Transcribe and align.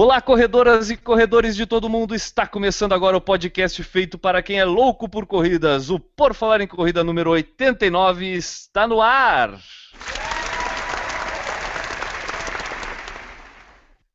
Olá, 0.00 0.22
corredoras 0.22 0.90
e 0.90 0.96
corredores 0.96 1.56
de 1.56 1.66
todo 1.66 1.88
mundo! 1.88 2.14
Está 2.14 2.46
começando 2.46 2.92
agora 2.92 3.16
o 3.16 3.20
podcast 3.20 3.82
feito 3.82 4.16
para 4.16 4.40
quem 4.40 4.60
é 4.60 4.64
louco 4.64 5.08
por 5.08 5.26
corridas. 5.26 5.90
O 5.90 5.98
Por 5.98 6.34
Falar 6.34 6.60
em 6.60 6.68
Corrida 6.68 7.02
número 7.02 7.30
89 7.30 8.32
está 8.32 8.86
no 8.86 9.02
ar! 9.02 9.58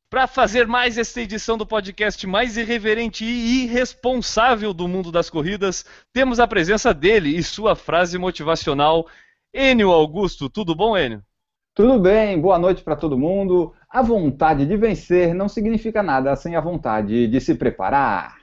Para 0.08 0.26
fazer 0.26 0.66
mais 0.66 0.96
esta 0.96 1.20
edição 1.20 1.58
do 1.58 1.66
podcast 1.66 2.26
mais 2.26 2.56
irreverente 2.56 3.22
e 3.22 3.64
irresponsável 3.64 4.72
do 4.72 4.88
mundo 4.88 5.12
das 5.12 5.28
corridas, 5.28 5.84
temos 6.14 6.40
a 6.40 6.48
presença 6.48 6.94
dele 6.94 7.36
e 7.36 7.42
sua 7.42 7.76
frase 7.76 8.16
motivacional, 8.16 9.06
Enio 9.52 9.90
Augusto. 9.90 10.48
Tudo 10.48 10.74
bom, 10.74 10.96
Enio? 10.96 11.22
Tudo 11.74 11.98
bem, 11.98 12.40
boa 12.40 12.56
noite 12.56 12.84
para 12.84 12.94
todo 12.94 13.18
mundo. 13.18 13.74
A 13.90 14.00
vontade 14.00 14.64
de 14.64 14.76
vencer 14.76 15.34
não 15.34 15.48
significa 15.48 16.04
nada 16.04 16.36
sem 16.36 16.54
a 16.54 16.60
vontade 16.60 17.26
de 17.26 17.40
se 17.40 17.56
preparar. 17.56 18.36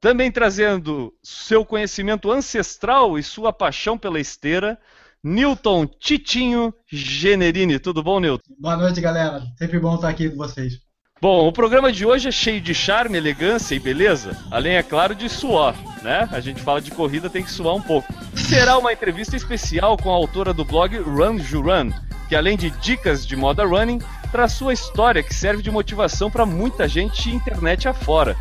Também 0.00 0.32
trazendo 0.32 1.12
seu 1.22 1.66
conhecimento 1.66 2.32
ancestral 2.32 3.18
e 3.18 3.22
sua 3.22 3.52
paixão 3.52 3.98
pela 3.98 4.18
esteira, 4.18 4.78
Newton 5.22 5.84
Titinho 5.84 6.72
Generini. 6.86 7.78
Tudo 7.78 8.02
bom, 8.02 8.18
Newton? 8.18 8.54
Boa 8.58 8.78
noite, 8.78 9.02
galera. 9.02 9.42
Sempre 9.58 9.78
bom 9.78 9.96
estar 9.96 10.08
aqui 10.08 10.30
com 10.30 10.36
vocês. 10.36 10.80
Bom, 11.22 11.46
o 11.46 11.52
programa 11.52 11.92
de 11.92 12.06
hoje 12.06 12.28
é 12.28 12.32
cheio 12.32 12.62
de 12.62 12.74
charme, 12.74 13.18
elegância 13.18 13.74
e 13.74 13.78
beleza, 13.78 14.38
além, 14.50 14.76
é 14.76 14.82
claro, 14.82 15.14
de 15.14 15.28
suor, 15.28 15.74
né? 16.02 16.26
A 16.32 16.40
gente 16.40 16.62
fala 16.62 16.80
de 16.80 16.90
corrida, 16.90 17.28
tem 17.28 17.44
que 17.44 17.50
suar 17.50 17.74
um 17.74 17.82
pouco. 17.82 18.10
Será 18.34 18.78
uma 18.78 18.90
entrevista 18.90 19.36
especial 19.36 19.98
com 19.98 20.08
a 20.08 20.14
autora 20.14 20.54
do 20.54 20.64
blog 20.64 20.96
Run 20.96 21.36
Run, 21.36 21.90
que 22.26 22.34
além 22.34 22.56
de 22.56 22.70
dicas 22.70 23.26
de 23.26 23.36
moda 23.36 23.66
running, 23.66 23.98
traz 24.32 24.52
sua 24.52 24.72
história 24.72 25.22
que 25.22 25.34
serve 25.34 25.62
de 25.62 25.70
motivação 25.70 26.30
para 26.30 26.46
muita 26.46 26.88
gente 26.88 27.28
internet 27.28 27.86
afora. 27.86 28.34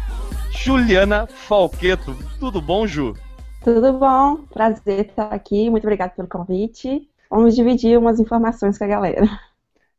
Juliana 0.50 1.28
Falqueto. 1.28 2.16
Tudo 2.40 2.62
bom, 2.62 2.88
Ju? 2.88 3.14
Tudo 3.62 3.92
bom, 3.92 4.38
prazer 4.54 5.08
estar 5.08 5.34
aqui, 5.34 5.70
muito 5.70 5.84
obrigada 5.84 6.14
pelo 6.16 6.30
convite. 6.30 7.06
Vamos 7.30 7.58
dividir 7.58 8.00
umas 8.00 8.22
informações 8.22 8.78
com 8.78 8.86
a 8.86 8.88
galera. 8.88 9.49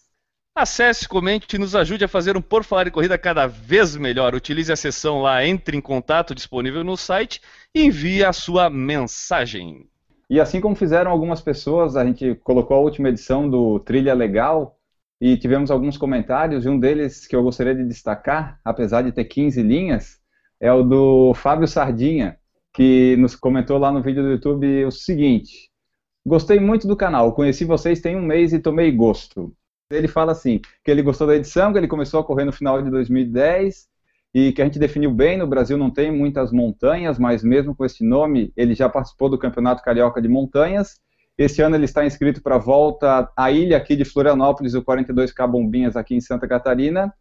Acesse, 0.60 1.08
comente 1.08 1.56
e 1.56 1.58
nos 1.58 1.74
ajude 1.74 2.04
a 2.04 2.08
fazer 2.10 2.36
um 2.36 2.42
Por 2.42 2.66
Falar 2.66 2.86
em 2.86 2.92
Corrida 2.92 3.18
cada 3.18 3.48
vez 3.48 3.96
melhor. 3.96 4.36
Utilize 4.36 4.70
a 4.70 4.76
seção 4.76 5.22
lá 5.22 5.46
Entre 5.46 5.78
em 5.78 5.80
Contato 5.80 6.36
disponível 6.36 6.84
no 6.84 6.98
site 6.98 7.40
e 7.74 7.86
envie 7.86 8.26
a 8.26 8.34
sua 8.34 8.70
mensagem. 8.70 9.88
E 10.30 10.38
assim 10.38 10.60
como 10.60 10.76
fizeram 10.76 11.12
algumas 11.12 11.40
pessoas, 11.40 11.96
a 11.96 12.04
gente 12.04 12.36
colocou 12.44 12.76
a 12.76 12.82
última 12.82 13.08
edição 13.08 13.50
do 13.50 13.80
Trilha 13.80 14.14
Legal 14.14 14.78
e 15.22 15.38
tivemos 15.38 15.72
alguns 15.72 15.98
comentários, 15.98 16.66
e 16.66 16.70
um 16.70 16.78
deles 16.78 17.26
que 17.26 17.38
eu 17.38 17.42
gostaria 17.42 17.74
de 17.74 17.86
destacar, 17.86 18.60
apesar 18.66 19.02
de 19.04 19.14
ter 19.14 19.24
15 19.24 19.64
linhas, 19.64 20.20
é 20.60 20.74
o 20.74 20.84
do 20.84 21.34
Fábio 21.36 21.70
Sardinha, 21.70 22.38
que 22.74 23.16
nos 23.16 23.34
comentou 23.34 23.78
lá 23.78 23.94
no 23.94 24.02
vídeo 24.02 24.24
do 24.24 24.32
YouTube 24.32 24.84
o 24.84 24.92
seguinte: 24.92 25.70
Gostei 26.26 26.60
muito 26.60 26.86
do 26.86 26.98
canal, 26.98 27.34
conheci 27.34 27.64
vocês 27.64 28.02
tem 28.02 28.18
um 28.18 28.22
mês 28.22 28.52
e 28.52 28.60
tomei 28.60 28.92
gosto. 28.92 29.56
Ele 29.92 30.08
fala 30.08 30.32
assim, 30.32 30.62
que 30.84 30.92
ele 30.92 31.02
gostou 31.02 31.26
da 31.26 31.36
edição, 31.36 31.72
que 31.72 31.80
ele 31.80 31.88
começou 31.88 32.20
a 32.20 32.24
correr 32.24 32.46
no 32.46 32.52
final 32.52 32.80
de 32.80 32.92
2010 32.92 33.88
e 34.36 34.52
que 34.52 34.62
a 34.62 34.66
gente 34.66 34.78
definiu 34.78 35.12
bem, 35.12 35.36
no 35.36 35.48
Brasil 35.48 35.80
não 35.80 35.90
tem 35.90 36.12
muitas 36.12 36.52
montanhas, 36.52 37.18
mas 37.18 37.44
mesmo 37.44 37.76
com 37.76 37.84
esse 37.84 38.06
nome, 38.06 38.54
ele 38.56 38.76
já 38.76 38.88
participou 38.88 39.30
do 39.30 39.38
Campeonato 39.40 39.82
Carioca 39.82 40.22
de 40.22 40.28
Montanhas. 40.28 41.00
Esse 41.36 41.64
ano 41.64 41.76
ele 41.76 41.86
está 41.86 42.06
inscrito 42.06 42.40
para 42.40 42.56
a 42.56 42.60
volta 42.60 43.32
à 43.36 43.50
ilha 43.50 43.78
aqui 43.78 43.96
de 43.96 44.06
Florianópolis, 44.06 44.76
o 44.76 44.84
42 44.84 45.32
Cabombinhas 45.32 45.96
aqui 45.96 46.14
em 46.14 46.22
Santa 46.22 46.48
Catarina. 46.48 47.12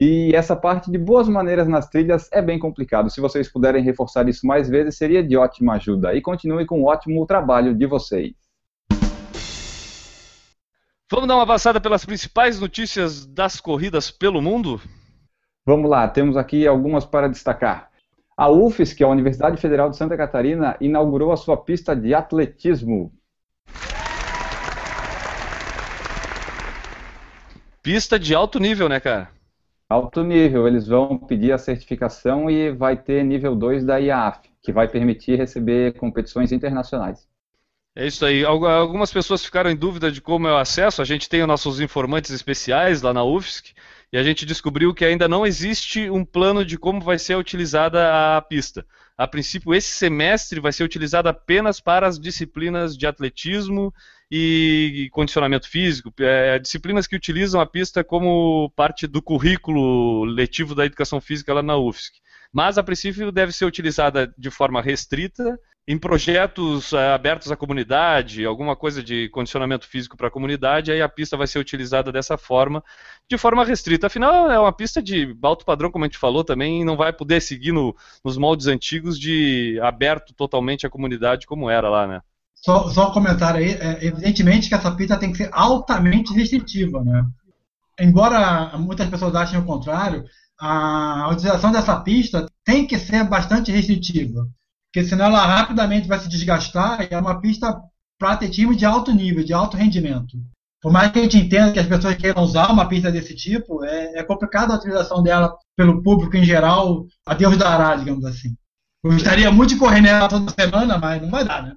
E 0.00 0.34
essa 0.34 0.56
parte 0.56 0.90
de 0.90 0.98
boas 0.98 1.28
maneiras 1.28 1.68
nas 1.68 1.88
trilhas 1.88 2.28
é 2.32 2.42
bem 2.42 2.58
complicado. 2.58 3.08
Se 3.08 3.20
vocês 3.20 3.48
puderem 3.48 3.84
reforçar 3.84 4.28
isso 4.28 4.44
mais 4.44 4.68
vezes, 4.68 4.96
seria 4.96 5.22
de 5.22 5.36
ótima 5.36 5.74
ajuda. 5.74 6.12
E 6.12 6.20
continue 6.20 6.66
com 6.66 6.82
o 6.82 6.86
ótimo 6.86 7.24
trabalho 7.24 7.72
de 7.72 7.86
vocês. 7.86 8.45
Vamos 11.08 11.28
dar 11.28 11.36
uma 11.36 11.46
passada 11.46 11.80
pelas 11.80 12.04
principais 12.04 12.58
notícias 12.58 13.24
das 13.24 13.60
corridas 13.60 14.10
pelo 14.10 14.42
mundo? 14.42 14.80
Vamos 15.64 15.88
lá, 15.88 16.08
temos 16.08 16.36
aqui 16.36 16.66
algumas 16.66 17.04
para 17.04 17.28
destacar. 17.28 17.92
A 18.36 18.50
UFES, 18.50 18.92
que 18.92 19.04
é 19.04 19.06
a 19.06 19.10
Universidade 19.10 19.56
Federal 19.60 19.88
de 19.88 19.96
Santa 19.96 20.16
Catarina, 20.16 20.76
inaugurou 20.80 21.30
a 21.30 21.36
sua 21.36 21.56
pista 21.56 21.94
de 21.94 22.12
atletismo. 22.12 23.12
Pista 27.80 28.18
de 28.18 28.34
alto 28.34 28.58
nível, 28.58 28.88
né, 28.88 28.98
cara? 28.98 29.30
Alto 29.88 30.24
nível, 30.24 30.66
eles 30.66 30.88
vão 30.88 31.16
pedir 31.16 31.52
a 31.52 31.58
certificação 31.58 32.50
e 32.50 32.72
vai 32.72 32.96
ter 32.96 33.22
nível 33.22 33.54
2 33.54 33.84
da 33.84 33.98
IAF, 33.98 34.40
que 34.60 34.72
vai 34.72 34.88
permitir 34.88 35.38
receber 35.38 35.96
competições 35.98 36.50
internacionais. 36.50 37.28
É 37.98 38.06
isso 38.06 38.26
aí. 38.26 38.44
Algumas 38.44 39.10
pessoas 39.10 39.42
ficaram 39.42 39.70
em 39.70 39.76
dúvida 39.76 40.12
de 40.12 40.20
como 40.20 40.46
é 40.46 40.52
o 40.52 40.58
acesso. 40.58 41.00
A 41.00 41.04
gente 41.04 41.30
tem 41.30 41.40
os 41.40 41.48
nossos 41.48 41.80
informantes 41.80 42.30
especiais 42.30 43.00
lá 43.00 43.14
na 43.14 43.24
UFSC 43.24 43.72
e 44.12 44.18
a 44.18 44.22
gente 44.22 44.44
descobriu 44.44 44.92
que 44.92 45.02
ainda 45.02 45.26
não 45.26 45.46
existe 45.46 46.10
um 46.10 46.22
plano 46.22 46.62
de 46.62 46.76
como 46.76 47.00
vai 47.00 47.18
ser 47.18 47.36
utilizada 47.36 48.36
a 48.36 48.42
pista. 48.42 48.86
A 49.16 49.26
princípio, 49.26 49.74
esse 49.74 49.92
semestre 49.92 50.60
vai 50.60 50.72
ser 50.72 50.84
utilizado 50.84 51.30
apenas 51.30 51.80
para 51.80 52.06
as 52.06 52.20
disciplinas 52.20 52.94
de 52.94 53.06
atletismo 53.06 53.94
e 54.30 55.08
condicionamento 55.10 55.66
físico, 55.66 56.12
é, 56.18 56.58
disciplinas 56.58 57.06
que 57.06 57.16
utilizam 57.16 57.62
a 57.62 57.66
pista 57.66 58.04
como 58.04 58.70
parte 58.76 59.06
do 59.06 59.22
currículo 59.22 60.24
letivo 60.24 60.74
da 60.74 60.84
educação 60.84 61.18
física 61.18 61.54
lá 61.54 61.62
na 61.62 61.78
UFSC. 61.78 62.12
Mas, 62.52 62.76
a 62.76 62.82
princípio, 62.82 63.32
deve 63.32 63.52
ser 63.52 63.64
utilizada 63.64 64.34
de 64.36 64.50
forma 64.50 64.82
restrita 64.82 65.58
em 65.88 65.96
projetos 65.96 66.92
é, 66.92 67.12
abertos 67.12 67.52
à 67.52 67.56
comunidade, 67.56 68.44
alguma 68.44 68.74
coisa 68.74 69.02
de 69.02 69.28
condicionamento 69.28 69.86
físico 69.86 70.16
para 70.16 70.26
a 70.26 70.30
comunidade, 70.30 70.90
aí 70.90 71.00
a 71.00 71.08
pista 71.08 71.36
vai 71.36 71.46
ser 71.46 71.60
utilizada 71.60 72.10
dessa 72.10 72.36
forma, 72.36 72.82
de 73.30 73.38
forma 73.38 73.64
restrita. 73.64 74.08
Afinal, 74.08 74.50
é 74.50 74.58
uma 74.58 74.72
pista 74.72 75.00
de 75.00 75.36
alto 75.40 75.64
padrão, 75.64 75.90
como 75.90 76.04
a 76.04 76.08
gente 76.08 76.18
falou 76.18 76.42
também, 76.42 76.80
e 76.80 76.84
não 76.84 76.96
vai 76.96 77.12
poder 77.12 77.40
seguir 77.40 77.70
no, 77.70 77.94
nos 78.24 78.36
moldes 78.36 78.66
antigos 78.66 79.18
de 79.18 79.78
aberto 79.80 80.34
totalmente 80.34 80.84
à 80.84 80.90
comunidade 80.90 81.46
como 81.46 81.70
era 81.70 81.88
lá, 81.88 82.06
né? 82.06 82.20
Só, 82.56 82.88
só 82.88 83.10
um 83.10 83.12
comentário 83.12 83.60
aí, 83.60 83.74
é, 83.74 84.06
evidentemente 84.06 84.68
que 84.68 84.74
essa 84.74 84.90
pista 84.90 85.16
tem 85.16 85.30
que 85.30 85.38
ser 85.38 85.50
altamente 85.52 86.34
restritiva, 86.34 87.04
né? 87.04 87.24
Embora 88.00 88.76
muitas 88.76 89.08
pessoas 89.08 89.36
achem 89.36 89.60
o 89.60 89.64
contrário, 89.64 90.24
a 90.58 91.28
utilização 91.30 91.70
dessa 91.70 92.00
pista 92.00 92.50
tem 92.64 92.86
que 92.86 92.98
ser 92.98 93.22
bastante 93.24 93.70
restritiva 93.70 94.48
porque 94.96 95.10
senão 95.10 95.26
ela 95.26 95.44
rapidamente 95.44 96.08
vai 96.08 96.18
se 96.18 96.26
desgastar 96.26 97.02
e 97.02 97.08
é 97.12 97.18
uma 97.18 97.38
pista 97.38 97.78
para 98.18 98.32
atletismo 98.32 98.74
de 98.74 98.86
alto 98.86 99.12
nível, 99.12 99.44
de 99.44 99.52
alto 99.52 99.76
rendimento. 99.76 100.38
Por 100.80 100.90
mais 100.90 101.12
que 101.12 101.18
a 101.18 101.22
gente 101.22 101.36
entenda 101.36 101.70
que 101.70 101.78
as 101.78 101.86
pessoas 101.86 102.16
queiram 102.16 102.42
usar 102.42 102.72
uma 102.72 102.88
pista 102.88 103.12
desse 103.12 103.36
tipo, 103.36 103.84
é, 103.84 104.18
é 104.18 104.22
complicado 104.22 104.72
a 104.72 104.76
utilização 104.76 105.22
dela 105.22 105.54
pelo 105.76 106.02
público 106.02 106.34
em 106.34 106.44
geral, 106.44 107.04
a 107.26 107.34
Deus 107.34 107.58
dará, 107.58 107.94
digamos 107.94 108.24
assim. 108.24 108.56
Eu 109.04 109.12
gostaria 109.12 109.50
muito 109.50 109.74
de 109.74 109.78
correr 109.78 110.00
nela 110.00 110.28
toda 110.28 110.50
semana, 110.50 110.96
mas 110.96 111.20
não 111.20 111.28
vai 111.28 111.44
dar, 111.44 111.62
né? 111.62 111.74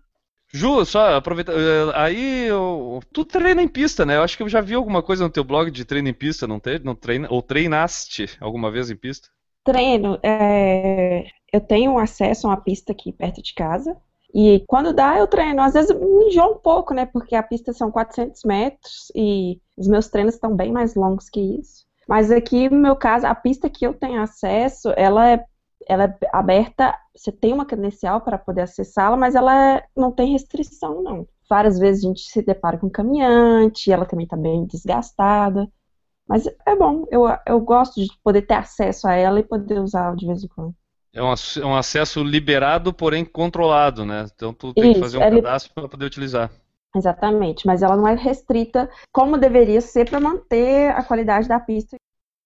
Ju, 0.54 0.86
só 0.86 1.18
aproveita. 1.18 1.51
Eh, 1.51 1.92
aí 1.95 2.45
eu, 2.45 3.01
tu 3.12 3.25
treina 3.25 3.62
em 3.62 3.68
pista, 3.68 4.06
né? 4.06 4.16
Eu 4.16 4.24
acho 4.24 4.38
que 4.38 4.44
eu 4.44 4.50
já 4.50 4.62
vi 4.62 4.75
alguma 4.75 5.04
coisa 5.04 5.25
no 5.25 5.30
teu 5.30 5.44
blog 5.44 5.69
de 5.71 5.83
treino 5.83 6.07
em 6.07 6.13
pista, 6.13 6.48
não, 6.48 6.57
te, 6.57 6.80
não 6.80 6.95
treina, 6.95 7.27
ou 7.30 7.42
treinaste 7.42 8.30
alguma 8.39 8.71
vez 8.71 8.89
em 8.89 8.95
pista? 8.95 9.27
Treino. 9.66 10.18
É, 10.24 11.25
eu 11.51 11.62
tenho 11.62 11.98
acesso 11.98 12.48
a 12.48 12.51
uma 12.51 12.57
pista 12.62 12.92
aqui 12.92 13.12
perto 13.12 13.42
de 13.42 13.54
casa. 13.54 13.98
E 14.34 14.63
quando 14.68 14.94
dá, 14.94 15.18
eu 15.18 15.28
treino. 15.28 15.62
Às 15.62 15.74
vezes 15.74 15.96
me 15.96 16.28
enjoo 16.28 16.54
um 16.54 16.57
pouco, 16.57 16.94
né? 16.94 17.06
Porque 17.06 17.36
a 17.36 17.44
pista 17.44 17.74
são 17.74 17.92
400 17.92 18.44
metros 18.44 19.12
e 19.16 19.60
os 19.78 19.88
meus 19.88 20.07
treinos 20.07 20.36
estão 20.36 20.56
bem 20.56 20.72
mais 20.72 20.96
longos 20.96 21.30
que 21.30 21.40
isso. 21.40 21.86
Mas 22.07 22.31
aqui, 22.31 22.69
no 22.69 22.80
meu 22.80 22.96
caso, 22.96 23.28
a 23.28 23.36
pista 23.36 23.69
que 23.69 23.86
eu 23.86 23.94
tenho 23.94 24.22
acesso, 24.22 24.92
ela 24.98 25.30
é, 25.30 25.46
ela 25.88 26.06
é 26.06 26.28
aberta, 26.34 26.96
você 27.16 27.31
tem 27.31 27.54
uma 27.54 27.66
credencial 27.66 28.22
para 28.22 28.38
poder 28.38 28.62
acessá-la, 28.62 29.16
mas 29.18 29.36
ela 29.36 29.75
é, 29.78 29.86
não 29.95 30.12
tem 30.12 30.31
restrição, 30.31 31.04
não. 31.04 31.28
Várias 31.50 31.80
vezes 31.80 32.04
a 32.04 32.07
gente 32.07 32.22
se 32.22 32.42
depara 32.42 32.78
com 32.78 32.90
caminhante, 32.90 33.92
ela 33.92 34.06
também 34.06 34.24
está 34.24 34.38
bem 34.38 34.66
desgastada. 34.66 35.68
Mas 36.28 36.45
é 36.66 36.75
bom, 36.75 37.06
eu, 37.12 37.24
eu 37.45 37.60
gosto 37.60 38.00
de 38.00 38.07
poder 38.24 38.44
ter 38.44 38.54
acesso 38.56 39.07
a 39.07 39.13
ela 39.13 39.40
e 39.40 39.44
poder 39.44 39.80
usar 39.80 40.16
de 40.16 40.28
vez 40.28 40.44
em 40.44 40.48
quando. 40.48 40.75
É 41.13 41.23
um, 41.23 41.33
é 41.33 41.65
um 41.65 41.75
acesso 41.75 42.23
liberado, 42.23 42.94
porém 42.94 43.25
controlado, 43.25 44.06
né? 44.06 44.25
Então 44.33 44.53
tu 44.53 44.73
tem 44.73 44.91
Isso, 44.91 44.94
que 44.94 45.00
fazer 45.00 45.17
um 45.17 45.23
é 45.23 45.31
cadastro 45.31 45.73
para 45.73 45.89
poder 45.89 46.06
utilizar. 46.06 46.51
Exatamente, 46.95 47.67
mas 47.67 47.83
ela 47.83 47.95
não 47.95 48.07
é 48.07 48.15
restrita 48.15 48.89
como 49.11 49.38
deveria 49.38 49.81
ser 49.81 50.09
para 50.09 50.19
manter 50.19 50.91
a 50.91 51.03
qualidade 51.03 51.47
da 51.47 51.59
pista. 51.59 51.97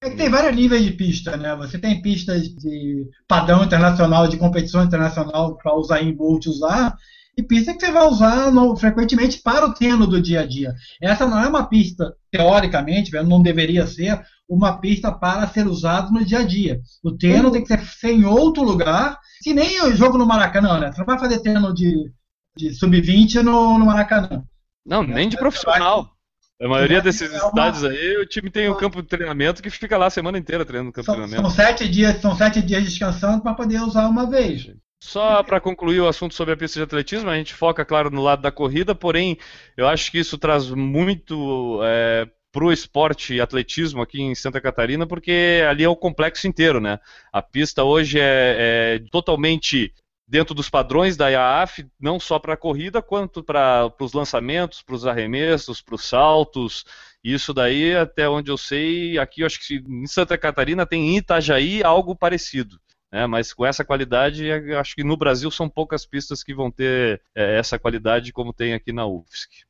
É 0.02 0.10
que 0.10 0.18
tem 0.18 0.30
vários 0.30 0.54
níveis 0.54 0.84
de 0.84 0.92
pista, 0.92 1.38
né? 1.38 1.56
Você 1.56 1.80
tem 1.80 2.02
pistas 2.02 2.50
de 2.50 3.10
padrão 3.26 3.64
internacional, 3.64 4.28
de 4.28 4.38
competição 4.38 4.84
internacional 4.84 5.56
para 5.56 5.74
usar 5.76 6.02
em 6.02 6.14
Bolt 6.14 6.46
usar, 6.46 6.94
e 7.38 7.42
pista 7.42 7.74
que 7.74 7.80
você 7.80 7.92
vai 7.92 8.06
usar 8.08 8.52
no, 8.52 8.76
frequentemente 8.76 9.42
para 9.42 9.66
o 9.66 9.74
treino 9.74 10.06
do 10.06 10.22
dia 10.22 10.42
a 10.42 10.46
dia. 10.46 10.74
Essa 11.02 11.26
não 11.26 11.40
é 11.40 11.48
uma 11.48 11.68
pista, 11.68 12.14
teoricamente, 12.30 13.12
não 13.24 13.42
deveria 13.42 13.88
ser 13.88 14.22
uma 14.48 14.80
pista 14.80 15.12
para 15.12 15.48
ser 15.48 15.68
usada 15.68 16.12
no 16.12 16.24
dia 16.24 16.40
a 16.40 16.44
dia. 16.44 16.82
O 17.04 17.12
treino 17.12 17.46
uhum. 17.46 17.52
tem 17.52 17.64
que 17.64 17.68
ser, 17.68 17.86
ser, 17.86 18.12
em 18.12 18.26
outro 18.26 18.64
lugar, 18.64 19.18
que 19.42 19.54
nem 19.54 19.82
o 19.84 19.96
jogo 19.96 20.18
no 20.18 20.26
Maracanã, 20.26 20.80
né? 20.80 20.92
Você 20.92 21.00
não 21.00 21.06
vai 21.06 21.20
fazer 21.20 21.40
treino 21.40 21.74
de, 21.74 22.12
de 22.56 22.74
sub-20 22.74 23.42
no, 23.42 23.78
no 23.78 23.86
Maracanã. 23.86 24.44
Não, 24.86 25.04
nem 25.04 25.30
de 25.30 25.38
profissional. 25.38 26.14
A 26.62 26.68
maioria 26.68 27.02
desses 27.02 27.34
é 27.34 27.38
uma... 27.38 27.48
estádios 27.48 27.84
aí, 27.84 28.18
o 28.18 28.26
time 28.26 28.50
tem 28.50 28.70
um 28.70 28.78
campo 28.78 29.02
de 29.02 29.08
treinamento 29.08 29.62
que 29.62 29.70
fica 29.70 29.98
lá 29.98 30.06
a 30.06 30.12
semana 30.12 30.38
inteira 30.38 30.64
treinando 30.64 30.88
no 30.88 30.94
campo 30.94 31.06
são, 31.06 31.16
de 31.16 31.22
treinamento. 31.22 31.50
São 31.50 31.66
sete 31.66 31.90
dias, 31.90 32.22
são 32.22 32.36
sete 32.36 32.62
dias 32.62 32.84
descansando 32.84 33.42
para 33.42 33.54
poder 33.54 33.82
usar 33.82 34.08
uma 34.08 34.30
vez. 34.30 34.72
Só 35.02 35.44
para 35.44 35.60
concluir 35.60 36.00
o 36.00 36.08
assunto 36.08 36.34
sobre 36.34 36.54
a 36.54 36.58
pista 36.58 36.80
de 36.80 36.84
atletismo, 36.84 37.30
a 37.30 37.36
gente 37.36 37.54
foca, 37.54 37.84
claro, 37.84 38.10
no 38.10 38.22
lado 38.22 38.42
da 38.42 38.52
corrida, 38.52 38.96
porém, 38.96 39.38
eu 39.76 39.86
acho 39.86 40.10
que 40.10 40.20
isso 40.20 40.38
traz 40.38 40.70
muito 40.70 41.82
é, 41.84 42.30
para 42.54 42.66
o 42.66 42.72
esporte 42.72 43.42
atletismo 43.42 44.00
aqui 44.00 44.22
em 44.22 44.36
Santa 44.36 44.62
Catarina, 44.62 45.08
porque 45.08 45.64
ali 45.68 45.84
é 45.84 45.90
o 45.90 45.96
complexo 45.96 46.48
inteiro, 46.48 46.80
né? 46.80 47.00
A 47.32 47.42
pista 47.42 47.84
hoje 47.84 48.20
é, 48.20 49.00
é 49.02 49.10
totalmente 49.12 49.92
dentro 50.28 50.54
dos 50.54 50.70
padrões 50.70 51.18
da 51.18 51.30
IAAF, 51.30 51.86
não 52.00 52.20
só 52.20 52.38
para 52.38 52.54
a 52.54 52.58
corrida, 52.58 53.02
quanto 53.02 53.44
para 53.44 53.92
os 54.00 54.14
lançamentos, 54.14 54.84
para 54.84 54.96
os 54.96 55.06
arremessos, 55.06 55.82
para 55.82 55.96
os 55.96 56.06
saltos. 56.06 56.86
Isso 57.24 57.56
daí, 57.56 57.96
até 57.96 58.30
onde 58.30 58.52
eu 58.52 58.58
sei, 58.58 59.18
aqui 59.18 59.42
eu 59.42 59.48
acho 59.48 59.60
que 59.60 59.84
em 59.88 60.06
Santa 60.06 60.38
Catarina 60.38 60.86
tem 60.86 61.10
em 61.10 61.18
Itajaí 61.18 61.84
algo 61.84 62.16
parecido. 62.16 62.80
Né? 63.12 63.26
Mas 63.26 63.52
com 63.52 63.66
essa 63.66 63.84
qualidade, 63.84 64.52
acho 64.80 64.94
que 64.94 65.04
no 65.04 65.18
Brasil 65.18 65.50
são 65.50 65.68
poucas 65.68 66.06
pistas 66.06 66.44
que 66.44 66.54
vão 66.54 66.70
ter 66.70 67.20
é, 67.36 67.58
essa 67.58 67.80
qualidade 67.80 68.32
como 68.32 68.54
tem 68.54 68.76
aqui 68.76 68.94
na 68.94 69.08
UFSC. 69.08 69.66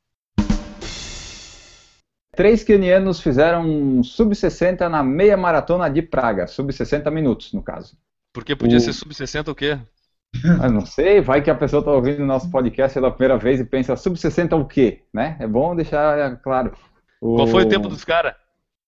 Três 2.34 2.64
quenianos 2.64 3.20
fizeram 3.20 4.02
sub-60 4.02 4.88
na 4.88 5.02
meia 5.02 5.36
maratona 5.36 5.88
de 5.88 6.02
Praga, 6.02 6.46
sub-60 6.46 7.10
minutos, 7.10 7.52
no 7.52 7.62
caso. 7.62 7.96
Porque 8.32 8.56
podia 8.56 8.78
o... 8.78 8.80
ser 8.80 8.92
sub-60 8.92 9.48
o 9.48 9.54
quê? 9.54 9.78
Eu 10.44 10.70
não 10.70 10.84
sei, 10.84 11.20
vai 11.20 11.42
que 11.42 11.50
a 11.50 11.54
pessoa 11.54 11.80
está 11.80 11.92
ouvindo 11.92 12.22
o 12.22 12.26
nosso 12.26 12.50
podcast 12.50 12.94
pela 12.94 13.10
primeira 13.10 13.38
vez 13.38 13.60
e 13.60 13.64
pensa 13.64 13.94
sub-60 13.94 14.60
o 14.60 14.64
quê? 14.64 15.02
Né? 15.12 15.36
É 15.38 15.46
bom 15.46 15.76
deixar 15.76 16.36
claro. 16.38 16.72
O... 17.20 17.36
Qual 17.36 17.46
foi 17.46 17.62
o 17.62 17.68
tempo 17.68 17.88
dos 17.88 18.04
caras? 18.04 18.34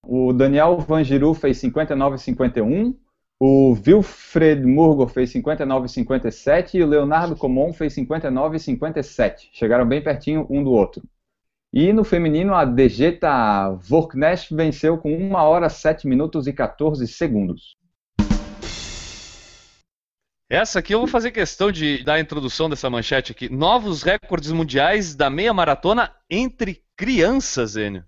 O 0.03 0.33
Daniel 0.33 0.79
Vangiru 0.79 1.35
fez 1.35 1.61
59,51, 1.61 2.95
o 3.39 3.77
Wilfred 3.87 4.65
Murgo 4.65 5.07
fez 5.07 5.33
59,57 5.33 6.75
e 6.75 6.83
o 6.83 6.87
Leonardo 6.87 7.37
Comon 7.37 7.73
fez 7.73 7.95
59,57. 7.95 9.49
Chegaram 9.53 9.87
bem 9.87 10.03
pertinho 10.03 10.47
um 10.49 10.65
do 10.65 10.71
outro. 10.71 11.03
E 11.73 11.93
no 11.93 12.05
feminino, 12.05 12.55
a 12.55 12.65
Dejeta 12.65 13.71
Vorknecht 13.83 14.55
venceu 14.55 14.97
com 14.99 15.15
1 15.15 15.35
hora 15.35 15.69
7 15.69 16.07
minutos 16.07 16.47
e 16.47 16.53
14 16.53 17.07
segundos. 17.07 17.77
Essa 20.49 20.79
aqui 20.79 20.95
eu 20.95 21.01
vou 21.01 21.09
fazer 21.09 21.33
questão 21.33 21.73
de 21.73 22.05
dar 22.05 22.15
a 22.15 22.21
introdução 22.21 22.71
dessa 22.71 22.89
manchete 22.89 23.33
aqui. 23.33 23.49
Novos 23.49 24.05
recordes 24.05 24.53
mundiais 24.53 25.15
da 25.15 25.29
meia 25.29 25.53
maratona 25.53 26.15
entre 26.31 26.85
crianças, 26.97 27.77
Enio. 27.77 28.05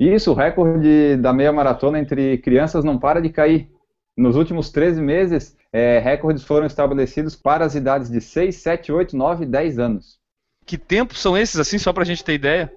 Isso, 0.00 0.32
o 0.32 0.34
recorde 0.34 1.16
da 1.16 1.32
meia 1.32 1.52
maratona 1.52 1.98
entre 1.98 2.38
crianças 2.38 2.84
não 2.84 2.98
para 2.98 3.20
de 3.20 3.30
cair. 3.30 3.70
Nos 4.16 4.34
últimos 4.34 4.70
13 4.70 5.00
meses, 5.00 5.56
é, 5.72 6.00
recordes 6.00 6.42
foram 6.42 6.66
estabelecidos 6.66 7.36
para 7.36 7.64
as 7.64 7.76
idades 7.76 8.10
de 8.10 8.20
6, 8.20 8.56
7, 8.56 8.90
8, 8.92 9.16
9 9.16 9.44
e 9.44 9.46
10 9.46 9.78
anos. 9.78 10.18
Que 10.66 10.76
tempos 10.76 11.20
são 11.20 11.36
esses, 11.36 11.60
assim, 11.60 11.78
só 11.78 11.92
para 11.92 12.02
a 12.02 12.06
gente 12.06 12.24
ter 12.24 12.34
ideia? 12.34 12.72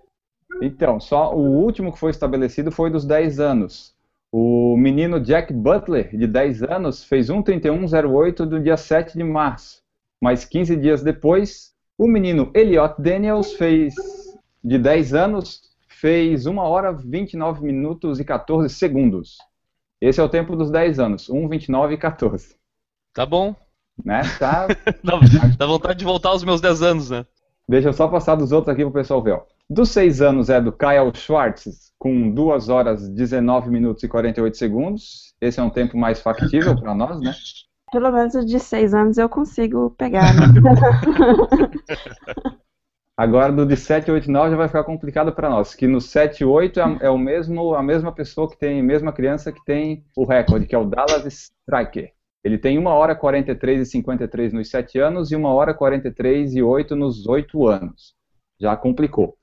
Então, 0.62 1.00
só 1.00 1.36
o 1.36 1.40
último 1.40 1.92
que 1.92 2.00
foi 2.00 2.12
estabelecido 2.12 2.72
foi 2.72 2.90
dos 2.90 3.06
10 3.06 3.40
anos. 3.40 3.94
O 4.32 4.78
menino 4.78 5.20
Jack 5.20 5.54
Butler, 5.54 6.16
de 6.16 6.26
10 6.26 6.64
anos, 6.64 7.04
fez 7.04 7.30
1:31:08 7.30 8.46
do 8.46 8.60
dia 8.60 8.78
7 8.78 9.18
de 9.18 9.24
março. 9.24 9.82
Mas 10.22 10.46
15 10.46 10.76
dias 10.78 11.04
depois, 11.04 11.74
o 11.98 12.08
menino 12.08 12.50
Elliot 12.56 12.96
Daniels 13.00 13.54
fez 13.54 13.94
de 14.64 14.78
10 14.78 15.14
anos, 15.14 15.62
fez 15.88 16.46
1 16.46 16.58
hora 16.58 16.94
29 16.94 17.64
minutos 17.64 18.20
e 18.20 18.24
14 18.24 18.74
segundos. 18.74 19.38
Esse 20.00 20.20
é 20.20 20.24
o 20.24 20.30
tempo 20.30 20.56
dos 20.56 20.72
10 20.72 21.00
anos, 21.00 21.30
1, 21.30 21.48
29 21.48 21.94
e 21.94 21.98
14. 21.98 22.56
Tá 23.14 23.26
bom. 23.26 23.56
Né? 24.04 24.22
Tá... 24.40 24.68
dá, 25.58 25.66
vontade 25.66 26.00
de 26.00 26.06
voltar 26.06 26.30
aos 26.30 26.44
meus 26.44 26.62
10 26.62 26.82
anos, 26.82 27.10
né? 27.10 27.26
Deixa 27.68 27.90
eu 27.90 27.94
só 27.94 28.08
passar 28.08 28.36
dos 28.36 28.52
outros 28.52 28.74
aqui 28.74 28.82
para 28.84 28.90
o 28.90 28.94
pessoal 28.94 29.22
ver. 29.22 29.34
Ó. 29.34 29.44
Dos 29.72 29.90
6 29.92 30.22
anos 30.22 30.50
é 30.50 30.60
do 30.60 30.74
Kyle 30.74 31.16
Schwartz, 31.16 31.94
com 31.98 32.30
2 32.30 32.68
horas 32.68 33.08
19 33.08 33.70
minutos 33.70 34.04
e 34.04 34.08
48 34.10 34.58
segundos. 34.58 35.34
Esse 35.40 35.62
é 35.62 35.64
um 35.64 35.70
tempo 35.70 35.98
mais 35.98 36.20
factível 36.20 36.78
para 36.78 36.94
nós, 36.94 37.22
né? 37.22 37.32
Pelo 37.90 38.12
menos 38.12 38.46
de 38.46 38.60
6 38.60 38.94
anos 38.94 39.18
eu 39.18 39.30
consigo 39.30 39.92
pegar. 39.92 40.34
Né? 40.34 40.42
Agora 43.16 43.54
do 43.54 43.66
de 43.66 43.78
7, 43.78 44.12
8 44.12 44.30
9 44.30 44.52
já 44.52 44.58
vai 44.58 44.68
ficar 44.68 44.84
complicado 44.84 45.32
para 45.32 45.50
nós, 45.50 45.74
que 45.74 45.88
no 45.88 46.02
7 46.02 46.44
8 46.44 46.78
é, 46.78 46.98
é, 47.04 47.10
o 47.10 47.18
mesmo, 47.18 47.74
a 47.74 47.82
mesma 47.82 48.12
pessoa 48.12 48.50
que 48.50 48.60
tem, 48.60 48.82
a 48.82 48.84
mesma 48.84 49.14
criança 49.14 49.54
que 49.54 49.64
tem 49.64 50.04
o 50.18 50.26
recorde, 50.26 50.68
que 50.68 50.76
é 50.76 50.78
o 50.78 50.84
Dallas 50.84 51.26
Striker. 51.26 52.12
Ele 52.44 52.58
tem 52.58 52.78
1 52.78 52.86
hora 52.88 53.16
43 53.16 53.88
e 53.88 53.90
53 53.90 54.52
nos 54.52 54.70
7 54.70 55.00
anos 55.00 55.32
e 55.32 55.38
1 55.38 55.46
hora 55.46 55.74
43 55.74 56.56
e 56.56 56.62
8 56.62 56.94
nos 56.94 57.26
8 57.26 57.68
anos. 57.68 58.14
Já 58.60 58.76
complicou. 58.76 59.38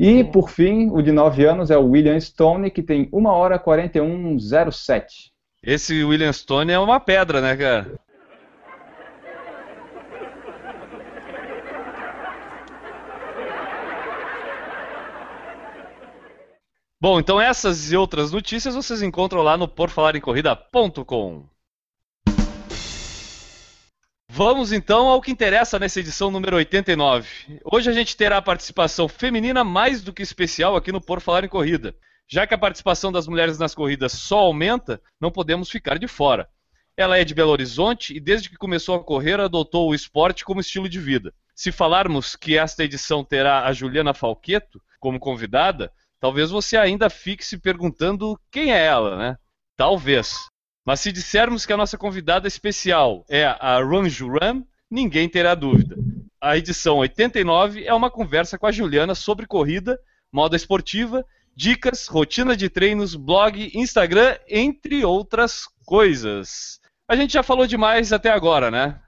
E, 0.00 0.22
por 0.22 0.48
fim, 0.48 0.88
o 0.90 1.02
de 1.02 1.10
9 1.10 1.44
anos 1.44 1.72
é 1.72 1.76
o 1.76 1.88
William 1.88 2.20
Stone, 2.20 2.70
que 2.70 2.84
tem 2.84 3.08
1 3.12 3.26
hora 3.26 3.58
41,07. 3.58 5.32
Esse 5.60 6.04
William 6.04 6.32
Stone 6.32 6.70
é 6.70 6.78
uma 6.78 7.00
pedra, 7.00 7.40
né, 7.40 7.56
cara? 7.56 7.98
Bom, 17.00 17.18
então 17.18 17.40
essas 17.40 17.90
e 17.90 17.96
outras 17.96 18.30
notícias 18.30 18.76
vocês 18.76 19.02
encontram 19.02 19.42
lá 19.42 19.56
no 19.56 19.66
porfalarencorrida.com. 19.66 21.57
Vamos 24.38 24.70
então 24.70 25.08
ao 25.08 25.20
que 25.20 25.32
interessa 25.32 25.80
nessa 25.80 25.98
edição 25.98 26.30
número 26.30 26.54
89. 26.54 27.28
Hoje 27.64 27.90
a 27.90 27.92
gente 27.92 28.16
terá 28.16 28.36
a 28.36 28.42
participação 28.42 29.08
feminina 29.08 29.64
mais 29.64 30.00
do 30.00 30.12
que 30.12 30.22
especial 30.22 30.76
aqui 30.76 30.92
no 30.92 31.00
Por 31.00 31.20
Falar 31.20 31.42
em 31.42 31.48
Corrida. 31.48 31.92
Já 32.28 32.46
que 32.46 32.54
a 32.54 32.58
participação 32.58 33.10
das 33.10 33.26
mulheres 33.26 33.58
nas 33.58 33.74
corridas 33.74 34.12
só 34.12 34.38
aumenta, 34.38 35.02
não 35.20 35.32
podemos 35.32 35.68
ficar 35.68 35.98
de 35.98 36.06
fora. 36.06 36.48
Ela 36.96 37.18
é 37.18 37.24
de 37.24 37.34
Belo 37.34 37.50
Horizonte 37.50 38.16
e 38.16 38.20
desde 38.20 38.48
que 38.48 38.56
começou 38.56 38.94
a 38.94 39.02
correr 39.02 39.40
adotou 39.40 39.90
o 39.90 39.94
esporte 39.94 40.44
como 40.44 40.60
estilo 40.60 40.88
de 40.88 41.00
vida. 41.00 41.34
Se 41.52 41.72
falarmos 41.72 42.36
que 42.36 42.56
esta 42.56 42.84
edição 42.84 43.24
terá 43.24 43.66
a 43.66 43.72
Juliana 43.72 44.14
Falqueto 44.14 44.80
como 45.00 45.18
convidada, 45.18 45.90
talvez 46.20 46.48
você 46.48 46.76
ainda 46.76 47.10
fique 47.10 47.44
se 47.44 47.58
perguntando 47.58 48.38
quem 48.52 48.72
é 48.72 48.86
ela, 48.86 49.16
né? 49.16 49.36
Talvez. 49.76 50.46
Mas 50.88 51.00
se 51.00 51.12
dissermos 51.12 51.66
que 51.66 51.72
a 51.74 51.76
nossa 51.76 51.98
convidada 51.98 52.48
especial 52.48 53.22
é 53.28 53.44
a 53.44 53.78
Run 53.78 54.08
Juran, 54.08 54.62
ninguém 54.90 55.28
terá 55.28 55.54
dúvida. 55.54 55.98
A 56.40 56.56
edição 56.56 56.96
89 56.96 57.84
é 57.84 57.92
uma 57.92 58.10
conversa 58.10 58.58
com 58.58 58.66
a 58.66 58.72
Juliana 58.72 59.14
sobre 59.14 59.46
corrida, 59.46 60.00
moda 60.32 60.56
esportiva, 60.56 61.26
dicas, 61.54 62.06
rotina 62.06 62.56
de 62.56 62.70
treinos, 62.70 63.14
blog, 63.14 63.70
Instagram, 63.74 64.38
entre 64.48 65.04
outras 65.04 65.66
coisas. 65.84 66.80
A 67.06 67.14
gente 67.14 67.34
já 67.34 67.42
falou 67.42 67.66
demais 67.66 68.10
até 68.10 68.30
agora, 68.30 68.70
né? 68.70 68.98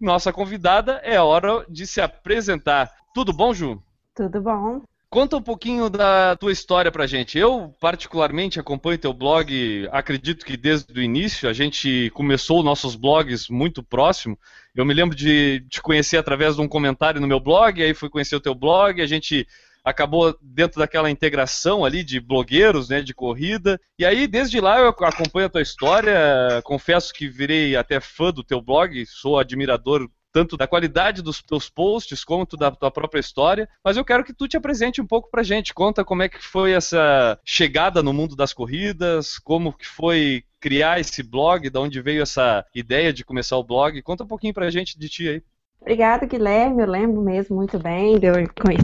nossa 0.00 0.32
convidada, 0.32 0.94
é 1.04 1.20
hora 1.20 1.64
de 1.68 1.86
se 1.86 2.00
apresentar. 2.00 2.90
Tudo 3.14 3.32
bom, 3.32 3.54
Ju? 3.54 3.80
Tudo 4.12 4.40
bom. 4.42 4.82
Conta 5.10 5.38
um 5.38 5.42
pouquinho 5.42 5.88
da 5.88 6.36
tua 6.36 6.52
história 6.52 6.92
pra 6.92 7.06
gente. 7.06 7.38
Eu, 7.38 7.74
particularmente, 7.80 8.60
acompanho 8.60 8.98
teu 8.98 9.14
blog, 9.14 9.88
acredito 9.90 10.44
que 10.44 10.54
desde 10.54 10.92
o 10.92 11.02
início, 11.02 11.48
a 11.48 11.52
gente 11.54 12.10
começou 12.10 12.62
nossos 12.62 12.94
blogs 12.94 13.48
muito 13.48 13.82
próximo. 13.82 14.38
Eu 14.74 14.84
me 14.84 14.92
lembro 14.92 15.16
de 15.16 15.64
te 15.70 15.80
conhecer 15.80 16.18
através 16.18 16.56
de 16.56 16.60
um 16.60 16.68
comentário 16.68 17.22
no 17.22 17.26
meu 17.26 17.40
blog, 17.40 17.82
aí 17.82 17.94
fui 17.94 18.10
conhecer 18.10 18.36
o 18.36 18.40
teu 18.40 18.54
blog, 18.54 19.00
a 19.00 19.06
gente 19.06 19.48
acabou 19.82 20.36
dentro 20.42 20.78
daquela 20.78 21.10
integração 21.10 21.86
ali 21.86 22.04
de 22.04 22.20
blogueiros, 22.20 22.90
né, 22.90 23.00
de 23.00 23.14
corrida. 23.14 23.80
E 23.98 24.04
aí, 24.04 24.26
desde 24.26 24.60
lá, 24.60 24.78
eu 24.78 24.88
acompanho 24.88 25.46
a 25.46 25.50
tua 25.50 25.62
história. 25.62 26.60
Confesso 26.64 27.14
que 27.14 27.26
virei 27.26 27.76
até 27.76 27.98
fã 27.98 28.30
do 28.30 28.44
teu 28.44 28.60
blog, 28.60 29.06
sou 29.06 29.38
admirador 29.38 30.06
tanto 30.32 30.56
da 30.56 30.66
qualidade 30.66 31.22
dos 31.22 31.42
teus 31.42 31.68
posts 31.68 32.24
quanto 32.24 32.56
da 32.56 32.70
tua 32.70 32.90
própria 32.90 33.20
história, 33.20 33.68
mas 33.84 33.96
eu 33.96 34.04
quero 34.04 34.24
que 34.24 34.34
tu 34.34 34.46
te 34.46 34.56
apresente 34.56 35.00
um 35.00 35.06
pouco 35.06 35.30
pra 35.30 35.42
gente, 35.42 35.74
conta 35.74 36.04
como 36.04 36.22
é 36.22 36.28
que 36.28 36.42
foi 36.42 36.72
essa 36.72 37.38
chegada 37.44 38.02
no 38.02 38.12
mundo 38.12 38.36
das 38.36 38.52
corridas, 38.52 39.38
como 39.38 39.72
que 39.72 39.86
foi 39.86 40.44
criar 40.60 41.00
esse 41.00 41.22
blog, 41.22 41.70
de 41.70 41.78
onde 41.78 42.00
veio 42.00 42.22
essa 42.22 42.64
ideia 42.74 43.12
de 43.12 43.24
começar 43.24 43.56
o 43.56 43.64
blog, 43.64 44.00
conta 44.02 44.24
um 44.24 44.28
pouquinho 44.28 44.54
pra 44.54 44.70
gente 44.70 44.98
de 44.98 45.08
ti 45.08 45.28
aí. 45.28 45.42
Obrigada, 45.80 46.26
Guilherme. 46.26 46.82
Eu 46.82 46.88
lembro 46.88 47.22
mesmo 47.22 47.56
muito 47.56 47.78
bem 47.78 48.18
de 48.18 48.26
eu 48.26 48.34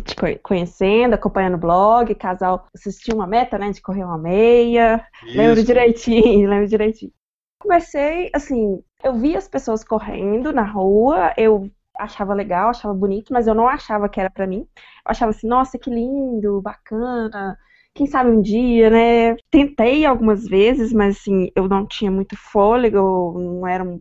te 0.00 0.38
conhecendo, 0.42 1.14
acompanhando 1.14 1.54
o 1.54 1.58
blog, 1.58 2.14
casal 2.14 2.66
assistiu 2.74 3.16
uma 3.16 3.26
meta, 3.26 3.58
né, 3.58 3.70
de 3.70 3.82
correr 3.82 4.04
uma 4.04 4.16
meia. 4.16 5.04
Isso. 5.26 5.36
Lembro 5.36 5.64
direitinho, 5.64 6.48
lembro 6.48 6.68
direitinho. 6.68 7.12
Comecei, 7.58 8.30
assim, 8.32 8.82
eu 9.04 9.14
via 9.14 9.38
as 9.38 9.46
pessoas 9.46 9.84
correndo 9.84 10.52
na 10.52 10.62
rua, 10.62 11.32
eu 11.36 11.70
achava 11.96 12.34
legal, 12.34 12.70
achava 12.70 12.94
bonito, 12.94 13.32
mas 13.32 13.46
eu 13.46 13.54
não 13.54 13.68
achava 13.68 14.08
que 14.08 14.18
era 14.18 14.30
para 14.30 14.46
mim. 14.46 14.66
Eu 14.76 15.10
achava 15.10 15.30
assim, 15.30 15.46
nossa, 15.46 15.78
que 15.78 15.90
lindo, 15.90 16.60
bacana. 16.62 17.56
Quem 17.94 18.06
sabe 18.06 18.30
um 18.30 18.40
dia, 18.40 18.90
né? 18.90 19.36
Tentei 19.50 20.04
algumas 20.04 20.44
vezes, 20.44 20.92
mas 20.92 21.16
assim, 21.18 21.50
eu 21.54 21.68
não 21.68 21.86
tinha 21.86 22.10
muito 22.10 22.36
fôlego, 22.36 23.38
não 23.38 23.66
era 23.66 23.84
um 23.84 24.00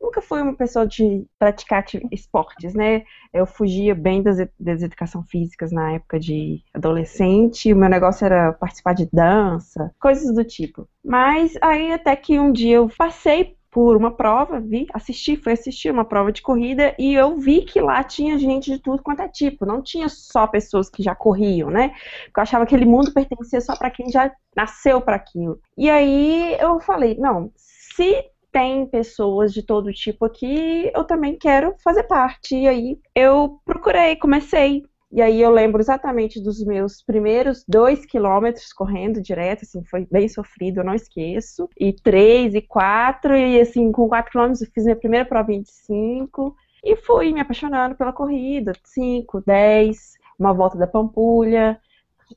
nunca 0.00 0.22
fui 0.22 0.40
uma 0.40 0.54
pessoa 0.54 0.86
de 0.86 1.26
praticar 1.38 1.84
esportes, 2.12 2.74
né? 2.74 3.02
Eu 3.32 3.46
fugia 3.46 3.94
bem 3.94 4.22
das, 4.22 4.38
das 4.58 4.82
educação 4.82 5.24
físicas 5.24 5.72
na 5.72 5.92
época 5.92 6.18
de 6.20 6.62
adolescente, 6.72 7.72
o 7.72 7.76
meu 7.76 7.88
negócio 7.88 8.24
era 8.24 8.52
participar 8.52 8.94
de 8.94 9.08
dança, 9.12 9.92
coisas 10.00 10.32
do 10.32 10.44
tipo. 10.44 10.88
Mas 11.04 11.54
aí 11.60 11.92
até 11.92 12.14
que 12.14 12.38
um 12.38 12.52
dia 12.52 12.76
eu 12.76 12.88
passei 12.96 13.57
por 13.70 13.96
uma 13.96 14.10
prova, 14.10 14.60
vi, 14.60 14.86
assisti, 14.94 15.36
fui 15.36 15.52
assistir 15.52 15.90
uma 15.90 16.04
prova 16.04 16.32
de 16.32 16.40
corrida 16.40 16.94
e 16.98 17.14
eu 17.14 17.36
vi 17.36 17.62
que 17.62 17.80
lá 17.80 18.02
tinha 18.02 18.38
gente 18.38 18.70
de 18.70 18.78
tudo 18.78 19.02
quanto 19.02 19.20
é 19.20 19.28
tipo, 19.28 19.66
não 19.66 19.82
tinha 19.82 20.08
só 20.08 20.46
pessoas 20.46 20.88
que 20.88 21.02
já 21.02 21.14
corriam, 21.14 21.70
né? 21.70 21.92
Eu 22.34 22.42
achava 22.42 22.64
que 22.64 22.74
aquele 22.74 22.90
mundo 22.90 23.12
pertencia 23.12 23.60
só 23.60 23.76
para 23.76 23.90
quem 23.90 24.10
já 24.10 24.32
nasceu 24.56 25.00
para 25.00 25.16
aquilo. 25.16 25.60
E 25.76 25.90
aí 25.90 26.56
eu 26.58 26.80
falei, 26.80 27.16
não, 27.18 27.50
se 27.56 28.24
tem 28.50 28.86
pessoas 28.86 29.52
de 29.52 29.62
todo 29.62 29.92
tipo 29.92 30.24
aqui, 30.24 30.90
eu 30.94 31.04
também 31.04 31.36
quero 31.38 31.74
fazer 31.82 32.04
parte. 32.04 32.56
E 32.56 32.66
aí 32.66 32.98
eu 33.14 33.60
procurei, 33.64 34.16
comecei. 34.16 34.82
E 35.10 35.22
aí 35.22 35.40
eu 35.40 35.50
lembro 35.50 35.80
exatamente 35.80 36.42
dos 36.42 36.62
meus 36.62 37.02
primeiros 37.02 37.64
dois 37.66 38.04
quilômetros 38.04 38.72
correndo 38.74 39.22
direto, 39.22 39.62
assim, 39.62 39.82
foi 39.84 40.06
bem 40.10 40.28
sofrido, 40.28 40.80
eu 40.80 40.84
não 40.84 40.94
esqueço. 40.94 41.68
E 41.78 41.92
três 41.94 42.54
e 42.54 42.60
quatro, 42.60 43.34
e 43.34 43.58
assim, 43.60 43.90
com 43.90 44.08
quatro 44.08 44.32
quilômetros 44.32 44.60
eu 44.60 44.68
fiz 44.72 44.84
minha 44.84 44.96
primeira 44.96 45.24
provinha 45.24 45.62
de 45.62 45.70
cinco. 45.70 46.54
E 46.84 46.94
fui 46.96 47.32
me 47.32 47.40
apaixonando 47.40 47.96
pela 47.96 48.12
corrida, 48.12 48.72
cinco, 48.84 49.42
dez, 49.44 50.14
uma 50.38 50.52
volta 50.52 50.76
da 50.78 50.86
Pampulha. 50.86 51.80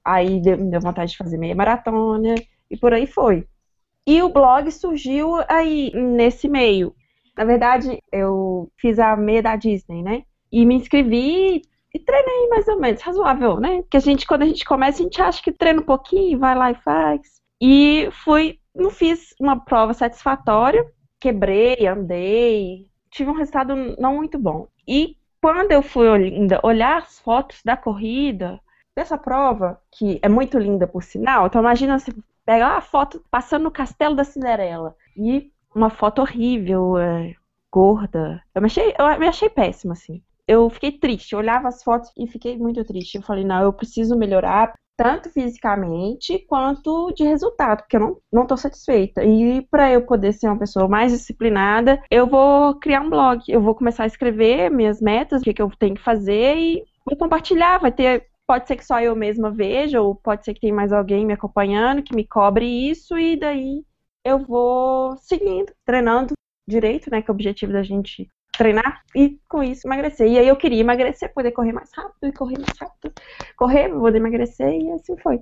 Aí 0.04 0.42
deu 0.42 0.80
vontade 0.82 1.12
de 1.12 1.18
fazer 1.18 1.38
meia 1.38 1.56
maratona, 1.56 2.36
e 2.70 2.78
por 2.78 2.94
aí 2.94 3.06
foi. 3.06 3.46
E 4.08 4.22
o 4.22 4.30
blog 4.30 4.72
surgiu 4.72 5.36
aí, 5.48 5.92
nesse 5.94 6.48
meio. 6.48 6.96
Na 7.38 7.44
verdade, 7.44 8.00
eu 8.12 8.72
fiz 8.78 8.98
a 8.98 9.16
meia 9.16 9.44
da 9.44 9.56
Disney, 9.56 10.02
né? 10.02 10.24
E 10.52 10.66
me 10.66 10.76
inscrevi 10.76 11.62
e 11.94 12.00
treinei 12.00 12.48
mais 12.50 12.68
ou 12.68 12.80
menos, 12.80 13.02
razoável, 13.02 13.60
né? 13.60 13.82
Porque 13.82 13.98
a 13.98 14.02
gente, 14.02 14.26
quando 14.26 14.44
a 14.44 14.46
gente 14.46 14.66
começa, 14.66 15.00
a 15.00 15.04
gente 15.04 15.22
acha 15.22 15.42
que 15.42 15.52
treina 15.52 15.82
um 15.82 15.86
pouquinho, 15.86 16.40
vai 16.40 16.56
lá 16.56 16.72
e 16.72 16.76
faz. 16.76 17.42
E 17.62 18.10
fui, 18.24 18.60
não 18.74 18.90
fiz 18.90 19.36
uma 19.40 19.60
prova 19.60 19.94
satisfatória, 19.94 20.86
quebrei, 21.20 21.86
andei, 21.88 22.88
tive 23.10 23.30
um 23.30 23.36
resultado 23.36 23.76
não 24.00 24.16
muito 24.16 24.40
bom. 24.40 24.68
E 24.88 25.18
quando 25.42 25.72
eu 25.72 25.82
fui 25.82 26.08
olhar 26.64 26.98
as 26.98 27.20
fotos 27.20 27.62
da 27.64 27.76
corrida, 27.76 28.60
dessa 28.96 29.18
prova, 29.18 29.82
que 29.92 30.20
é 30.22 30.30
muito 30.30 30.58
linda 30.58 30.88
por 30.88 31.04
sinal, 31.04 31.48
então 31.48 31.62
imagina 31.62 31.98
você 31.98 32.12
Pega 32.46 32.68
a 32.68 32.82
foto 32.82 33.24
passando 33.30 33.64
no 33.64 33.72
castelo 33.72 34.16
da 34.16 34.24
Cinderela. 34.24 34.96
E 35.16 35.52
uma 35.74 35.90
foto 35.90 36.22
horrível, 36.22 36.98
é, 36.98 37.36
gorda. 37.72 38.44
Eu 38.54 38.62
me, 38.62 38.66
achei, 38.66 38.94
eu 38.98 39.20
me 39.20 39.28
achei 39.28 39.50
péssima, 39.50 39.94
assim. 39.94 40.22
Eu 40.48 40.70
fiquei 40.70 40.92
triste, 40.92 41.34
eu 41.34 41.40
olhava 41.40 41.68
as 41.68 41.84
fotos 41.84 42.12
e 42.18 42.28
fiquei 42.28 42.58
muito 42.58 42.84
triste. 42.84 43.16
Eu 43.16 43.22
falei, 43.22 43.44
não, 43.44 43.64
eu 43.64 43.74
preciso 43.74 44.18
melhorar 44.18 44.74
tanto 44.98 45.30
fisicamente 45.32 46.46
quanto 46.48 47.12
de 47.14 47.24
resultado, 47.24 47.80
porque 47.80 47.96
eu 47.96 48.02
não, 48.02 48.18
não 48.32 48.46
tô 48.46 48.56
satisfeita. 48.56 49.24
E 49.24 49.62
para 49.72 49.92
eu 49.92 50.06
poder 50.06 50.34
ser 50.34 50.48
uma 50.48 50.60
pessoa 50.60 50.88
mais 50.88 51.12
disciplinada, 51.12 52.02
eu 52.10 52.28
vou 52.28 52.76
criar 52.80 53.02
um 53.02 53.10
blog. 53.10 53.42
Eu 53.48 53.62
vou 53.62 53.74
começar 53.74 54.04
a 54.04 54.08
escrever 54.08 54.70
minhas 54.70 55.02
metas, 55.02 55.42
o 55.42 55.44
que, 55.44 55.54
que 55.54 55.62
eu 55.62 55.72
tenho 55.80 55.96
que 55.96 56.04
fazer 56.04 56.56
e 56.58 56.84
vou 57.06 57.18
compartilhar. 57.18 57.80
Vai 57.80 57.92
ter 57.92 58.28
pode 58.52 58.68
ser 58.68 58.76
que 58.76 58.86
só 58.86 59.00
eu 59.02 59.16
mesma 59.16 59.50
veja, 59.50 60.02
ou 60.02 60.14
pode 60.14 60.44
ser 60.44 60.54
que 60.54 60.60
tem 60.60 60.74
mais 60.74 60.92
alguém 60.92 61.26
me 61.26 61.32
acompanhando 61.34 62.04
que 62.04 62.14
me 62.14 62.28
cobre 62.28 62.66
isso, 62.66 63.18
e 63.18 63.38
daí 63.38 63.82
eu 64.26 64.40
vou 64.40 65.16
seguindo, 65.18 65.72
treinando 65.86 66.34
direito, 66.68 67.10
né? 67.10 67.22
Que 67.22 67.32
é 67.32 67.32
o 67.32 67.36
objetivo 67.36 67.72
da 67.72 67.82
gente 67.82 68.30
treinar 68.52 69.02
e 69.16 69.38
com 69.48 69.64
isso 69.64 69.88
emagrecer. 69.88 70.28
E 70.28 70.38
aí 70.38 70.48
eu 70.48 70.56
queria 70.56 70.80
emagrecer, 70.80 71.34
poder 71.34 71.52
correr 71.52 71.72
mais 71.72 71.90
rápido 71.94 72.28
e 72.28 72.32
correr 72.32 72.60
mais 72.60 72.78
rápido, 72.78 73.14
correr, 73.56 73.90
poder 73.90 74.18
emagrecer 74.18 74.70
e 74.70 74.92
assim 74.92 75.18
foi. 75.18 75.42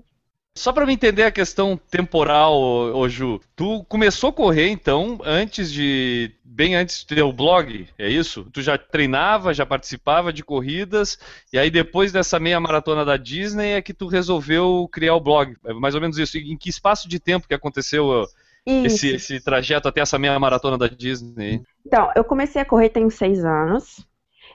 Só 0.55 0.73
para 0.73 0.85
me 0.85 0.93
entender 0.93 1.23
a 1.23 1.31
questão 1.31 1.77
temporal, 1.77 2.59
ô, 2.59 3.07
Ju, 3.07 3.39
tu 3.55 3.83
começou 3.85 4.31
a 4.31 4.33
correr 4.33 4.67
então 4.67 5.17
antes 5.23 5.71
de 5.71 6.35
bem 6.43 6.75
antes 6.75 6.99
de 6.99 7.07
ter 7.07 7.21
o 7.21 7.31
blog, 7.31 7.87
é 7.97 8.09
isso? 8.09 8.45
Tu 8.51 8.61
já 8.61 8.77
treinava, 8.77 9.53
já 9.53 9.65
participava 9.65 10.33
de 10.33 10.43
corridas 10.43 11.17
e 11.53 11.57
aí 11.57 11.69
depois 11.69 12.11
dessa 12.11 12.39
meia 12.39 12.59
maratona 12.59 13.05
da 13.05 13.15
Disney 13.15 13.71
é 13.71 13.81
que 13.81 13.93
tu 13.93 14.07
resolveu 14.07 14.89
criar 14.91 15.15
o 15.15 15.21
blog. 15.21 15.55
É 15.63 15.73
mais 15.73 15.95
ou 15.95 16.01
menos 16.01 16.17
isso. 16.17 16.37
Em 16.37 16.57
que 16.57 16.69
espaço 16.69 17.07
de 17.07 17.19
tempo 17.19 17.47
que 17.47 17.53
aconteceu 17.53 18.27
esse, 18.65 19.15
esse 19.15 19.43
trajeto 19.43 19.87
até 19.87 20.01
essa 20.01 20.19
meia 20.19 20.39
maratona 20.39 20.77
da 20.77 20.87
Disney? 20.87 21.61
Então, 21.85 22.11
eu 22.15 22.23
comecei 22.23 22.61
a 22.61 22.65
correr 22.65 22.89
tem 22.89 23.09
seis 23.09 23.43
anos 23.43 24.05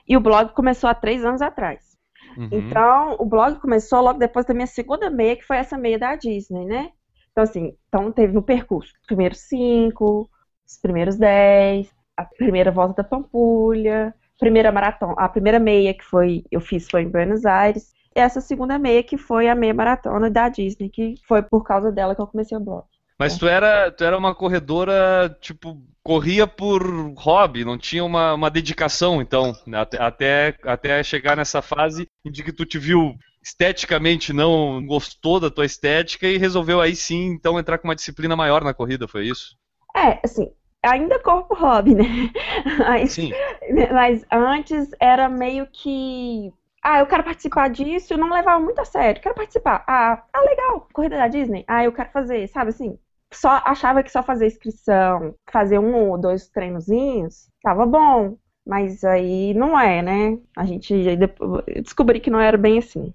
e 0.07 0.15
o 0.15 0.21
blog 0.21 0.53
começou 0.53 0.89
há 0.89 0.93
três 0.93 1.23
anos 1.25 1.41
atrás. 1.41 1.95
Uhum. 2.37 2.49
Então, 2.51 3.15
o 3.19 3.25
blog 3.25 3.59
começou 3.59 4.01
logo 4.01 4.19
depois 4.19 4.45
da 4.45 4.53
minha 4.53 4.67
segunda 4.67 5.09
meia, 5.09 5.35
que 5.35 5.45
foi 5.45 5.57
essa 5.57 5.77
meia 5.77 5.97
da 5.97 6.15
Disney, 6.15 6.65
né? 6.65 6.91
Então, 7.31 7.43
assim, 7.43 7.75
então 7.87 8.11
teve 8.11 8.33
no 8.33 8.41
percurso 8.41 8.93
os 8.93 9.05
primeiros 9.05 9.39
cinco, 9.39 10.29
os 10.65 10.77
primeiros 10.81 11.17
dez, 11.17 11.89
a 12.15 12.23
primeira 12.23 12.71
volta 12.71 13.01
da 13.01 13.07
Pampulha, 13.07 14.13
primeira 14.39 14.71
maratona, 14.71 15.15
a 15.17 15.27
primeira 15.27 15.59
meia 15.59 15.93
que 15.93 16.03
foi 16.03 16.43
eu 16.51 16.61
fiz 16.61 16.87
foi 16.89 17.03
em 17.03 17.09
Buenos 17.09 17.45
Aires, 17.45 17.93
e 18.15 18.19
essa 18.19 18.39
segunda 18.39 18.79
meia 18.79 19.03
que 19.03 19.17
foi 19.17 19.49
a 19.49 19.55
meia 19.55 19.73
maratona 19.73 20.29
da 20.29 20.47
Disney, 20.47 20.89
que 20.89 21.15
foi 21.27 21.41
por 21.43 21.63
causa 21.63 21.91
dela 21.91 22.15
que 22.15 22.21
eu 22.21 22.27
comecei 22.27 22.57
o 22.57 22.61
blog. 22.61 22.85
Mas 23.17 23.37
tu 23.37 23.47
era, 23.47 23.91
tu 23.91 24.03
era 24.03 24.17
uma 24.17 24.35
corredora, 24.35 25.35
tipo, 25.39 25.81
corria 26.03 26.45
por 26.45 26.83
hobby, 27.17 27.63
não 27.63 27.77
tinha 27.77 28.03
uma, 28.03 28.33
uma 28.33 28.51
dedicação, 28.51 29.21
então, 29.21 29.53
né, 29.65 29.79
até, 29.97 30.55
até 30.63 31.01
chegar 31.01 31.37
nessa 31.37 31.61
fase 31.61 32.07
em 32.25 32.31
que 32.31 32.51
tu 32.51 32.65
te 32.65 32.77
viu 32.77 33.15
esteticamente 33.41 34.33
não 34.33 34.85
gostou 34.85 35.39
da 35.39 35.49
tua 35.49 35.65
estética 35.65 36.27
e 36.27 36.37
resolveu 36.37 36.81
aí 36.81 36.95
sim, 36.95 37.27
então, 37.27 37.57
entrar 37.57 37.77
com 37.77 37.87
uma 37.87 37.95
disciplina 37.95 38.35
maior 38.35 38.63
na 38.63 38.73
corrida, 38.73 39.07
foi 39.07 39.27
isso? 39.27 39.55
É, 39.95 40.19
assim, 40.23 40.51
ainda 40.83 41.17
corpo 41.19 41.55
hobby, 41.55 41.95
né? 41.95 42.03
Mas, 42.79 43.13
sim. 43.13 43.31
mas 43.93 44.25
antes 44.31 44.89
era 44.99 45.29
meio 45.29 45.67
que 45.67 46.51
ah, 46.83 46.99
eu 46.99 47.07
quero 47.07 47.23
participar 47.23 47.67
disso, 47.69 48.13
eu 48.13 48.17
não 48.17 48.29
levava 48.29 48.63
muito 48.63 48.79
a 48.79 48.85
sério, 48.85 49.19
quero 49.19 49.33
participar. 49.33 49.83
Ah, 49.87 50.23
ah, 50.31 50.41
legal, 50.41 50.87
corrida 50.93 51.17
da 51.17 51.27
Disney. 51.27 51.65
Ah, 51.67 51.83
eu 51.83 51.91
quero 51.91 52.11
fazer, 52.11 52.47
sabe 52.49 52.69
assim? 52.69 52.99
Só 53.37 53.61
achava 53.65 54.03
que 54.03 54.11
só 54.11 54.23
fazer 54.23 54.47
inscrição, 54.47 55.35
fazer 55.51 55.79
um 55.79 56.09
ou 56.09 56.17
dois 56.17 56.47
treinozinhos, 56.49 57.49
tava 57.61 57.85
bom. 57.85 58.37
Mas 58.65 59.03
aí 59.03 59.53
não 59.53 59.79
é, 59.79 60.01
né? 60.01 60.39
A 60.57 60.65
gente 60.65 60.93
descobri 61.83 62.19
que 62.19 62.31
não 62.31 62.39
era 62.39 62.57
bem 62.57 62.79
assim. 62.79 63.13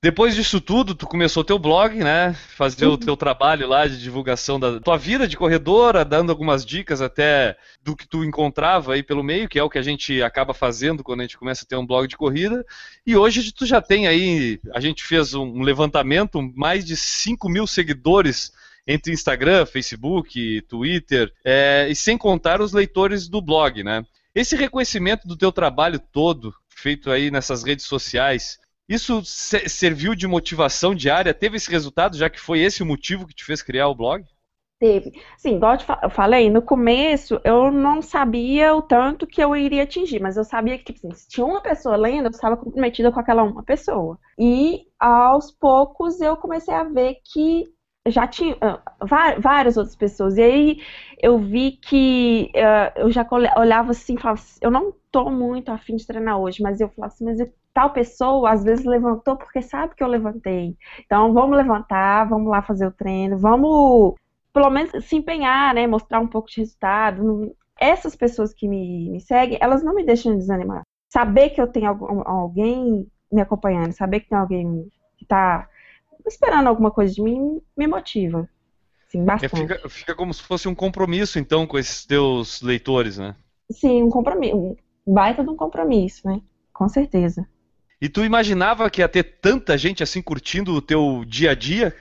Depois 0.00 0.36
disso 0.36 0.60
tudo, 0.60 0.94
tu 0.94 1.08
começou 1.08 1.42
teu 1.42 1.58
blog, 1.58 1.92
né? 1.98 2.32
Fazer 2.32 2.86
o 2.86 2.96
teu 2.96 3.16
trabalho 3.16 3.66
lá 3.66 3.84
de 3.84 4.00
divulgação 4.00 4.58
da 4.60 4.78
tua 4.78 4.96
vida 4.96 5.26
de 5.26 5.36
corredora, 5.36 6.04
dando 6.04 6.30
algumas 6.30 6.64
dicas 6.64 7.02
até 7.02 7.56
do 7.82 7.96
que 7.96 8.06
tu 8.06 8.22
encontrava 8.22 8.94
aí 8.94 9.02
pelo 9.02 9.24
meio, 9.24 9.48
que 9.48 9.58
é 9.58 9.62
o 9.62 9.68
que 9.68 9.76
a 9.76 9.82
gente 9.82 10.22
acaba 10.22 10.54
fazendo 10.54 11.02
quando 11.02 11.18
a 11.18 11.22
gente 11.24 11.36
começa 11.36 11.64
a 11.64 11.68
ter 11.68 11.74
um 11.74 11.84
blog 11.84 12.06
de 12.06 12.16
corrida. 12.16 12.64
E 13.04 13.16
hoje 13.16 13.50
tu 13.50 13.66
já 13.66 13.82
tem 13.82 14.06
aí, 14.06 14.60
a 14.72 14.78
gente 14.78 15.02
fez 15.02 15.34
um 15.34 15.62
levantamento, 15.62 16.40
mais 16.54 16.84
de 16.84 16.96
5 16.96 17.48
mil 17.48 17.66
seguidores 17.66 18.52
entre 18.86 19.12
Instagram, 19.12 19.66
Facebook, 19.66 20.62
Twitter, 20.68 21.32
é, 21.44 21.88
e 21.90 21.96
sem 21.96 22.16
contar 22.16 22.60
os 22.60 22.72
leitores 22.72 23.28
do 23.28 23.42
blog, 23.42 23.82
né? 23.82 24.04
Esse 24.32 24.54
reconhecimento 24.54 25.26
do 25.26 25.36
teu 25.36 25.50
trabalho 25.50 25.98
todo, 25.98 26.54
feito 26.68 27.10
aí 27.10 27.32
nessas 27.32 27.64
redes 27.64 27.86
sociais, 27.86 28.60
isso 28.88 29.22
serviu 29.24 30.14
de 30.14 30.26
motivação 30.26 30.94
diária? 30.94 31.34
Teve 31.34 31.56
esse 31.56 31.70
resultado, 31.70 32.16
já 32.16 32.30
que 32.30 32.40
foi 32.40 32.60
esse 32.60 32.82
o 32.82 32.86
motivo 32.86 33.26
que 33.26 33.34
te 33.34 33.44
fez 33.44 33.62
criar 33.62 33.88
o 33.88 33.94
blog? 33.94 34.24
Teve. 34.78 35.12
Sim, 35.36 35.56
igual 35.56 35.76
eu 36.02 36.10
falei, 36.10 36.48
no 36.48 36.62
começo 36.62 37.40
eu 37.44 37.72
não 37.72 38.00
sabia 38.00 38.74
o 38.76 38.80
tanto 38.80 39.26
que 39.26 39.42
eu 39.42 39.56
iria 39.56 39.82
atingir, 39.82 40.20
mas 40.20 40.36
eu 40.36 40.44
sabia 40.44 40.78
que, 40.78 40.84
tipo 40.84 41.04
assim, 41.04 41.16
se 41.16 41.28
tinha 41.28 41.44
uma 41.44 41.60
pessoa 41.60 41.96
lendo, 41.96 42.26
eu 42.26 42.30
estava 42.30 42.56
comprometida 42.56 43.10
com 43.10 43.18
aquela 43.18 43.42
uma 43.42 43.64
pessoa. 43.64 44.16
E 44.38 44.86
aos 44.98 45.50
poucos 45.50 46.20
eu 46.20 46.36
comecei 46.36 46.72
a 46.72 46.84
ver 46.84 47.16
que 47.24 47.64
já 48.06 48.26
tinha 48.26 48.54
uh, 48.54 49.40
várias 49.40 49.76
outras 49.76 49.96
pessoas. 49.96 50.36
E 50.36 50.42
aí 50.42 50.82
eu 51.20 51.38
vi 51.38 51.72
que 51.72 52.50
uh, 52.54 53.00
eu 53.00 53.10
já 53.10 53.26
olhava 53.56 53.90
assim 53.90 54.16
falava 54.16 54.38
assim, 54.38 54.60
eu 54.62 54.70
não 54.70 54.94
tô 55.10 55.28
muito 55.28 55.70
afim 55.70 55.96
de 55.96 56.06
treinar 56.06 56.38
hoje, 56.38 56.62
mas 56.62 56.80
eu 56.80 56.88
falava 56.88 57.12
assim, 57.12 57.24
mas 57.24 57.40
eu, 57.40 57.52
tal 57.78 57.90
pessoa 57.90 58.50
às 58.50 58.64
vezes 58.64 58.84
levantou 58.84 59.36
porque 59.36 59.62
sabe 59.62 59.94
que 59.94 60.02
eu 60.02 60.08
levantei. 60.08 60.76
Então 60.98 61.32
vamos 61.32 61.56
levantar, 61.56 62.28
vamos 62.28 62.50
lá 62.50 62.60
fazer 62.60 62.84
o 62.88 62.90
treino, 62.90 63.38
vamos 63.38 64.16
pelo 64.52 64.68
menos 64.68 64.90
se 65.04 65.14
empenhar, 65.14 65.72
né? 65.72 65.86
Mostrar 65.86 66.18
um 66.18 66.26
pouco 66.26 66.50
de 66.50 66.56
resultado. 66.56 67.54
Essas 67.78 68.16
pessoas 68.16 68.52
que 68.52 68.66
me, 68.66 69.08
me 69.10 69.20
seguem, 69.20 69.58
elas 69.60 69.84
não 69.84 69.94
me 69.94 70.04
deixam 70.04 70.36
desanimar. 70.36 70.82
Saber 71.08 71.50
que 71.50 71.60
eu 71.60 71.68
tenho 71.68 71.88
alguém 72.26 73.06
me 73.30 73.40
acompanhando, 73.40 73.92
saber 73.92 74.20
que 74.20 74.28
tem 74.28 74.38
alguém 74.38 74.88
que 75.16 75.24
está 75.24 75.68
esperando 76.26 76.66
alguma 76.66 76.90
coisa 76.90 77.14
de 77.14 77.22
mim 77.22 77.62
me 77.76 77.86
motiva. 77.86 78.48
Sim, 79.06 79.24
bastante. 79.24 79.54
É, 79.54 79.76
fica, 79.76 79.88
fica, 79.88 80.14
como 80.16 80.34
se 80.34 80.42
fosse 80.42 80.66
um 80.66 80.74
compromisso, 80.74 81.38
então, 81.38 81.64
com 81.64 81.78
esses 81.78 82.04
teus 82.04 82.60
leitores, 82.60 83.18
né? 83.18 83.36
Sim, 83.70 84.02
um 84.02 84.10
compromisso. 84.10 84.56
Um 85.06 85.14
baita 85.14 85.44
de 85.44 85.50
um 85.50 85.56
compromisso, 85.56 86.26
né? 86.26 86.40
Com 86.72 86.88
certeza. 86.88 87.46
E 88.00 88.08
tu 88.08 88.24
imaginava 88.24 88.88
que 88.88 89.00
ia 89.00 89.08
ter 89.08 89.24
tanta 89.40 89.76
gente 89.76 90.02
assim 90.02 90.22
curtindo 90.22 90.72
o 90.72 90.82
teu 90.82 91.24
dia 91.26 91.50
a 91.50 91.54
dia? 91.54 91.94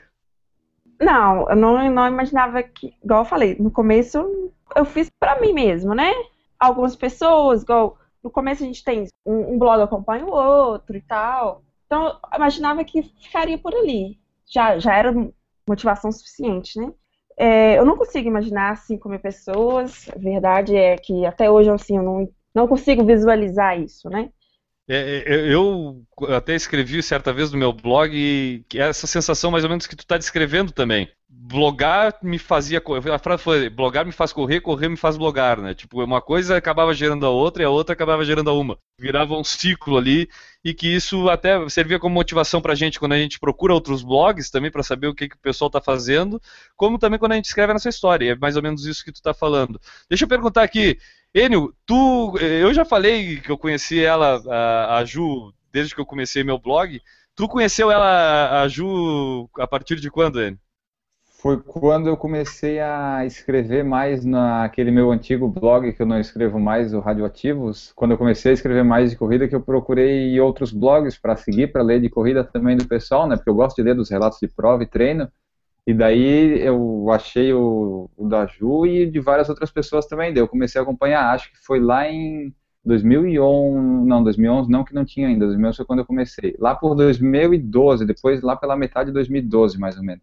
Não, 0.99 1.49
eu 1.49 1.55
não, 1.55 1.91
não 1.91 2.07
imaginava 2.07 2.61
que. 2.61 2.93
Igual 3.03 3.21
eu 3.21 3.25
falei, 3.25 3.55
no 3.59 3.71
começo 3.71 4.51
eu 4.75 4.85
fiz 4.85 5.09
para 5.19 5.39
mim 5.39 5.53
mesmo, 5.53 5.93
né? 5.93 6.11
Algumas 6.59 6.95
pessoas, 6.95 7.63
igual. 7.63 7.97
No 8.23 8.29
começo 8.29 8.63
a 8.63 8.65
gente 8.65 8.83
tem 8.83 9.05
um, 9.25 9.53
um 9.53 9.59
blog 9.59 9.81
acompanha 9.81 10.25
o 10.25 10.31
outro 10.31 10.97
e 10.97 11.01
tal. 11.01 11.63
Então, 11.85 12.07
eu 12.07 12.35
imaginava 12.35 12.83
que 12.83 13.01
ficaria 13.01 13.57
por 13.57 13.73
ali. 13.73 14.19
Já, 14.45 14.77
já 14.79 14.95
era 14.95 15.13
motivação 15.67 16.11
suficiente, 16.11 16.79
né? 16.79 16.91
É, 17.37 17.77
eu 17.77 17.85
não 17.85 17.95
consigo 17.95 18.27
imaginar 18.27 18.77
5 18.77 19.07
mil 19.07 19.19
pessoas. 19.19 20.09
A 20.09 20.17
verdade 20.17 20.75
é 20.75 20.97
que 20.97 21.25
até 21.25 21.49
hoje 21.49 21.69
assim, 21.69 21.97
eu 21.97 22.03
não, 22.03 22.29
não 22.53 22.67
consigo 22.67 23.05
visualizar 23.05 23.79
isso, 23.79 24.09
né? 24.09 24.31
É, 24.89 25.23
é 25.25 25.53
eu 25.53 26.05
até 26.29 26.55
escrevi 26.55 27.03
certa 27.03 27.33
vez 27.33 27.51
no 27.51 27.57
meu 27.57 27.73
blog 27.73 28.65
que 28.69 28.79
é 28.79 28.87
essa 28.87 29.05
sensação 29.05 29.51
mais 29.51 29.63
ou 29.63 29.69
menos 29.69 29.85
que 29.85 29.95
tu 29.95 30.01
está 30.01 30.17
descrevendo 30.17 30.71
também 30.71 31.11
blogar 31.47 32.17
me 32.21 32.37
fazia 32.37 32.81
a 33.13 33.19
frase 33.19 33.43
foi 33.43 33.69
blogar 33.69 34.05
me 34.05 34.11
faz 34.11 34.33
correr, 34.33 34.59
correr 34.59 34.89
me 34.89 34.97
faz 34.97 35.17
blogar, 35.17 35.59
né? 35.59 35.73
Tipo, 35.73 36.03
uma 36.03 36.21
coisa 36.21 36.57
acabava 36.57 36.93
gerando 36.93 37.25
a 37.25 37.29
outra 37.29 37.63
e 37.63 37.65
a 37.65 37.69
outra 37.69 37.93
acabava 37.93 38.25
gerando 38.25 38.49
a 38.49 38.53
uma. 38.53 38.77
Virava 38.99 39.35
um 39.35 39.43
ciclo 39.43 39.97
ali 39.97 40.29
e 40.63 40.73
que 40.73 40.87
isso 40.87 41.29
até 41.29 41.67
servia 41.69 41.99
como 41.99 42.15
motivação 42.15 42.61
pra 42.61 42.75
gente 42.75 42.99
quando 42.99 43.13
a 43.13 43.17
gente 43.17 43.39
procura 43.39 43.73
outros 43.73 44.03
blogs 44.03 44.49
também 44.49 44.71
para 44.71 44.83
saber 44.83 45.07
o 45.07 45.15
que, 45.15 45.29
que 45.29 45.35
o 45.35 45.39
pessoal 45.39 45.69
tá 45.69 45.79
fazendo, 45.81 46.41
como 46.75 46.99
também 46.99 47.19
quando 47.19 47.33
a 47.33 47.35
gente 47.35 47.45
escreve 47.45 47.71
a 47.71 47.75
nossa 47.75 47.89
história. 47.89 48.31
É 48.31 48.35
mais 48.35 48.57
ou 48.57 48.63
menos 48.63 48.85
isso 48.85 49.03
que 49.03 49.11
tu 49.11 49.21
tá 49.21 49.33
falando. 49.33 49.79
Deixa 50.09 50.25
eu 50.25 50.29
perguntar 50.29 50.63
aqui, 50.63 50.97
Enio, 51.39 51.71
tu, 51.85 52.35
eu 52.39 52.73
já 52.73 52.83
falei 52.83 53.39
que 53.39 53.51
eu 53.51 53.57
conheci 53.59 54.03
ela, 54.03 54.41
a, 54.47 54.97
a 54.97 55.05
Ju, 55.05 55.53
desde 55.71 55.93
que 55.93 56.01
eu 56.01 56.05
comecei 56.05 56.43
meu 56.43 56.57
blog. 56.57 56.99
Tu 57.35 57.47
conheceu 57.47 57.91
ela, 57.91 58.63
a 58.63 58.67
Ju, 58.67 59.47
a 59.59 59.67
partir 59.67 59.99
de 59.99 60.09
quando, 60.09 60.41
Enio? 60.41 60.59
foi 61.39 61.61
quando 61.61 62.09
eu 62.09 62.17
comecei 62.17 62.79
a 62.79 63.23
escrever 63.25 63.83
mais 63.83 64.25
naquele 64.25 64.89
meu 64.89 65.11
antigo 65.11 65.47
blog 65.47 65.93
que 65.93 66.01
eu 66.01 66.05
não 66.05 66.19
escrevo 66.19 66.59
mais, 66.59 66.93
o 66.93 66.99
Radioativos. 66.99 67.91
Quando 67.95 68.11
eu 68.11 68.17
comecei 68.17 68.51
a 68.51 68.53
escrever 68.53 68.83
mais 68.83 69.11
de 69.11 69.17
corrida, 69.17 69.47
que 69.47 69.55
eu 69.55 69.61
procurei 69.61 70.39
outros 70.39 70.71
blogs 70.71 71.17
para 71.17 71.35
seguir, 71.35 71.71
para 71.71 71.83
ler 71.83 72.01
de 72.01 72.09
corrida 72.09 72.43
também 72.43 72.75
do 72.75 72.87
pessoal, 72.87 73.27
né? 73.27 73.35
Porque 73.35 73.49
eu 73.49 73.55
gosto 73.55 73.75
de 73.77 73.83
ler 73.83 73.95
dos 73.95 74.09
relatos 74.09 74.39
de 74.41 74.47
prova 74.47 74.81
e 74.81 74.87
treino. 74.87 75.31
E 75.87 75.93
daí 75.93 76.59
eu 76.59 77.09
achei 77.11 77.53
o, 77.53 78.09
o 78.17 78.27
da 78.27 78.45
Ju 78.45 78.85
e 78.85 79.09
de 79.09 79.21
várias 79.21 79.47
outras 79.47 79.71
pessoas 79.71 80.05
também. 80.05 80.33
Daí 80.33 80.43
eu 80.43 80.47
comecei 80.47 80.77
a 80.77 80.83
acompanhar, 80.83 81.33
acho 81.33 81.49
que 81.49 81.57
foi 81.65 81.79
lá 81.79 82.05
em 82.11 82.53
2011, 82.83 84.05
não, 84.05 84.21
2011 84.21 84.69
não, 84.69 84.83
que 84.83 84.93
não 84.93 85.05
tinha 85.05 85.29
ainda, 85.29 85.45
2011 85.45 85.77
foi 85.77 85.85
quando 85.85 85.99
eu 85.99 86.05
comecei. 86.05 86.53
Lá 86.59 86.75
por 86.75 86.93
2012, 86.93 88.05
depois 88.05 88.41
lá 88.41 88.57
pela 88.57 88.75
metade 88.75 89.07
de 89.07 89.13
2012, 89.13 89.79
mais 89.79 89.95
ou 89.95 90.03
menos. 90.03 90.21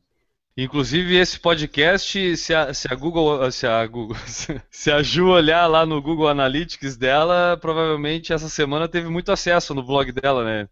Inclusive 0.54 1.16
esse 1.16 1.40
podcast, 1.40 2.36
se 2.36 2.54
a, 2.54 2.74
se 2.74 2.86
a 2.92 2.94
Google, 2.94 3.50
se 3.50 3.66
a 3.66 3.86
Google, 3.86 4.16
se 4.70 4.90
a 4.90 5.02
Ju 5.02 5.28
olhar 5.28 5.66
lá 5.66 5.86
no 5.86 6.00
Google 6.02 6.28
Analytics 6.28 6.98
dela, 6.98 7.56
provavelmente 7.56 8.34
essa 8.34 8.50
semana 8.50 8.86
teve 8.86 9.08
muito 9.08 9.32
acesso 9.32 9.74
no 9.74 9.82
blog 9.82 10.12
dela, 10.12 10.44
né? 10.44 10.68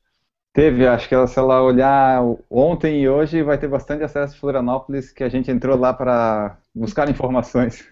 Teve, 0.53 0.87
acho 0.87 1.09
que 1.09 1.15
ela, 1.15 1.27
se 1.27 1.39
ela 1.39 1.63
olhar 1.63 2.21
ontem 2.51 3.01
e 3.01 3.09
hoje, 3.09 3.43
vai 3.43 3.57
ter 3.57 3.69
bastante 3.69 4.05
acesso 4.05 4.35
a 4.35 4.39
Florianópolis, 4.39 5.11
que 5.11 5.25
a 5.25 5.29
gente 5.29 5.51
entrou 5.51 5.79
lá 5.79 5.95
para 5.95 6.59
buscar 6.75 7.09
informações. 7.09 7.89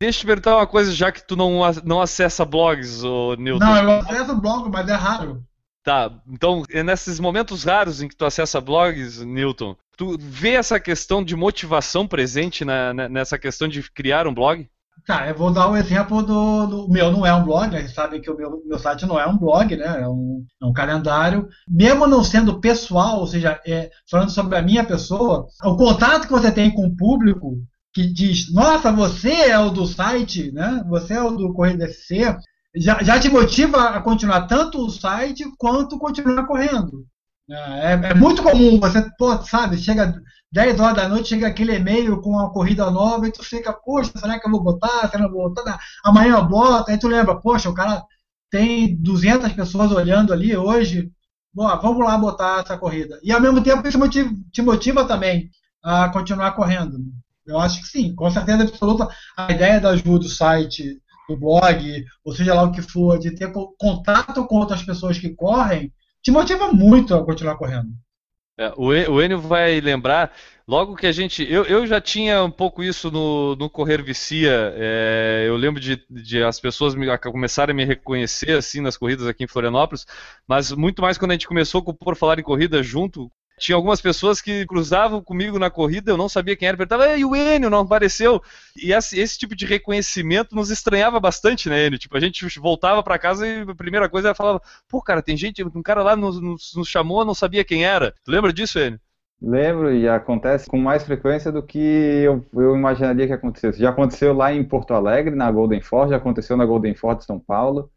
Deixa 0.00 0.18
eu 0.18 0.20
te 0.22 0.26
perguntar 0.26 0.56
uma 0.56 0.66
coisa, 0.66 0.92
já 0.92 1.12
que 1.12 1.22
tu 1.22 1.36
não, 1.36 1.60
não 1.84 2.00
acessa 2.00 2.42
blogs, 2.42 3.04
ô 3.04 3.34
Nilton. 3.34 3.62
Não, 3.62 3.76
eu 3.76 3.90
acesso 4.00 4.40
blog, 4.40 4.70
mas 4.70 4.88
é 4.88 4.94
raro. 4.94 5.44
Tá, 5.82 6.10
então 6.26 6.62
é 6.70 6.82
nesses 6.82 7.18
momentos 7.18 7.64
raros 7.64 8.02
em 8.02 8.08
que 8.08 8.16
tu 8.16 8.24
acessa 8.24 8.60
blogs, 8.60 9.22
Newton, 9.22 9.76
tu 9.96 10.16
vê 10.18 10.52
essa 10.52 10.78
questão 10.78 11.22
de 11.22 11.34
motivação 11.34 12.06
presente 12.06 12.64
na, 12.64 12.92
nessa 13.08 13.38
questão 13.38 13.66
de 13.66 13.90
criar 13.90 14.26
um 14.26 14.34
blog? 14.34 14.68
Tá, 15.06 15.26
eu 15.26 15.34
vou 15.34 15.52
dar 15.52 15.66
o 15.66 15.72
um 15.72 15.76
exemplo 15.76 16.22
do, 16.22 16.66
do, 16.66 16.88
meu 16.88 17.10
não 17.10 17.26
é 17.26 17.34
um 17.34 17.42
blog, 17.42 17.70
né? 17.70 17.80
Vocês 17.80 17.94
sabem 17.94 18.20
que 18.20 18.30
o 18.30 18.36
meu, 18.36 18.62
meu 18.64 18.78
site 18.78 19.06
não 19.06 19.18
é 19.18 19.26
um 19.26 19.36
blog, 19.36 19.74
né? 19.76 20.02
É 20.02 20.08
um, 20.08 20.44
é 20.62 20.66
um 20.66 20.72
calendário. 20.72 21.48
Mesmo 21.68 22.06
não 22.06 22.22
sendo 22.22 22.60
pessoal, 22.60 23.18
ou 23.18 23.26
seja, 23.26 23.60
é, 23.66 23.90
falando 24.08 24.30
sobre 24.30 24.56
a 24.56 24.62
minha 24.62 24.84
pessoa, 24.84 25.46
o 25.64 25.76
contato 25.76 26.26
que 26.26 26.32
você 26.32 26.52
tem 26.52 26.70
com 26.70 26.86
o 26.86 26.96
público 26.96 27.56
que 27.92 28.06
diz, 28.06 28.52
nossa, 28.52 28.92
você 28.92 29.32
é 29.32 29.58
o 29.58 29.70
do 29.70 29.86
site, 29.86 30.52
né? 30.52 30.84
Você 30.88 31.14
é 31.14 31.22
o 31.22 31.30
do 31.30 31.52
Correio 31.52 31.82
FC, 31.82 32.36
já, 32.76 33.02
já 33.02 33.18
te 33.18 33.28
motiva 33.28 33.90
a 33.90 34.00
continuar 34.00 34.46
tanto 34.46 34.78
o 34.78 34.90
site 34.90 35.44
quanto 35.58 35.98
continuar 35.98 36.46
correndo. 36.46 37.04
É, 37.50 37.92
é, 37.92 38.14
muito 38.14 38.44
comum, 38.44 38.78
você, 38.78 39.04
pô, 39.18 39.36
sabe, 39.42 39.76
chega 39.76 40.14
10 40.52 40.80
horas 40.80 40.96
da 40.96 41.08
noite, 41.08 41.28
chega 41.28 41.46
aquele 41.46 41.76
e-mail 41.76 42.20
com 42.20 42.30
uma 42.30 42.52
corrida 42.52 42.90
nova 42.90 43.28
e 43.28 43.32
tu 43.32 43.44
fica, 43.44 43.72
poxa, 43.72 44.12
será 44.16 44.38
que 44.38 44.46
eu 44.46 44.50
vou 44.50 44.62
botar? 44.62 45.08
Será 45.08 45.18
que 45.18 45.22
eu 45.24 45.30
vou 45.30 45.48
botar? 45.48 45.78
Amanhã 46.04 46.36
eu 46.36 46.48
boto, 46.48 46.90
aí 46.90 46.98
tu 46.98 47.08
lembra, 47.08 47.40
poxa, 47.40 47.70
o 47.70 47.74
cara 47.74 48.02
tem 48.50 48.96
200 48.96 49.52
pessoas 49.52 49.92
olhando 49.92 50.32
ali 50.32 50.56
hoje, 50.56 51.10
Boa, 51.52 51.74
vamos 51.76 52.04
lá 52.06 52.16
botar 52.16 52.60
essa 52.60 52.78
corrida. 52.78 53.18
E 53.24 53.32
ao 53.32 53.40
mesmo 53.40 53.60
tempo 53.60 53.86
isso 53.86 53.98
motiva, 53.98 54.30
te 54.52 54.62
motiva 54.62 55.04
também 55.04 55.50
a 55.82 56.08
continuar 56.08 56.52
correndo. 56.52 56.98
Eu 57.44 57.58
acho 57.58 57.80
que 57.80 57.88
sim, 57.88 58.14
com 58.14 58.30
certeza 58.30 58.62
absoluta. 58.62 59.08
A 59.36 59.50
ideia 59.50 59.80
da 59.80 59.90
ajuda 59.90 60.20
do 60.20 60.28
site, 60.28 61.00
do 61.28 61.36
blog, 61.36 62.04
ou 62.24 62.34
seja 62.34 62.54
lá 62.54 62.62
o 62.62 62.70
que 62.70 62.80
for, 62.80 63.18
de 63.18 63.34
ter 63.34 63.52
contato 63.78 64.46
com 64.46 64.56
outras 64.56 64.82
pessoas 64.84 65.18
que 65.18 65.34
correm, 65.34 65.92
te 66.22 66.30
motiva 66.30 66.72
muito 66.72 67.14
a 67.14 67.24
continuar 67.24 67.56
correndo. 67.56 67.88
É, 68.60 68.74
o 68.76 69.22
Enio 69.22 69.40
vai 69.40 69.80
lembrar, 69.80 70.36
logo 70.68 70.94
que 70.94 71.06
a 71.06 71.12
gente. 71.12 71.50
Eu, 71.50 71.64
eu 71.64 71.86
já 71.86 71.98
tinha 71.98 72.44
um 72.44 72.50
pouco 72.50 72.82
isso 72.82 73.10
no, 73.10 73.56
no 73.56 73.70
Correr 73.70 74.02
Vicia. 74.02 74.74
É, 74.76 75.46
eu 75.48 75.56
lembro 75.56 75.80
de, 75.80 76.04
de, 76.10 76.42
as 76.42 76.60
pessoas 76.60 76.94
me, 76.94 77.06
começarem 77.20 77.72
a 77.72 77.74
me 77.74 77.86
reconhecer 77.86 78.52
assim 78.52 78.82
nas 78.82 78.98
corridas 78.98 79.26
aqui 79.26 79.44
em 79.44 79.46
Florianópolis, 79.46 80.04
mas 80.46 80.72
muito 80.72 81.00
mais 81.00 81.16
quando 81.16 81.30
a 81.30 81.34
gente 81.34 81.48
começou 81.48 81.82
com 81.82 81.94
Por 81.94 82.14
Falar 82.16 82.38
em 82.38 82.42
Corrida 82.42 82.82
junto. 82.82 83.32
Tinha 83.60 83.76
algumas 83.76 84.00
pessoas 84.00 84.40
que 84.40 84.66
cruzavam 84.66 85.22
comigo 85.22 85.58
na 85.58 85.70
corrida, 85.70 86.10
eu 86.10 86.16
não 86.16 86.28
sabia 86.28 86.56
quem 86.56 86.66
era, 86.66 86.76
perguntava, 86.76 87.16
e 87.16 87.24
o 87.24 87.36
Enio 87.36 87.68
não 87.68 87.80
apareceu? 87.80 88.42
E 88.74 88.92
esse, 88.92 89.20
esse, 89.20 89.38
tipo 89.38 89.54
de 89.54 89.66
reconhecimento 89.66 90.56
nos 90.56 90.70
estranhava 90.70 91.20
bastante, 91.20 91.68
né, 91.68 91.86
Enio? 91.86 91.98
Tipo, 91.98 92.16
a 92.16 92.20
gente 92.20 92.44
voltava 92.58 93.02
para 93.02 93.18
casa 93.18 93.46
e 93.46 93.60
a 93.60 93.74
primeira 93.74 94.08
coisa 94.08 94.28
era 94.28 94.34
falava, 94.34 94.62
pô, 94.88 95.02
cara, 95.02 95.22
tem 95.22 95.36
gente, 95.36 95.62
um 95.62 95.82
cara 95.82 96.02
lá 96.02 96.16
nos, 96.16 96.40
nos, 96.40 96.72
nos 96.74 96.88
chamou, 96.88 97.24
não 97.24 97.34
sabia 97.34 97.62
quem 97.62 97.84
era. 97.84 98.14
Tu 98.24 98.30
lembra 98.30 98.52
disso, 98.52 98.78
Enio? 98.78 98.98
Lembro 99.42 99.94
e 99.94 100.06
acontece 100.06 100.68
com 100.68 100.76
mais 100.76 101.02
frequência 101.02 101.50
do 101.50 101.62
que 101.62 101.78
eu, 101.78 102.44
eu 102.54 102.76
imaginaria 102.76 103.26
que 103.26 103.32
acontecesse. 103.32 103.80
Já 103.80 103.88
aconteceu 103.88 104.34
lá 104.34 104.52
em 104.52 104.62
Porto 104.62 104.92
Alegre, 104.92 105.34
na 105.34 105.50
Golden 105.50 105.80
Ford, 105.80 106.10
já 106.10 106.16
aconteceu 106.16 106.56
na 106.56 106.66
Golden 106.66 106.94
Ford 106.94 107.18
de 107.18 107.24
São 107.24 107.38
Paulo. 107.38 107.90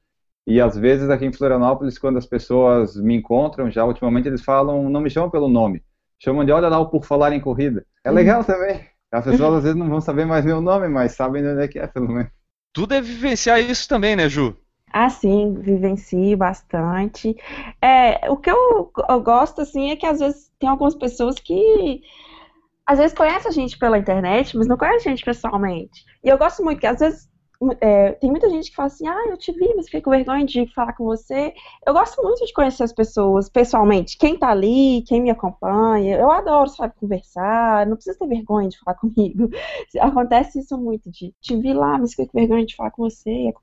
E 0.46 0.60
às 0.60 0.78
vezes 0.78 1.10
aqui 1.10 1.26
em 1.26 1.34
Florianópolis, 1.34 1.98
quando 1.98 2.18
as 2.18 2.26
pessoas 2.26 2.96
me 2.96 3.16
encontram, 3.16 3.72
já 3.72 3.86
ultimamente 3.86 4.28
eles 4.28 4.44
falam, 4.44 4.90
não 4.90 5.00
me 5.00 5.10
chamam 5.10 5.30
pelo 5.30 5.48
nome, 5.48 5.84
chamam 6.20 6.44
de 6.44 6.52
olha 6.52 6.68
lá 6.68 6.80
o 6.80 6.90
por 6.90 7.06
falar 7.06 7.32
em 7.34 7.40
corrida. 7.40 7.86
É 8.04 8.10
uhum. 8.10 8.16
legal 8.16 8.44
também. 8.44 8.82
As 9.12 9.26
pessoas 9.26 9.58
às 9.58 9.64
vezes 9.64 9.78
não 9.78 9.88
vão 9.88 10.02
saber 10.02 10.26
mais 10.26 10.44
meu 10.44 10.60
nome, 10.60 10.88
mas 10.88 11.12
sabem 11.12 11.48
onde 11.48 11.62
é 11.62 11.68
que 11.68 11.78
é, 11.78 11.86
pelo 11.86 12.08
menos. 12.08 12.32
Tu 12.74 12.88
deve 12.88 13.14
vivenciar 13.14 13.60
isso 13.60 13.88
também, 13.88 14.16
né, 14.16 14.28
Ju? 14.28 14.58
Ah, 14.92 15.10
sim, 15.10 15.54
vivencio 15.60 16.36
bastante. 16.36 17.36
É, 17.80 18.30
o 18.30 18.38
que 18.38 18.50
eu, 18.50 18.92
eu, 19.10 19.22
gosto, 19.22 19.62
assim, 19.62 19.92
é 19.92 19.96
que 19.96 20.06
às 20.06 20.20
vezes 20.20 20.52
tem 20.60 20.68
algumas 20.68 20.96
pessoas 20.96 21.36
que 21.36 22.02
às 22.86 22.98
vezes 22.98 23.16
conhecem 23.16 23.50
a 23.50 23.54
gente 23.54 23.78
pela 23.78 23.98
internet, 23.98 24.58
mas 24.58 24.68
não 24.68 24.78
conhecem 24.78 25.12
a 25.12 25.16
gente 25.16 25.26
pessoalmente. 25.26 26.04
E 26.24 26.30
eu 26.30 26.38
gosto 26.38 26.64
muito 26.64 26.80
que 26.80 26.88
às 26.88 27.00
vezes 27.00 27.30
é, 27.80 28.14
tem 28.14 28.30
muita 28.30 28.50
gente 28.50 28.70
que 28.70 28.76
fala 28.76 28.88
assim, 28.88 29.08
ah, 29.08 29.26
eu 29.30 29.38
te 29.38 29.52
vi, 29.52 29.74
mas 29.76 29.86
fiquei 29.86 30.02
com 30.02 30.12
vergonha 30.12 30.46
de 30.46 30.66
falar 30.74 30.94
com 30.94 31.06
você. 31.06 31.54
Eu 31.86 31.94
gosto 31.94 32.22
muito 32.22 32.46
de 32.46 32.54
conhecer 32.54 32.84
as 32.84 32.94
pessoas 32.94 33.50
pessoalmente, 33.50 34.18
quem 34.18 34.38
tá 34.38 34.50
ali, 34.50 35.04
quem 35.08 35.22
me 35.22 35.30
acompanha. 35.30 36.18
Eu 36.18 36.32
adoro, 36.32 36.70
sabe, 36.70 36.94
conversar, 37.00 37.86
não 37.88 37.96
precisa 37.96 38.18
ter 38.18 38.28
vergonha 38.28 38.70
de 38.70 38.80
falar 38.80 38.98
comigo. 39.00 39.50
Acontece 40.00 40.60
isso 40.60 40.78
muito, 40.78 41.10
de 41.12 41.34
te 41.42 41.56
vi 41.56 41.74
lá, 41.74 41.98
mas 41.98 42.12
fiquei 42.12 42.28
com 42.28 42.40
vergonha 42.40 42.66
de 42.66 42.76
falar 42.76 42.92
com 42.92 43.04
você. 43.04 43.54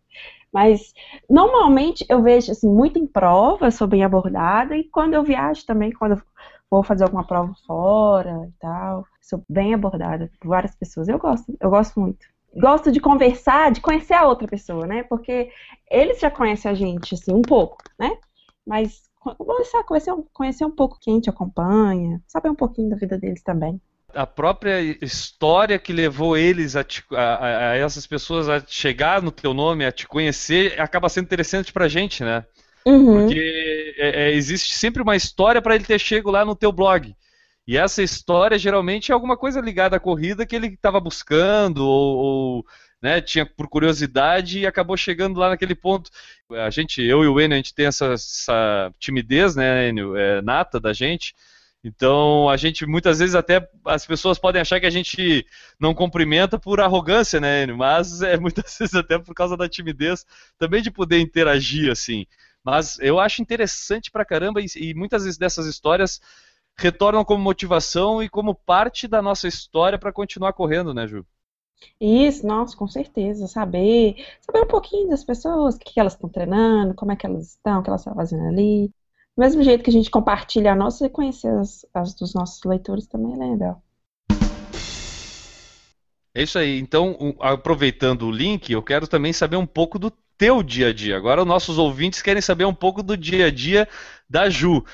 Mas 0.52 0.92
normalmente 1.28 2.04
eu 2.08 2.22
vejo 2.22 2.52
assim 2.52 2.68
muito 2.68 2.98
em 2.98 3.06
prova, 3.06 3.70
sou 3.70 3.86
bem 3.86 4.02
abordada 4.04 4.76
e 4.76 4.84
quando 4.84 5.14
eu 5.14 5.22
viajo 5.22 5.64
também, 5.64 5.92
quando 5.92 6.12
eu 6.12 6.22
vou 6.70 6.82
fazer 6.82 7.04
alguma 7.04 7.24
prova 7.24 7.54
fora 7.66 8.48
e 8.48 8.52
tal, 8.60 9.04
sou 9.20 9.44
bem 9.48 9.74
abordada 9.74 10.30
por 10.40 10.48
várias 10.48 10.74
pessoas. 10.74 11.08
Eu 11.08 11.18
gosto, 11.18 11.56
eu 11.60 11.70
gosto 11.70 12.00
muito. 12.00 12.26
Gosto 12.54 12.90
de 12.90 13.00
conversar, 13.00 13.70
de 13.70 13.80
conhecer 13.80 14.14
a 14.14 14.26
outra 14.26 14.48
pessoa, 14.48 14.86
né? 14.86 15.02
Porque 15.04 15.50
eles 15.90 16.18
já 16.18 16.30
conhecem 16.30 16.70
a 16.70 16.74
gente 16.74 17.14
assim 17.14 17.32
um 17.32 17.42
pouco, 17.42 17.78
né? 17.98 18.10
Mas 18.66 19.02
conhecer, 19.86 20.12
conhecer 20.32 20.64
um 20.64 20.70
pouco 20.70 20.98
quem 21.00 21.20
te 21.20 21.30
acompanha, 21.30 22.20
saber 22.26 22.48
um 22.48 22.54
pouquinho 22.54 22.90
da 22.90 22.96
vida 22.96 23.18
deles 23.18 23.42
também 23.42 23.80
a 24.14 24.26
própria 24.26 24.80
história 25.02 25.78
que 25.78 25.92
levou 25.92 26.36
eles 26.36 26.76
a, 26.76 26.84
te, 26.84 27.02
a, 27.12 27.70
a, 27.70 27.76
essas 27.76 28.06
pessoas 28.06 28.48
a 28.48 28.60
chegar 28.66 29.22
no 29.22 29.30
teu 29.30 29.54
nome, 29.54 29.84
a 29.84 29.92
te 29.92 30.06
conhecer, 30.06 30.80
acaba 30.80 31.08
sendo 31.08 31.24
interessante 31.26 31.72
pra 31.72 31.88
gente, 31.88 32.24
né? 32.24 32.44
Uhum. 32.84 33.24
Porque 33.24 33.94
é, 33.98 34.24
é, 34.24 34.32
existe 34.32 34.74
sempre 34.74 35.02
uma 35.02 35.16
história 35.16 35.60
para 35.60 35.74
ele 35.74 35.84
ter 35.84 35.98
chego 35.98 36.30
lá 36.30 36.44
no 36.44 36.56
teu 36.56 36.72
blog. 36.72 37.14
E 37.70 37.76
essa 37.76 38.02
história 38.02 38.58
geralmente 38.58 39.12
é 39.12 39.14
alguma 39.14 39.36
coisa 39.36 39.60
ligada 39.60 39.94
à 39.94 40.00
corrida 40.00 40.44
que 40.44 40.56
ele 40.56 40.66
estava 40.66 40.98
buscando 40.98 41.86
ou, 41.86 42.16
ou 42.16 42.66
né, 43.00 43.20
tinha 43.20 43.46
por 43.46 43.68
curiosidade 43.68 44.58
e 44.58 44.66
acabou 44.66 44.96
chegando 44.96 45.38
lá 45.38 45.50
naquele 45.50 45.76
ponto. 45.76 46.10
A 46.50 46.68
gente, 46.68 47.00
eu 47.00 47.22
e 47.22 47.28
o 47.28 47.40
Enio, 47.40 47.54
a 47.54 47.58
gente 47.58 47.72
tem 47.72 47.86
essa, 47.86 48.06
essa 48.06 48.92
timidez, 48.98 49.54
né, 49.54 49.88
Enio, 49.88 50.16
é, 50.16 50.42
nata 50.42 50.80
da 50.80 50.92
gente. 50.92 51.32
Então, 51.84 52.48
a 52.48 52.56
gente 52.56 52.84
muitas 52.86 53.20
vezes 53.20 53.36
até 53.36 53.64
as 53.84 54.04
pessoas 54.04 54.36
podem 54.36 54.60
achar 54.60 54.80
que 54.80 54.86
a 54.86 54.90
gente 54.90 55.46
não 55.78 55.94
cumprimenta 55.94 56.58
por 56.58 56.80
arrogância, 56.80 57.38
né? 57.38 57.66
Mas 57.66 58.20
é 58.20 58.36
muitas 58.36 58.64
vezes 58.80 58.96
até 58.96 59.16
por 59.16 59.32
causa 59.32 59.56
da 59.56 59.68
timidez 59.68 60.26
também 60.58 60.82
de 60.82 60.90
poder 60.90 61.20
interagir 61.20 61.88
assim. 61.88 62.26
Mas 62.64 62.98
eu 62.98 63.20
acho 63.20 63.40
interessante 63.40 64.10
pra 64.10 64.24
caramba 64.24 64.60
e, 64.60 64.66
e 64.74 64.92
muitas 64.92 65.22
vezes 65.22 65.38
dessas 65.38 65.66
histórias 65.66 66.20
retornam 66.80 67.24
como 67.24 67.42
motivação 67.42 68.22
e 68.22 68.28
como 68.28 68.54
parte 68.54 69.06
da 69.06 69.20
nossa 69.20 69.46
história 69.46 69.98
para 69.98 70.12
continuar 70.12 70.52
correndo, 70.52 70.94
né, 70.94 71.06
Ju? 71.06 71.24
Isso, 72.00 72.46
nossa, 72.46 72.76
com 72.76 72.86
certeza. 72.86 73.46
Saber, 73.46 74.16
saber 74.40 74.60
um 74.60 74.68
pouquinho 74.68 75.08
das 75.08 75.24
pessoas, 75.24 75.76
o 75.76 75.78
que, 75.78 75.94
que 75.94 76.00
elas 76.00 76.14
estão 76.14 76.28
treinando, 76.28 76.94
como 76.94 77.12
é 77.12 77.16
que 77.16 77.26
elas 77.26 77.50
estão, 77.50 77.80
o 77.80 77.82
que 77.82 77.88
elas 77.88 78.00
estão 78.00 78.14
fazendo 78.14 78.48
ali. 78.48 78.88
Do 79.36 79.40
mesmo 79.40 79.62
jeito 79.62 79.84
que 79.84 79.90
a 79.90 79.92
gente 79.92 80.10
compartilha 80.10 80.72
a 80.72 80.76
nossa, 80.76 81.08
conhecer 81.08 81.48
as, 81.48 81.86
as 81.94 82.14
dos 82.14 82.34
nossos 82.34 82.62
leitores 82.64 83.06
também 83.06 83.34
é 83.34 83.50
legal. 83.50 83.82
É 86.34 86.42
isso 86.42 86.58
aí. 86.58 86.78
Então, 86.78 87.36
aproveitando 87.40 88.26
o 88.26 88.30
link, 88.30 88.70
eu 88.72 88.82
quero 88.82 89.06
também 89.06 89.32
saber 89.32 89.56
um 89.56 89.66
pouco 89.66 89.98
do 89.98 90.12
teu 90.36 90.62
dia 90.62 90.88
a 90.88 90.92
dia. 90.92 91.16
Agora, 91.16 91.42
os 91.42 91.46
nossos 91.46 91.76
ouvintes 91.76 92.22
querem 92.22 92.40
saber 92.40 92.64
um 92.64 92.74
pouco 92.74 93.02
do 93.02 93.16
dia 93.16 93.46
a 93.46 93.50
dia 93.50 93.88
da 94.28 94.48
Ju. 94.48 94.84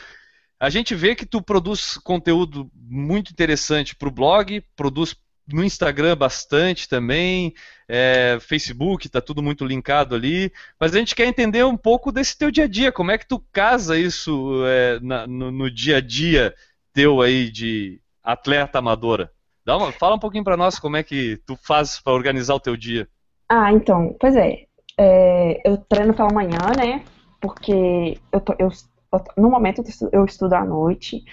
A 0.59 0.71
gente 0.71 0.95
vê 0.95 1.15
que 1.15 1.27
tu 1.27 1.43
produz 1.43 1.99
conteúdo 1.99 2.71
muito 2.75 3.31
interessante 3.31 3.95
para 3.95 4.09
o 4.09 4.13
blog, 4.13 4.63
produz 4.75 5.15
no 5.53 5.63
Instagram 5.63 6.17
bastante 6.17 6.89
também, 6.89 7.55
é, 7.89 8.39
Facebook, 8.41 9.09
tá 9.09 9.21
tudo 9.21 9.43
muito 9.43 9.65
linkado 9.65 10.15
ali. 10.15 10.51
Mas 10.81 10.95
a 10.95 10.99
gente 10.99 11.15
quer 11.15 11.27
entender 11.27 11.65
um 11.65 11.77
pouco 11.77 12.11
desse 12.11 12.37
teu 12.37 12.51
dia 12.51 12.65
a 12.65 12.69
dia, 12.69 12.91
como 12.91 13.11
é 13.11 13.19
que 13.19 13.29
tu 13.29 13.39
casa 13.53 13.99
isso 13.99 14.65
é, 14.67 14.99
na, 15.01 15.27
no, 15.27 15.51
no, 15.51 15.71
dia 15.71 15.99
a 15.99 16.01
dia 16.01 16.55
teu 16.93 17.21
aí 17.21 17.51
de 17.51 18.01
atleta 18.25 18.79
amadora? 18.79 19.31
Dá 19.65 19.77
uma, 19.77 19.93
fala 19.93 20.17
um 20.17 20.21
pouquinho 20.21 20.45
para 20.45 20.57
nós 20.57 20.79
como 20.79 20.97
é 20.97 21.03
que 21.03 21.39
tu 21.47 21.57
faz 21.63 22.01
para 22.01 22.13
organizar 22.13 22.55
o 22.55 22.61
teu 22.61 22.77
dia. 22.77 23.09
Ah, 23.49 23.73
então, 23.73 24.17
pois 24.19 24.35
é, 24.35 24.65
é, 24.99 25.61
eu 25.69 25.77
treino 25.77 26.15
pela 26.15 26.33
manhã, 26.33 26.59
né? 26.77 27.05
Porque 27.41 28.19
eu, 28.33 28.41
tô, 28.41 28.55
eu 28.59 28.71
no 29.37 29.51
momento 29.51 29.83
eu 30.13 30.25
estudo 30.25 30.55
à 30.55 30.65
noite, 30.65 31.25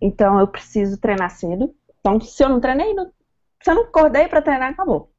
então 0.00 0.38
eu 0.38 0.46
preciso 0.46 0.98
treinar 0.98 1.30
cedo. 1.30 1.74
Então, 2.00 2.20
se 2.20 2.42
eu 2.42 2.48
não 2.48 2.60
treinei, 2.60 2.92
não, 2.94 3.10
se 3.62 3.70
eu 3.70 3.74
não 3.74 3.82
acordei 3.82 4.28
para 4.28 4.42
treinar, 4.42 4.70
acabou. 4.70 5.10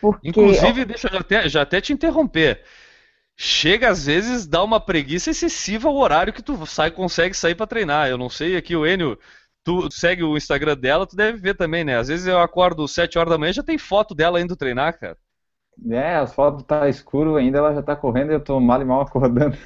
Porque... 0.00 0.28
Inclusive, 0.28 0.84
deixa 0.84 1.08
eu 1.12 1.18
até, 1.18 1.48
já 1.48 1.62
até 1.62 1.80
te 1.80 1.92
interromper. 1.92 2.62
Chega 3.36 3.88
às 3.88 4.06
vezes 4.06 4.46
dá 4.46 4.62
uma 4.62 4.78
preguiça 4.78 5.30
excessiva 5.30 5.88
o 5.88 5.96
horário 5.96 6.32
que 6.32 6.42
tu 6.42 6.66
sai, 6.66 6.90
consegue 6.90 7.34
sair 7.34 7.54
para 7.54 7.66
treinar. 7.66 8.08
Eu 8.08 8.18
não 8.18 8.28
sei 8.28 8.56
aqui 8.56 8.76
o 8.76 8.86
Enio, 8.86 9.18
tu 9.64 9.90
segue 9.90 10.22
o 10.22 10.36
Instagram 10.36 10.76
dela, 10.76 11.06
tu 11.06 11.16
deve 11.16 11.38
ver 11.38 11.56
também, 11.56 11.84
né? 11.84 11.96
Às 11.96 12.08
vezes 12.08 12.26
eu 12.26 12.38
acordo 12.38 12.86
7 12.86 13.18
horas 13.18 13.30
da 13.30 13.38
manhã 13.38 13.52
já 13.52 13.62
tem 13.62 13.78
foto 13.78 14.14
dela 14.14 14.40
indo 14.40 14.56
treinar, 14.56 14.98
cara. 14.98 15.16
É, 15.90 16.16
as 16.16 16.34
fotos 16.34 16.64
tá 16.64 16.88
escuro 16.88 17.36
ainda, 17.36 17.58
ela 17.58 17.74
já 17.74 17.82
tá 17.82 17.96
correndo 17.96 18.30
e 18.30 18.34
eu 18.34 18.40
tô 18.40 18.60
mal 18.60 18.82
e 18.82 18.84
mal 18.84 19.00
acordando. 19.00 19.56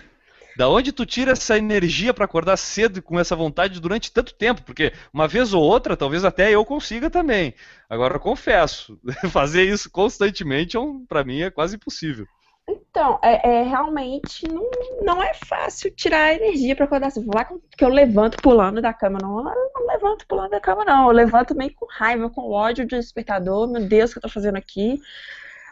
Da 0.57 0.69
onde 0.69 0.91
tu 0.91 1.05
tira 1.05 1.33
essa 1.33 1.59
energia 1.59 2.15
para 2.15 2.25
acordar 2.25 2.57
cedo 2.57 2.99
e 2.99 3.03
com 3.03 3.21
essa 3.21 3.37
vontade 3.37 3.79
durante 3.79 4.11
tanto 4.11 4.35
tempo? 4.35 4.63
Porque 4.63 4.93
uma 5.13 5.29
vez 5.29 5.53
ou 5.53 5.63
outra, 5.63 5.97
talvez 5.97 6.25
até 6.25 6.51
eu 6.51 6.65
consiga 6.65 7.11
também. 7.11 7.55
Agora, 7.91 8.19
confesso, 8.19 8.99
fazer 9.31 9.65
isso 9.65 9.91
constantemente, 9.91 10.77
é 10.77 10.81
um, 10.81 11.05
para 11.05 11.25
mim, 11.25 11.43
é 11.43 11.51
quase 11.51 11.77
impossível. 11.77 12.27
Então, 12.69 13.19
é, 13.23 13.49
é, 13.49 13.63
realmente 13.63 14.49
não, 14.49 14.69
não 15.03 15.23
é 15.23 15.33
fácil 15.35 15.89
tirar 15.93 16.35
energia 16.35 16.75
para 16.75 16.87
acordar 16.87 17.11
cedo. 17.11 17.31
Falar 17.31 17.45
que 17.45 17.85
eu 17.85 17.89
levanto 17.89 18.39
pulando 18.43 18.83
da 18.83 18.93
cama, 18.93 19.19
não, 19.23 19.39
eu 19.39 19.45
não 19.45 19.87
levanto 19.87 20.27
pulando 20.27 20.51
da 20.51 20.61
cama, 20.61 20.85
não. 20.85 21.07
Eu 21.07 21.13
levanto 21.13 21.55
meio 21.55 21.73
com 21.75 21.87
raiva, 21.89 22.29
com 22.29 22.51
ódio 22.51 22.85
de 22.85 22.97
despertador. 22.97 23.69
Meu 23.69 23.87
Deus, 23.87 24.11
o 24.11 24.15
que 24.15 24.19
eu 24.19 24.23
tô 24.23 24.29
fazendo 24.29 24.57
aqui? 24.57 24.99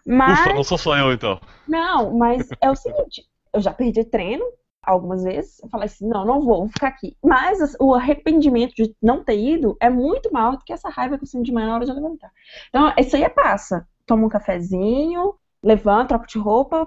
Mas... 0.07 0.41
Ufa, 0.41 0.53
não 0.53 0.63
sou 0.63 0.79
só 0.79 0.97
eu, 0.97 1.13
então. 1.13 1.41
Não, 1.67 2.17
mas 2.17 2.49
é 2.61 2.71
o 2.71 2.77
seguinte, 2.77 3.27
eu 3.53 3.61
já 3.61 3.73
perdi 3.73 4.05
treino, 4.05 4.45
algumas 4.87 5.23
vezes. 5.25 5.61
Eu 5.63 5.69
falei 5.69 5.87
assim, 5.87 6.09
não, 6.09 6.25
não 6.25 6.41
vou, 6.41 6.59
vou 6.61 6.69
ficar 6.69 6.89
aqui. 6.89 7.17
Mas 7.23 7.77
o 7.81 7.95
arrependimento 7.95 8.75
de 8.75 8.95
não 9.03 9.23
ter 9.25 9.39
ido 9.39 9.77
é 9.81 9.91
muito 9.91 10.33
maior 10.33 10.57
do 10.57 10.65
que 10.65 10.73
essa 10.73 10.89
raiva 10.89 11.17
que 11.17 11.25
eu 11.25 11.29
sinto 11.29 11.45
de 11.45 11.53
manhã 11.53 11.69
na 11.69 11.75
hora 11.77 11.87
de 11.87 11.93
levantar. 11.93 12.31
Então, 12.69 12.93
isso 12.99 13.17
aí 13.17 13.23
é 13.23 13.29
passa. 13.29 13.87
Tomo 14.07 14.27
um 14.27 14.29
cafezinho, 14.29 15.35
levanto, 15.63 16.09
troco 16.09 16.27
de 16.27 16.39
roupa. 16.39 16.87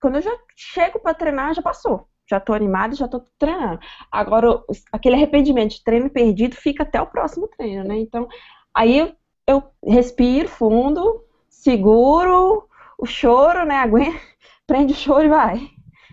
Quando 0.00 0.16
eu 0.16 0.22
já 0.22 0.36
chego 0.56 0.98
para 1.00 1.14
treinar, 1.14 1.54
já 1.54 1.62
passou. 1.62 2.08
Já 2.28 2.40
tô 2.40 2.52
animada, 2.54 2.94
já 2.94 3.08
tô 3.08 3.22
treinando. 3.38 3.80
Agora, 4.10 4.62
aquele 4.92 5.16
arrependimento 5.16 5.72
de 5.72 5.84
treino 5.84 6.08
perdido 6.08 6.56
fica 6.56 6.82
até 6.82 7.00
o 7.00 7.06
próximo 7.06 7.48
treino, 7.48 7.84
né? 7.84 7.98
Então, 7.98 8.28
aí 8.74 8.98
eu, 8.98 9.12
eu 9.46 9.62
respiro 9.84 10.48
fundo, 10.48 11.24
seguro 11.48 12.68
o 12.98 13.06
choro, 13.06 13.64
né? 13.64 13.76
Aguenta, 13.76 14.18
prende 14.66 14.92
o 14.92 14.96
choro 14.96 15.24
e 15.24 15.28
vai. 15.28 15.70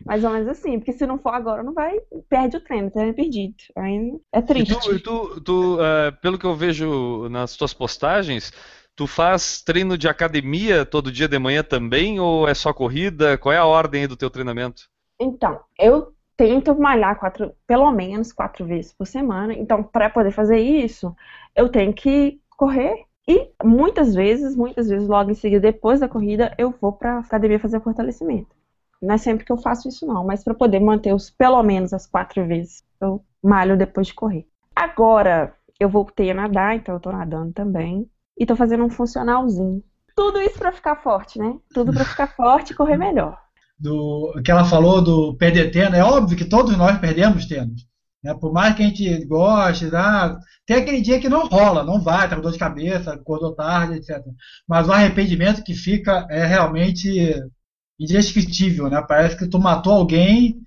Mais 0.09 0.23
ou 0.23 0.31
menos 0.31 0.47
assim, 0.47 0.79
porque 0.79 0.91
se 0.91 1.05
não 1.05 1.19
for 1.19 1.29
agora, 1.29 1.61
não 1.61 1.71
vai, 1.71 1.99
perde 2.27 2.57
o 2.57 2.59
treino, 2.59 2.89
treino 2.89 3.13
perdido. 3.13 3.53
Aí 3.75 4.19
é 4.33 4.41
triste. 4.41 4.73
E 4.73 4.99
tu, 4.99 5.35
tu, 5.35 5.41
tu 5.41 5.75
uh, 5.75 6.11
pelo 6.19 6.39
que 6.39 6.47
eu 6.47 6.55
vejo 6.55 7.29
nas 7.29 7.55
tuas 7.55 7.75
postagens, 7.75 8.51
tu 8.95 9.05
faz 9.05 9.61
treino 9.61 9.95
de 9.95 10.07
academia 10.07 10.83
todo 10.83 11.11
dia 11.11 11.27
de 11.27 11.37
manhã 11.37 11.61
também, 11.61 12.19
ou 12.19 12.47
é 12.47 12.55
só 12.55 12.73
corrida? 12.73 13.37
Qual 13.37 13.53
é 13.53 13.57
a 13.59 13.67
ordem 13.67 14.07
do 14.07 14.17
teu 14.17 14.31
treinamento? 14.31 14.89
Então, 15.21 15.59
eu 15.77 16.11
tento 16.35 16.73
malhar 16.73 17.19
quatro, 17.19 17.53
pelo 17.67 17.91
menos 17.91 18.33
quatro 18.33 18.65
vezes 18.65 18.91
por 18.91 19.05
semana. 19.05 19.53
Então, 19.53 19.83
para 19.83 20.09
poder 20.09 20.31
fazer 20.31 20.57
isso, 20.57 21.15
eu 21.55 21.69
tenho 21.69 21.93
que 21.93 22.41
correr 22.57 23.05
e 23.27 23.47
muitas 23.63 24.15
vezes, 24.15 24.55
muitas 24.55 24.89
vezes, 24.89 25.07
logo 25.07 25.29
em 25.29 25.35
seguida, 25.35 25.71
depois 25.71 25.99
da 25.99 26.09
corrida, 26.09 26.51
eu 26.57 26.73
vou 26.81 26.93
para 26.93 27.19
academia 27.19 27.59
fazer 27.59 27.79
fortalecimento. 27.79 28.57
Não 29.01 29.15
é 29.15 29.17
sempre 29.17 29.45
que 29.45 29.51
eu 29.51 29.57
faço 29.57 29.87
isso, 29.87 30.05
não, 30.05 30.25
mas 30.25 30.43
para 30.43 30.53
poder 30.53 30.79
manter 30.79 31.13
os 31.13 31.29
pelo 31.29 31.61
menos 31.63 31.93
as 31.93 32.05
quatro 32.05 32.45
vezes, 32.45 32.83
eu 33.01 33.23
malho 33.41 33.77
depois 33.77 34.07
de 34.07 34.13
correr. 34.13 34.45
Agora, 34.75 35.53
eu 35.79 35.89
voltei 35.89 36.29
a 36.31 36.33
nadar, 36.33 36.75
então 36.75 36.95
eu 36.95 36.99
tô 36.99 37.11
nadando 37.11 37.53
também. 37.53 38.09
E 38.37 38.45
tô 38.45 38.55
fazendo 38.55 38.83
um 38.83 38.89
funcionalzinho. 38.89 39.83
Tudo 40.15 40.39
isso 40.41 40.57
para 40.57 40.71
ficar 40.71 40.97
forte, 40.97 41.39
né? 41.39 41.55
Tudo 41.73 41.93
para 41.93 42.05
ficar 42.05 42.27
forte 42.27 42.71
e 42.71 42.75
correr 42.75 42.95
melhor. 42.97 43.37
Do 43.79 44.41
que 44.43 44.51
ela 44.51 44.65
falou 44.65 45.01
do 45.01 45.37
perder 45.37 45.71
tênis, 45.71 45.97
é 45.97 46.03
óbvio 46.03 46.37
que 46.37 46.43
todos 46.43 46.77
nós 46.77 46.97
perdemos 46.97 47.45
tênis. 47.45 47.87
Né? 48.21 48.33
Por 48.33 48.51
mais 48.51 48.75
que 48.75 48.83
a 48.83 48.85
gente 48.85 49.25
goste, 49.25 49.89
ah, 49.93 50.37
tem 50.65 50.77
aquele 50.77 51.01
dia 51.01 51.19
que 51.19 51.29
não 51.29 51.47
rola, 51.47 51.85
não 51.85 52.01
vai, 52.01 52.27
tá 52.27 52.35
com 52.35 52.41
dor 52.41 52.51
de 52.51 52.59
cabeça, 52.59 53.13
acordou 53.13 53.55
tarde, 53.55 53.95
etc. 53.95 54.21
Mas 54.67 54.87
o 54.87 54.91
arrependimento 54.91 55.63
que 55.63 55.73
fica 55.73 56.27
é 56.29 56.45
realmente 56.45 57.33
indescritível, 57.99 58.89
né? 58.89 59.03
Parece 59.07 59.37
que 59.37 59.47
tu 59.47 59.59
matou 59.59 59.93
alguém 59.93 60.61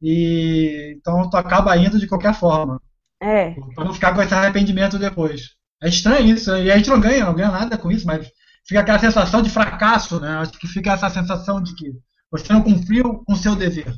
e 0.00 0.94
então 0.96 1.28
tu 1.28 1.36
acaba 1.36 1.76
indo 1.76 1.98
de 1.98 2.06
qualquer 2.06 2.34
forma. 2.34 2.80
É. 3.20 3.54
Pra 3.74 3.84
não 3.84 3.94
ficar 3.94 4.14
com 4.14 4.22
esse 4.22 4.34
arrependimento 4.34 4.98
depois. 4.98 5.56
É 5.82 5.88
estranho 5.88 6.26
isso, 6.34 6.54
e 6.56 6.70
a 6.70 6.76
gente 6.76 6.88
não 6.88 7.00
ganha, 7.00 7.24
não 7.24 7.34
ganha 7.34 7.50
nada 7.50 7.76
com 7.76 7.90
isso, 7.90 8.06
mas 8.06 8.30
fica 8.66 8.80
aquela 8.80 8.98
sensação 8.98 9.42
de 9.42 9.50
fracasso, 9.50 10.20
né? 10.20 10.28
Acho 10.38 10.52
que 10.52 10.66
fica 10.66 10.92
essa 10.92 11.10
sensação 11.10 11.62
de 11.62 11.74
que 11.74 11.92
você 12.30 12.52
não 12.52 12.62
cumpriu 12.62 13.22
com 13.24 13.32
o 13.32 13.36
seu 13.36 13.54
dever. 13.54 13.92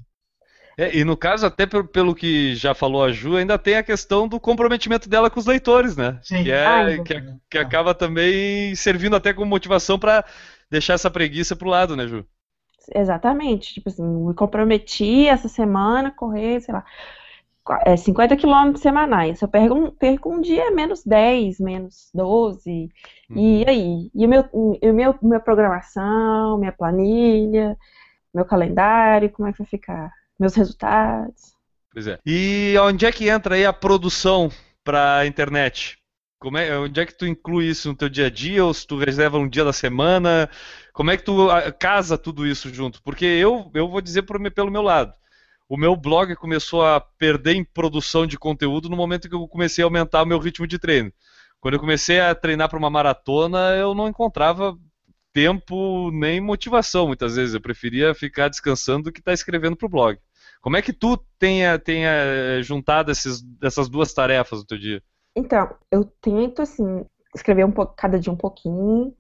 É, 0.76 0.96
e 0.96 1.04
no 1.04 1.16
caso, 1.16 1.44
até 1.44 1.66
pelo 1.66 2.14
que 2.14 2.54
já 2.54 2.72
falou 2.72 3.02
a 3.02 3.10
Ju, 3.10 3.36
ainda 3.36 3.58
tem 3.58 3.76
a 3.76 3.82
questão 3.82 4.28
do 4.28 4.38
comprometimento 4.38 5.08
dela 5.08 5.28
com 5.28 5.40
os 5.40 5.46
leitores, 5.46 5.96
né? 5.96 6.20
Sim. 6.22 6.44
Que, 6.44 6.52
é, 6.52 6.64
Ai, 6.64 7.02
que, 7.02 7.20
que 7.50 7.58
acaba 7.58 7.94
também 7.94 8.74
servindo 8.76 9.16
até 9.16 9.32
como 9.32 9.46
motivação 9.46 9.98
para 9.98 10.24
deixar 10.70 10.94
essa 10.94 11.10
preguiça 11.10 11.56
pro 11.56 11.68
lado, 11.68 11.96
né, 11.96 12.06
Ju? 12.06 12.24
Exatamente. 12.94 13.74
Tipo 13.74 13.88
assim, 13.88 14.04
me 14.04 14.34
comprometi 14.34 15.26
essa 15.26 15.48
semana 15.48 16.08
a 16.08 16.12
correr, 16.12 16.60
sei 16.60 16.74
lá, 16.74 16.84
é 17.84 17.96
50 17.96 18.36
quilômetros 18.36 18.82
semanais. 18.82 19.38
Se 19.38 19.44
eu 19.44 19.48
perco 19.48 19.74
um, 19.74 19.90
perco 19.90 20.32
um 20.32 20.40
dia, 20.40 20.68
é 20.68 20.70
menos 20.70 21.04
10, 21.04 21.60
menos 21.60 22.10
12. 22.14 22.88
Uhum. 23.30 23.36
E 23.36 23.64
aí? 23.68 24.10
E 24.14 24.26
o 24.26 24.28
meu, 24.28 24.48
o 24.52 24.92
meu, 24.92 25.14
minha 25.20 25.40
programação, 25.40 26.58
minha 26.58 26.72
planilha, 26.72 27.76
meu 28.34 28.44
calendário, 28.44 29.30
como 29.30 29.48
é 29.48 29.52
que 29.52 29.58
vai 29.58 29.66
ficar? 29.66 30.10
Meus 30.38 30.54
resultados. 30.54 31.52
Pois 31.92 32.06
é. 32.06 32.18
E 32.24 32.74
onde 32.80 33.06
é 33.06 33.12
que 33.12 33.28
entra 33.28 33.54
aí 33.54 33.66
a 33.66 33.72
produção 33.72 34.50
para 34.84 35.18
a 35.18 35.26
internet? 35.26 35.98
Como 36.40 36.56
é, 36.56 36.78
onde 36.78 37.00
é 37.00 37.04
que 37.04 37.16
tu 37.16 37.26
inclui 37.26 37.66
isso 37.68 37.88
no 37.88 37.96
teu 37.96 38.08
dia 38.08 38.26
a 38.26 38.30
dia, 38.30 38.64
ou 38.64 38.72
se 38.72 38.86
tu 38.86 38.96
reserva 38.96 39.38
um 39.38 39.48
dia 39.48 39.64
da 39.64 39.72
semana? 39.72 40.48
Como 40.98 41.12
é 41.12 41.16
que 41.16 41.22
tu 41.22 41.48
ah, 41.48 41.70
casa 41.70 42.18
tudo 42.18 42.44
isso 42.44 42.74
junto? 42.74 43.00
Porque 43.04 43.24
eu, 43.24 43.70
eu 43.72 43.88
vou 43.88 44.00
dizer 44.00 44.22
por, 44.22 44.36
pelo 44.50 44.68
meu 44.68 44.82
lado. 44.82 45.14
O 45.68 45.76
meu 45.76 45.94
blog 45.94 46.34
começou 46.34 46.84
a 46.84 47.00
perder 47.00 47.54
em 47.54 47.62
produção 47.62 48.26
de 48.26 48.36
conteúdo 48.36 48.88
no 48.88 48.96
momento 48.96 49.28
que 49.28 49.34
eu 49.36 49.46
comecei 49.46 49.84
a 49.84 49.86
aumentar 49.86 50.24
o 50.24 50.26
meu 50.26 50.40
ritmo 50.40 50.66
de 50.66 50.76
treino. 50.76 51.12
Quando 51.60 51.74
eu 51.74 51.78
comecei 51.78 52.18
a 52.18 52.34
treinar 52.34 52.68
para 52.68 52.80
uma 52.80 52.90
maratona, 52.90 53.76
eu 53.76 53.94
não 53.94 54.08
encontrava 54.08 54.76
tempo 55.32 56.10
nem 56.10 56.40
motivação, 56.40 57.06
muitas 57.06 57.36
vezes. 57.36 57.54
Eu 57.54 57.60
preferia 57.60 58.12
ficar 58.12 58.48
descansando 58.48 59.04
do 59.04 59.12
que 59.12 59.20
estar 59.20 59.30
tá 59.30 59.34
escrevendo 59.34 59.76
para 59.76 59.86
o 59.86 59.90
blog. 59.90 60.18
Como 60.60 60.76
é 60.76 60.82
que 60.82 60.92
tu 60.92 61.16
tenha, 61.38 61.78
tenha 61.78 62.10
eh, 62.10 62.62
juntado 62.64 63.12
esses, 63.12 63.44
essas 63.62 63.88
duas 63.88 64.12
tarefas 64.12 64.58
no 64.58 64.66
teu 64.66 64.76
dia? 64.76 65.00
Então, 65.36 65.76
eu 65.92 66.04
tento, 66.20 66.60
assim, 66.60 67.04
escrever 67.32 67.64
um 67.64 67.72
cada 67.96 68.18
dia 68.18 68.32
um 68.32 68.36
pouquinho. 68.36 69.14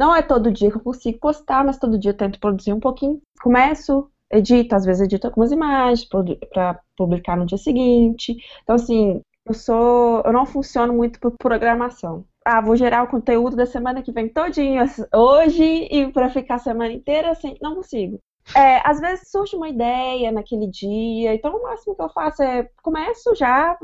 Não 0.00 0.16
é 0.16 0.22
todo 0.22 0.50
dia 0.50 0.70
que 0.70 0.78
eu 0.78 0.80
consigo 0.80 1.18
postar, 1.18 1.62
mas 1.62 1.76
todo 1.76 1.98
dia 1.98 2.12
eu 2.12 2.16
tento 2.16 2.40
produzir 2.40 2.72
um 2.72 2.80
pouquinho. 2.80 3.20
Começo, 3.42 4.10
edito, 4.32 4.74
às 4.74 4.86
vezes 4.86 5.02
edito 5.02 5.26
algumas 5.26 5.52
imagens 5.52 6.08
para 6.08 6.80
publicar 6.96 7.36
no 7.36 7.44
dia 7.44 7.58
seguinte. 7.58 8.34
Então, 8.62 8.76
assim, 8.76 9.20
eu 9.44 9.52
sou. 9.52 10.22
Eu 10.24 10.32
não 10.32 10.46
funciono 10.46 10.94
muito 10.94 11.20
por 11.20 11.32
programação. 11.36 12.24
Ah, 12.42 12.62
vou 12.62 12.76
gerar 12.76 13.02
o 13.02 13.08
conteúdo 13.08 13.54
da 13.56 13.66
semana 13.66 14.02
que 14.02 14.10
vem 14.10 14.26
todinho 14.26 14.82
hoje 15.14 15.62
e 15.90 16.10
para 16.10 16.30
ficar 16.30 16.54
a 16.54 16.58
semana 16.58 16.94
inteira, 16.94 17.32
assim, 17.32 17.54
não 17.60 17.74
consigo. 17.74 18.18
É, 18.56 18.80
às 18.88 19.00
vezes 19.00 19.30
surge 19.30 19.54
uma 19.54 19.68
ideia 19.68 20.32
naquele 20.32 20.66
dia, 20.66 21.34
então 21.34 21.54
o 21.54 21.62
máximo 21.62 21.94
que 21.94 22.02
eu 22.02 22.08
faço 22.08 22.42
é 22.42 22.66
começo 22.82 23.34
já 23.34 23.78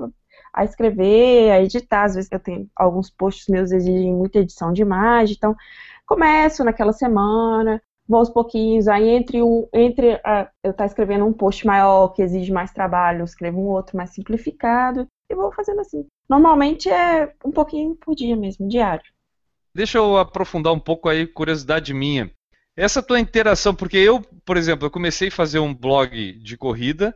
a 0.53 0.65
escrever, 0.65 1.51
a 1.51 1.63
editar. 1.63 2.05
Às 2.05 2.15
vezes 2.15 2.33
eu 2.33 2.41
tenho 2.41 2.67
alguns 2.75 3.11
posts 3.11 3.49
meus 3.49 3.71
exigem 3.71 4.15
muita 4.15 4.39
edição 4.39 4.73
de 4.73 4.81
imagem, 4.81 5.37
então 5.37 5.55
começo 6.07 6.65
naquela 6.65 6.93
semana, 6.93 7.83
vou 8.09 8.21
aos 8.21 8.31
pouquinhos, 8.31 8.89
aí 8.89 9.09
entre 9.09 9.43
um, 9.43 9.69
entre 9.73 10.21
a, 10.25 10.49
eu 10.63 10.71
estar 10.71 10.85
tá 10.85 10.87
escrevendo 10.87 11.27
um 11.27 11.33
post 11.33 11.67
maior 11.67 12.09
que 12.09 12.23
exige 12.23 12.53
mais 12.53 12.73
trabalho, 12.73 13.21
eu 13.21 13.25
escrevo 13.25 13.61
um 13.61 13.69
outro 13.69 13.97
mais 13.97 14.11
simplificado 14.11 15.07
e 15.29 15.35
vou 15.35 15.53
fazendo 15.53 15.81
assim. 15.81 16.07
Normalmente 16.29 16.89
é 16.89 17.33
um 17.45 17.51
pouquinho 17.51 17.97
por 17.97 18.15
dia 18.15 18.37
mesmo, 18.37 18.69
diário. 18.69 19.05
Deixa 19.75 19.99
eu 19.99 20.17
aprofundar 20.17 20.73
um 20.73 20.81
pouco 20.81 21.09
aí, 21.09 21.27
curiosidade 21.27 21.93
minha. 21.93 22.31
Essa 22.77 23.03
tua 23.03 23.21
interação, 23.21 23.75
porque 23.75 23.97
eu, 23.97 24.21
por 24.45 24.57
exemplo, 24.57 24.87
eu 24.87 24.91
comecei 24.91 25.29
a 25.29 25.33
fazer 25.33 25.59
um 25.59 25.75
blog 25.75 26.33
de 26.39 26.57
corrida 26.57 27.15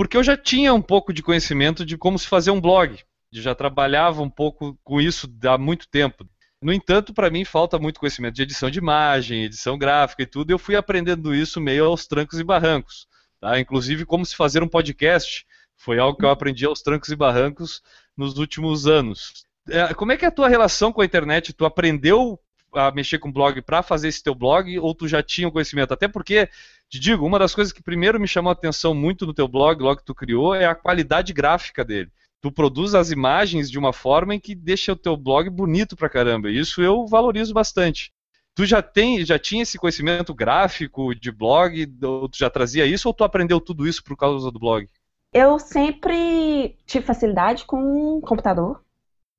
porque 0.00 0.16
eu 0.16 0.22
já 0.22 0.34
tinha 0.34 0.72
um 0.72 0.80
pouco 0.80 1.12
de 1.12 1.22
conhecimento 1.22 1.84
de 1.84 1.98
como 1.98 2.18
se 2.18 2.26
fazer 2.26 2.50
um 2.50 2.60
blog. 2.60 2.98
Já 3.30 3.54
trabalhava 3.54 4.22
um 4.22 4.30
pouco 4.30 4.78
com 4.82 4.98
isso 4.98 5.30
há 5.44 5.58
muito 5.58 5.86
tempo. 5.88 6.26
No 6.62 6.74
entanto, 6.74 7.14
para 7.14 7.30
mim 7.30 7.42
falta 7.42 7.78
muito 7.78 7.98
conhecimento 7.98 8.34
de 8.34 8.42
edição 8.42 8.70
de 8.70 8.78
imagem, 8.78 9.44
edição 9.44 9.78
gráfica 9.78 10.22
e 10.22 10.26
tudo. 10.26 10.50
Eu 10.50 10.58
fui 10.58 10.76
aprendendo 10.76 11.34
isso 11.34 11.58
meio 11.58 11.86
aos 11.86 12.06
trancos 12.06 12.38
e 12.38 12.44
barrancos. 12.44 13.08
Tá? 13.40 13.58
Inclusive 13.58 14.04
como 14.04 14.26
se 14.26 14.36
fazer 14.36 14.62
um 14.62 14.68
podcast. 14.68 15.46
Foi 15.74 15.98
algo 15.98 16.18
que 16.18 16.24
eu 16.24 16.28
aprendi 16.28 16.66
aos 16.66 16.82
trancos 16.82 17.08
e 17.08 17.16
barrancos 17.16 17.82
nos 18.14 18.36
últimos 18.36 18.86
anos. 18.86 19.46
É, 19.70 19.94
como 19.94 20.12
é 20.12 20.16
que 20.18 20.26
é 20.26 20.28
a 20.28 20.32
tua 20.32 20.48
relação 20.48 20.92
com 20.92 21.00
a 21.00 21.04
internet? 21.04 21.54
Tu 21.54 21.64
aprendeu 21.64 22.38
a 22.74 22.90
mexer 22.90 23.18
com 23.18 23.32
blog 23.32 23.62
para 23.62 23.82
fazer 23.82 24.08
esse 24.08 24.22
teu 24.22 24.34
blog 24.34 24.78
ou 24.78 24.94
tu 24.94 25.08
já 25.08 25.22
tinha 25.22 25.48
o 25.48 25.52
conhecimento? 25.52 25.94
Até 25.94 26.06
porque, 26.06 26.46
te 26.90 27.00
digo, 27.00 27.24
uma 27.24 27.38
das 27.38 27.54
coisas 27.54 27.72
que 27.72 27.82
primeiro 27.82 28.20
me 28.20 28.28
chamou 28.28 28.50
a 28.50 28.52
atenção 28.52 28.94
muito 28.94 29.24
no 29.24 29.32
teu 29.32 29.48
blog, 29.48 29.82
logo 29.82 30.00
que 30.00 30.04
tu 30.04 30.14
criou, 30.14 30.54
é 30.54 30.66
a 30.66 30.74
qualidade 30.74 31.32
gráfica 31.32 31.82
dele. 31.82 32.10
Tu 32.42 32.50
produz 32.50 32.94
as 32.94 33.10
imagens 33.10 33.70
de 33.70 33.78
uma 33.78 33.92
forma 33.92 34.34
em 34.34 34.40
que 34.40 34.54
deixa 34.54 34.92
o 34.92 34.96
teu 34.96 35.16
blog 35.16 35.50
bonito 35.50 35.96
pra 35.96 36.08
caramba. 36.08 36.50
Isso 36.50 36.80
eu 36.80 37.06
valorizo 37.06 37.52
bastante. 37.52 38.12
Tu 38.54 38.64
já 38.66 38.82
tem, 38.82 39.24
já 39.24 39.38
tinha 39.38 39.62
esse 39.62 39.78
conhecimento 39.78 40.34
gráfico 40.34 41.14
de 41.14 41.30
blog, 41.30 41.86
tu 41.86 42.30
já 42.34 42.50
trazia 42.50 42.86
isso 42.86 43.08
ou 43.08 43.14
tu 43.14 43.24
aprendeu 43.24 43.60
tudo 43.60 43.86
isso 43.86 44.02
por 44.02 44.16
causa 44.16 44.50
do 44.50 44.58
blog? 44.58 44.88
Eu 45.32 45.58
sempre 45.58 46.76
tive 46.86 47.06
facilidade 47.06 47.64
com 47.64 48.20
computador 48.20 48.82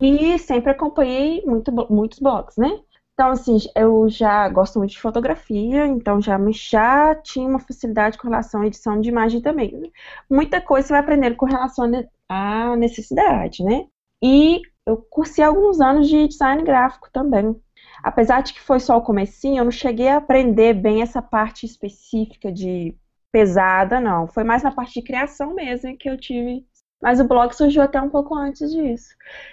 e 0.01 0.39
sempre 0.39 0.71
acompanhei 0.71 1.43
muito, 1.45 1.71
muitos 1.89 2.19
blogs, 2.19 2.55
né? 2.57 2.79
Então, 3.13 3.29
assim, 3.29 3.57
eu 3.75 4.09
já 4.09 4.49
gosto 4.49 4.79
muito 4.79 4.91
de 4.91 4.99
fotografia, 4.99 5.85
então 5.85 6.19
já, 6.19 6.39
já 6.51 7.13
tinha 7.15 7.47
uma 7.47 7.59
facilidade 7.59 8.17
com 8.17 8.27
relação 8.27 8.61
à 8.61 8.67
edição 8.67 8.99
de 8.99 9.09
imagem 9.09 9.41
também. 9.41 9.91
Muita 10.29 10.59
coisa 10.59 10.87
você 10.87 10.93
vai 10.93 11.01
aprender 11.01 11.35
com 11.35 11.45
relação 11.45 12.07
à 12.31 12.77
necessidade, 12.77 13.61
né? 13.61 13.85
E 14.23 14.61
eu 14.85 14.97
cursei 15.09 15.43
alguns 15.43 15.81
anos 15.81 16.07
de 16.07 16.27
design 16.29 16.63
gráfico 16.63 17.09
também. 17.11 17.55
Apesar 18.01 18.41
de 18.41 18.53
que 18.53 18.61
foi 18.61 18.79
só 18.79 18.97
o 18.97 19.01
comecinho, 19.01 19.59
eu 19.59 19.63
não 19.65 19.71
cheguei 19.71 20.07
a 20.07 20.17
aprender 20.17 20.73
bem 20.73 21.01
essa 21.01 21.21
parte 21.21 21.65
específica 21.65 22.51
de 22.51 22.95
pesada, 23.31 23.99
não. 23.99 24.27
Foi 24.27 24.43
mais 24.43 24.63
na 24.63 24.71
parte 24.71 24.93
de 24.93 25.05
criação 25.05 25.53
mesmo 25.53 25.97
que 25.97 26.09
eu 26.09 26.17
tive. 26.17 26.65
Mas 27.01 27.19
o 27.19 27.27
blog 27.27 27.53
surgiu 27.53 27.81
até 27.81 27.99
um 28.01 28.09
pouco 28.09 28.33
antes 28.35 28.71
disso. 28.71 29.09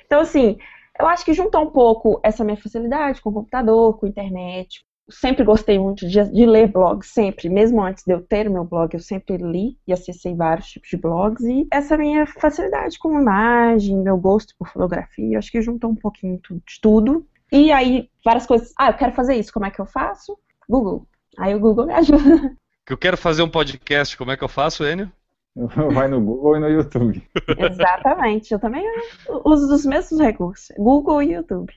Então, 0.07 0.21
assim, 0.21 0.59
eu 1.01 1.07
acho 1.07 1.25
que 1.25 1.33
juntou 1.33 1.63
um 1.63 1.71
pouco 1.71 2.21
essa 2.23 2.45
minha 2.45 2.57
facilidade 2.57 3.21
com 3.21 3.31
o 3.31 3.33
computador, 3.35 3.99
com 3.99 4.07
a 4.07 4.09
internet. 4.09 4.85
Sempre 5.11 5.45
gostei 5.45 5.79
muito 5.79 6.07
de, 6.09 6.23
de, 6.31 6.47
ler 6.47 6.69
blogs, 6.69 7.11
sempre. 7.11 7.49
Mesmo 7.49 7.83
antes 7.83 8.05
de 8.05 8.13
eu 8.13 8.21
ter 8.21 8.49
o 8.49 8.53
meu 8.53 8.65
blog, 8.65 8.93
eu 8.95 9.01
sempre 9.01 9.37
li 9.37 9.77
e 9.87 9.93
acessei 9.93 10.35
vários 10.35 10.69
tipos 10.69 10.89
de 10.89 10.97
blogs. 10.97 11.45
E 11.45 11.67
essa 11.71 11.97
minha 11.97 12.27
facilidade 12.27 12.99
com 12.99 13.21
imagem, 13.21 13.97
meu 13.97 14.17
gosto 14.17 14.55
por 14.59 14.69
fotografia, 14.69 15.39
acho 15.39 15.51
que 15.51 15.63
juntou 15.63 15.91
um 15.91 15.97
pouquinho 15.97 16.41
de 16.49 16.81
tudo. 16.81 17.27
E 17.51 17.73
aí, 17.73 18.11
várias 18.25 18.47
coisas. 18.47 18.73
Ah, 18.79 18.91
eu 18.91 18.95
quero 18.95 19.13
fazer 19.13 19.35
isso, 19.35 19.53
como 19.53 19.67
é 19.67 19.71
que 19.71 19.81
eu 19.81 19.87
faço? 19.87 20.39
Google. 20.69 21.07
Aí 21.39 21.55
o 21.55 21.61
Google 21.61 21.87
me 21.87 21.95
ajuda. 21.95 22.55
Que 22.85 22.93
eu 22.93 22.99
quero 22.99 23.17
fazer 23.17 23.43
um 23.43 23.51
podcast, 23.51 24.17
como 24.17 24.31
é 24.31 24.37
que 24.37 24.45
eu 24.45 24.49
faço, 24.49 24.85
Enio? 24.85 25.11
Vai 25.93 26.09
no 26.09 26.21
Google 26.21 26.57
e 26.57 26.61
no 26.61 26.69
YouTube. 26.69 27.23
Exatamente. 27.59 28.53
Eu 28.53 28.59
também 28.59 28.85
uso 29.45 29.75
os 29.75 29.85
mesmos 29.85 30.21
recursos. 30.21 30.69
Google 30.77 31.23
e 31.23 31.33
YouTube. 31.35 31.73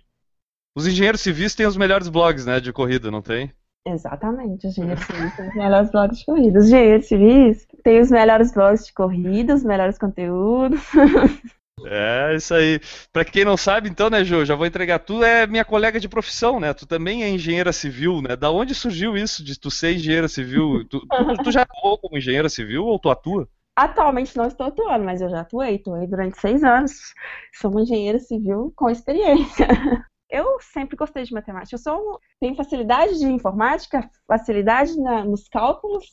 Os 0.75 0.87
engenheiros 0.87 1.21
civis 1.21 1.53
têm 1.53 1.65
os 1.65 1.75
melhores 1.75 2.07
blogs, 2.07 2.45
né, 2.45 2.59
de 2.59 2.71
corrida, 2.71 3.11
não 3.11 3.21
tem? 3.21 3.51
Exatamente, 3.85 4.67
engenheiro 4.67 5.01
civil 5.01 5.31
tem 5.35 5.47
os 5.49 5.55
melhores 5.55 5.91
blogs 5.91 6.19
de 6.19 6.25
corridas. 6.25 6.65
Engenheiro 6.65 7.03
civil 7.03 7.55
tem 7.83 7.99
os 7.99 8.11
melhores 8.11 8.53
blogs 8.53 8.85
de 8.85 8.93
corrida, 8.93 9.55
os 9.55 9.63
melhores 9.63 9.97
conteúdos. 9.97 10.81
É, 11.83 12.35
isso 12.35 12.53
aí. 12.53 12.79
Pra 13.11 13.25
quem 13.25 13.43
não 13.43 13.57
sabe, 13.57 13.89
então, 13.89 14.07
né, 14.07 14.23
Jô, 14.23 14.45
já 14.45 14.53
vou 14.53 14.67
entregar. 14.67 14.99
Tu 14.99 15.23
é 15.23 15.47
minha 15.47 15.65
colega 15.65 15.99
de 15.99 16.07
profissão, 16.07 16.59
né? 16.59 16.75
Tu 16.75 16.85
também 16.85 17.23
é 17.23 17.29
engenheira 17.29 17.73
civil, 17.73 18.21
né? 18.21 18.35
Da 18.35 18.51
onde 18.51 18.75
surgiu 18.75 19.17
isso 19.17 19.43
de 19.43 19.59
tu 19.59 19.71
ser 19.71 19.95
engenheira 19.95 20.27
civil? 20.27 20.85
Tu, 20.87 20.99
tu, 20.99 21.43
tu 21.43 21.51
já 21.51 21.63
atuou 21.63 21.97
como 21.97 22.17
engenheira 22.17 22.49
civil 22.49 22.85
ou 22.85 22.99
tu 22.99 23.09
atua? 23.09 23.47
Atualmente 23.75 24.37
não 24.37 24.45
estou 24.45 24.67
atuando, 24.67 25.05
mas 25.05 25.21
eu 25.21 25.29
já 25.29 25.41
atuei, 25.41 25.75
atuei 25.75 26.05
durante 26.05 26.39
seis 26.39 26.63
anos. 26.63 27.13
Sou 27.53 27.71
uma 27.71 27.81
engenheira 27.81 28.19
civil 28.19 28.71
com 28.75 28.89
experiência. 28.89 29.67
Eu 30.31 30.61
sempre 30.61 30.95
gostei 30.95 31.23
de 31.23 31.33
matemática. 31.33 31.75
Eu 31.75 31.79
sou, 31.79 32.19
tenho 32.39 32.55
facilidade 32.55 33.19
de 33.19 33.25
informática, 33.25 34.09
facilidade 34.25 34.97
na, 34.97 35.25
nos 35.25 35.49
cálculos 35.49 36.05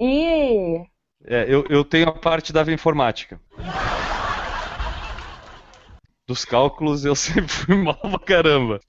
e. 0.00 0.80
É, 1.24 1.44
eu, 1.52 1.66
eu 1.68 1.84
tenho 1.84 2.08
a 2.08 2.12
parte 2.12 2.52
da 2.52 2.62
informática. 2.72 3.40
Dos 6.28 6.44
cálculos 6.44 7.04
eu 7.04 7.16
sempre 7.16 7.48
fui 7.48 7.74
mal 7.74 7.96
pra 7.96 8.18
caramba. 8.20 8.80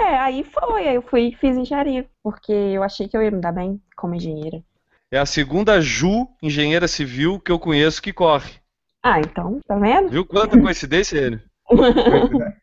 É, 0.00 0.16
aí 0.16 0.42
foi, 0.42 0.88
aí 0.88 0.94
eu 0.94 1.02
fui 1.02 1.36
fiz 1.38 1.56
engenharia, 1.56 2.08
porque 2.22 2.52
eu 2.52 2.82
achei 2.82 3.06
que 3.06 3.16
eu 3.16 3.22
ia 3.22 3.30
me 3.30 3.42
dar 3.42 3.52
bem 3.52 3.80
como 3.94 4.14
engenheira. 4.14 4.62
É 5.10 5.18
a 5.18 5.26
segunda 5.26 5.80
Ju, 5.82 6.26
engenheira 6.42 6.88
civil, 6.88 7.38
que 7.38 7.52
eu 7.52 7.58
conheço 7.58 8.02
que 8.02 8.12
corre. 8.12 8.54
Ah, 9.02 9.20
então, 9.20 9.60
tá 9.66 9.76
vendo? 9.76 10.08
Viu 10.08 10.24
quanta 10.24 10.58
coincidência, 10.58 11.18
ele? 11.18 11.42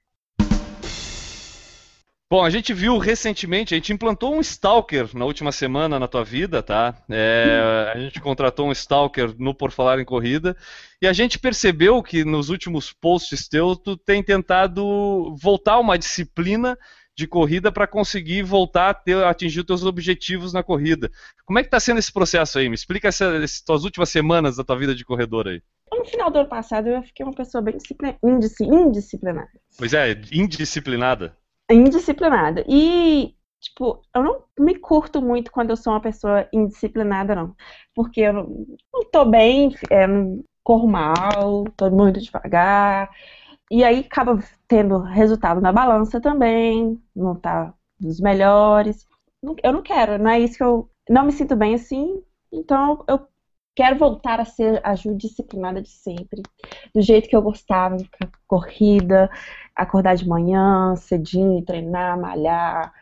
Bom, 2.32 2.46
a 2.46 2.50
gente 2.50 2.74
viu 2.74 2.98
recentemente, 2.98 3.74
a 3.74 3.78
gente 3.78 3.92
implantou 3.92 4.34
um 4.34 4.40
stalker 4.40 5.10
na 5.14 5.26
última 5.26 5.52
semana 5.52 6.00
na 6.00 6.08
tua 6.08 6.24
vida, 6.24 6.64
tá? 6.64 6.96
É, 7.10 7.92
a 7.94 8.00
gente 8.00 8.22
contratou 8.22 8.70
um 8.70 8.72
stalker 8.72 9.36
no 9.38 9.54
Por 9.54 9.70
Falar 9.70 10.00
em 10.00 10.06
Corrida 10.06 10.56
e 11.02 11.08
a 11.08 11.12
gente 11.12 11.38
percebeu 11.38 12.02
que 12.02 12.24
nos 12.24 12.48
últimos 12.48 12.94
posts 12.94 13.50
teus 13.50 13.78
tu 13.80 13.98
tem 13.98 14.24
tentado 14.24 15.36
voltar 15.42 15.78
uma 15.78 15.98
disciplina 15.98 16.78
de 17.18 17.28
corrida 17.28 17.70
para 17.70 17.86
conseguir 17.86 18.44
voltar 18.44 18.92
a 18.92 18.94
ter, 18.94 19.22
atingir 19.26 19.60
os 19.60 19.66
teus 19.66 19.84
objetivos 19.84 20.54
na 20.54 20.64
corrida. 20.64 21.12
Como 21.44 21.60
é 21.60 21.64
que 21.64 21.68
está 21.68 21.82
sendo 21.82 21.98
esse 21.98 22.14
processo 22.14 22.60
aí? 22.60 22.70
Me 22.70 22.76
explica 22.76 23.10
essas, 23.10 23.44
essas 23.44 23.62
tuas 23.62 23.84
últimas 23.84 24.08
semanas 24.08 24.56
da 24.56 24.64
tua 24.64 24.78
vida 24.78 24.96
de 24.96 25.04
corredor 25.04 25.50
aí. 25.50 25.62
No 25.92 26.06
final 26.06 26.32
do 26.32 26.40
ano 26.40 26.48
passado 26.48 26.88
eu 26.88 27.04
fiquei 27.04 27.26
uma 27.26 27.36
pessoa 27.36 27.62
bem 27.62 27.76
indisciplinada. 28.24 29.50
Pois 29.78 29.94
é, 29.94 30.14
indisciplinada 30.32 31.36
indisciplinada. 31.74 32.64
E, 32.68 33.36
tipo, 33.60 34.02
eu 34.16 34.24
não 34.24 34.44
me 34.60 34.76
curto 34.78 35.22
muito 35.22 35.52
quando 35.52 35.72
eu 35.72 35.78
sou 35.78 35.94
uma 35.94 36.02
pessoa 36.02 36.48
indisciplinada, 36.54 37.36
não. 37.36 37.56
Porque 37.96 38.22
eu 38.22 38.34
não, 38.34 38.66
tô 39.12 39.26
bem, 39.26 39.76
é, 39.92 40.08
corro 40.64 40.88
mal, 40.88 41.66
tô 41.78 41.90
muito 41.92 42.20
devagar. 42.22 43.10
E 43.72 43.84
aí 43.84 44.00
acaba 44.02 44.40
tendo 44.68 45.00
resultado 45.00 45.62
na 45.62 45.72
balança 45.72 46.20
também, 46.22 47.02
não 47.16 47.36
tá 47.36 47.74
dos 48.00 48.20
melhores. 48.20 49.08
Eu 49.64 49.74
não 49.74 49.82
quero, 49.82 50.18
não 50.22 50.30
é 50.32 50.40
isso 50.40 50.58
que 50.58 50.64
eu. 50.64 50.90
Não 51.10 51.26
me 51.26 51.32
sinto 51.32 51.56
bem 51.56 51.74
assim, 51.76 52.24
então 52.52 53.04
eu 53.08 53.28
quero 53.76 53.98
voltar 53.98 54.40
a 54.40 54.46
ser 54.46 54.80
a 54.84 54.96
Ju 54.96 55.16
disciplinada 55.16 55.82
de 55.82 55.90
sempre, 55.90 56.42
do 56.94 57.02
jeito 57.02 57.30
que 57.30 57.36
eu 57.36 57.42
gostava, 57.42 57.98
corrida, 58.48 59.30
acordar 59.76 60.16
de 60.16 60.28
manhã, 60.28 60.96
cedinho, 60.96 61.64
treinar, 61.64 62.20
malhar, 62.20 62.94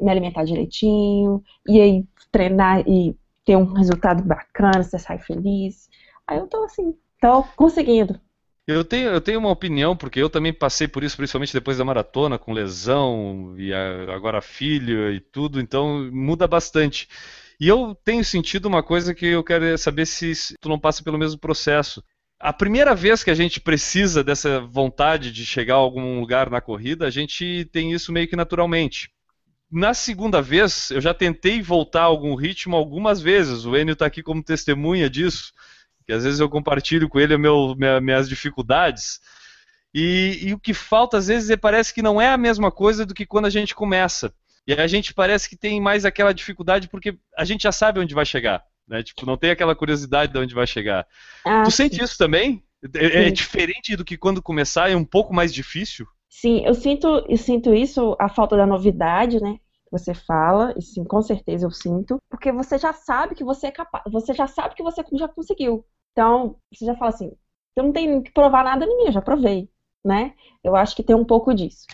me 0.00 0.10
alimentar 0.10 0.44
direitinho, 0.44 1.42
e 1.68 1.80
aí 1.80 2.04
treinar 2.32 2.80
e 2.88 3.16
ter 3.44 3.56
um 3.56 3.72
resultado 3.72 4.22
bacana, 4.22 4.82
você 4.82 4.98
sai 4.98 5.18
feliz. 5.18 5.88
Aí 6.26 6.38
eu 6.38 6.46
tô 6.46 6.64
assim, 6.64 6.94
tô 7.20 7.44
conseguindo. 7.54 8.18
Eu 8.66 8.84
tenho, 8.84 9.10
eu 9.10 9.20
tenho 9.20 9.38
uma 9.38 9.50
opinião, 9.50 9.96
porque 9.96 10.20
eu 10.20 10.28
também 10.28 10.52
passei 10.52 10.88
por 10.88 11.04
isso, 11.04 11.16
principalmente 11.16 11.52
depois 11.52 11.78
da 11.78 11.84
maratona, 11.84 12.36
com 12.36 12.52
lesão, 12.52 13.54
e 13.56 13.72
agora 13.72 14.40
filho 14.40 15.12
e 15.12 15.20
tudo, 15.20 15.60
então 15.60 16.10
muda 16.12 16.48
bastante. 16.48 17.08
E 17.58 17.68
eu 17.68 17.96
tenho 18.04 18.24
sentido 18.24 18.66
uma 18.66 18.82
coisa 18.82 19.14
que 19.14 19.26
eu 19.26 19.42
quero 19.42 19.76
saber 19.78 20.06
se 20.06 20.54
tu 20.60 20.68
não 20.68 20.78
passa 20.78 21.02
pelo 21.02 21.18
mesmo 21.18 21.38
processo. 21.38 22.02
A 22.38 22.52
primeira 22.52 22.94
vez 22.94 23.24
que 23.24 23.30
a 23.30 23.34
gente 23.34 23.60
precisa 23.60 24.22
dessa 24.22 24.60
vontade 24.60 25.32
de 25.32 25.46
chegar 25.46 25.74
a 25.74 25.78
algum 25.78 26.20
lugar 26.20 26.50
na 26.50 26.60
corrida, 26.60 27.06
a 27.06 27.10
gente 27.10 27.66
tem 27.72 27.92
isso 27.92 28.12
meio 28.12 28.28
que 28.28 28.36
naturalmente. 28.36 29.10
Na 29.70 29.94
segunda 29.94 30.42
vez, 30.42 30.90
eu 30.90 31.00
já 31.00 31.14
tentei 31.14 31.62
voltar 31.62 32.02
a 32.02 32.04
algum 32.04 32.34
ritmo 32.34 32.76
algumas 32.76 33.20
vezes. 33.20 33.64
O 33.64 33.74
Enio 33.74 33.94
está 33.94 34.06
aqui 34.06 34.22
como 34.22 34.44
testemunha 34.44 35.08
disso, 35.08 35.52
que 36.06 36.12
às 36.12 36.24
vezes 36.24 36.40
eu 36.40 36.48
compartilho 36.48 37.08
com 37.08 37.18
ele 37.18 37.36
meu, 37.38 37.74
minha, 37.74 38.00
minhas 38.00 38.28
dificuldades. 38.28 39.18
E, 39.94 40.40
e, 40.48 40.54
o 40.54 40.58
que 40.58 40.74
falta 40.74 41.16
às 41.16 41.28
vezes 41.28 41.48
é, 41.48 41.56
parece 41.56 41.92
que 41.94 42.02
não 42.02 42.20
é 42.20 42.28
a 42.28 42.36
mesma 42.36 42.70
coisa 42.70 43.06
do 43.06 43.14
que 43.14 43.24
quando 43.24 43.46
a 43.46 43.50
gente 43.50 43.74
começa. 43.74 44.32
E 44.66 44.72
a 44.74 44.86
gente 44.86 45.14
parece 45.14 45.48
que 45.48 45.56
tem 45.56 45.80
mais 45.80 46.04
aquela 46.04 46.34
dificuldade 46.34 46.88
porque 46.88 47.16
a 47.36 47.44
gente 47.44 47.62
já 47.62 47.72
sabe 47.72 48.00
onde 48.00 48.14
vai 48.14 48.26
chegar. 48.26 48.64
Né? 48.86 49.02
Tipo, 49.02 49.26
não 49.26 49.36
tem 49.36 49.50
aquela 49.50 49.74
curiosidade 49.74 50.32
de 50.32 50.38
onde 50.38 50.54
vai 50.54 50.66
chegar. 50.66 51.06
Ah, 51.44 51.62
tu 51.64 51.70
sente 51.70 51.96
sim. 51.96 52.04
isso 52.04 52.18
também? 52.18 52.62
É, 52.94 53.26
é 53.26 53.30
diferente 53.30 53.96
do 53.96 54.04
que 54.04 54.16
quando 54.16 54.42
começar? 54.42 54.90
É 54.90 54.96
um 54.96 55.04
pouco 55.04 55.34
mais 55.34 55.52
difícil? 55.52 56.06
Sim, 56.28 56.64
eu 56.66 56.74
sinto, 56.74 57.24
eu 57.28 57.36
sinto 57.36 57.74
isso, 57.74 58.16
a 58.18 58.28
falta 58.28 58.56
da 58.56 58.66
novidade, 58.66 59.40
né? 59.40 59.58
Você 59.90 60.12
fala, 60.12 60.74
e 60.76 60.82
sim, 60.82 61.04
com 61.04 61.22
certeza 61.22 61.66
eu 61.66 61.70
sinto, 61.70 62.20
porque 62.28 62.52
você 62.52 62.76
já 62.76 62.92
sabe 62.92 63.34
que 63.34 63.44
você 63.44 63.68
é 63.68 63.70
capaz, 63.70 64.04
você 64.10 64.34
já 64.34 64.46
sabe 64.46 64.74
que 64.74 64.82
você 64.82 65.02
já 65.12 65.28
conseguiu. 65.28 65.84
Então, 66.12 66.56
você 66.72 66.84
já 66.84 66.94
fala 66.96 67.10
assim, 67.10 67.32
eu 67.76 67.84
não 67.84 67.92
tenho 67.92 68.22
que 68.22 68.32
provar 68.32 68.64
nada 68.64 68.84
em 68.84 68.88
mim, 68.88 69.04
eu 69.06 69.12
já 69.12 69.22
provei, 69.22 69.70
né? 70.04 70.34
Eu 70.62 70.74
acho 70.74 70.94
que 70.94 71.02
tem 71.02 71.14
um 71.16 71.24
pouco 71.24 71.54
disso. 71.54 71.86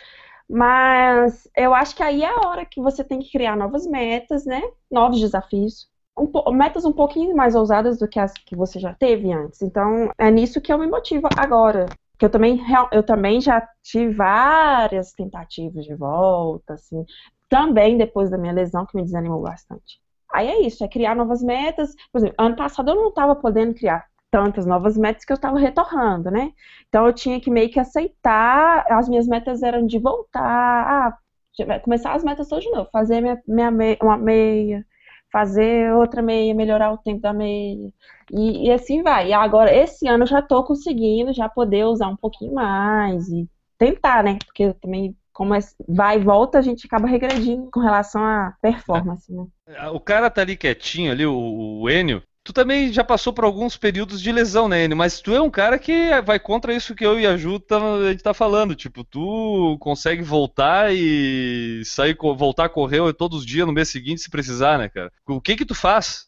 Mas 0.53 1.49
eu 1.57 1.73
acho 1.73 1.97
que 1.97 2.03
aí 2.03 2.23
é 2.23 2.29
a 2.29 2.47
hora 2.47 2.67
que 2.67 2.79
você 2.79 3.03
tem 3.03 3.21
que 3.21 3.33
criar 3.33 3.57
novas 3.57 3.87
metas, 3.87 4.45
né? 4.45 4.61
Novos 4.91 5.19
desafios. 5.19 5.89
Um, 6.15 6.31
metas 6.53 6.85
um 6.85 6.93
pouquinho 6.93 7.35
mais 7.35 7.55
ousadas 7.55 7.99
do 7.99 8.07
que 8.07 8.21
as 8.21 8.35
que 8.35 8.55
você 8.55 8.79
já 8.79 8.93
teve 8.93 9.33
antes. 9.33 9.63
Então, 9.63 10.11
é 10.19 10.31
nisso 10.31 10.61
que 10.61 10.71
eu 10.71 10.77
me 10.77 10.87
motivo 10.87 11.27
agora. 11.39 11.87
Que 12.19 12.27
eu 12.27 12.31
também, 12.31 12.61
eu 12.93 13.03
também 13.03 13.41
já 13.41 13.67
tive 13.83 14.13
várias 14.13 15.13
tentativas 15.13 15.87
de 15.87 15.95
volta, 15.95 16.75
assim. 16.75 17.03
Também 17.49 17.97
depois 17.97 18.29
da 18.29 18.37
minha 18.37 18.53
lesão, 18.53 18.85
que 18.85 18.95
me 18.95 19.05
desanimou 19.05 19.41
bastante. 19.41 20.03
Aí 20.35 20.49
é 20.49 20.61
isso, 20.61 20.85
é 20.85 20.89
criar 20.89 21.17
novas 21.17 21.43
metas. 21.43 21.95
Por 22.13 22.19
exemplo, 22.19 22.37
ano 22.39 22.57
passado 22.57 22.91
eu 22.91 22.95
não 22.95 23.09
estava 23.09 23.35
podendo 23.35 23.73
criar 23.75 24.07
tantas 24.33 24.65
novas 24.65 24.97
metas 24.97 25.27
que 25.27 25.33
eu 25.33 25.37
estava 25.37 25.59
retornando, 25.59 26.31
né? 26.31 26.53
Então 26.89 27.07
eu 27.07 27.13
tinha 27.13 27.39
que 27.39 27.51
meio 27.51 27.71
que 27.71 27.79
aceitar, 27.79 28.87
as 28.91 29.07
minhas 29.07 29.29
metas 29.29 29.63
eram 29.63 29.87
de 29.87 29.99
voltar, 29.99 30.43
ah, 30.43 31.79
começar 31.81 32.15
as 32.15 32.25
metas 32.25 32.49
todas 32.49 32.65
de 32.65 32.71
novo, 32.71 32.89
fazer 32.91 33.21
minha, 33.21 33.41
minha 33.47 33.71
meia, 33.71 33.99
uma 34.03 34.17
meia, 34.17 34.87
fazer 35.31 35.93
outra 35.95 36.23
meia, 36.23 36.55
melhorar 36.55 36.93
o 36.93 36.99
tempo 36.99 37.21
da 37.21 37.33
meia, 37.35 37.93
e, 38.33 38.69
e 38.69 38.73
assim 38.73 39.03
vai. 39.03 39.29
E 39.29 39.33
agora, 39.35 39.75
esse 39.75 40.09
ano 40.09 40.25
eu 40.25 40.29
já 40.29 40.39
estou 40.39 40.65
conseguindo 40.65 41.33
já 41.35 41.49
poder 41.49 41.85
usar 41.85 42.09
um 42.09 42.17
pouquinho 42.17 42.55
mais 42.55 43.29
e 43.29 43.47
tentar, 43.77 44.25
né? 44.25 44.39
Porque 44.47 44.73
também 44.81 45.15
como 45.31 45.55
é, 45.55 45.59
vai 45.87 46.19
e 46.19 46.25
volta, 46.25 46.59
a 46.59 46.63
gente 46.63 46.87
acaba 46.87 47.07
regredindo 47.07 47.71
com 47.71 47.81
relação 47.81 48.25
à 48.25 48.55
performance, 48.63 49.31
né? 49.31 49.47
O 49.93 50.01
cara 50.01 50.31
tá 50.31 50.41
ali 50.41 50.57
quietinho 50.57 51.13
ali, 51.13 51.27
o, 51.27 51.35
o 51.81 51.91
Enio, 51.91 52.23
Tu 52.45 52.53
também 52.53 52.93
já 52.93 53.05
passou 53.05 53.33
por 53.33 53.45
alguns 53.45 53.77
períodos 53.77 54.21
de 54.21 54.33
lesão, 54.33 54.69
né, 54.69 54.85
Enio? 54.85 54.97
Mas 54.97 55.21
tu 55.21 55.33
é 55.33 55.41
um 55.41 55.51
cara 55.51 55.79
que 55.79 56.21
vai 56.23 56.41
contra 56.41 56.75
isso 56.75 56.95
que 56.95 57.07
eu 57.07 57.19
e 57.21 57.25
a 57.25 57.37
Ju 57.37 57.61
tá, 57.61 57.77
a 57.79 58.11
gente 58.11 58.23
tá 58.23 58.35
falando. 58.35 58.75
Tipo, 58.75 59.05
tu 59.05 59.77
consegue 59.79 60.23
voltar 60.23 60.93
e 60.93 61.83
sair, 61.85 62.17
voltar 62.19 62.65
a 62.65 62.69
correr 62.69 63.13
todos 63.15 63.41
os 63.41 63.47
dias 63.47 63.67
no 63.67 63.73
mês 63.73 63.89
seguinte 63.91 64.23
se 64.23 64.31
precisar, 64.31 64.77
né, 64.77 64.89
cara? 64.89 65.13
O 65.29 65.41
que 65.41 65.55
que 65.55 65.65
tu 65.65 65.75
faz? 65.75 66.27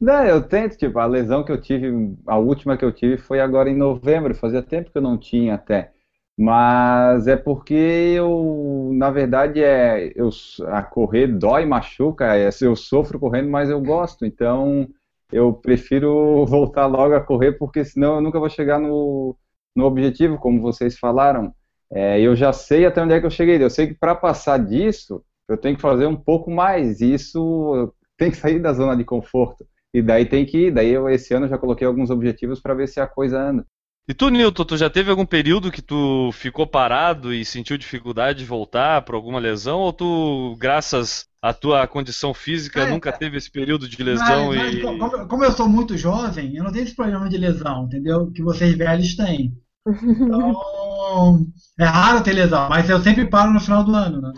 Não, 0.00 0.24
eu 0.24 0.42
tento, 0.42 0.76
tipo, 0.76 0.98
a 0.98 1.06
lesão 1.06 1.44
que 1.44 1.52
eu 1.52 1.60
tive, 1.60 2.16
a 2.26 2.36
última 2.36 2.76
que 2.76 2.84
eu 2.84 2.90
tive 2.90 3.16
foi 3.16 3.38
agora 3.38 3.70
em 3.70 3.76
novembro, 3.76 4.34
fazia 4.34 4.60
tempo 4.60 4.90
que 4.90 4.98
eu 4.98 5.02
não 5.02 5.16
tinha 5.16 5.54
até. 5.54 5.92
Mas 6.36 7.28
é 7.28 7.36
porque 7.36 7.72
eu, 7.74 8.90
na 8.94 9.12
verdade, 9.12 9.62
é, 9.62 10.12
eu, 10.16 10.28
a 10.66 10.82
correr 10.82 11.28
dói, 11.28 11.64
machuca, 11.66 12.36
é, 12.36 12.50
eu 12.62 12.74
sofro 12.74 13.20
correndo, 13.20 13.48
mas 13.48 13.70
eu 13.70 13.80
gosto, 13.80 14.26
então 14.26 14.88
eu 15.32 15.52
prefiro 15.52 16.44
voltar 16.46 16.86
logo 16.86 17.14
a 17.14 17.20
correr, 17.20 17.52
porque 17.52 17.84
senão 17.84 18.16
eu 18.16 18.20
nunca 18.20 18.38
vou 18.38 18.50
chegar 18.50 18.78
no, 18.78 19.36
no 19.74 19.84
objetivo, 19.84 20.38
como 20.38 20.60
vocês 20.60 20.98
falaram. 20.98 21.54
É, 21.90 22.20
eu 22.20 22.34
já 22.36 22.52
sei 22.52 22.86
até 22.86 23.02
onde 23.02 23.14
é 23.14 23.20
que 23.20 23.26
eu 23.26 23.30
cheguei. 23.30 23.62
Eu 23.62 23.70
sei 23.70 23.88
que 23.88 23.94
para 23.94 24.14
passar 24.14 24.58
disso, 24.58 25.24
eu 25.48 25.56
tenho 25.56 25.76
que 25.76 25.82
fazer 25.82 26.06
um 26.06 26.16
pouco 26.16 26.50
mais. 26.50 27.00
E 27.00 27.12
isso 27.12 27.92
tem 28.16 28.30
que 28.30 28.36
sair 28.36 28.60
da 28.60 28.72
zona 28.72 28.96
de 28.96 29.04
conforto. 29.04 29.66
E 29.94 30.00
daí 30.00 30.24
tem 30.24 30.46
que 30.46 30.66
ir. 30.66 30.70
Daí 30.70 30.90
eu, 30.90 31.08
esse 31.08 31.34
ano, 31.34 31.48
já 31.48 31.58
coloquei 31.58 31.86
alguns 31.86 32.10
objetivos 32.10 32.60
para 32.60 32.74
ver 32.74 32.88
se 32.88 33.00
a 33.00 33.06
coisa 33.06 33.40
anda. 33.40 33.66
E 34.08 34.14
tu, 34.14 34.30
Nilton, 34.30 34.64
tu 34.64 34.76
já 34.76 34.90
teve 34.90 35.10
algum 35.10 35.24
período 35.24 35.70
que 35.70 35.80
tu 35.80 36.30
ficou 36.32 36.66
parado 36.66 37.32
e 37.32 37.44
sentiu 37.44 37.78
dificuldade 37.78 38.40
de 38.40 38.44
voltar 38.44 39.02
por 39.02 39.14
alguma 39.14 39.38
lesão? 39.38 39.78
Ou 39.78 39.92
tu, 39.92 40.56
graças 40.58 41.28
a 41.42 41.52
tua 41.52 41.86
condição 41.88 42.32
física 42.32 42.82
É, 42.82 42.90
nunca 42.90 43.08
é. 43.10 43.12
teve 43.12 43.36
esse 43.36 43.50
período 43.50 43.88
de 43.88 44.00
lesão 44.02 44.48
Mas- 44.50 44.56
mas 44.62 44.74
e. 44.74 44.80
como, 44.80 45.26
como 45.26 45.44
eu 45.44 45.50
sou 45.52 45.68
muito 45.68 45.98
jovem, 45.98 46.54
eu 46.56 46.62
não 46.62 46.70
tenho 46.70 46.84
esse 46.84 46.94
problema 46.94 47.28
de 47.28 47.36
lesão, 47.36 47.84
entendeu? 47.86 48.30
Que 48.30 48.42
vocês 48.42 48.76
velhos 48.76 49.16
têm. 49.16 49.52
Então, 49.84 51.46
é 51.76 51.84
raro 51.84 52.22
ter 52.22 52.32
lesão, 52.32 52.68
mas 52.68 52.88
eu 52.88 53.00
sempre 53.02 53.26
paro 53.26 53.52
no 53.52 53.58
final 53.58 53.82
do 53.82 53.92
ano, 53.92 54.20
né? 54.22 54.32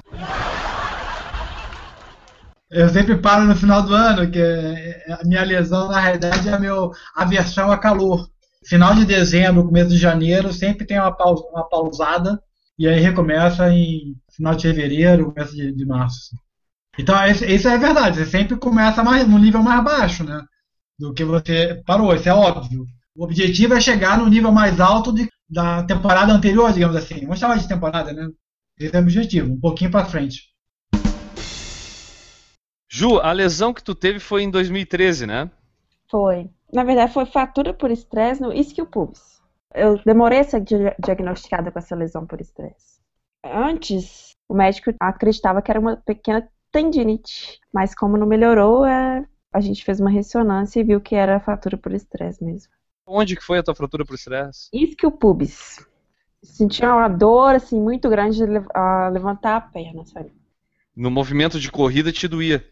Eu 2.71 2.89
sempre 2.89 3.17
paro 3.19 3.45
no 3.45 3.55
final 3.55 3.83
do 3.83 3.95
ano, 3.95 4.31
que 4.31 4.39
é- 4.41 5.05
a 5.21 5.25
minha 5.27 5.45
lesão, 5.45 5.89
na 5.89 6.01
realidade, 6.01 6.49
é 6.49 6.53
a 6.55 6.59
minha 6.59 6.73
aversão 7.15 7.71
a 7.71 7.79
calor. 7.79 8.29
Final 8.67 8.95
de 8.95 9.05
dezembro, 9.05 9.67
começo 9.67 9.91
de 9.91 9.99
janeiro, 9.99 10.53
sempre 10.53 10.87
tem 10.87 10.99
uma, 10.99 11.13
pausa, 11.15 11.45
uma 11.53 11.69
pausada, 11.69 12.41
e 12.79 12.89
aí 12.89 12.99
recomeça 12.99 13.71
em 13.71 14.17
final 14.35 14.55
de 14.57 14.63
fevereiro, 14.63 15.31
começo 15.31 15.55
de, 15.55 15.71
de 15.73 15.85
março. 15.85 16.31
Então, 16.99 17.27
isso, 17.27 17.45
isso 17.45 17.69
é 17.69 17.77
verdade, 17.77 18.19
você 18.19 18.27
sempre 18.27 18.57
começa 18.57 19.03
mais, 19.03 19.27
no 19.27 19.39
nível 19.39 19.63
mais 19.63 19.83
baixo, 19.83 20.25
né? 20.25 20.43
Do 20.99 21.13
que 21.13 21.25
você 21.25 21.83
parou, 21.85 22.15
isso 22.15 22.29
é 22.29 22.35
óbvio. 22.35 22.87
O 23.17 23.25
objetivo 23.25 23.75
é 23.75 23.81
chegar 23.81 24.19
no 24.19 24.29
nível 24.29 24.53
mais 24.53 24.81
alto 24.81 25.13
de- 25.13 25.29
da 25.49 25.83
temporada 25.85 26.33
anterior, 26.33 26.73
digamos 26.73 26.97
assim. 26.97 27.21
Vamos 27.23 27.39
chamar 27.41 27.59
de 27.59 27.69
temporada, 27.69 28.13
né? 28.13 28.29
Esse 28.79 28.95
é 28.95 28.99
o 28.99 29.03
objetivo, 29.03 29.53
um 29.53 29.61
pouquinho 29.61 29.91
para 29.91 30.05
frente. 30.05 30.53
Ju, 32.89 33.19
a 33.19 33.33
lesão 33.33 33.75
que 33.75 33.83
tu 33.83 33.95
teve 33.95 34.21
foi 34.21 34.43
em 34.43 34.51
2013, 34.51 35.27
né? 35.27 35.51
Foi. 36.09 36.49
Na 36.73 36.85
verdade, 36.85 37.13
foi 37.13 37.27
fratura 37.27 37.75
por 37.75 37.91
estresse 37.91 38.41
no 38.41 38.53
isquio 38.53 38.87
pubis. 38.87 39.41
Eu 39.75 40.01
demorei 40.05 40.41
a 40.41 40.45
ser 40.45 40.61
dia- 40.61 40.95
diagnosticada 41.05 41.73
com 41.73 41.79
essa 41.79 41.97
lesão 41.97 42.25
por 42.25 42.41
estresse. 42.41 43.01
Antes, 43.45 44.37
o 44.49 44.55
médico 44.55 44.93
acreditava 45.01 45.61
que 45.61 45.71
era 45.71 45.81
uma 45.81 45.97
pequena 45.97 46.49
tendinite, 46.75 47.61
mas 47.73 47.95
como 47.95 48.17
não 48.19 48.27
melhorou, 48.27 48.85
é, 48.87 49.27
a 49.53 49.61
gente 49.61 49.85
fez 49.85 50.01
uma 50.01 50.11
ressonância 50.11 50.81
e 50.81 50.85
viu 50.85 51.01
que 51.01 51.15
era 51.15 51.41
fratura 51.41 51.79
por 51.79 51.93
estresse 51.95 52.45
mesmo. 52.45 52.73
Onde 53.07 53.35
que 53.35 53.43
foi 53.43 53.57
a 53.59 53.63
tua 53.63 53.75
fratura 53.75 54.05
por 54.05 54.15
estresse? 54.15 54.71
Isquio 54.75 55.11
pubis. 55.11 55.79
Sentia 56.43 56.95
uma 56.95 57.09
dor 57.09 57.55
assim 57.57 57.81
muito 57.81 58.11
grande 58.11 58.37
de 58.39 58.47
lev- 58.47 58.69
a 58.75 59.09
levantar 59.11 59.57
a 59.57 59.61
perna, 59.63 60.05
sabe? 60.07 60.33
No 60.97 61.09
movimento 61.09 61.61
de 61.61 61.71
corrida 61.71 62.11
te 62.11 62.27
doía. 62.27 62.67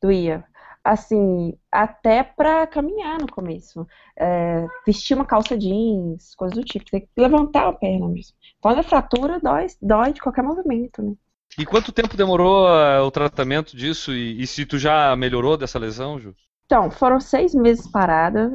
doía. 0.00 0.44
Assim, 0.84 1.58
até 1.70 2.22
pra 2.22 2.66
caminhar 2.66 3.18
no 3.20 3.30
começo. 3.30 3.86
É, 4.16 4.66
vestir 4.86 5.14
uma 5.16 5.26
calça 5.26 5.58
jeans, 5.58 6.34
coisa 6.36 6.54
do 6.54 6.64
tipo. 6.64 6.88
Tem 6.90 7.00
que 7.00 7.08
levantar 7.16 7.68
a 7.68 7.72
perna 7.72 8.08
mesmo. 8.08 8.36
Quando 8.60 8.78
é 8.80 8.82
fratura, 8.84 9.40
dói, 9.40 9.66
dói 9.82 10.12
de 10.12 10.20
qualquer 10.20 10.42
movimento, 10.44 11.02
né? 11.02 11.14
E 11.58 11.64
quanto 11.64 11.92
tempo 11.92 12.16
demorou 12.16 12.66
ah, 12.68 13.02
o 13.02 13.10
tratamento 13.10 13.76
disso? 13.76 14.12
E, 14.12 14.42
e 14.42 14.46
se 14.46 14.66
tu 14.66 14.78
já 14.78 15.16
melhorou 15.16 15.56
dessa 15.56 15.78
lesão, 15.78 16.20
Ju? 16.20 16.34
Então, 16.66 16.90
foram 16.90 17.18
seis 17.18 17.54
meses 17.54 17.86
parada. 17.86 18.50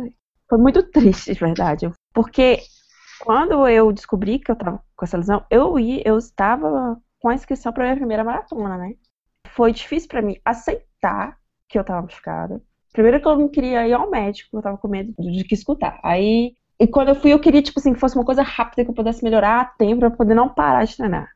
Foi 0.47 0.59
muito 0.59 0.83
triste, 0.91 1.33
de 1.33 1.39
verdade. 1.39 1.89
Porque 2.13 2.59
quando 3.19 3.67
eu 3.67 3.91
descobri 3.91 4.37
que 4.37 4.51
eu 4.51 4.55
tava 4.55 4.83
com 4.95 5.05
essa 5.05 5.17
lesão, 5.17 5.43
eu, 5.49 5.79
ia, 5.79 6.01
eu 6.05 6.17
estava 6.17 6.97
com 7.19 7.29
a 7.29 7.33
inscrição 7.33 7.73
para 7.73 7.85
minha 7.85 7.95
primeira 7.95 8.23
maratona, 8.23 8.77
né? 8.77 8.93
Foi 9.49 9.71
difícil 9.71 10.07
para 10.07 10.21
mim 10.21 10.37
aceitar 10.45 11.37
que 11.67 11.79
eu 11.79 11.83
tava 11.83 12.03
machucada. 12.03 12.61
Primeiro 12.93 13.19
que 13.21 13.27
eu 13.27 13.37
não 13.37 13.47
queria 13.47 13.87
ir 13.87 13.93
ao 13.93 14.09
médico, 14.09 14.57
eu 14.57 14.61
tava 14.61 14.77
com 14.77 14.87
medo 14.87 15.13
de 15.17 15.43
que 15.43 15.55
escutar. 15.55 15.99
Aí, 16.03 16.53
e 16.79 16.87
quando 16.87 17.09
eu 17.09 17.15
fui, 17.15 17.31
eu 17.31 17.39
queria, 17.39 17.61
tipo 17.61 17.79
assim, 17.79 17.93
que 17.93 17.99
fosse 17.99 18.15
uma 18.15 18.25
coisa 18.25 18.43
rápida, 18.43 18.83
que 18.83 18.91
eu 18.91 18.95
pudesse 18.95 19.23
melhorar 19.23 19.61
a 19.61 19.65
tempo, 19.65 20.01
pra 20.01 20.11
poder 20.11 20.35
não 20.35 20.49
parar 20.49 20.83
de 20.83 20.97
treinar. 20.97 21.29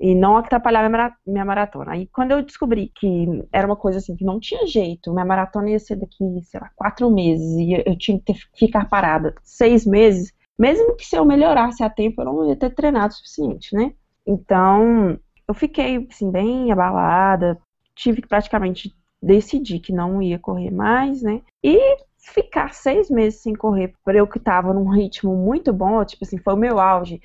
E 0.00 0.14
não 0.14 0.36
atrapalhar 0.38 0.80
minha 0.80 0.90
mara- 0.90 1.16
minha 1.26 1.44
maratona. 1.44 1.92
Aí, 1.92 2.06
quando 2.12 2.30
eu 2.32 2.42
descobri 2.42 2.90
que 2.96 3.26
era 3.52 3.66
uma 3.66 3.76
coisa 3.76 3.98
assim, 3.98 4.16
que 4.16 4.24
não 4.24 4.40
tinha 4.40 4.66
jeito, 4.66 5.12
minha 5.12 5.24
maratona 5.26 5.70
ia 5.70 5.78
ser 5.78 5.96
daqui, 5.96 6.24
sei 6.44 6.58
lá, 6.60 6.70
quatro 6.74 7.10
meses, 7.10 7.46
e 7.58 7.82
eu 7.86 7.96
tinha 7.98 8.18
que 8.18 8.24
ter- 8.32 8.40
ficar 8.56 8.88
parada 8.88 9.34
seis 9.42 9.84
meses, 9.86 10.32
mesmo 10.58 10.96
que 10.96 11.04
se 11.06 11.16
eu 11.16 11.24
melhorasse 11.24 11.82
a 11.82 11.90
tempo, 11.90 12.22
eu 12.22 12.24
não 12.26 12.48
ia 12.48 12.56
ter 12.56 12.70
treinado 12.74 13.12
o 13.12 13.16
suficiente, 13.16 13.74
né? 13.74 13.92
Então, 14.26 15.18
eu 15.46 15.54
fiquei, 15.54 16.06
assim, 16.10 16.30
bem 16.30 16.70
abalada, 16.72 17.58
tive 17.94 18.22
que 18.22 18.28
praticamente 18.28 18.94
decidir 19.22 19.80
que 19.80 19.92
não 19.92 20.22
ia 20.22 20.38
correr 20.38 20.70
mais, 20.70 21.22
né? 21.22 21.42
E 21.62 21.78
ficar 22.18 22.72
seis 22.74 23.10
meses 23.10 23.42
sem 23.42 23.54
correr, 23.54 23.92
por 24.04 24.14
eu 24.14 24.26
que 24.26 24.38
tava 24.38 24.72
num 24.72 24.88
ritmo 24.88 25.34
muito 25.36 25.72
bom, 25.72 26.04
tipo 26.04 26.24
assim, 26.24 26.38
foi 26.38 26.54
o 26.54 26.56
meu 26.56 26.78
auge, 26.78 27.20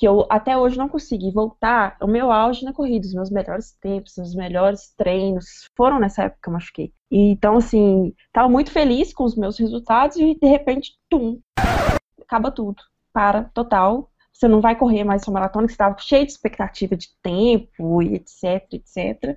que 0.00 0.08
eu 0.08 0.26
até 0.30 0.56
hoje 0.56 0.78
não 0.78 0.88
consegui 0.88 1.30
voltar, 1.30 1.94
o 2.00 2.06
meu 2.06 2.32
auge 2.32 2.64
na 2.64 2.72
corrida, 2.72 3.06
os 3.06 3.12
meus 3.12 3.30
melhores 3.30 3.76
tempos, 3.82 4.16
os 4.16 4.34
melhores 4.34 4.94
treinos, 4.96 5.68
foram 5.76 6.00
nessa 6.00 6.22
época 6.22 6.40
que 6.42 6.48
eu 6.48 6.54
machuquei. 6.54 6.92
Então, 7.10 7.58
assim, 7.58 8.14
tava 8.32 8.48
muito 8.48 8.70
feliz 8.70 9.12
com 9.12 9.24
os 9.24 9.36
meus 9.36 9.58
resultados 9.58 10.16
e 10.16 10.34
de 10.34 10.46
repente, 10.48 10.92
tum, 11.10 11.38
acaba 12.22 12.50
tudo, 12.50 12.82
para, 13.12 13.44
total. 13.52 14.10
Você 14.32 14.48
não 14.48 14.62
vai 14.62 14.74
correr 14.74 15.04
mais 15.04 15.22
sua 15.22 15.34
maratona, 15.34 15.66
que 15.66 15.72
você 15.72 15.74
estava 15.74 15.98
cheio 15.98 16.24
de 16.24 16.32
expectativa 16.32 16.96
de 16.96 17.08
tempo 17.22 18.02
e 18.02 18.14
etc, 18.14 18.72
etc. 18.72 19.36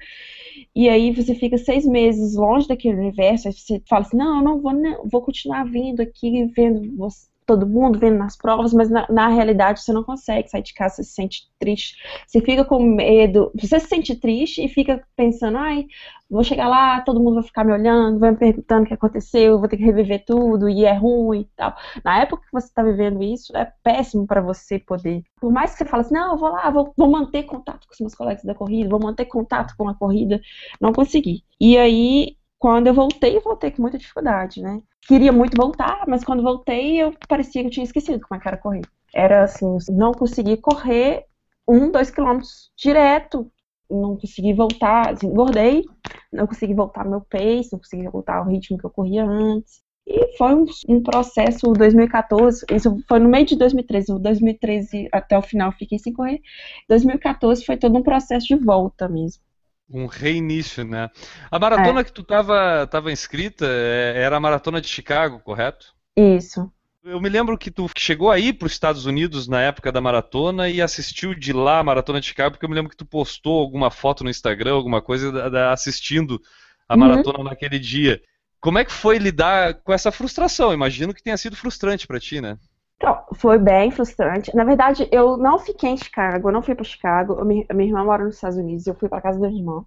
E 0.73 0.87
aí 0.87 1.13
você 1.13 1.35
fica 1.35 1.57
seis 1.57 1.85
meses 1.85 2.35
longe 2.37 2.69
daquele 2.69 2.99
universo, 3.01 3.49
aí 3.49 3.53
você 3.53 3.83
fala 3.89 4.03
assim, 4.05 4.15
não, 4.15 4.37
eu 4.37 4.43
não 4.43 4.61
vou, 4.61 4.71
não, 4.71 5.09
vou 5.11 5.21
continuar 5.21 5.65
vindo 5.65 5.99
aqui, 6.01 6.45
vendo 6.55 6.95
você- 6.95 7.27
todo 7.45 7.67
mundo, 7.67 7.99
vendo 7.99 8.17
nas 8.17 8.35
provas, 8.35 8.73
mas 8.73 8.89
na, 8.89 9.05
na 9.09 9.27
realidade 9.27 9.81
você 9.81 9.93
não 9.93 10.03
consegue 10.03 10.49
sair 10.49 10.63
de 10.63 10.73
casa, 10.73 10.95
você 10.95 11.03
se 11.03 11.13
sente 11.13 11.43
triste, 11.59 11.95
você 12.27 12.41
fica 12.41 12.65
com 12.65 12.81
medo, 12.83 13.51
você 13.59 13.79
se 13.79 13.87
sente 13.87 14.15
triste 14.15 14.63
e 14.63 14.67
fica 14.67 15.01
pensando, 15.15 15.57
ai, 15.57 15.85
vou 16.29 16.43
chegar 16.43 16.67
lá, 16.67 17.01
todo 17.01 17.19
mundo 17.19 17.35
vai 17.35 17.43
ficar 17.43 17.63
me 17.63 17.73
olhando, 17.73 18.19
vai 18.19 18.31
me 18.31 18.37
perguntando 18.37 18.83
o 18.83 18.87
que 18.87 18.93
aconteceu, 18.93 19.53
eu 19.53 19.59
vou 19.59 19.67
ter 19.67 19.77
que 19.77 19.83
reviver 19.83 20.23
tudo, 20.25 20.67
e 20.67 20.83
é 20.85 20.93
ruim 20.93 21.41
e 21.41 21.49
tal. 21.55 21.75
Na 22.03 22.19
época 22.21 22.43
que 22.43 22.51
você 22.51 22.67
está 22.67 22.81
vivendo 22.81 23.23
isso, 23.23 23.55
é 23.55 23.71
péssimo 23.83 24.25
para 24.25 24.41
você 24.41 24.79
poder. 24.79 25.23
Por 25.39 25.51
mais 25.51 25.71
que 25.71 25.77
você 25.79 25.85
fale 25.85 26.01
assim, 26.01 26.13
não, 26.15 26.31
eu 26.31 26.37
vou 26.37 26.49
lá, 26.49 26.69
vou, 26.69 26.93
vou 26.97 27.09
manter 27.09 27.43
contato 27.43 27.87
com 27.87 27.93
os 27.93 27.99
meus 27.99 28.15
colegas 28.15 28.43
da 28.43 28.55
corrida, 28.55 28.89
vou 28.89 28.99
manter 28.99 29.25
contato 29.25 29.75
com 29.77 29.87
a 29.87 29.95
corrida, 29.95 30.41
não 30.81 30.91
consegui. 30.91 31.43
E 31.59 31.77
aí, 31.77 32.35
quando 32.63 32.87
eu 32.87 32.93
voltei, 32.93 33.37
voltei 33.41 33.71
com 33.71 33.81
muita 33.81 33.97
dificuldade, 33.97 34.61
né? 34.61 34.81
Queria 35.01 35.33
muito 35.33 35.53
voltar, 35.57 36.05
mas 36.07 36.23
quando 36.23 36.41
voltei, 36.41 36.95
eu 36.95 37.13
parecia 37.27 37.61
que 37.61 37.67
eu 37.67 37.71
tinha 37.71 37.83
esquecido 37.83 38.21
como 38.21 38.39
é 38.39 38.41
que 38.41 38.47
era 38.47 38.55
correr. 38.55 38.83
Era 39.13 39.43
assim, 39.43 39.75
não 39.89 40.13
consegui 40.13 40.55
correr 40.55 41.25
um, 41.67 41.91
dois 41.91 42.09
quilômetros 42.09 42.71
direto, 42.77 43.51
não 43.91 44.15
consegui 44.15 44.53
voltar, 44.53 45.11
assim, 45.11 45.27
engordei, 45.27 45.83
não 46.31 46.47
consegui 46.47 46.73
voltar 46.73 47.03
meu 47.03 47.19
pace, 47.19 47.67
não 47.73 47.79
consegui 47.79 48.07
voltar 48.07 48.37
ao 48.37 48.47
ritmo 48.47 48.77
que 48.77 48.85
eu 48.85 48.91
corria 48.91 49.25
antes. 49.25 49.81
E 50.07 50.37
foi 50.37 50.55
um, 50.55 50.63
um 50.87 51.03
processo 51.03 51.67
2014, 51.73 52.65
isso 52.71 52.97
foi 53.09 53.19
no 53.19 53.27
meio 53.27 53.45
de 53.45 53.57
2013, 53.57 54.13
o 54.13 54.19
2013 54.19 55.09
até 55.11 55.37
o 55.37 55.41
final 55.41 55.73
fiquei 55.73 55.99
sem 55.99 56.13
correr. 56.13 56.39
2014 56.87 57.65
foi 57.65 57.75
todo 57.75 57.97
um 57.97 58.03
processo 58.03 58.47
de 58.47 58.55
volta 58.55 59.09
mesmo. 59.09 59.43
Um 59.89 60.05
reinício, 60.07 60.83
né? 60.83 61.09
A 61.51 61.59
maratona 61.59 62.03
que 62.03 62.11
tu 62.11 62.23
tava, 62.23 62.87
tava 62.87 63.11
inscrita 63.11 63.65
é, 63.67 64.13
era 64.23 64.37
a 64.37 64.39
maratona 64.39 64.81
de 64.81 64.87
Chicago, 64.87 65.39
correto? 65.39 65.93
Isso. 66.15 66.71
Eu 67.03 67.19
me 67.19 67.27
lembro 67.27 67.57
que 67.57 67.69
tu 67.69 67.89
chegou 67.97 68.31
aí 68.31 68.53
para 68.53 68.65
os 68.65 68.71
Estados 68.71 69.05
Unidos 69.05 69.47
na 69.47 69.61
época 69.61 69.91
da 69.91 69.99
maratona 69.99 70.69
e 70.69 70.81
assistiu 70.81 71.35
de 71.35 71.51
lá 71.51 71.79
a 71.79 71.83
maratona 71.83 72.21
de 72.21 72.27
Chicago, 72.27 72.51
porque 72.51 72.65
eu 72.65 72.69
me 72.69 72.75
lembro 72.75 72.89
que 72.89 72.95
tu 72.97 73.05
postou 73.05 73.59
alguma 73.59 73.91
foto 73.91 74.23
no 74.23 74.29
Instagram, 74.29 74.73
alguma 74.73 75.01
coisa 75.01 75.31
da- 75.31 75.49
da- 75.49 75.73
assistindo 75.73 76.41
a 76.87 76.93
Uhum. 76.93 76.99
maratona 77.01 77.43
naquele 77.43 77.77
dia. 77.77 78.21
Como 78.61 78.79
é 78.79 78.85
que 78.85 78.91
foi 78.91 79.17
lidar 79.17 79.73
com 79.83 79.91
essa 79.91 80.11
frustração? 80.13 80.73
Imagino 80.73 81.13
que 81.13 81.21
tenha 81.21 81.35
sido 81.35 81.57
frustrante 81.57 82.07
para 82.07 82.19
ti, 82.21 82.39
né? 82.39 82.57
Então, 82.97 83.25
foi 83.35 83.57
bem 83.57 83.91
frustrante. 83.91 84.55
Na 84.55 84.63
verdade, 84.63 85.07
eu 85.11 85.35
não 85.37 85.59
fiquei 85.59 85.89
em 85.89 85.97
Chicago, 85.97 86.47
eu 86.49 86.53
não 86.53 86.61
fui 86.61 86.73
para 86.75 86.85
Chicago. 86.85 87.39
A 87.39 87.45
minha, 87.45 87.65
minha 87.73 87.89
irmã 87.89 88.03
mora 88.03 88.23
nos 88.23 88.35
Estados 88.35 88.57
Unidos, 88.57 88.87
eu 88.87 88.95
fui 88.95 89.09
para 89.09 89.21
casa 89.21 89.39
da 89.39 89.47
minha 89.47 89.59
irmã. 89.59 89.85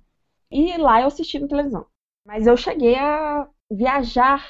E 0.50 0.76
lá 0.76 1.00
eu 1.00 1.06
assisti 1.08 1.38
na 1.38 1.48
televisão. 1.48 1.86
Mas 2.26 2.46
eu 2.46 2.56
cheguei 2.56 2.96
a 2.96 3.46
viajar. 3.70 4.44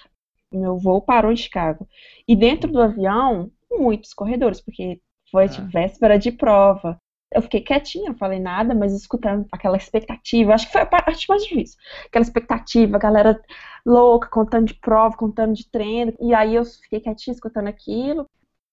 Meu 0.53 0.77
voo 0.79 1.01
parou 1.01 1.33
em 1.33 1.37
Chicago. 1.37 1.87
E 2.27 2.35
dentro 2.37 2.71
do 2.71 2.81
avião, 2.81 3.51
muitos 3.71 4.13
corredores, 4.15 4.61
porque 4.61 5.01
foi 5.31 5.49
de 5.49 5.61
Ah. 5.61 5.65
véspera 5.65 6.19
de 6.19 6.33
prova. 6.33 6.99
Eu 7.33 7.43
fiquei 7.43 7.61
quietinha, 7.61 8.11
não 8.11 8.17
falei 8.19 8.39
nada, 8.39 8.75
mas 8.75 8.93
escutando 8.95 9.47
aquela 9.53 9.77
expectativa. 9.77 10.55
Acho 10.55 10.67
que 10.67 10.73
foi 10.73 10.83
a 10.83 10.87
parte 10.87 11.29
mais 11.29 11.43
difícil. 11.45 11.77
Aquela 12.07 12.23
expectativa, 12.23 12.97
a 12.97 13.01
galera 13.01 13.41
louca, 13.85 14.29
contando 14.29 14.67
de 14.67 14.75
prova, 14.75 15.17
contando 15.17 15.53
de 15.55 15.69
treino. 15.71 16.13
E 16.21 16.33
aí 16.35 16.55
eu 16.55 16.65
fiquei 16.65 17.01
quietinha, 17.01 17.35
escutando 17.35 17.67
aquilo. 17.69 18.27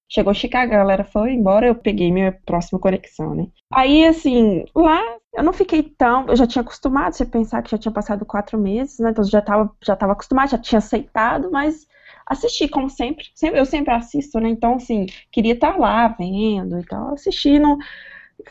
Chegou 0.10 0.34
Chicago, 0.34 0.74
a 0.74 0.78
galera 0.78 1.04
foi 1.04 1.34
embora, 1.34 1.66
eu 1.66 1.76
peguei 1.76 2.12
minha 2.12 2.32
próxima 2.46 2.80
conexão, 2.80 3.34
né? 3.34 3.48
Aí, 3.72 4.06
assim, 4.06 4.64
lá 4.76 5.02
eu 5.34 5.44
não 5.44 5.54
fiquei 5.54 5.82
tão. 5.84 6.28
Eu 6.28 6.36
já 6.36 6.46
tinha 6.46 6.62
acostumado, 6.62 7.14
você 7.14 7.26
pensar 7.26 7.62
que 7.64 7.72
já 7.72 7.78
tinha 7.78 7.92
passado 7.92 8.26
quatro 8.26 8.58
meses, 8.58 9.00
né? 9.00 9.10
Então 9.10 9.24
já 9.24 9.42
tava, 9.42 9.72
já 9.84 9.96
tava 9.96 10.14
acostumado, 10.14 10.52
já 10.52 10.58
tinha 10.58 10.80
aceitado, 10.80 11.50
mas 11.52 11.88
assisti, 12.28 12.68
como 12.68 12.90
sempre. 12.90 13.26
sempre 13.36 13.60
eu 13.60 13.66
sempre 13.66 13.94
assisto, 13.94 14.40
né? 14.40 14.50
Então, 14.50 14.76
assim, 14.76 15.08
queria 15.32 15.54
estar 15.54 15.78
lá 15.78 16.08
vendo 16.10 16.80
e 16.80 16.86
tal, 16.86 17.14
assistindo. 17.14 17.78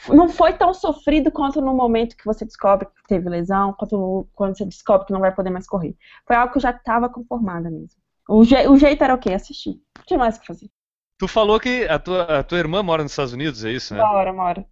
não 0.09 0.29
foi 0.29 0.55
tão 0.55 0.75
sofrido 0.75 1.31
quanto 1.31 1.61
no 1.61 1.75
momento 1.75 2.17
que 2.17 2.25
você 2.25 2.45
descobre 2.45 2.87
que 2.87 3.09
teve 3.09 3.29
lesão, 3.29 3.73
quanto 3.75 3.97
no, 3.97 4.29
quando 4.35 4.57
você 4.57 4.65
descobre 4.65 5.07
que 5.07 5.13
não 5.13 5.21
vai 5.21 5.35
poder 5.35 5.51
mais 5.51 5.67
correr. 5.67 5.97
Foi 6.27 6.37
algo 6.37 6.53
que 6.53 6.59
eu 6.59 6.63
já 6.63 6.71
estava 6.71 7.09
conformada 7.09 7.71
mesmo. 7.71 8.01
O, 8.29 8.45
je, 8.45 8.57
o, 8.69 8.77
jeito 8.77 9.03
era 9.05 9.15
o 9.15 9.19
quê? 9.19 9.33
Assistir. 9.33 9.81
Não 9.99 10.05
tinha 10.07 10.19
mais 10.19 10.37
o 10.37 10.41
que 10.41 10.47
fazer. 10.47 10.71
Tu 11.19 11.29
falou 11.29 11.61
que 11.61 11.85
a 11.85 11.99
tua, 11.99 12.41
a 12.41 12.43
tua 12.43 12.59
irmã 12.59 12.83
mora 12.83 13.03
nos 13.03 13.13
Estados 13.13 13.33
Unidos, 13.33 13.65
é 13.65 13.71
isso, 13.71 13.95
né? 13.95 14.01
Mora, 14.01 14.33
mora. 14.33 14.67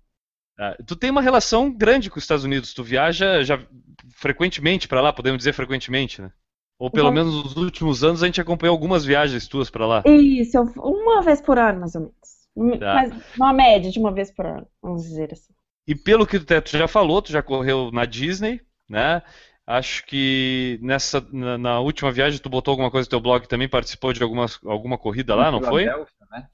Ah, 0.59 0.76
tu 0.86 0.95
tem 0.95 1.11
uma 1.11 1.22
relação 1.22 1.72
grande 1.72 2.11
com 2.11 2.18
os 2.18 2.24
Estados 2.24 2.45
Unidos. 2.45 2.74
Tu 2.74 2.82
viaja 2.84 3.43
já 3.43 3.59
frequentemente 4.16 4.88
para 4.88 5.01
lá, 5.01 5.12
podemos 5.12 5.38
dizer 5.38 5.53
frequentemente, 5.53 6.20
né? 6.20 6.30
Ou 6.78 6.91
pelo 6.91 7.12
menos 7.12 7.34
nos 7.45 7.57
últimos 7.57 8.03
anos 8.03 8.22
a 8.22 8.26
gente 8.26 8.41
acompanhou 8.41 8.72
algumas 8.72 9.05
viagens 9.05 9.47
tuas 9.47 9.68
para 9.68 9.86
lá. 9.86 10.03
Isso, 10.07 10.59
uma 10.78 11.20
vez 11.22 11.41
por 11.41 11.59
ano, 11.59 11.80
mais 11.80 11.95
ou 11.95 12.01
menos. 12.03 12.78
Tá. 12.80 12.95
Mas 12.95 13.36
uma 13.36 13.53
média 13.53 13.91
de 13.91 13.99
uma 13.99 14.12
vez 14.12 14.30
por 14.30 14.47
ano, 14.47 14.66
vamos 14.82 15.03
dizer 15.03 15.32
assim. 15.32 15.53
E 15.86 15.95
pelo 15.95 16.26
que 16.26 16.38
tu 16.38 16.76
já 16.76 16.88
falou, 16.88 17.20
tu 17.20 17.32
já 17.32 17.43
correu 17.43 17.91
na 17.93 18.05
Disney, 18.05 18.61
né? 18.88 19.22
Acho 19.70 20.04
que 20.04 20.80
nessa 20.82 21.24
na, 21.32 21.56
na, 21.56 21.78
última 21.78 22.10
viagem 22.10 22.40
tu 22.40 22.48
botou 22.48 22.72
alguma 22.72 22.90
coisa 22.90 23.06
no 23.06 23.10
teu 23.10 23.20
blog 23.20 23.46
também, 23.46 23.68
participou 23.68 24.12
de 24.12 24.20
alguma, 24.20 24.46
alguma 24.66 24.98
corrida 24.98 25.36
lá, 25.36 25.48
não 25.48 25.62
foi? 25.62 25.84
Né? 25.84 25.94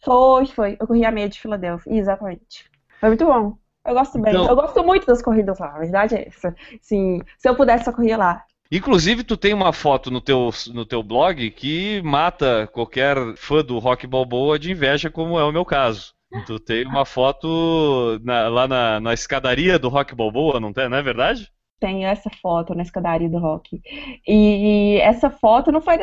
Foi, 0.04 0.46
foi. 0.46 0.76
Eu 0.78 0.86
corri 0.86 1.02
a 1.02 1.10
meia 1.10 1.26
de 1.26 1.40
Filadélfia, 1.40 1.94
exatamente. 1.94 2.70
Foi 3.00 3.08
muito 3.08 3.24
bom. 3.24 3.56
Eu 3.86 3.94
gosto 3.94 4.20
bem. 4.20 4.34
Então... 4.34 4.46
Eu 4.46 4.54
gosto 4.54 4.84
muito 4.84 5.06
das 5.06 5.22
corridas 5.22 5.58
lá, 5.58 5.74
a 5.74 5.78
verdade 5.78 6.14
é 6.14 6.28
essa. 6.28 6.54
Sim, 6.82 7.22
se 7.38 7.48
eu 7.48 7.56
pudesse, 7.56 7.88
eu 7.88 7.94
corria 7.94 8.18
lá. 8.18 8.44
Inclusive, 8.70 9.24
tu 9.24 9.34
tem 9.34 9.54
uma 9.54 9.72
foto 9.72 10.10
no 10.10 10.20
teu, 10.20 10.50
no 10.74 10.84
teu 10.84 11.02
blog 11.02 11.50
que 11.52 12.02
mata 12.02 12.66
qualquer 12.66 13.16
fã 13.36 13.64
do 13.64 13.78
Rock 13.78 14.06
Balboa 14.06 14.58
de 14.58 14.72
inveja, 14.72 15.08
como 15.08 15.38
é 15.38 15.44
o 15.44 15.52
meu 15.52 15.64
caso. 15.64 16.12
Tu 16.44 16.60
tem 16.60 16.84
uma 16.84 17.06
foto 17.06 18.20
na, 18.22 18.48
lá 18.48 18.68
na, 18.68 19.00
na, 19.00 19.14
escadaria 19.14 19.78
do 19.78 19.88
Rock 19.88 20.14
Balboa, 20.14 20.60
não, 20.60 20.70
tem, 20.70 20.86
não 20.86 20.98
é 20.98 21.02
verdade? 21.02 21.50
Tenho 21.78 22.06
essa 22.06 22.30
foto 22.30 22.74
na 22.74 22.82
escadaria 22.82 23.28
do 23.28 23.38
Rock. 23.38 23.80
E 24.26 24.98
essa 25.02 25.30
foto 25.30 25.70
não 25.70 25.80
foi. 25.80 25.96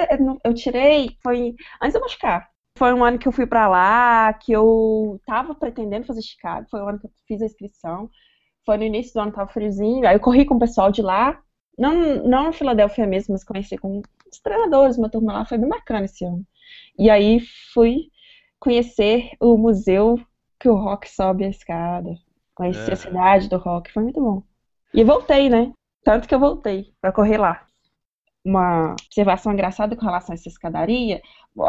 Eu 0.43 0.53
tirei, 0.53 1.17
foi 1.21 1.55
antes 1.81 1.93
de 1.93 1.97
eu 1.97 2.01
machucar. 2.01 2.49
Foi 2.77 2.93
um 2.93 3.03
ano 3.03 3.19
que 3.19 3.27
eu 3.27 3.31
fui 3.31 3.45
para 3.45 3.67
lá, 3.67 4.33
que 4.33 4.51
eu 4.51 5.19
tava 5.25 5.55
pretendendo 5.55 6.05
fazer 6.05 6.21
Chicago. 6.21 6.67
Foi 6.69 6.81
o 6.81 6.87
ano 6.87 6.99
que 6.99 7.07
eu 7.07 7.11
fiz 7.27 7.41
a 7.41 7.45
inscrição. 7.45 8.09
Foi 8.65 8.77
no 8.77 8.83
início 8.83 9.13
do 9.13 9.19
ano, 9.21 9.31
tava 9.31 9.51
friozinho. 9.51 10.07
Aí 10.07 10.15
eu 10.15 10.19
corri 10.19 10.45
com 10.45 10.55
o 10.55 10.59
pessoal 10.59 10.91
de 10.91 11.01
lá. 11.01 11.39
Não, 11.77 11.93
não 12.23 12.43
na 12.45 12.51
Filadélfia 12.51 13.07
mesmo, 13.07 13.33
mas 13.33 13.43
conheci 13.43 13.77
com 13.77 14.01
os 14.31 14.39
treinadores, 14.39 14.97
uma 14.97 15.09
turma 15.09 15.33
lá, 15.33 15.45
foi 15.45 15.57
bem 15.57 15.69
bacana 15.69 16.05
esse 16.05 16.23
ano. 16.25 16.45
E 16.97 17.09
aí 17.09 17.39
fui 17.73 18.09
conhecer 18.59 19.31
o 19.39 19.57
museu 19.57 20.19
que 20.59 20.69
o 20.69 20.75
rock 20.75 21.09
sobe 21.09 21.43
a 21.45 21.49
escada. 21.49 22.15
Conheci 22.55 22.89
é. 22.89 22.93
a 22.93 22.95
cidade 22.95 23.49
do 23.49 23.57
rock, 23.57 23.91
foi 23.91 24.03
muito 24.03 24.21
bom. 24.21 24.43
E 24.93 25.03
voltei, 25.03 25.49
né? 25.49 25.71
Tanto 26.03 26.27
que 26.27 26.35
eu 26.35 26.39
voltei 26.39 26.93
para 27.01 27.11
correr 27.11 27.37
lá. 27.37 27.65
Uma 28.45 28.91
observação 28.91 29.53
engraçada 29.53 29.95
com 29.95 30.05
relação 30.05 30.33
a 30.33 30.35
essa 30.35 30.49
escadaria, 30.49 31.21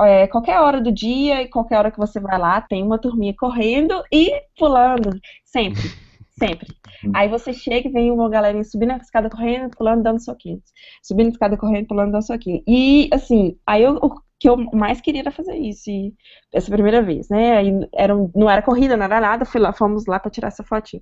é, 0.06 0.26
qualquer 0.26 0.60
hora 0.60 0.80
do 0.80 0.90
dia 0.90 1.42
e 1.42 1.48
qualquer 1.48 1.78
hora 1.78 1.90
que 1.90 1.98
você 1.98 2.18
vai 2.18 2.38
lá, 2.38 2.60
tem 2.60 2.82
uma 2.82 2.98
turminha 2.98 3.34
correndo 3.38 4.02
e 4.10 4.32
pulando, 4.58 5.10
sempre. 5.44 5.82
Sempre. 6.36 6.66
Aí 7.14 7.28
você 7.28 7.52
chega 7.52 7.88
e 7.88 7.92
vem 7.92 8.10
uma 8.10 8.28
galerinha 8.28 8.64
subindo 8.64 8.90
a 8.90 8.96
escada 8.96 9.30
correndo, 9.30 9.70
pulando, 9.70 10.02
dando 10.02 10.20
soquinhos. 10.20 10.64
Subindo 11.00 11.28
a 11.28 11.30
escada 11.30 11.56
correndo, 11.56 11.86
pulando, 11.86 12.10
dando 12.10 12.26
soquinho. 12.26 12.60
E, 12.66 13.08
assim, 13.12 13.56
aí 13.64 13.84
eu, 13.84 14.00
que 14.44 14.48
eu 14.50 14.58
mais 14.74 15.00
queria 15.00 15.22
era 15.22 15.30
fazer 15.30 15.56
isso. 15.56 15.88
E, 15.88 16.12
essa 16.52 16.70
primeira 16.70 17.00
vez, 17.00 17.30
né? 17.30 17.56
Aí 17.56 17.88
era 17.94 18.14
não 18.14 18.50
era 18.50 18.60
corrida, 18.60 18.94
não 18.94 19.06
era 19.06 19.18
nada. 19.18 19.46
Fui 19.46 19.58
lá, 19.58 19.72
fomos 19.72 20.04
lá 20.04 20.20
para 20.20 20.30
tirar 20.30 20.48
essa 20.48 20.62
fotinha. 20.62 21.00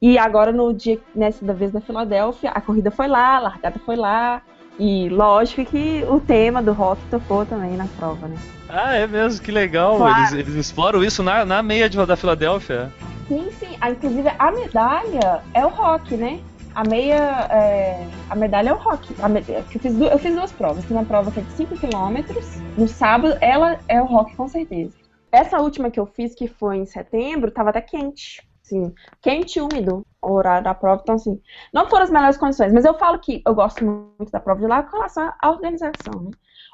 E 0.00 0.16
agora, 0.16 0.50
no 0.50 0.72
dia, 0.72 0.98
nessa 1.14 1.44
da 1.44 1.52
vez 1.52 1.70
da 1.72 1.82
Filadélfia, 1.82 2.50
a 2.50 2.58
corrida 2.58 2.90
foi 2.90 3.06
lá, 3.06 3.36
a 3.36 3.40
largada 3.40 3.78
foi 3.84 3.96
lá. 3.96 4.40
E 4.78 5.10
lógico 5.10 5.62
que 5.62 6.02
o 6.08 6.18
tema 6.20 6.62
do 6.62 6.72
rock 6.72 7.02
tocou 7.10 7.44
também 7.44 7.76
na 7.76 7.84
prova, 7.98 8.26
né? 8.26 8.36
Ah, 8.66 8.94
é 8.94 9.06
mesmo, 9.06 9.42
que 9.42 9.52
legal. 9.52 9.98
Claro. 9.98 10.18
Eles, 10.18 10.32
eles 10.32 10.54
exploram 10.54 11.04
isso 11.04 11.22
na, 11.22 11.44
na 11.44 11.62
meia 11.62 11.86
de, 11.86 12.02
da 12.06 12.16
Filadélfia. 12.16 12.90
Sim, 13.28 13.50
sim. 13.58 13.76
Ah, 13.78 13.90
inclusive, 13.90 14.32
a 14.38 14.50
medalha 14.50 15.42
é 15.52 15.66
o 15.66 15.68
rock, 15.68 16.16
né? 16.16 16.40
A 16.74 16.84
meia. 16.84 17.48
É... 17.50 18.08
A 18.28 18.34
medalha 18.34 18.70
é 18.70 18.72
o 18.72 18.76
rock. 18.76 19.12
Me... 19.28 19.44
eu, 19.48 19.62
fiz 19.64 19.94
du... 19.94 20.04
eu 20.04 20.18
fiz 20.18 20.34
duas 20.34 20.52
provas. 20.52 20.84
Tem 20.84 20.96
uma 20.96 21.04
prova 21.04 21.30
que 21.30 21.40
é 21.40 21.42
de 21.42 21.52
5 21.52 21.76
km. 21.76 22.34
No 22.76 22.88
sábado, 22.88 23.36
ela 23.40 23.78
é 23.88 24.00
o 24.00 24.06
rock, 24.06 24.34
com 24.36 24.48
certeza. 24.48 24.96
Essa 25.32 25.60
última 25.60 25.90
que 25.90 26.00
eu 26.00 26.06
fiz, 26.06 26.34
que 26.34 26.48
foi 26.48 26.78
em 26.78 26.86
setembro, 26.86 27.50
tava 27.50 27.70
até 27.70 27.80
quente. 27.80 28.48
Assim, 28.64 28.94
quente 29.20 29.58
e 29.58 29.62
úmido 29.62 30.06
o 30.22 30.32
horário 30.32 30.64
da 30.64 30.74
prova. 30.74 31.00
Então, 31.02 31.16
assim, 31.16 31.40
não 31.72 31.88
foram 31.88 32.04
as 32.04 32.10
melhores 32.10 32.36
condições. 32.36 32.72
Mas 32.72 32.84
eu 32.84 32.94
falo 32.94 33.18
que 33.18 33.42
eu 33.46 33.54
gosto 33.54 33.84
muito 33.84 34.30
da 34.30 34.40
prova 34.40 34.60
de 34.60 34.66
lá 34.66 34.82
com 34.82 34.96
relação 34.96 35.32
à 35.40 35.50
organização, 35.50 36.22
né? 36.22 36.30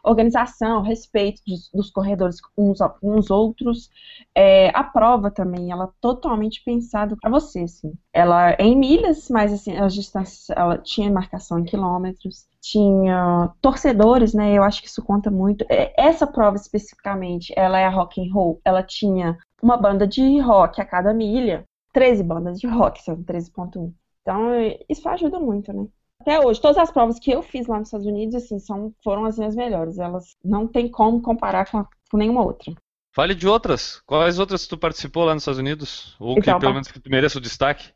Organização, 0.06 0.82
respeito 0.82 1.42
dos, 1.46 1.68
dos 1.72 1.90
corredores 1.90 2.36
uns 2.56 2.78
uns 3.02 3.30
outros. 3.30 3.90
É, 4.34 4.70
a 4.74 4.84
prova 4.84 5.30
também, 5.30 5.70
ela 5.70 5.84
é 5.84 5.88
totalmente 6.00 6.62
pensada 6.64 7.16
para 7.20 7.30
você, 7.30 7.60
assim. 7.60 7.92
Ela 8.12 8.52
é 8.52 8.62
em 8.62 8.76
milhas, 8.76 9.28
mas 9.28 9.52
assim, 9.52 9.76
as 9.76 9.92
distâncias, 9.92 10.48
ela 10.50 10.78
tinha 10.78 11.10
marcação 11.10 11.58
em 11.58 11.64
quilômetros, 11.64 12.46
tinha 12.60 13.52
torcedores, 13.60 14.32
né? 14.32 14.54
Eu 14.54 14.62
acho 14.62 14.80
que 14.80 14.88
isso 14.88 15.02
conta 15.02 15.30
muito. 15.30 15.66
É, 15.68 15.92
essa 15.96 16.26
prova 16.26 16.56
especificamente, 16.56 17.52
ela 17.56 17.78
é 17.78 17.84
a 17.84 17.90
rock 17.90 18.20
and 18.20 18.32
roll. 18.32 18.60
Ela 18.64 18.82
tinha 18.82 19.36
uma 19.62 19.76
banda 19.76 20.06
de 20.06 20.38
rock 20.40 20.80
a 20.80 20.84
cada 20.84 21.12
milha, 21.12 21.64
13 21.92 22.22
bandas 22.22 22.60
de 22.60 22.66
rock, 22.66 23.02
são 23.02 23.16
13.1. 23.22 23.92
Então, 24.22 24.50
isso 24.88 25.08
ajuda 25.08 25.38
muito, 25.38 25.72
né? 25.72 25.86
Até 26.26 26.44
hoje, 26.44 26.60
todas 26.60 26.76
as 26.76 26.90
provas 26.90 27.20
que 27.20 27.30
eu 27.30 27.40
fiz 27.40 27.68
lá 27.68 27.78
nos 27.78 27.86
Estados 27.86 28.04
Unidos, 28.04 28.34
assim, 28.34 28.58
são, 28.58 28.92
foram 29.04 29.24
as 29.24 29.38
minhas 29.38 29.54
melhores. 29.54 29.96
Elas 29.96 30.36
não 30.44 30.66
tem 30.66 30.90
como 30.90 31.22
comparar 31.22 31.70
com, 31.70 31.78
a, 31.78 31.88
com 32.10 32.16
nenhuma 32.16 32.44
outra. 32.44 32.74
Fale 33.14 33.32
de 33.32 33.46
outras. 33.46 34.02
Quais 34.04 34.40
outras 34.40 34.66
tu 34.66 34.76
participou 34.76 35.24
lá 35.24 35.34
nos 35.34 35.44
Estados 35.44 35.60
Unidos? 35.60 36.16
Ou 36.18 36.32
então, 36.32 36.54
que 36.54 36.60
pelo 36.60 36.72
menos 36.72 36.88
que 36.88 36.98
tu 36.98 37.08
mereça 37.08 37.38
o 37.38 37.40
destaque? 37.40 37.92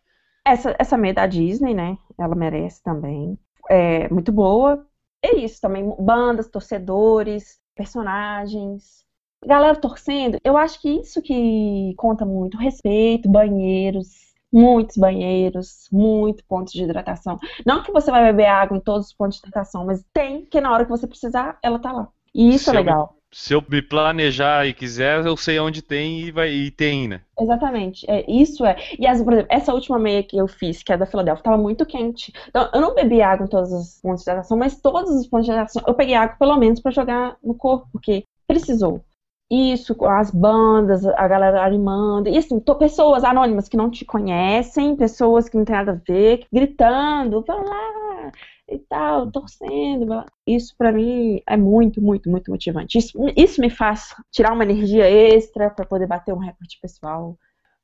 Essa, 0.46 0.76
essa 0.78 0.96
meia 0.96 1.12
da 1.12 1.26
Disney, 1.26 1.74
né? 1.74 1.98
Ela 2.16 2.36
merece 2.36 2.80
também. 2.84 3.36
É 3.68 4.08
muito 4.08 4.30
boa. 4.30 4.86
É 5.20 5.36
isso 5.36 5.60
também. 5.60 5.92
Bandas, 5.98 6.48
torcedores, 6.48 7.58
personagens. 7.74 9.04
Galera 9.44 9.74
torcendo. 9.74 10.38
Eu 10.44 10.56
acho 10.56 10.80
que 10.80 10.88
isso 10.88 11.20
que 11.20 11.94
conta 11.96 12.24
muito. 12.24 12.56
Respeito, 12.56 13.28
banheiros 13.28 14.29
muitos 14.52 14.96
banheiros, 14.96 15.88
muito 15.92 16.44
pontos 16.44 16.72
de 16.72 16.82
hidratação. 16.82 17.38
Não 17.64 17.82
que 17.82 17.92
você 17.92 18.10
vai 18.10 18.24
beber 18.24 18.46
água 18.46 18.76
em 18.76 18.80
todos 18.80 19.08
os 19.08 19.12
pontos 19.12 19.38
de 19.38 19.46
hidratação, 19.46 19.84
mas 19.84 20.04
tem 20.12 20.44
que 20.44 20.60
na 20.60 20.72
hora 20.72 20.84
que 20.84 20.90
você 20.90 21.06
precisar, 21.06 21.58
ela 21.62 21.78
tá 21.78 21.92
lá. 21.92 22.08
E 22.34 22.54
isso 22.54 22.70
é 22.70 22.72
se 22.72 22.76
é 22.76 22.80
legal. 22.80 23.14
Eu, 23.14 23.20
se 23.32 23.54
eu 23.54 23.64
me 23.68 23.80
planejar 23.80 24.66
e 24.66 24.74
quiser, 24.74 25.24
eu 25.24 25.36
sei 25.36 25.58
onde 25.60 25.82
tem 25.82 26.20
e, 26.20 26.30
vai, 26.30 26.50
e 26.50 26.70
tem, 26.70 27.08
né? 27.08 27.20
Exatamente. 27.38 28.04
É, 28.10 28.28
isso 28.28 28.64
é. 28.64 28.76
E 28.98 29.06
as, 29.06 29.22
por 29.22 29.32
exemplo, 29.32 29.48
essa 29.50 29.72
última 29.72 29.98
meia 29.98 30.22
que 30.22 30.36
eu 30.36 30.48
fiz, 30.48 30.82
que 30.82 30.92
é 30.92 30.96
da 30.96 31.06
Filadélfia, 31.06 31.40
estava 31.40 31.56
muito 31.56 31.86
quente. 31.86 32.32
Então, 32.48 32.68
eu 32.72 32.80
não 32.80 32.94
bebi 32.94 33.22
água 33.22 33.46
em 33.46 33.48
todos 33.48 33.72
os 33.72 34.00
pontos 34.00 34.24
de 34.24 34.30
hidratação, 34.30 34.56
mas 34.56 34.80
todos 34.80 35.10
os 35.10 35.26
pontos 35.26 35.46
de 35.46 35.52
hidratação 35.52 35.82
eu 35.86 35.94
peguei 35.94 36.14
água 36.14 36.36
pelo 36.38 36.56
menos 36.56 36.80
para 36.80 36.90
jogar 36.90 37.36
no 37.42 37.54
corpo, 37.54 37.88
porque 37.92 38.24
precisou 38.46 39.04
isso, 39.50 39.96
as 40.04 40.30
bandas, 40.30 41.04
a 41.04 41.26
galera 41.26 41.64
animando, 41.64 42.28
e 42.28 42.38
assim, 42.38 42.60
tô, 42.60 42.76
pessoas 42.76 43.24
anônimas 43.24 43.68
que 43.68 43.76
não 43.76 43.90
te 43.90 44.04
conhecem, 44.04 44.94
pessoas 44.94 45.48
que 45.48 45.56
não 45.56 45.64
tem 45.64 45.74
nada 45.74 45.92
a 45.92 46.12
ver, 46.12 46.46
gritando, 46.52 47.42
vai 47.42 47.56
lá, 47.58 48.32
e 48.70 48.78
tal, 48.78 49.30
torcendo. 49.30 50.24
Isso 50.46 50.74
para 50.78 50.92
mim 50.92 51.42
é 51.46 51.56
muito, 51.56 52.00
muito, 52.00 52.30
muito 52.30 52.50
motivante. 52.50 52.96
Isso, 52.96 53.18
isso 53.36 53.60
me 53.60 53.68
faz 53.68 54.14
tirar 54.30 54.52
uma 54.52 54.62
energia 54.62 55.10
extra 55.10 55.68
para 55.68 55.84
poder 55.84 56.06
bater 56.06 56.32
um 56.32 56.38
recorde 56.38 56.78
pessoal. 56.80 57.36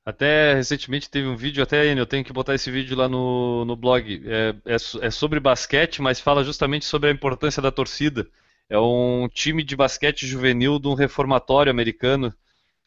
Até 0.04 0.54
recentemente 0.54 1.10
teve 1.10 1.26
um 1.26 1.34
vídeo, 1.34 1.60
até 1.64 1.92
eu 1.92 2.06
tenho 2.06 2.24
que 2.24 2.32
botar 2.32 2.54
esse 2.54 2.70
vídeo 2.70 2.96
lá 2.96 3.08
no, 3.08 3.64
no 3.64 3.74
blog. 3.74 4.22
É, 4.24 4.54
é, 4.64 4.76
é 4.76 5.10
sobre 5.10 5.40
basquete, 5.40 6.00
mas 6.00 6.20
fala 6.20 6.44
justamente 6.44 6.84
sobre 6.84 7.10
a 7.10 7.12
importância 7.12 7.60
da 7.60 7.72
torcida. 7.72 8.24
É 8.68 8.78
um 8.78 9.28
time 9.32 9.62
de 9.62 9.76
basquete 9.76 10.26
juvenil 10.26 10.78
de 10.78 10.88
um 10.88 10.94
reformatório 10.94 11.70
americano. 11.70 12.34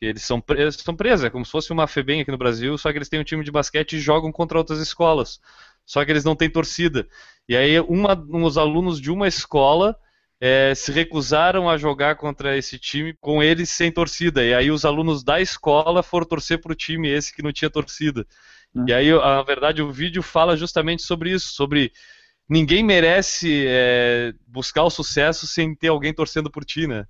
Eles 0.02 0.24
são, 0.24 0.44
eles 0.50 0.76
são 0.76 0.96
presos, 0.96 1.26
é 1.26 1.30
como 1.30 1.46
se 1.46 1.52
fosse 1.52 1.72
uma 1.72 1.88
FEBEM 1.88 2.22
aqui 2.22 2.32
no 2.32 2.38
Brasil, 2.38 2.78
só 2.78 2.92
que 2.92 2.98
eles 2.98 3.10
têm 3.10 3.20
um 3.20 3.24
time 3.24 3.44
de 3.44 3.52
basquete 3.52 3.94
e 3.94 4.00
jogam 4.00 4.32
contra 4.32 4.58
outras 4.58 4.80
escolas. 4.80 5.40
Só 5.86 6.06
que 6.06 6.12
eles 6.12 6.24
não 6.24 6.36
têm 6.36 6.50
torcida. 6.50 7.08
E 7.48 7.56
aí, 7.56 7.80
uma, 7.82 8.14
uns 8.30 8.58
alunos 8.58 9.02
de 9.02 9.12
uma 9.12 9.28
escola 9.28 9.98
é, 10.40 10.74
se 10.76 10.92
recusaram 10.92 11.70
a 11.70 11.78
jogar 11.78 12.16
contra 12.16 12.58
esse 12.58 12.78
time 12.78 13.14
com 13.20 13.42
eles 13.44 13.70
sem 13.70 13.92
torcida. 13.92 14.44
E 14.44 14.54
aí, 14.54 14.72
os 14.72 14.86
alunos 14.86 15.24
da 15.24 15.42
escola 15.42 16.04
foram 16.04 16.28
torcer 16.28 16.62
para 16.62 16.72
o 16.72 16.76
time 16.76 17.10
esse 17.10 17.34
que 17.34 17.42
não 17.42 17.52
tinha 17.52 17.70
torcida. 17.70 18.26
Hum. 18.74 18.86
E 18.88 18.94
aí, 18.94 19.12
na 19.12 19.42
verdade, 19.42 19.82
o 19.82 19.92
vídeo 19.92 20.22
fala 20.22 20.56
justamente 20.56 21.02
sobre 21.02 21.32
isso, 21.32 21.54
sobre 21.54 21.92
ninguém 22.50 22.84
merece 22.84 23.66
é, 23.68 24.34
buscar 24.48 24.84
o 24.84 24.90
sucesso 24.90 25.46
sem 25.46 25.76
ter 25.76 25.90
alguém 25.90 26.14
torcendo 26.14 26.50
por 26.50 26.66
ti, 26.66 26.88
né? 26.88 27.06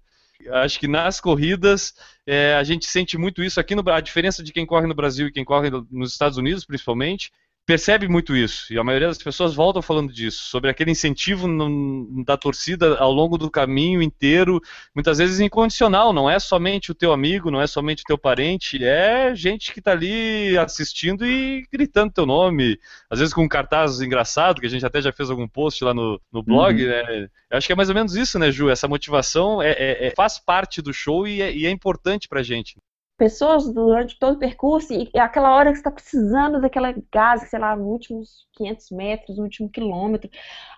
Acho 0.51 0.79
que 0.79 0.87
nas 0.87 1.19
corridas 1.19 1.93
é, 2.25 2.53
a 2.53 2.63
gente 2.63 2.85
sente 2.85 3.17
muito 3.17 3.43
isso 3.43 3.59
aqui 3.59 3.75
no 3.75 3.83
a 3.89 3.99
diferença 3.99 4.43
de 4.43 4.53
quem 4.53 4.65
corre 4.65 4.87
no 4.87 4.95
Brasil 4.95 5.27
e 5.27 5.31
quem 5.31 5.43
corre 5.43 5.69
nos 5.91 6.11
Estados 6.11 6.37
Unidos, 6.37 6.65
principalmente, 6.65 7.31
percebe 7.65 8.07
muito 8.07 8.35
isso, 8.35 8.73
e 8.73 8.79
a 8.79 8.83
maioria 8.83 9.07
das 9.07 9.21
pessoas 9.21 9.53
voltam 9.53 9.81
falando 9.81 10.11
disso, 10.11 10.45
sobre 10.47 10.71
aquele 10.71 10.89
incentivo 10.89 11.47
no, 11.47 12.23
da 12.23 12.35
torcida 12.35 12.97
ao 12.97 13.11
longo 13.11 13.37
do 13.37 13.49
caminho 13.49 14.01
inteiro, 14.01 14.59
muitas 14.95 15.19
vezes 15.19 15.39
incondicional, 15.39 16.11
não 16.11 16.27
é 16.27 16.39
somente 16.39 16.91
o 16.91 16.95
teu 16.95 17.13
amigo, 17.13 17.51
não 17.51 17.61
é 17.61 17.67
somente 17.67 18.01
o 18.01 18.07
teu 18.07 18.17
parente, 18.17 18.83
é 18.83 19.35
gente 19.35 19.71
que 19.71 19.79
está 19.79 19.91
ali 19.91 20.57
assistindo 20.57 21.25
e 21.25 21.63
gritando 21.71 22.11
teu 22.11 22.25
nome, 22.25 22.79
às 23.09 23.19
vezes 23.19 23.33
com 23.33 23.43
um 23.43 23.47
cartaz 23.47 24.01
engraçado, 24.01 24.59
que 24.59 24.67
a 24.67 24.69
gente 24.69 24.85
até 24.85 24.99
já 24.99 25.11
fez 25.11 25.29
algum 25.29 25.47
post 25.47 25.83
lá 25.83 25.93
no, 25.93 26.19
no 26.31 26.41
blog, 26.41 26.81
uhum. 26.81 26.89
né? 26.89 27.29
Eu 27.51 27.57
acho 27.57 27.67
que 27.67 27.73
é 27.73 27.75
mais 27.75 27.89
ou 27.89 27.95
menos 27.95 28.15
isso, 28.15 28.39
né, 28.39 28.51
Ju? 28.51 28.69
Essa 28.69 28.87
motivação 28.87 29.61
é, 29.61 29.71
é, 29.71 30.07
é 30.07 30.13
faz 30.15 30.39
parte 30.39 30.81
do 30.81 30.93
show 30.93 31.27
e 31.27 31.41
é, 31.41 31.53
e 31.55 31.65
é 31.65 31.69
importante 31.69 32.27
pra 32.27 32.41
gente 32.43 32.77
pessoas 33.19 33.71
durante 33.71 34.17
todo 34.17 34.35
o 34.35 34.39
percurso 34.39 34.93
e 34.93 35.11
aquela 35.19 35.53
hora 35.53 35.71
que 35.71 35.77
está 35.77 35.91
precisando 35.91 36.59
daquela 36.61 36.95
gás, 37.13 37.41
sei 37.49 37.59
lá, 37.59 37.75
nos 37.75 37.85
últimos 37.85 38.47
500 38.53 38.91
metros, 38.91 39.37
no 39.37 39.43
último 39.43 39.69
quilômetro, 39.69 40.29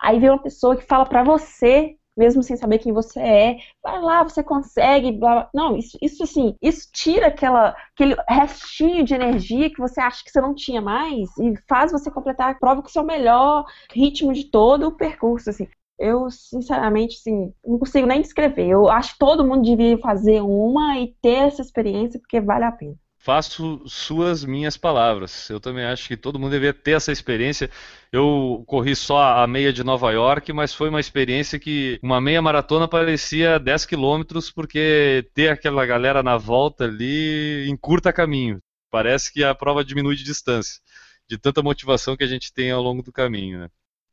aí 0.02 0.20
vem 0.20 0.30
uma 0.30 0.42
pessoa 0.42 0.76
que 0.76 0.84
fala 0.84 1.06
para 1.06 1.24
você, 1.24 1.96
mesmo 2.18 2.44
sem 2.44 2.58
saber 2.58 2.80
quem 2.80 2.92
você 2.92 3.20
é, 3.20 3.58
vai 3.82 4.02
lá, 4.02 4.24
você 4.24 4.44
consegue, 4.44 5.12
blá, 5.12 5.34
blá. 5.34 5.50
não, 5.54 5.78
isso, 5.78 5.98
isso 6.02 6.24
assim, 6.24 6.58
isso 6.62 6.90
tira 6.92 7.28
aquela, 7.28 7.76
aquele 7.94 8.16
restinho 8.28 9.04
de 9.06 9.14
energia 9.14 9.70
que 9.70 9.80
você 9.80 10.02
acha 10.02 10.24
que 10.24 10.32
você 10.32 10.42
não 10.42 10.56
tinha 10.56 10.82
mais 10.82 11.30
e 11.38 11.54
faz 11.70 11.92
você 11.92 12.12
completar 12.12 12.52
a 12.52 12.56
prova 12.56 12.82
com 12.82 12.90
o 12.90 12.92
seu 12.92 13.04
melhor 13.04 13.64
ritmo 13.94 14.34
de 14.34 14.46
todo 14.46 14.88
o 14.88 14.98
percurso, 14.98 15.50
assim 15.52 15.68
eu, 16.02 16.30
sinceramente, 16.30 17.18
assim, 17.18 17.54
não 17.66 17.78
consigo 17.78 18.08
nem 18.08 18.22
descrever. 18.22 18.68
Eu 18.68 18.90
acho 18.90 19.14
que 19.14 19.20
todo 19.20 19.46
mundo 19.46 19.64
devia 19.64 19.98
fazer 20.00 20.42
uma 20.42 20.98
e 21.00 21.14
ter 21.22 21.48
essa 21.48 21.62
experiência, 21.62 22.20
porque 22.20 22.42
vale 22.42 22.66
a 22.66 22.72
pena. 22.72 22.96
Faço 23.24 23.84
suas 23.86 24.44
minhas 24.44 24.76
palavras. 24.76 25.48
Eu 25.48 25.60
também 25.60 25.86
acho 25.86 26.08
que 26.08 26.18
todo 26.18 26.40
mundo 26.40 26.50
deveria 26.50 26.74
ter 26.74 26.94
essa 26.94 27.12
experiência. 27.12 27.70
Eu 28.12 28.64
corri 28.66 28.96
só 28.96 29.44
a 29.44 29.46
meia 29.46 29.72
de 29.72 29.84
Nova 29.84 30.12
York, 30.12 30.52
mas 30.52 30.74
foi 30.74 30.90
uma 30.90 31.00
experiência 31.00 31.60
que 31.60 32.00
uma 32.02 32.20
meia 32.20 32.42
maratona 32.42 32.88
parecia 32.88 33.60
10 33.60 33.86
quilômetros, 33.86 34.50
porque 34.50 35.30
ter 35.36 35.50
aquela 35.50 35.86
galera 35.86 36.24
na 36.24 36.36
volta 36.36 36.86
ali 36.86 37.70
encurta 37.70 38.12
caminho. 38.12 38.60
Parece 38.90 39.32
que 39.32 39.44
a 39.44 39.54
prova 39.54 39.86
diminui 39.86 40.16
de 40.16 40.24
distância, 40.24 40.82
de 41.30 41.38
tanta 41.38 41.62
motivação 41.62 42.18
que 42.18 42.24
a 42.24 42.28
gente 42.28 42.52
tem 42.52 42.72
ao 42.72 42.82
longo 42.82 43.04
do 43.04 43.12
caminho. 43.12 43.60
Né? 43.60 43.70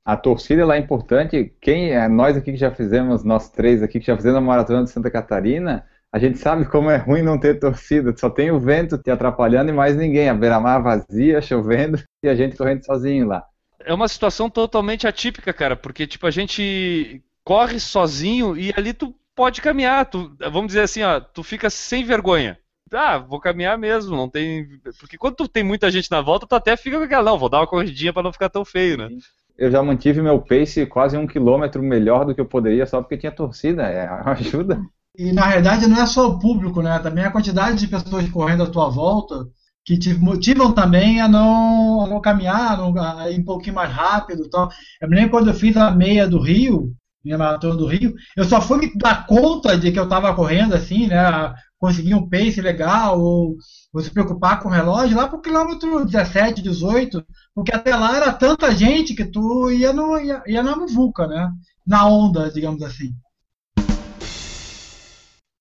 A 0.09 0.17
torcida 0.17 0.65
lá 0.65 0.77
é 0.77 0.79
importante. 0.79 1.55
Quem 1.61 1.91
é 1.91 2.09
nós 2.09 2.35
aqui 2.35 2.53
que 2.53 2.57
já 2.57 2.71
fizemos, 2.71 3.23
nós 3.25 3.51
três 3.51 3.83
aqui 3.83 4.01
que 4.01 4.07
já 4.07 4.17
fizemos 4.17 4.39
a 4.39 4.41
maratona 4.41 4.85
de 4.85 4.91
Santa 4.91 5.11
Catarina, 5.11 5.85
a 6.11 6.19
gente 6.19 6.39
sabe 6.39 6.65
como 6.65 6.89
é 6.89 6.97
ruim 6.97 7.21
não 7.21 7.39
ter 7.39 7.61
torcida. 7.61 8.17
Só 8.17 8.31
tem 8.31 8.51
o 8.51 8.59
vento 8.59 8.97
te 8.97 9.11
atrapalhando 9.11 9.69
e 9.69 9.75
mais 9.75 9.97
ninguém. 9.97 10.31
A 10.31 10.35
beira-mar 10.35 10.83
vazia, 10.83 11.43
chovendo 11.45 12.03
e 12.23 12.29
a 12.31 12.35
gente 12.35 12.57
correndo 12.57 12.87
sozinho 12.87 13.27
lá. 13.27 13.45
É 13.81 13.93
uma 13.93 14.09
situação 14.09 14.49
totalmente 14.49 15.07
atípica, 15.07 15.53
cara, 15.53 15.77
porque 15.77 16.07
tipo 16.07 16.27
a 16.27 16.31
gente 16.31 17.23
corre 17.45 17.79
sozinho 17.79 18.57
e 18.57 18.73
ali 18.75 18.95
tu 18.95 19.15
pode 19.37 19.61
caminhar. 19.61 20.07
Tu, 20.07 20.35
vamos 20.51 20.69
dizer 20.69 20.81
assim, 20.81 21.03
ó, 21.03 21.21
tu 21.21 21.43
fica 21.43 21.69
sem 21.69 22.03
vergonha. 22.03 22.59
Ah, 22.91 23.19
vou 23.19 23.39
caminhar 23.39 23.77
mesmo, 23.77 24.17
não 24.17 24.31
tem. 24.31 24.81
Porque 24.99 25.19
quando 25.19 25.35
tu 25.37 25.47
tem 25.47 25.63
muita 25.63 25.91
gente 25.91 26.11
na 26.11 26.23
volta, 26.23 26.47
tu 26.47 26.55
até 26.55 26.79
fica 26.79 26.97
com 26.97 27.05
aquela, 27.05 27.31
não, 27.31 27.39
vou 27.39 27.51
dar 27.51 27.59
uma 27.59 27.67
corridinha 27.67 28.11
para 28.11 28.23
não 28.23 28.33
ficar 28.33 28.49
tão 28.49 28.65
feio, 28.65 28.97
né? 28.97 29.11
Eu 29.59 29.71
já 29.71 29.83
mantive 29.83 30.23
meu 30.23 30.41
pace 30.41 30.87
quase 30.87 31.17
um 31.17 31.27
quilômetro 31.27 31.83
melhor 31.83 32.25
do 32.25 32.35
que 32.35 32.41
eu 32.41 32.47
poderia 32.47 32.87
só 32.87 33.01
porque 33.03 33.19
tinha 33.19 33.33
torcida, 33.33 33.83
é 33.83 34.07
ajuda. 34.31 34.81
E 35.17 35.33
na 35.33 35.49
verdade 35.49 35.89
não 35.89 36.01
é 36.01 36.07
só 36.07 36.29
o 36.29 36.39
público, 36.39 36.81
né? 36.81 36.99
Também 37.01 37.25
a 37.25 37.33
quantidade 37.33 37.79
de 37.79 37.89
pessoas 37.89 38.29
correndo 38.31 38.63
à 38.63 38.71
tua 38.71 38.89
volta 38.89 39.45
que 39.89 39.99
te 39.99 40.13
motivam 40.13 40.73
também 40.75 41.19
a 41.19 41.27
não, 41.27 42.05
a 42.05 42.07
não 42.07 42.21
caminhar, 42.21 42.73
a, 42.73 42.77
não, 42.77 42.95
a 43.01 43.31
ir 43.31 43.41
um 43.41 43.45
pouquinho 43.45 43.75
mais 43.75 43.91
rápido. 43.91 44.45
Então, 44.45 44.69
eu 45.01 45.09
me 45.09 45.17
lembro 45.17 45.31
quando 45.31 45.49
eu 45.49 45.55
fiz 45.55 45.75
a 45.79 45.91
meia 45.91 46.29
do 46.29 46.39
Rio, 46.39 46.93
minha 47.25 47.39
maratona 47.39 47.75
do 47.75 47.87
Rio, 47.87 48.13
eu 48.37 48.45
só 48.45 48.61
fui 48.61 48.79
me 48.79 48.93
dar 48.97 49.27
conta 49.27 49.79
de 49.79 49.91
que 49.91 49.99
eu 49.99 50.05
estava 50.05 50.35
correndo 50.35 50.75
assim, 50.75 51.07
né? 51.07 51.55
Conseguir 51.79 52.15
um 52.15 52.29
pace 52.29 52.61
legal, 52.61 53.19
ou, 53.19 53.57
ou 53.99 54.03
se 54.03 54.11
preocupar 54.11 54.61
com 54.61 54.69
o 54.69 54.73
relógio, 54.73 55.17
lá 55.17 55.27
para 55.27 55.39
o 55.39 55.43
quilômetro 55.43 56.05
17, 56.05 56.63
18, 56.63 57.25
porque 57.53 57.75
até 57.75 57.95
lá 57.97 58.17
era 58.17 58.33
tanta 58.33 58.71
gente 58.71 59.13
que 59.13 59.25
tu 59.25 59.71
ia, 59.71 59.93
no, 59.93 60.19
ia, 60.21 60.43
ia 60.47 60.63
na 60.63 60.77
muvuca, 60.77 61.27
né? 61.27 61.51
Na 61.85 62.07
onda, 62.07 62.51
digamos 62.51 62.81
assim. 62.83 63.13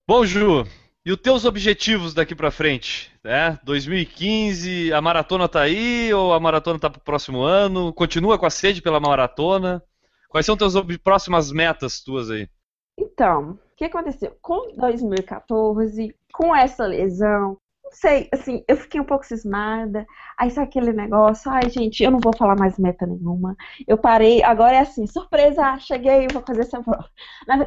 Bom, 0.06 0.24
Ju, 0.24 0.64
e 1.04 1.10
os 1.10 1.18
teus 1.18 1.44
objetivos 1.44 2.14
daqui 2.14 2.34
para 2.34 2.52
frente? 2.52 3.10
Né? 3.24 3.58
2015, 3.64 4.92
a 4.92 5.00
maratona 5.02 5.48
tá 5.48 5.62
aí 5.62 6.14
ou 6.14 6.32
a 6.32 6.38
maratona 6.38 6.78
tá 6.78 6.88
pro 6.88 7.00
próximo 7.00 7.42
ano? 7.42 7.92
Continua 7.92 8.38
com 8.38 8.46
a 8.46 8.50
sede 8.50 8.80
pela 8.80 9.00
maratona? 9.00 9.82
Quais 10.28 10.46
são 10.46 10.56
teus 10.56 10.74
próximas 11.02 11.50
metas 11.50 12.00
tuas 12.00 12.30
aí? 12.30 12.48
Então, 12.96 13.50
o 13.50 13.58
que 13.76 13.84
aconteceu? 13.84 14.36
Com 14.40 14.76
2014, 14.76 16.14
com 16.32 16.54
essa 16.54 16.86
lesão, 16.86 17.58
não 17.88 17.92
sei, 17.92 18.28
assim, 18.32 18.62
eu 18.68 18.76
fiquei 18.76 19.00
um 19.00 19.04
pouco 19.04 19.24
cismada. 19.24 20.06
Aí 20.38 20.50
sabe 20.50 20.68
aquele 20.68 20.92
negócio, 20.92 21.50
ai 21.50 21.68
gente, 21.70 22.02
eu 22.02 22.10
não 22.10 22.20
vou 22.20 22.36
falar 22.36 22.56
mais 22.56 22.78
meta 22.78 23.06
nenhuma. 23.06 23.56
Eu 23.86 23.96
parei, 23.96 24.42
agora 24.42 24.76
é 24.76 24.80
assim, 24.80 25.06
surpresa, 25.06 25.78
cheguei, 25.78 26.28
vou 26.28 26.42
fazer 26.42 26.62
essa 26.62 26.82
prova. 26.82 27.08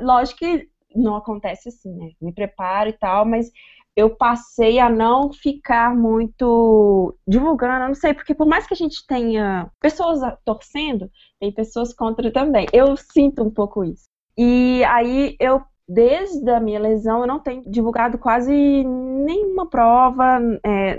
Lógico 0.02 0.40
que 0.40 0.70
não 0.96 1.16
acontece 1.16 1.70
assim, 1.70 1.94
né? 1.96 2.12
Me 2.22 2.34
preparo 2.34 2.90
e 2.90 2.94
tal, 2.94 3.26
mas 3.26 3.52
eu 3.96 4.10
passei 4.16 4.80
a 4.80 4.90
não 4.90 5.34
ficar 5.34 5.96
muito 5.96 7.18
divulgando, 7.28 7.88
não 7.88 7.96
sei, 7.96 8.14
porque 8.14 8.34
por 8.34 8.48
mais 8.48 8.66
que 8.66 8.74
a 8.74 8.78
gente 8.78 9.06
tenha 9.06 9.70
pessoas 9.80 10.22
torcendo, 10.46 11.10
tem 11.40 11.52
pessoas 11.52 11.94
contra 11.94 12.32
também. 12.32 12.68
Eu 12.72 12.96
sinto 12.96 13.44
um 13.44 13.52
pouco 13.52 13.84
isso. 13.84 14.06
E 14.38 14.84
aí 14.86 15.36
eu 15.40 15.62
desde 15.88 16.50
a 16.50 16.60
minha 16.60 16.80
lesão, 16.80 17.22
eu 17.22 17.28
não 17.28 17.40
tenho 17.40 17.64
divulgado 17.70 18.18
quase 18.18 18.54
nenhuma 18.84 19.70
prova, 19.70 20.40
é, 20.64 20.98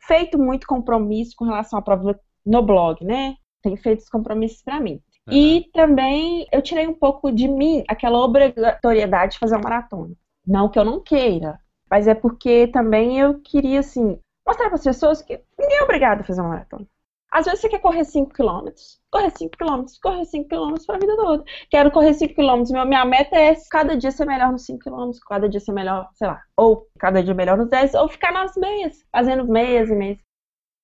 feito 0.00 0.38
muito 0.38 0.66
compromisso 0.66 1.34
com 1.36 1.44
relação 1.44 1.78
à 1.78 1.82
prova 1.82 2.18
no 2.44 2.62
blog, 2.62 3.04
né? 3.04 3.34
Tenho 3.62 3.76
feito 3.76 4.00
os 4.00 4.08
compromissos 4.08 4.62
para 4.62 4.80
mim. 4.80 5.00
Uhum. 5.28 5.34
E 5.34 5.70
também 5.72 6.46
eu 6.52 6.60
tirei 6.60 6.86
um 6.86 6.94
pouco 6.94 7.30
de 7.30 7.46
mim 7.46 7.84
aquela 7.88 8.18
obrigatoriedade 8.18 9.34
de 9.34 9.38
fazer 9.38 9.54
uma 9.54 9.62
maratona. 9.62 10.14
Não 10.46 10.68
que 10.68 10.78
eu 10.78 10.84
não 10.84 11.00
queira, 11.00 11.60
mas 11.88 12.08
é 12.08 12.14
porque 12.14 12.66
também 12.66 13.20
eu 13.20 13.40
queria, 13.40 13.80
assim, 13.80 14.18
mostrar 14.46 14.66
para 14.66 14.74
as 14.74 14.84
pessoas 14.84 15.22
que 15.22 15.40
ninguém 15.58 15.78
é 15.78 15.82
obrigado 15.84 16.20
a 16.20 16.24
fazer 16.24 16.40
uma 16.40 16.50
maratona. 16.50 16.86
Às 17.32 17.46
vezes 17.46 17.62
você 17.62 17.68
quer 17.70 17.78
correr 17.80 18.04
5 18.04 18.30
km, 18.30 18.68
correr 19.10 19.30
5 19.30 19.56
km, 19.56 19.86
correr 20.02 20.24
5 20.26 20.48
km 20.50 20.74
para 20.86 20.96
a 20.96 20.98
vida 20.98 21.16
toda. 21.16 21.44
Quero 21.70 21.90
correr 21.90 22.12
5 22.12 22.34
km, 22.34 22.84
minha 22.86 23.06
meta 23.06 23.34
é 23.34 23.54
cada 23.70 23.96
dia 23.96 24.10
ser 24.10 24.26
melhor 24.26 24.52
nos 24.52 24.66
5 24.66 24.78
km, 24.78 25.10
cada 25.26 25.48
dia 25.48 25.58
ser 25.58 25.72
melhor, 25.72 26.10
sei 26.12 26.28
lá, 26.28 26.42
ou 26.54 26.86
cada 26.98 27.22
dia 27.22 27.32
melhor 27.32 27.56
nos 27.56 27.70
10, 27.70 27.94
ou 27.94 28.06
ficar 28.06 28.32
nas 28.32 28.54
meias, 28.54 29.02
fazendo 29.10 29.46
meias 29.48 29.88
e 29.88 29.94
meias. 29.94 30.18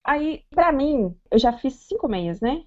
Aí, 0.03 0.43
para 0.51 0.73
mim, 0.73 1.15
eu 1.31 1.39
já 1.39 1.53
fiz 1.53 1.75
5 1.87 2.09
meias, 2.09 2.41
né? 2.41 2.65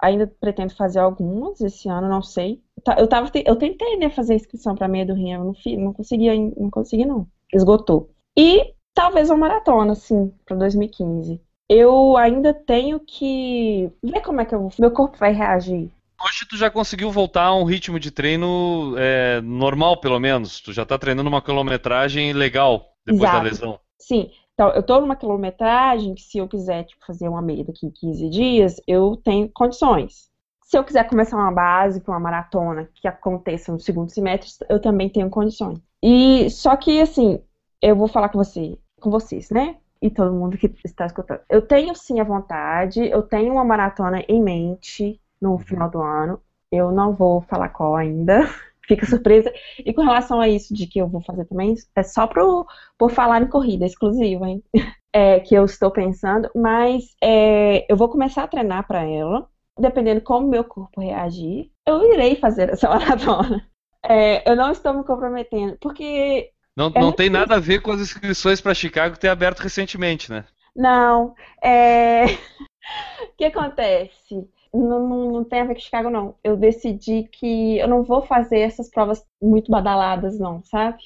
Ainda 0.00 0.28
pretendo 0.40 0.76
fazer 0.76 1.00
algumas 1.00 1.60
esse 1.60 1.88
ano, 1.88 2.08
não 2.08 2.22
sei. 2.22 2.62
Tá, 2.84 2.94
eu, 3.00 3.08
tava, 3.08 3.30
eu 3.44 3.56
tentei, 3.56 3.96
né, 3.96 4.10
fazer 4.10 4.34
inscrição 4.34 4.76
para 4.76 4.86
meia 4.86 5.06
do 5.06 5.14
Rio, 5.14 5.40
eu 5.40 5.44
não, 5.44 5.54
fiz, 5.54 5.76
não 5.76 5.92
consegui, 5.92 6.38
não 6.56 6.70
consegui 6.70 7.04
não. 7.04 7.26
Esgotou. 7.52 8.10
E 8.36 8.74
talvez 8.94 9.28
uma 9.28 9.38
maratona, 9.38 9.96
sim, 9.96 10.32
para 10.46 10.56
2015 10.56 11.43
eu 11.68 12.16
ainda 12.16 12.52
tenho 12.52 13.00
que 13.00 13.90
ver 14.02 14.20
como 14.20 14.40
é 14.40 14.44
que 14.44 14.54
eu, 14.54 14.68
meu 14.78 14.90
corpo 14.90 15.18
vai 15.18 15.32
reagir. 15.32 15.90
Hoje 16.22 16.46
tu 16.48 16.56
já 16.56 16.70
conseguiu 16.70 17.10
voltar 17.10 17.44
a 17.44 17.54
um 17.54 17.64
ritmo 17.64 17.98
de 17.98 18.10
treino 18.10 18.94
é, 18.96 19.40
normal, 19.42 20.00
pelo 20.00 20.18
menos. 20.18 20.60
Tu 20.60 20.72
já 20.72 20.82
está 20.82 20.96
treinando 20.96 21.28
uma 21.28 21.42
quilometragem 21.42 22.32
legal 22.32 22.94
depois 23.04 23.22
Exato. 23.22 23.36
da 23.36 23.42
lesão. 23.42 23.80
Sim. 23.98 24.30
Então, 24.54 24.70
eu 24.70 24.80
estou 24.80 25.00
numa 25.00 25.16
quilometragem 25.16 26.14
que 26.14 26.22
se 26.22 26.38
eu 26.38 26.48
quiser 26.48 26.84
tipo, 26.84 27.04
fazer 27.04 27.28
uma 27.28 27.42
meia 27.42 27.64
daqui 27.64 27.86
em 27.86 27.90
15 27.90 28.30
dias, 28.30 28.80
eu 28.86 29.16
tenho 29.16 29.50
condições. 29.52 30.30
Se 30.62 30.78
eu 30.78 30.84
quiser 30.84 31.04
começar 31.08 31.36
uma 31.36 31.52
base 31.52 32.00
para 32.00 32.14
uma 32.14 32.20
maratona 32.20 32.88
que 32.94 33.06
aconteça 33.08 33.72
no 33.72 33.80
segundo 33.80 34.10
semestre, 34.10 34.48
eu 34.68 34.80
também 34.80 35.08
tenho 35.08 35.28
condições. 35.28 35.78
E 36.02 36.48
só 36.50 36.76
que 36.76 37.00
assim, 37.00 37.42
eu 37.82 37.96
vou 37.96 38.08
falar 38.08 38.28
com 38.28 38.38
você, 38.38 38.78
com 39.00 39.10
vocês, 39.10 39.50
né? 39.50 39.76
E 40.04 40.10
todo 40.10 40.34
mundo 40.34 40.58
que 40.58 40.70
está 40.84 41.06
escutando. 41.06 41.40
Eu 41.48 41.62
tenho 41.62 41.94
sim 41.94 42.20
a 42.20 42.24
vontade, 42.24 43.02
eu 43.08 43.22
tenho 43.22 43.54
uma 43.54 43.64
maratona 43.64 44.22
em 44.28 44.42
mente 44.42 45.18
no 45.40 45.52
uhum. 45.52 45.58
final 45.58 45.90
do 45.90 46.02
ano. 46.02 46.42
Eu 46.70 46.92
não 46.92 47.14
vou 47.14 47.40
falar 47.40 47.70
qual 47.70 47.96
ainda, 47.96 48.42
fica 48.86 49.06
surpresa. 49.06 49.50
E 49.78 49.94
com 49.94 50.02
relação 50.02 50.42
a 50.42 50.48
isso 50.48 50.74
de 50.74 50.86
que 50.86 50.98
eu 50.98 51.08
vou 51.08 51.22
fazer 51.22 51.46
também, 51.46 51.74
é 51.96 52.02
só 52.02 52.26
pro, 52.26 52.66
por 52.98 53.10
falar 53.10 53.40
em 53.40 53.48
corrida 53.48 53.86
exclusiva, 53.86 54.46
hein? 54.46 54.62
É, 55.16 55.38
que 55.38 55.54
eu 55.54 55.64
estou 55.64 55.92
pensando, 55.92 56.50
mas 56.56 57.04
é, 57.22 57.86
eu 57.88 57.96
vou 57.96 58.08
começar 58.08 58.42
a 58.42 58.48
treinar 58.48 58.84
para 58.84 59.04
ela. 59.04 59.48
Dependendo 59.78 60.20
como 60.20 60.48
meu 60.48 60.64
corpo 60.64 61.00
reagir, 61.00 61.70
eu 61.86 62.12
irei 62.12 62.34
fazer 62.34 62.70
essa 62.70 62.88
maratona. 62.90 63.64
É, 64.04 64.50
eu 64.50 64.56
não 64.56 64.72
estou 64.72 64.92
me 64.92 65.04
comprometendo, 65.04 65.78
porque 65.80 66.50
Não, 66.76 66.92
É 66.94 67.00
não 67.00 67.12
tem 67.12 67.30
nada 67.30 67.54
a 67.56 67.60
ver 67.60 67.80
com 67.80 67.92
as 67.92 68.00
inscrições 68.00 68.60
para 68.60 68.74
Chicago 68.74 69.18
ter 69.18 69.28
aberto 69.28 69.60
recentemente, 69.60 70.30
né? 70.30 70.44
Não, 70.74 71.34
é... 71.62 72.24
o 73.30 73.36
que 73.36 73.44
acontece? 73.44 74.48
Não, 74.72 75.08
não, 75.08 75.32
não 75.32 75.44
tem 75.44 75.60
a 75.60 75.64
ver 75.64 75.74
com 75.74 75.80
Chicago, 75.80 76.10
não. 76.10 76.34
Eu 76.42 76.56
decidi 76.56 77.28
que 77.30 77.78
eu 77.78 77.86
não 77.86 78.02
vou 78.02 78.22
fazer 78.22 78.58
essas 78.60 78.90
provas 78.90 79.24
muito 79.40 79.70
badaladas, 79.70 80.38
não, 80.38 80.62
sabe? 80.64 80.98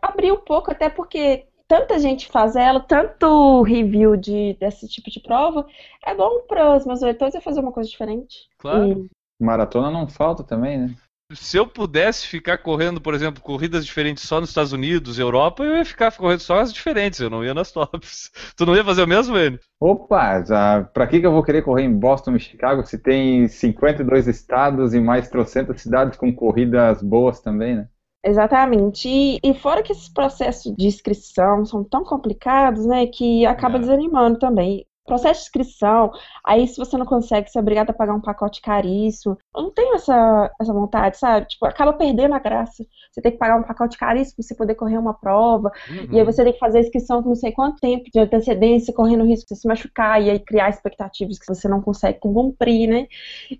Abri 0.00 0.32
um 0.32 0.38
pouco, 0.38 0.70
até 0.70 0.88
porque 0.88 1.46
tanta 1.68 1.98
gente 1.98 2.26
faz 2.28 2.56
ela, 2.56 2.80
tanto 2.80 3.62
review 3.62 4.16
de, 4.16 4.54
desse 4.54 4.88
tipo 4.88 5.10
de 5.10 5.20
prova, 5.20 5.66
é 6.04 6.14
bom 6.14 6.40
para 6.48 6.76
os 6.76 6.86
meus 6.86 7.02
leitores 7.02 7.34
eu 7.34 7.42
fazer 7.42 7.60
uma 7.60 7.72
coisa 7.72 7.88
diferente. 7.90 8.48
Claro. 8.58 8.88
E- 8.88 9.10
Maratona 9.38 9.90
não 9.90 10.08
falta 10.08 10.42
também, 10.42 10.78
né? 10.78 10.94
Se 11.34 11.56
eu 11.56 11.66
pudesse 11.66 12.26
ficar 12.26 12.58
correndo, 12.58 13.00
por 13.00 13.14
exemplo, 13.14 13.40
corridas 13.42 13.86
diferentes 13.86 14.24
só 14.24 14.40
nos 14.40 14.48
Estados 14.50 14.72
Unidos, 14.72 15.18
Europa, 15.18 15.62
eu 15.64 15.76
ia 15.76 15.84
ficar 15.84 16.10
correndo 16.16 16.40
só 16.40 16.58
as 16.58 16.72
diferentes, 16.72 17.20
eu 17.20 17.30
não 17.30 17.44
ia 17.44 17.54
nas 17.54 17.70
tops. 17.72 18.30
Tu 18.56 18.66
não 18.66 18.74
ia 18.76 18.84
fazer 18.84 19.02
o 19.02 19.08
mesmo, 19.08 19.36
Enio? 19.38 19.60
Opa, 19.78 20.42
já, 20.44 20.84
pra 20.84 21.06
que 21.06 21.20
que 21.20 21.26
eu 21.26 21.32
vou 21.32 21.42
querer 21.42 21.62
correr 21.62 21.84
em 21.84 21.98
Boston 21.98 22.36
e 22.36 22.40
Chicago 22.40 22.84
se 22.86 22.98
tem 22.98 23.46
52 23.48 24.26
estados 24.26 24.94
e 24.94 25.00
mais 25.00 25.28
trocentas 25.28 25.80
cidades 25.82 26.18
com 26.18 26.34
corridas 26.34 27.02
boas 27.02 27.40
também, 27.40 27.76
né? 27.76 27.88
Exatamente. 28.24 29.08
E, 29.08 29.38
e 29.42 29.54
fora 29.54 29.82
que 29.82 29.92
esses 29.92 30.08
processos 30.08 30.74
de 30.76 30.86
inscrição 30.86 31.64
são 31.64 31.82
tão 31.82 32.04
complicados, 32.04 32.84
né, 32.86 33.06
que 33.06 33.46
acaba 33.46 33.78
É. 33.78 33.80
desanimando 33.80 34.38
também. 34.38 34.86
Processo 35.10 35.40
de 35.40 35.46
inscrição, 35.46 36.12
aí 36.44 36.68
se 36.68 36.76
você 36.76 36.96
não 36.96 37.04
consegue, 37.04 37.50
você 37.50 37.58
é 37.58 37.60
obrigado 37.60 37.90
a 37.90 37.92
pagar 37.92 38.14
um 38.14 38.20
pacote 38.20 38.62
caríssimo. 38.62 39.36
Eu 39.52 39.62
não 39.64 39.70
tenho 39.72 39.96
essa, 39.96 40.48
essa 40.60 40.72
vontade, 40.72 41.18
sabe? 41.18 41.46
Tipo, 41.48 41.66
acaba 41.66 41.92
perdendo 41.92 42.32
a 42.32 42.38
graça. 42.38 42.86
Você 43.10 43.20
tem 43.20 43.32
que 43.32 43.38
pagar 43.38 43.58
um 43.58 43.64
pacote 43.64 43.98
caríssimo 43.98 44.36
pra 44.36 44.44
você 44.44 44.54
poder 44.54 44.76
correr 44.76 44.98
uma 44.98 45.12
prova. 45.12 45.72
E 46.12 46.18
aí 46.18 46.24
você 46.24 46.44
tem 46.44 46.52
que 46.52 46.60
fazer 46.60 46.78
a 46.78 46.80
inscrição 46.82 47.24
com 47.24 47.30
não 47.30 47.34
sei 47.34 47.50
quanto 47.50 47.80
tempo 47.80 48.04
de 48.08 48.20
antecedência, 48.20 48.94
correndo 48.94 49.24
o 49.24 49.26
risco 49.26 49.52
de 49.52 49.60
se 49.60 49.66
machucar 49.66 50.22
e 50.22 50.30
aí 50.30 50.38
criar 50.38 50.68
expectativas 50.68 51.40
que 51.40 51.52
você 51.52 51.66
não 51.66 51.82
consegue 51.82 52.20
cumprir, 52.20 52.88
né? 52.88 53.08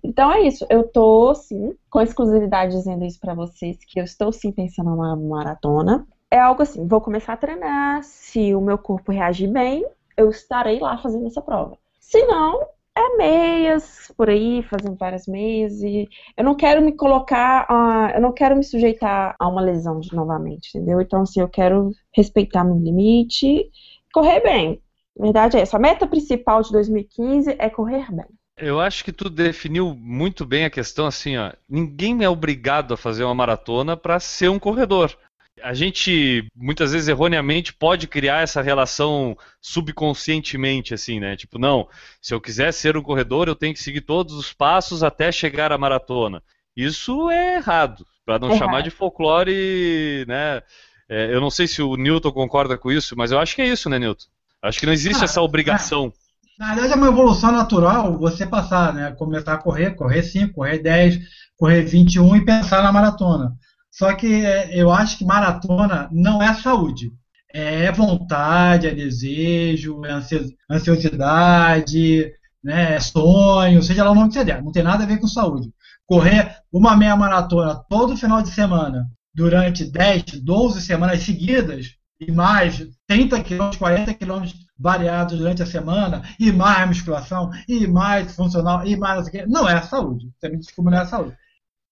Então 0.01 0.31
é 0.31 0.43
isso. 0.43 0.65
Eu 0.69 0.87
tô, 0.87 1.35
sim, 1.35 1.75
com 1.89 1.99
exclusividade 1.99 2.71
dizendo 2.71 3.03
isso 3.03 3.19
pra 3.19 3.33
vocês, 3.33 3.77
que 3.85 3.99
eu 3.99 4.05
estou 4.05 4.31
sim 4.31 4.53
pensando 4.53 4.91
numa 4.91 5.17
maratona. 5.17 6.07
É 6.31 6.39
algo 6.39 6.63
assim, 6.63 6.87
vou 6.87 7.01
começar 7.01 7.33
a 7.33 7.37
treinar, 7.37 8.03
se 8.03 8.55
o 8.55 8.61
meu 8.61 8.77
corpo 8.77 9.11
reagir 9.11 9.51
bem, 9.51 9.85
eu 10.17 10.29
estarei 10.29 10.79
lá 10.79 10.97
fazendo 10.97 11.27
essa 11.27 11.41
prova. 11.41 11.77
Se 11.99 12.23
não, 12.25 12.61
é 12.97 13.17
meias 13.17 14.11
por 14.17 14.29
aí, 14.29 14.63
fazendo 14.63 14.95
várias 14.97 15.25
meias 15.27 15.81
e 15.81 16.07
eu 16.37 16.43
não 16.43 16.55
quero 16.55 16.81
me 16.81 16.91
colocar, 16.91 17.65
a- 17.69 18.11
eu 18.15 18.21
não 18.21 18.33
quero 18.33 18.55
me 18.55 18.63
sujeitar 18.63 19.35
a 19.39 19.47
uma 19.47 19.61
lesão 19.61 19.99
de, 19.99 20.13
novamente, 20.13 20.69
entendeu? 20.77 20.99
Então 21.01 21.21
assim, 21.21 21.39
eu 21.39 21.47
quero 21.47 21.91
respeitar 22.13 22.63
meu 22.63 22.77
limite, 22.77 23.69
correr 24.13 24.41
bem. 24.41 24.81
A 25.19 25.23
verdade 25.23 25.57
é 25.57 25.61
essa. 25.61 25.77
A 25.77 25.79
meta 25.79 26.05
principal 26.07 26.61
de 26.61 26.71
2015 26.71 27.55
é 27.57 27.69
correr 27.69 28.11
bem. 28.11 28.25
Eu 28.57 28.79
acho 28.79 29.03
que 29.03 29.11
tu 29.11 29.29
definiu 29.29 29.95
muito 29.95 30.45
bem 30.45 30.65
a 30.65 30.69
questão 30.69 31.07
assim, 31.07 31.37
ó. 31.37 31.51
Ninguém 31.67 32.23
é 32.23 32.29
obrigado 32.29 32.93
a 32.93 32.97
fazer 32.97 33.23
uma 33.23 33.33
maratona 33.33 33.97
para 33.97 34.19
ser 34.19 34.49
um 34.49 34.59
corredor. 34.59 35.17
A 35.63 35.73
gente 35.73 36.47
muitas 36.55 36.91
vezes 36.91 37.07
erroneamente 37.07 37.73
pode 37.73 38.07
criar 38.07 38.41
essa 38.41 38.61
relação 38.61 39.37
subconscientemente 39.61 40.93
assim, 40.93 41.19
né? 41.19 41.35
Tipo, 41.35 41.59
não, 41.59 41.87
se 42.21 42.33
eu 42.33 42.41
quiser 42.41 42.71
ser 42.73 42.97
um 42.97 43.01
corredor, 43.03 43.47
eu 43.47 43.55
tenho 43.55 43.73
que 43.73 43.81
seguir 43.83 44.01
todos 44.01 44.35
os 44.35 44.53
passos 44.53 45.03
até 45.03 45.31
chegar 45.31 45.71
à 45.71 45.77
maratona. 45.77 46.41
Isso 46.75 47.29
é 47.29 47.55
errado, 47.57 48.05
para 48.25 48.39
não 48.39 48.51
É 48.51 48.57
chamar 48.57 48.79
errado. 48.79 48.83
de 48.83 48.89
folclore, 48.91 50.25
né? 50.27 50.61
É, 51.09 51.33
eu 51.33 51.41
não 51.41 51.49
sei 51.49 51.67
se 51.67 51.81
o 51.81 51.95
Newton 51.97 52.31
concorda 52.31 52.77
com 52.77 52.91
isso, 52.91 53.15
mas 53.17 53.31
eu 53.31 53.39
acho 53.39 53.55
que 53.55 53.61
é 53.61 53.67
isso, 53.67 53.89
né, 53.89 53.99
Newton? 53.99 54.25
Acho 54.61 54.79
que 54.79 54.85
não 54.85 54.93
existe 54.93 55.21
Ah, 55.21 55.25
essa 55.25 55.41
obrigação. 55.41 56.13
Na 56.57 56.73
verdade, 56.75 56.93
é 56.93 56.95
uma 56.95 57.07
evolução 57.07 57.51
natural 57.51 58.17
você 58.17 58.45
passar, 58.45 58.93
né? 58.93 59.11
Começar 59.17 59.53
a 59.53 59.57
correr, 59.57 59.95
correr 59.95 60.23
5, 60.23 60.53
correr 60.53 60.77
10, 60.79 61.19
correr 61.57 61.81
21 61.83 62.35
e 62.35 62.45
pensar 62.45 62.83
na 62.83 62.91
maratona. 62.91 63.53
Só 63.91 64.13
que 64.13 64.27
é, 64.45 64.69
eu 64.79 64.91
acho 64.91 65.17
que 65.17 65.25
maratona 65.25 66.09
não 66.11 66.41
é 66.41 66.53
saúde. 66.53 67.11
É 67.53 67.91
vontade, 67.91 68.87
é 68.87 68.93
desejo, 68.93 70.05
é 70.05 70.11
ansi- 70.11 70.55
ansiosidade, 70.69 72.31
né? 72.63 72.95
é 72.95 72.99
sonho, 72.99 73.83
seja 73.83 74.03
lá 74.03 74.11
o 74.11 74.15
nome 74.15 74.27
que 74.29 74.33
você 74.35 74.43
der. 74.43 74.63
Não 74.63 74.71
tem 74.71 74.83
nada 74.83 75.03
a 75.03 75.07
ver 75.07 75.19
com 75.19 75.27
saúde. 75.27 75.69
Correr 76.05 76.55
uma 76.71 76.95
meia 76.95 77.15
maratona 77.15 77.75
todo 77.89 78.15
final 78.15 78.41
de 78.41 78.49
semana, 78.49 79.05
durante 79.33 79.83
10, 79.85 80.23
12 80.43 80.81
semanas 80.81 81.21
seguidas, 81.23 81.87
e 82.19 82.31
mais 82.31 82.85
30 83.07 83.41
quilômetros, 83.41 83.77
40 83.79 84.13
quilômetros 84.13 84.55
variados 84.77 85.37
durante 85.37 85.61
a 85.61 85.65
semana, 85.65 86.21
e 86.39 86.51
mais 86.51 86.87
musculação, 86.87 87.49
e 87.67 87.87
mais 87.87 88.35
funcional, 88.35 88.85
e 88.85 88.95
mais. 88.95 89.27
Não 89.47 89.67
é 89.67 89.81
saúde. 89.81 90.29
Você 90.39 90.49
me 90.49 90.57
desculpa, 90.57 90.91
não 90.91 90.99
é 90.99 91.05
saúde. 91.05 91.35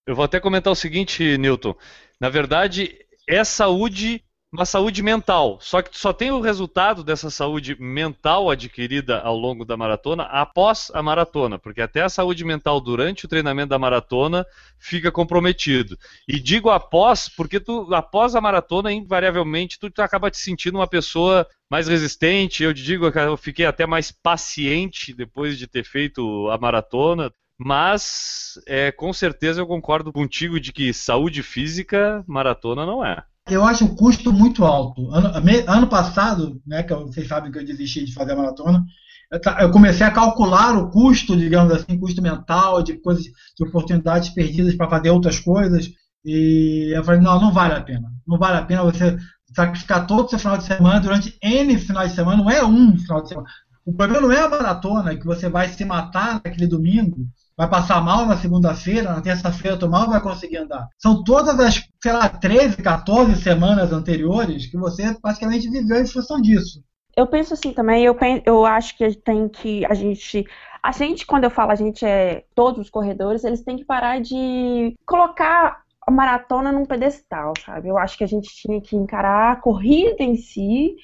Eu 0.10 0.16
vou 0.16 0.26
até 0.26 0.40
comentar 0.40 0.74
o 0.74 0.76
seguinte, 0.76 1.38
Newton. 1.38 1.76
Na 2.20 2.30
verdade, 2.30 2.98
é 3.28 3.44
saúde, 3.44 4.24
uma 4.52 4.66
saúde 4.66 5.04
mental. 5.04 5.60
Só 5.62 5.84
que 5.84 5.96
só 5.96 6.12
tem 6.12 6.32
o 6.32 6.42
resultado 6.42 7.04
dessa 7.04 7.30
saúde 7.30 7.80
mental 7.80 8.50
adquirida 8.50 9.20
ao 9.20 9.38
longo 9.38 9.64
da 9.64 9.78
maratona 9.78 10.24
após 10.24 10.90
a 10.96 11.04
maratona, 11.04 11.60
porque 11.60 11.80
até 11.80 12.02
a 12.02 12.10
saúde 12.10 12.44
mental 12.44 12.82
durante 12.82 13.26
o 13.26 13.28
treinamento 13.28 13.70
da 13.70 13.78
maratona 13.78 14.48
fica 14.80 15.12
comprometido. 15.12 15.96
E 16.28 16.40
digo 16.40 16.72
após, 16.72 17.30
porque 17.30 17.60
tu 17.60 17.94
após 17.94 18.34
a 18.34 18.42
maratona, 18.42 18.92
invariavelmente, 18.92 19.78
tu, 19.78 19.92
tu 19.92 20.02
acaba 20.02 20.32
te 20.32 20.40
sentindo 20.40 20.80
uma 20.80 20.88
pessoa 20.88 21.46
mais 21.70 21.88
resistente. 21.88 22.64
Eu 22.64 22.74
digo 22.74 23.12
que 23.12 23.20
eu 23.20 23.38
fiquei 23.38 23.68
até 23.68 23.86
mais 23.86 24.12
paciente 24.12 25.14
depois 25.14 25.56
de 25.56 25.68
ter 25.68 25.84
feito 25.84 26.50
a 26.50 26.58
maratona. 26.58 27.32
Mas 27.60 28.54
é, 28.66 28.92
com 28.92 29.12
certeza 29.12 29.60
eu 29.62 29.68
concordo 29.68 30.14
contigo 30.14 30.60
de 30.60 30.72
que 30.72 30.94
saúde 30.94 31.44
física, 31.44 32.24
maratona 32.26 32.86
não 32.86 33.06
é. 33.06 33.22
Eu 33.50 33.66
acho 33.66 33.86
o 33.86 33.96
custo 33.96 34.32
muito 34.32 34.64
alto. 34.64 35.12
Ano, 35.12 35.44
me- 35.44 35.64
ano 35.68 35.88
passado, 35.88 36.62
né, 36.66 36.84
que 36.84 36.94
vocês 36.94 37.28
sabem 37.28 37.52
que 37.52 37.58
eu 37.58 37.66
desisti 37.66 38.06
de 38.06 38.14
fazer 38.14 38.34
a 38.34 38.36
maratona, 38.36 38.86
eu, 39.32 39.40
eu 39.62 39.72
comecei 39.72 40.06
a 40.06 40.12
calcular 40.12 40.78
o 40.78 40.90
custo, 40.90 41.36
digamos 41.36 41.74
assim, 41.74 42.00
custo 42.00 42.22
mental, 42.22 42.82
de 42.84 42.94
coisas, 43.02 43.24
de 43.26 43.68
oportunidades 43.68 44.30
perdidas 44.30 44.76
para 44.76 44.90
fazer 44.90 45.10
outras 45.10 45.40
coisas. 45.40 45.90
E 46.24 46.92
eu 46.96 47.04
falei, 47.04 47.22
não, 47.22 47.40
não 47.42 47.52
vale 47.52 47.74
a 47.74 47.82
pena. 47.82 48.08
Não 48.28 48.38
vale 48.38 48.58
a 48.58 48.66
pena 48.66 48.84
você 48.84 49.18
sacrificar 49.56 50.06
todo 50.06 50.26
o 50.28 50.30
seu 50.30 50.40
final 50.40 50.58
de 50.58 50.64
semana 50.66 51.00
durante 51.00 51.36
N 51.42 51.78
finais 51.80 52.12
de 52.12 52.16
semana, 52.16 52.38
não 52.38 52.50
é 52.50 52.64
um 52.64 52.96
final 52.98 53.22
de 53.24 53.30
semana. 53.30 53.48
O 53.86 53.94
problema 53.94 54.22
não 54.28 54.32
é 54.32 54.42
a 54.42 54.50
maratona, 54.50 55.16
que 55.16 55.26
você 55.26 55.50
vai 55.50 55.68
se 55.70 55.84
matar 55.86 56.36
naquele 56.36 56.68
domingo, 56.68 57.26
vai 57.60 57.70
passar 57.70 58.02
mal 58.02 58.26
na 58.26 58.38
segunda-feira, 58.38 59.12
na 59.14 59.22
terça-feira 59.22 59.78
tu 59.78 59.90
mal 59.90 60.10
vai 60.10 60.22
conseguir 60.22 60.58
andar. 60.58 60.88
São 60.98 61.24
todas 61.24 61.60
as, 61.60 61.84
sei 62.02 62.14
lá, 62.14 62.30
13, 62.30 62.78
14 62.78 63.36
semanas 63.36 63.92
anteriores 63.92 64.66
que 64.68 64.78
você 64.78 65.14
praticamente 65.22 65.70
viveu 65.70 66.02
em 66.02 66.08
função 66.08 66.42
disso. 66.42 66.82
Eu 67.16 67.28
penso 67.28 67.54
assim 67.54 67.74
também, 67.74 68.06
eu, 68.06 68.16
pen- 68.16 68.42
eu 68.46 68.66
acho 68.66 68.96
que 68.98 69.14
tem 69.18 69.50
que 69.50 69.86
a 69.86 69.94
gente. 69.94 70.46
A 70.82 70.92
gente, 70.94 71.26
quando 71.26 71.44
eu 71.44 71.50
falo 71.50 71.72
a 71.72 71.76
gente 71.76 72.06
é 72.06 72.46
todos 72.56 72.80
os 72.80 72.90
corredores, 72.90 73.44
eles 73.44 73.62
têm 73.64 73.76
que 73.78 73.84
parar 73.86 74.22
de 74.22 74.96
colocar 75.06 75.84
a 76.08 76.12
maratona 76.12 76.72
num 76.72 76.86
pedestal, 76.86 77.54
sabe? 77.66 77.90
Eu 77.90 77.98
acho 77.98 78.18
que 78.18 78.24
a 78.24 78.28
gente 78.28 78.50
tinha 78.56 78.80
que 78.82 78.96
encarar 78.96 79.52
a 79.52 79.56
corrida 79.58 80.24
em 80.24 80.36
si 80.38 80.96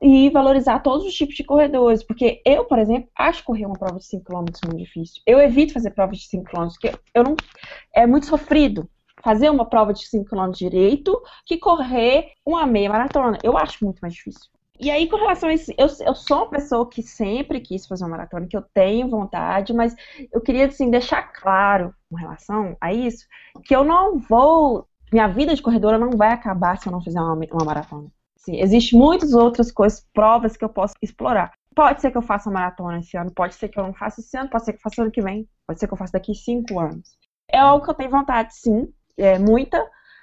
e 0.00 0.30
valorizar 0.30 0.80
todos 0.80 1.06
os 1.06 1.14
tipos 1.14 1.34
de 1.34 1.44
corredores. 1.44 2.02
Porque 2.02 2.40
eu, 2.44 2.64
por 2.64 2.78
exemplo, 2.78 3.08
acho 3.16 3.44
correr 3.44 3.66
uma 3.66 3.78
prova 3.78 3.98
de 3.98 4.06
5 4.06 4.24
km 4.24 4.36
muito 4.38 4.76
difícil. 4.76 5.22
Eu 5.26 5.38
evito 5.38 5.72
fazer 5.72 5.90
provas 5.90 6.18
de 6.18 6.28
5 6.28 6.44
km, 6.44 6.68
porque 6.68 6.92
eu 7.14 7.24
não. 7.24 7.36
É 7.94 8.06
muito 8.06 8.26
sofrido 8.26 8.88
fazer 9.22 9.50
uma 9.50 9.66
prova 9.66 9.92
de 9.92 10.06
5 10.06 10.24
km 10.24 10.50
direito 10.50 11.20
que 11.44 11.58
correr 11.58 12.32
uma 12.44 12.66
meia 12.66 12.88
maratona. 12.88 13.38
Eu 13.42 13.56
acho 13.56 13.84
muito 13.84 14.00
mais 14.00 14.14
difícil. 14.14 14.50
E 14.82 14.90
aí, 14.90 15.06
com 15.06 15.16
relação 15.16 15.50
a 15.50 15.52
isso, 15.52 15.70
eu, 15.76 15.86
eu 16.06 16.14
sou 16.14 16.38
uma 16.38 16.48
pessoa 16.48 16.88
que 16.88 17.02
sempre 17.02 17.60
quis 17.60 17.86
fazer 17.86 18.02
uma 18.04 18.12
maratona, 18.12 18.46
que 18.46 18.56
eu 18.56 18.62
tenho 18.72 19.10
vontade, 19.10 19.74
mas 19.74 19.94
eu 20.32 20.40
queria, 20.40 20.66
assim, 20.66 20.90
deixar 20.90 21.22
claro 21.34 21.94
com 22.08 22.16
relação 22.16 22.74
a 22.80 22.90
isso, 22.90 23.26
que 23.62 23.76
eu 23.76 23.84
não 23.84 24.18
vou. 24.18 24.88
Minha 25.12 25.26
vida 25.28 25.54
de 25.54 25.60
corredora 25.60 25.98
não 25.98 26.12
vai 26.12 26.30
acabar 26.32 26.78
se 26.78 26.88
eu 26.88 26.92
não 26.92 27.02
fizer 27.02 27.20
uma, 27.20 27.34
uma 27.34 27.64
maratona. 27.64 28.10
Assim, 28.50 28.60
Existem 28.60 28.98
muitas 28.98 29.32
outras 29.32 29.70
coisas, 29.70 30.06
provas 30.12 30.56
que 30.56 30.64
eu 30.64 30.68
posso 30.68 30.94
explorar. 31.02 31.52
Pode 31.74 32.00
ser 32.00 32.10
que 32.10 32.18
eu 32.18 32.22
faça 32.22 32.50
maratona 32.50 32.98
esse 32.98 33.16
ano, 33.16 33.30
pode 33.32 33.54
ser 33.54 33.68
que 33.68 33.78
eu 33.78 33.84
não 33.84 33.94
faça 33.94 34.20
esse 34.20 34.36
ano, 34.36 34.50
pode 34.50 34.64
ser 34.64 34.72
que 34.72 34.78
eu 34.78 34.82
faça 34.82 35.02
ano 35.02 35.10
que 35.10 35.22
vem, 35.22 35.48
pode 35.66 35.78
ser 35.78 35.86
que 35.86 35.94
eu 35.94 35.98
faça 35.98 36.12
daqui 36.12 36.34
cinco 36.34 36.80
anos. 36.80 37.16
É 37.48 37.58
algo 37.58 37.84
que 37.84 37.90
eu 37.90 37.94
tenho 37.94 38.10
vontade, 38.10 38.54
sim, 38.54 38.92
é 39.16 39.38
muita, 39.38 39.78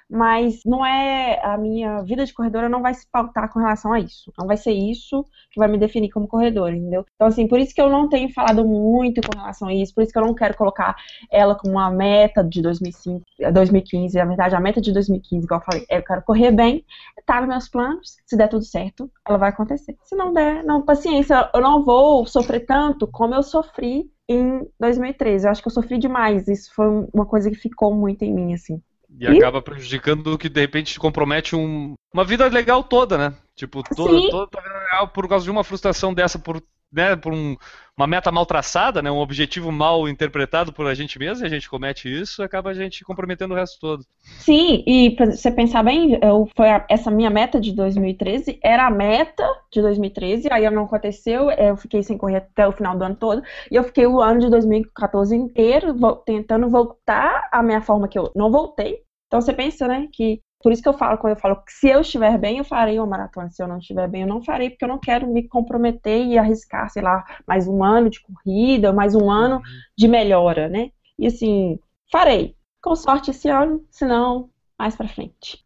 mas 0.08 0.60
não 0.64 0.84
é 0.84 1.40
a 1.44 1.56
minha 1.58 2.02
vida 2.02 2.24
de 2.24 2.32
corredora 2.32 2.68
não 2.68 2.80
vai 2.80 2.94
se 2.94 3.06
pautar 3.10 3.52
com 3.52 3.58
relação 3.58 3.92
a 3.92 4.00
isso. 4.00 4.32
Não 4.38 4.46
vai 4.46 4.56
ser 4.56 4.72
isso 4.72 5.24
que 5.50 5.58
vai 5.58 5.68
me 5.68 5.78
definir 5.78 6.10
como 6.10 6.26
corredora, 6.26 6.74
entendeu? 6.74 7.04
Então, 7.14 7.28
assim, 7.28 7.46
por 7.46 7.58
isso 7.58 7.74
que 7.74 7.80
eu 7.80 7.90
não 7.90 8.08
tenho 8.08 8.32
falado 8.32 8.64
muito 8.66 9.20
com 9.20 9.38
relação 9.38 9.68
a 9.68 9.74
isso, 9.74 9.94
por 9.94 10.02
isso 10.02 10.12
que 10.12 10.18
eu 10.18 10.24
não 10.24 10.34
quero 10.34 10.56
colocar 10.56 10.96
ela 11.30 11.54
como 11.54 11.74
uma 11.74 11.90
meta 11.90 12.42
de 12.42 12.62
2005, 12.62 13.24
2015, 13.52 14.16
na 14.16 14.24
verdade, 14.24 14.54
a 14.54 14.60
meta 14.60 14.80
de 14.80 14.92
2015, 14.92 15.44
igual 15.44 15.60
eu 15.60 15.64
falei, 15.64 15.86
eu 15.90 16.02
quero 16.02 16.22
correr 16.22 16.50
bem, 16.52 16.84
tá 17.26 17.40
nos 17.40 17.48
meus 17.48 17.68
planos, 17.68 18.16
se 18.26 18.36
der 18.36 18.48
tudo 18.48 18.64
certo, 18.64 19.10
ela 19.26 19.38
vai 19.38 19.50
acontecer. 19.50 19.96
Se 20.04 20.16
não 20.16 20.32
der, 20.32 20.64
não, 20.64 20.82
paciência, 20.82 21.50
eu 21.54 21.60
não 21.60 21.84
vou 21.84 22.26
sofrer 22.26 22.64
tanto 22.64 23.06
como 23.06 23.34
eu 23.34 23.42
sofri 23.42 24.10
em 24.28 24.68
2013. 24.78 25.46
Eu 25.46 25.50
acho 25.50 25.62
que 25.62 25.68
eu 25.68 25.72
sofri 25.72 25.98
demais. 25.98 26.46
Isso 26.48 26.72
foi 26.74 26.86
uma 27.12 27.24
coisa 27.26 27.50
que 27.50 27.56
ficou 27.56 27.94
muito 27.94 28.22
em 28.22 28.32
mim, 28.32 28.52
assim. 28.52 28.80
E, 29.18 29.26
acaba 29.26 29.60
prejudicando 29.60 30.28
o 30.28 30.38
que 30.38 30.48
de 30.48 30.60
repente 30.60 30.98
compromete 30.98 31.56
um, 31.56 31.94
uma 32.12 32.24
vida 32.24 32.46
legal 32.48 32.84
toda, 32.84 33.18
né? 33.18 33.34
Tipo, 33.56 33.82
toda, 33.82 34.30
toda 34.30 34.58
a 34.58 34.62
vida 34.62 34.78
legal 34.78 35.08
por 35.08 35.28
causa 35.28 35.44
de 35.44 35.50
uma 35.50 35.64
frustração 35.64 36.14
dessa, 36.14 36.38
por 36.38 36.62
né, 36.92 37.14
por 37.16 37.32
um, 37.32 37.56
uma 37.96 38.06
meta 38.06 38.32
mal 38.32 38.46
traçada, 38.46 39.02
né, 39.02 39.10
um 39.10 39.18
objetivo 39.18 39.70
mal 39.70 40.08
interpretado 40.08 40.72
por 40.72 40.86
a 40.86 40.94
gente 40.94 41.18
mesmo, 41.18 41.44
e 41.44 41.46
a 41.46 41.50
gente 41.50 41.68
comete 41.68 42.08
isso, 42.08 42.42
acaba 42.42 42.70
a 42.70 42.74
gente 42.74 43.04
comprometendo 43.04 43.52
o 43.52 43.56
resto 43.56 43.78
todo. 43.78 44.04
Sim, 44.40 44.82
e 44.86 45.10
pra 45.10 45.26
você 45.26 45.50
pensar 45.50 45.82
bem, 45.82 46.18
eu, 46.22 46.48
foi 46.56 46.70
a, 46.70 46.84
essa 46.88 47.10
minha 47.10 47.30
meta 47.30 47.60
de 47.60 47.72
2013, 47.72 48.58
era 48.62 48.86
a 48.86 48.90
meta 48.90 49.46
de 49.70 49.82
2013, 49.82 50.48
aí 50.50 50.68
não 50.70 50.84
aconteceu, 50.84 51.50
eu 51.50 51.76
fiquei 51.76 52.02
sem 52.02 52.16
correr 52.16 52.36
até 52.36 52.66
o 52.66 52.72
final 52.72 52.96
do 52.96 53.04
ano 53.04 53.16
todo, 53.16 53.42
e 53.70 53.76
eu 53.76 53.84
fiquei 53.84 54.06
o 54.06 54.20
ano 54.20 54.40
de 54.40 54.50
2014 54.50 55.34
inteiro 55.34 55.94
tentando 56.24 56.68
voltar 56.68 57.48
à 57.52 57.62
minha 57.62 57.80
forma 57.80 58.08
que 58.08 58.18
eu 58.18 58.30
não 58.34 58.50
voltei. 58.50 59.02
Então 59.28 59.40
você 59.42 59.52
pensa, 59.52 59.86
né, 59.86 60.08
que 60.10 60.42
por 60.60 60.72
isso 60.72 60.82
que 60.82 60.88
eu 60.88 60.94
falo, 60.94 61.18
quando 61.18 61.34
eu 61.34 61.40
falo 61.40 61.62
que 61.62 61.72
se 61.72 61.86
eu 61.86 62.00
estiver 62.00 62.36
bem, 62.36 62.58
eu 62.58 62.64
farei 62.64 62.98
uma 62.98 63.06
maratona. 63.06 63.50
Se 63.50 63.62
eu 63.62 63.68
não 63.68 63.78
estiver 63.78 64.08
bem, 64.08 64.22
eu 64.22 64.26
não 64.26 64.42
farei, 64.42 64.70
porque 64.70 64.84
eu 64.84 64.88
não 64.88 64.98
quero 64.98 65.26
me 65.26 65.46
comprometer 65.46 66.26
e 66.26 66.36
arriscar, 66.36 66.90
sei 66.90 67.02
lá, 67.02 67.24
mais 67.46 67.68
um 67.68 67.84
ano 67.84 68.10
de 68.10 68.20
corrida, 68.20 68.92
mais 68.92 69.14
um 69.14 69.30
ano 69.30 69.56
uhum. 69.56 69.62
de 69.96 70.08
melhora, 70.08 70.68
né? 70.68 70.90
E 71.16 71.26
assim, 71.26 71.78
farei. 72.10 72.56
Com 72.82 72.96
sorte 72.96 73.30
esse 73.30 73.48
ano, 73.48 73.84
se 73.90 74.04
não, 74.04 74.50
mais 74.78 74.96
pra 74.96 75.06
frente. 75.06 75.64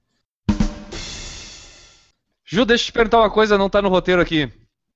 Ju, 2.44 2.66
deixa 2.66 2.84
eu 2.84 2.86
te 2.86 2.92
perguntar 2.92 3.20
uma 3.20 3.30
coisa, 3.30 3.56
não 3.56 3.70
tá 3.70 3.80
no 3.80 3.88
roteiro 3.88 4.20
aqui. 4.20 4.50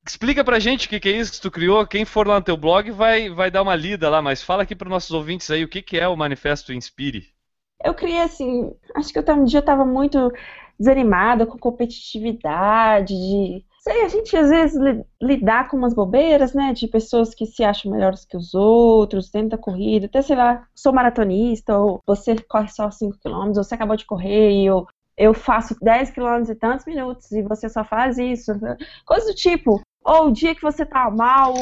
Explica 0.07 0.45
pra 0.45 0.59
gente 0.59 0.87
o 0.87 0.91
que, 0.91 1.01
que, 1.01 1.09
é 1.09 1.13
isso 1.13 1.33
que 1.33 1.41
tu 1.41 1.51
criou. 1.51 1.87
Quem 1.87 2.05
for 2.05 2.27
lá 2.27 2.37
no 2.37 2.45
teu 2.45 2.57
blog 2.57 2.91
vai, 2.91 3.31
vai 3.31 3.51
dar 3.51 3.63
uma 3.63 3.75
lida 3.75 4.11
lá, 4.11 4.21
mas 4.21 4.43
fala 4.43 4.65
aqui 4.65 4.75
para 4.75 4.91
nossos 4.91 5.11
ouvintes 5.11 5.51
aí 5.51 5.65
o 5.65 5.69
que, 5.69 5.81
que 5.81 5.99
é 5.99 6.07
o 6.07 6.17
Manifesto 6.17 6.73
Inspire 6.73 7.36
eu 7.85 7.95
criei 7.95 8.21
assim, 8.21 8.73
acho 8.95 9.13
que 9.13 9.19
eu 9.19 9.35
um 9.35 9.45
dia 9.45 9.59
eu 9.59 9.61
estava 9.61 9.85
muito 9.85 10.33
desanimada 10.79 11.47
com 11.47 11.59
competitividade, 11.59 13.15
de 13.15 13.65
sei, 13.87 14.03
a 14.05 14.09
gente 14.09 14.37
às 14.37 14.51
vezes 14.51 14.77
lidar 15.23 15.69
com 15.69 15.77
umas 15.77 15.95
bobeiras, 15.95 16.53
né, 16.53 16.73
de 16.73 16.89
pessoas 16.89 17.35
que 17.35 17.47
se 17.47 17.63
acham 17.63 17.93
melhores 17.93 18.25
que 18.25 18.37
os 18.37 18.53
outros 18.53 19.31
dentro 19.31 19.51
da 19.51 19.59
corrida, 19.59 20.07
até 20.07 20.21
sei 20.23 20.35
lá, 20.37 20.67
sou 20.75 20.93
maratonista, 20.93 21.79
ou 21.79 22.01
você 22.05 22.35
corre 22.49 22.69
só 22.69 22.91
5 22.91 23.17
km, 23.23 23.49
ou 23.49 23.55
você 23.55 23.75
acabou 23.75 23.97
de 23.97 24.05
correr 24.05 24.51
e 24.51 24.67
eu, 24.67 24.87
eu 25.17 25.33
faço 25.33 25.77
10 25.81 26.11
km 26.11 26.51
e 26.51 26.55
tantos 26.57 26.85
minutos 26.85 27.31
e 27.31 27.43
você 27.43 27.69
só 27.69 27.85
faz 27.85 28.19
isso, 28.19 28.53
coisa 29.05 29.27
do 29.27 29.35
tipo. 29.35 29.81
Ou 30.05 30.29
o 30.29 30.33
dia 30.33 30.55
que 30.55 30.63
você 30.63 30.87
tá 30.87 31.11
mal 31.11 31.55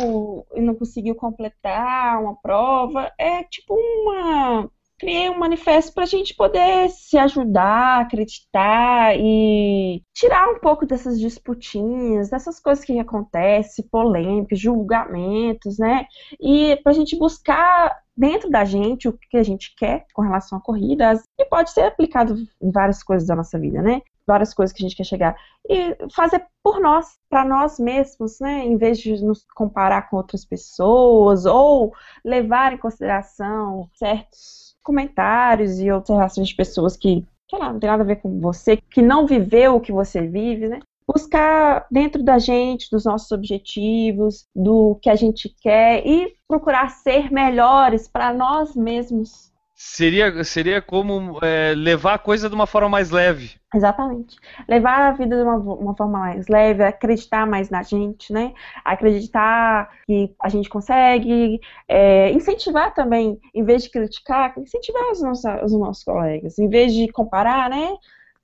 e 0.54 0.60
não 0.60 0.74
conseguiu 0.74 1.14
completar 1.14 2.20
uma 2.20 2.36
prova, 2.36 3.10
é 3.18 3.42
tipo 3.44 3.74
uma 3.74 4.70
criei 4.98 5.28
um 5.28 5.38
manifesto 5.38 5.92
para 5.92 6.04
a 6.04 6.06
gente 6.06 6.34
poder 6.34 6.88
se 6.90 7.18
ajudar, 7.18 8.02
acreditar 8.02 9.16
e 9.18 10.02
tirar 10.12 10.48
um 10.48 10.58
pouco 10.60 10.86
dessas 10.86 11.18
disputinhas, 11.18 12.30
dessas 12.30 12.60
coisas 12.60 12.84
que 12.84 12.98
acontecem, 12.98 13.86
polêmicas, 13.90 14.58
julgamentos, 14.58 15.78
né? 15.78 16.06
E 16.40 16.76
para 16.76 16.92
a 16.92 16.94
gente 16.94 17.18
buscar 17.18 17.98
dentro 18.16 18.48
da 18.48 18.64
gente 18.64 19.08
o 19.08 19.12
que 19.12 19.36
a 19.36 19.42
gente 19.42 19.74
quer 19.76 20.06
com 20.14 20.22
relação 20.22 20.58
à 20.58 20.60
corrida, 20.60 21.20
e 21.38 21.44
pode 21.46 21.70
ser 21.70 21.82
aplicado 21.82 22.36
em 22.62 22.70
várias 22.70 23.02
coisas 23.02 23.26
da 23.26 23.34
nossa 23.34 23.58
vida, 23.58 23.82
né? 23.82 24.00
Várias 24.26 24.54
coisas 24.54 24.74
que 24.74 24.82
a 24.82 24.86
gente 24.88 24.96
quer 24.96 25.04
chegar. 25.04 25.36
E 25.68 25.96
fazer 26.14 26.46
por 26.62 26.80
nós, 26.80 27.18
para 27.28 27.44
nós 27.44 27.78
mesmos, 27.78 28.38
né? 28.40 28.64
Em 28.64 28.76
vez 28.76 28.98
de 28.98 29.22
nos 29.22 29.44
comparar 29.54 30.08
com 30.08 30.16
outras 30.16 30.44
pessoas, 30.44 31.44
ou 31.44 31.92
levar 32.24 32.72
em 32.72 32.78
consideração 32.78 33.88
certos 33.94 34.63
comentários 34.84 35.80
e 35.80 35.90
observações 35.90 36.48
de 36.48 36.54
pessoas 36.54 36.96
que, 36.96 37.24
sei 37.50 37.58
lá, 37.58 37.72
não 37.72 37.80
tem 37.80 37.90
nada 37.90 38.02
a 38.02 38.06
ver 38.06 38.16
com 38.16 38.38
você, 38.38 38.76
que 38.76 39.02
não 39.02 39.26
viveu 39.26 39.74
o 39.74 39.80
que 39.80 39.90
você 39.90 40.20
vive, 40.20 40.68
né? 40.68 40.78
Buscar 41.06 41.86
dentro 41.90 42.22
da 42.22 42.38
gente, 42.38 42.88
dos 42.90 43.04
nossos 43.04 43.30
objetivos, 43.32 44.46
do 44.54 44.98
que 45.02 45.10
a 45.10 45.14
gente 45.14 45.54
quer 45.60 46.06
e 46.06 46.34
procurar 46.46 46.90
ser 46.90 47.32
melhores 47.32 48.06
para 48.06 48.32
nós 48.32 48.76
mesmos 48.76 49.52
Seria, 49.76 50.44
seria 50.44 50.80
como 50.80 51.44
é, 51.44 51.74
levar 51.74 52.14
a 52.14 52.18
coisa 52.18 52.48
de 52.48 52.54
uma 52.54 52.66
forma 52.66 52.88
mais 52.88 53.10
leve. 53.10 53.56
Exatamente. 53.74 54.36
Levar 54.68 55.08
a 55.08 55.12
vida 55.12 55.36
de 55.36 55.42
uma, 55.42 55.56
uma, 55.56 55.96
forma 55.96 56.20
mais 56.20 56.46
leve, 56.46 56.84
acreditar 56.84 57.44
mais 57.44 57.70
na 57.70 57.82
gente, 57.82 58.32
né? 58.32 58.54
Acreditar 58.84 59.90
que 60.06 60.32
a 60.40 60.48
gente 60.48 60.68
consegue, 60.68 61.60
é, 61.88 62.30
incentivar 62.30 62.94
também, 62.94 63.36
em 63.52 63.64
vez 63.64 63.82
de 63.82 63.90
criticar, 63.90 64.56
incentivar 64.56 65.10
os 65.10 65.20
nossos, 65.20 65.44
os 65.64 65.72
nossos 65.72 66.04
colegas, 66.04 66.56
em 66.56 66.68
vez 66.68 66.92
de 66.94 67.10
comparar, 67.10 67.68
né? 67.68 67.96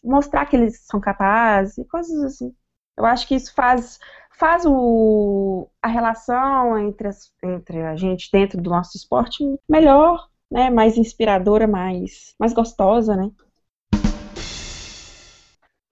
Mostrar 0.03 0.47
que 0.47 0.57
eles 0.57 0.85
são 0.85 1.01
capazes, 1.01 1.77
coisas 1.89 2.25
assim. 2.25 2.53
Eu 2.99 3.07
acho 3.07 3.29
que 3.29 3.37
isso 3.37 3.55
faz, 3.55 4.01
faz 4.37 4.65
o, 4.67 5.69
a 5.81 5.87
relação 5.87 6.77
entre, 6.77 7.07
as, 7.07 7.31
entre 7.43 7.83
a 7.83 7.95
gente 7.95 8.29
dentro 8.33 8.61
do 8.61 8.71
nosso 8.71 8.97
esporte 8.97 9.45
melhor 9.69 10.30
né, 10.51 10.69
mais 10.69 10.97
inspiradora, 10.97 11.67
mais, 11.67 12.35
mais 12.39 12.53
gostosa, 12.53 13.17
né? 13.17 13.31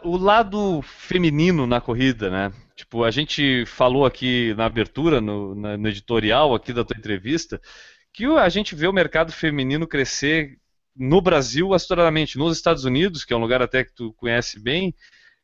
O 0.03 0.17
lado 0.17 0.83
feminino 0.83 1.67
na 1.67 1.81
corrida, 1.81 2.31
né? 2.31 2.53
Tipo, 2.75 3.05
a 3.05 3.11
gente 3.11 3.65
falou 3.67 4.07
aqui 4.07 4.55
na 4.55 4.67
abertura, 4.67 5.21
no, 5.21 5.55
na, 5.55 5.77
no 5.77 5.89
editorial 5.89 6.55
aqui 6.55 6.73
da 6.73 6.85
tua 6.85 6.97
entrevista, 6.97 7.61
que 8.13 8.25
a 8.25 8.49
gente 8.49 8.75
vê 8.75 8.87
o 8.87 8.93
mercado 8.93 9.33
feminino 9.33 9.87
crescer 9.87 10.59
no 10.97 11.21
Brasil 11.21 11.75
assustadoramente. 11.75 12.39
Nos 12.39 12.57
Estados 12.57 12.85
Unidos, 12.85 13.25
que 13.25 13.33
é 13.33 13.37
um 13.37 13.41
lugar 13.41 13.63
até 13.63 13.85
que 13.85 13.93
tu 13.93 14.13
conhece 14.15 14.61
bem, 14.61 14.95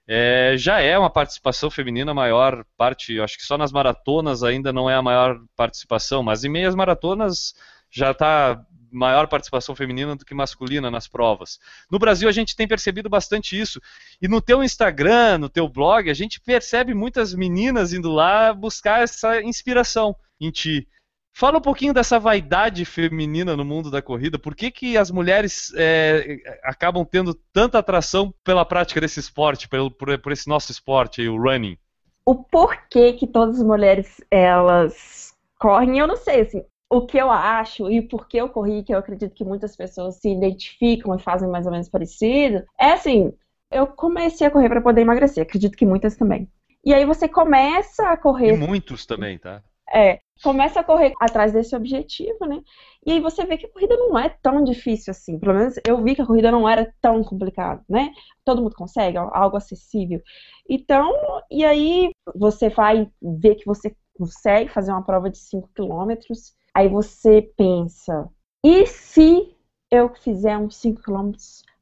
é, 0.07 0.55
já 0.57 0.81
é 0.81 0.99
uma 0.99 1.11
participação 1.11 1.71
feminina 1.71 2.13
maior 2.13 2.65
parte, 2.77 3.21
acho 3.21 3.37
que 3.37 3.45
só 3.45 3.57
nas 3.57 3.73
maratonas 3.73 4.43
ainda 4.43 4.73
não 4.73 4.89
é 4.89 4.95
a 4.95 5.03
maior 5.03 5.41
participação, 5.57 6.23
mas 6.23 6.45
em 6.45 6.49
meias 6.49 6.75
maratonas 6.75 7.55
já 7.91 8.11
está 8.11 8.65
maior 8.95 9.27
participação 9.27 9.75
feminina 9.75 10.17
do 10.17 10.25
que 10.25 10.35
masculina 10.35 10.91
nas 10.91 11.07
provas. 11.07 11.59
No 11.91 11.99
Brasil 11.99 12.29
a 12.29 12.33
gente 12.33 12.57
tem 12.57 12.67
percebido 12.67 13.09
bastante 13.09 13.61
isso. 13.61 13.81
E 14.21 14.29
no 14.29 14.41
teu 14.41 14.63
Instagram, 14.63 15.39
no 15.39 15.49
teu 15.49 15.69
blog, 15.69 16.09
a 16.09 16.15
gente 16.15 16.41
percebe 16.41 16.95
muitas 16.95 17.35
meninas 17.35 17.93
indo 17.93 18.11
lá 18.11 18.53
buscar 18.53 19.03
essa 19.03 19.43
inspiração 19.43 20.17
em 20.41 20.51
ti. 20.51 20.89
Fala 21.37 21.59
um 21.59 21.61
pouquinho 21.61 21.93
dessa 21.93 22.17
vaidade 22.17 22.85
feminina 22.85 23.57
no 23.57 23.65
mundo 23.65 23.91
da 23.91 24.01
corrida. 24.01 24.39
Por 24.39 24.55
que, 24.55 24.71
que 24.71 24.97
as 24.97 25.11
mulheres 25.11 25.73
é, 25.77 26.37
acabam 26.63 27.05
tendo 27.05 27.35
tanta 27.53 27.77
atração 27.81 28.33
pela 28.45 28.65
prática 28.65 29.01
desse 29.01 29.19
esporte, 29.19 29.69
por, 29.69 29.91
por, 29.91 30.17
por 30.21 30.31
esse 30.31 30.49
nosso 30.49 30.71
esporte, 30.71 31.27
o 31.27 31.37
running? 31.37 31.77
O 32.25 32.37
porquê 32.37 33.15
que 33.15 33.27
todas 33.27 33.59
as 33.59 33.67
mulheres 33.67 34.21
elas 34.31 35.35
correm, 35.59 35.99
eu 35.99 36.07
não 36.07 36.17
sei. 36.17 36.43
Assim, 36.43 36.65
o 36.97 37.07
que 37.07 37.19
eu 37.19 37.31
acho 37.31 37.91
e 37.91 38.01
por 38.01 38.29
que 38.29 38.37
eu 38.37 38.49
corri, 38.49 38.85
que 38.85 38.95
eu 38.95 38.99
acredito 38.99 39.35
que 39.35 39.45
muitas 39.45 39.75
pessoas 39.75 40.17
se 40.17 40.31
identificam 40.31 41.15
e 41.15 41.19
fazem 41.19 41.49
mais 41.49 41.67
ou 41.67 41.73
menos 41.73 41.89
parecido, 41.89 42.65
é 42.79 42.93
assim, 42.93 43.33
eu 43.71 43.87
comecei 43.87 44.47
a 44.47 44.51
correr 44.51 44.69
para 44.69 44.81
poder 44.81 45.01
emagrecer, 45.01 45.43
acredito 45.43 45.77
que 45.77 45.85
muitas 45.85 46.17
também. 46.17 46.49
E 46.85 46.95
aí 46.95 47.05
você 47.05 47.27
começa 47.29 48.09
a 48.09 48.17
correr. 48.17 48.55
E 48.55 48.57
muitos 48.57 49.07
também, 49.07 49.39
tá? 49.39 49.63
É, 49.93 50.21
começa 50.43 50.81
a 50.81 50.85
correr 50.85 51.13
atrás 51.21 51.53
desse 51.53 51.75
objetivo, 51.75 52.47
né? 52.47 52.63
E 53.05 53.13
aí 53.13 53.21
você 53.21 53.45
vê 53.45 53.57
que 53.57 53.67
a 53.67 53.73
corrida 53.73 53.97
não 53.97 54.19
é 54.19 54.29
tão 54.29 54.63
difícil 54.63 55.11
assim. 55.11 55.39
Pelo 55.39 55.55
menos 55.55 55.75
eu 55.87 56.03
vi 56.03 56.15
que 56.15 56.23
a 56.23 56.27
corrida 56.27 56.51
não 56.51 56.69
era 56.69 56.93
tão 57.01 57.23
complicada, 57.25 57.83
né? 57.89 58.13
Todo 58.45 58.63
mundo 58.63 58.75
consegue, 58.77 59.19
algo 59.19 59.57
acessível. 59.57 60.21
Então, 60.69 61.13
e 61.51 61.65
aí 61.65 62.11
você 62.35 62.69
vai 62.69 63.11
ver 63.21 63.57
que 63.57 63.67
você 63.67 63.95
consegue 64.17 64.71
fazer 64.71 64.93
uma 64.93 65.05
prova 65.05 65.29
de 65.29 65.39
5 65.39 65.69
quilômetros 65.75 66.55
Aí 66.75 66.89
você 66.89 67.43
pensa, 67.57 68.29
e 68.65 68.87
se 68.87 69.55
eu 69.91 70.09
fizer 70.17 70.57
uns 70.59 70.77
5 70.77 71.03
km 71.03 71.33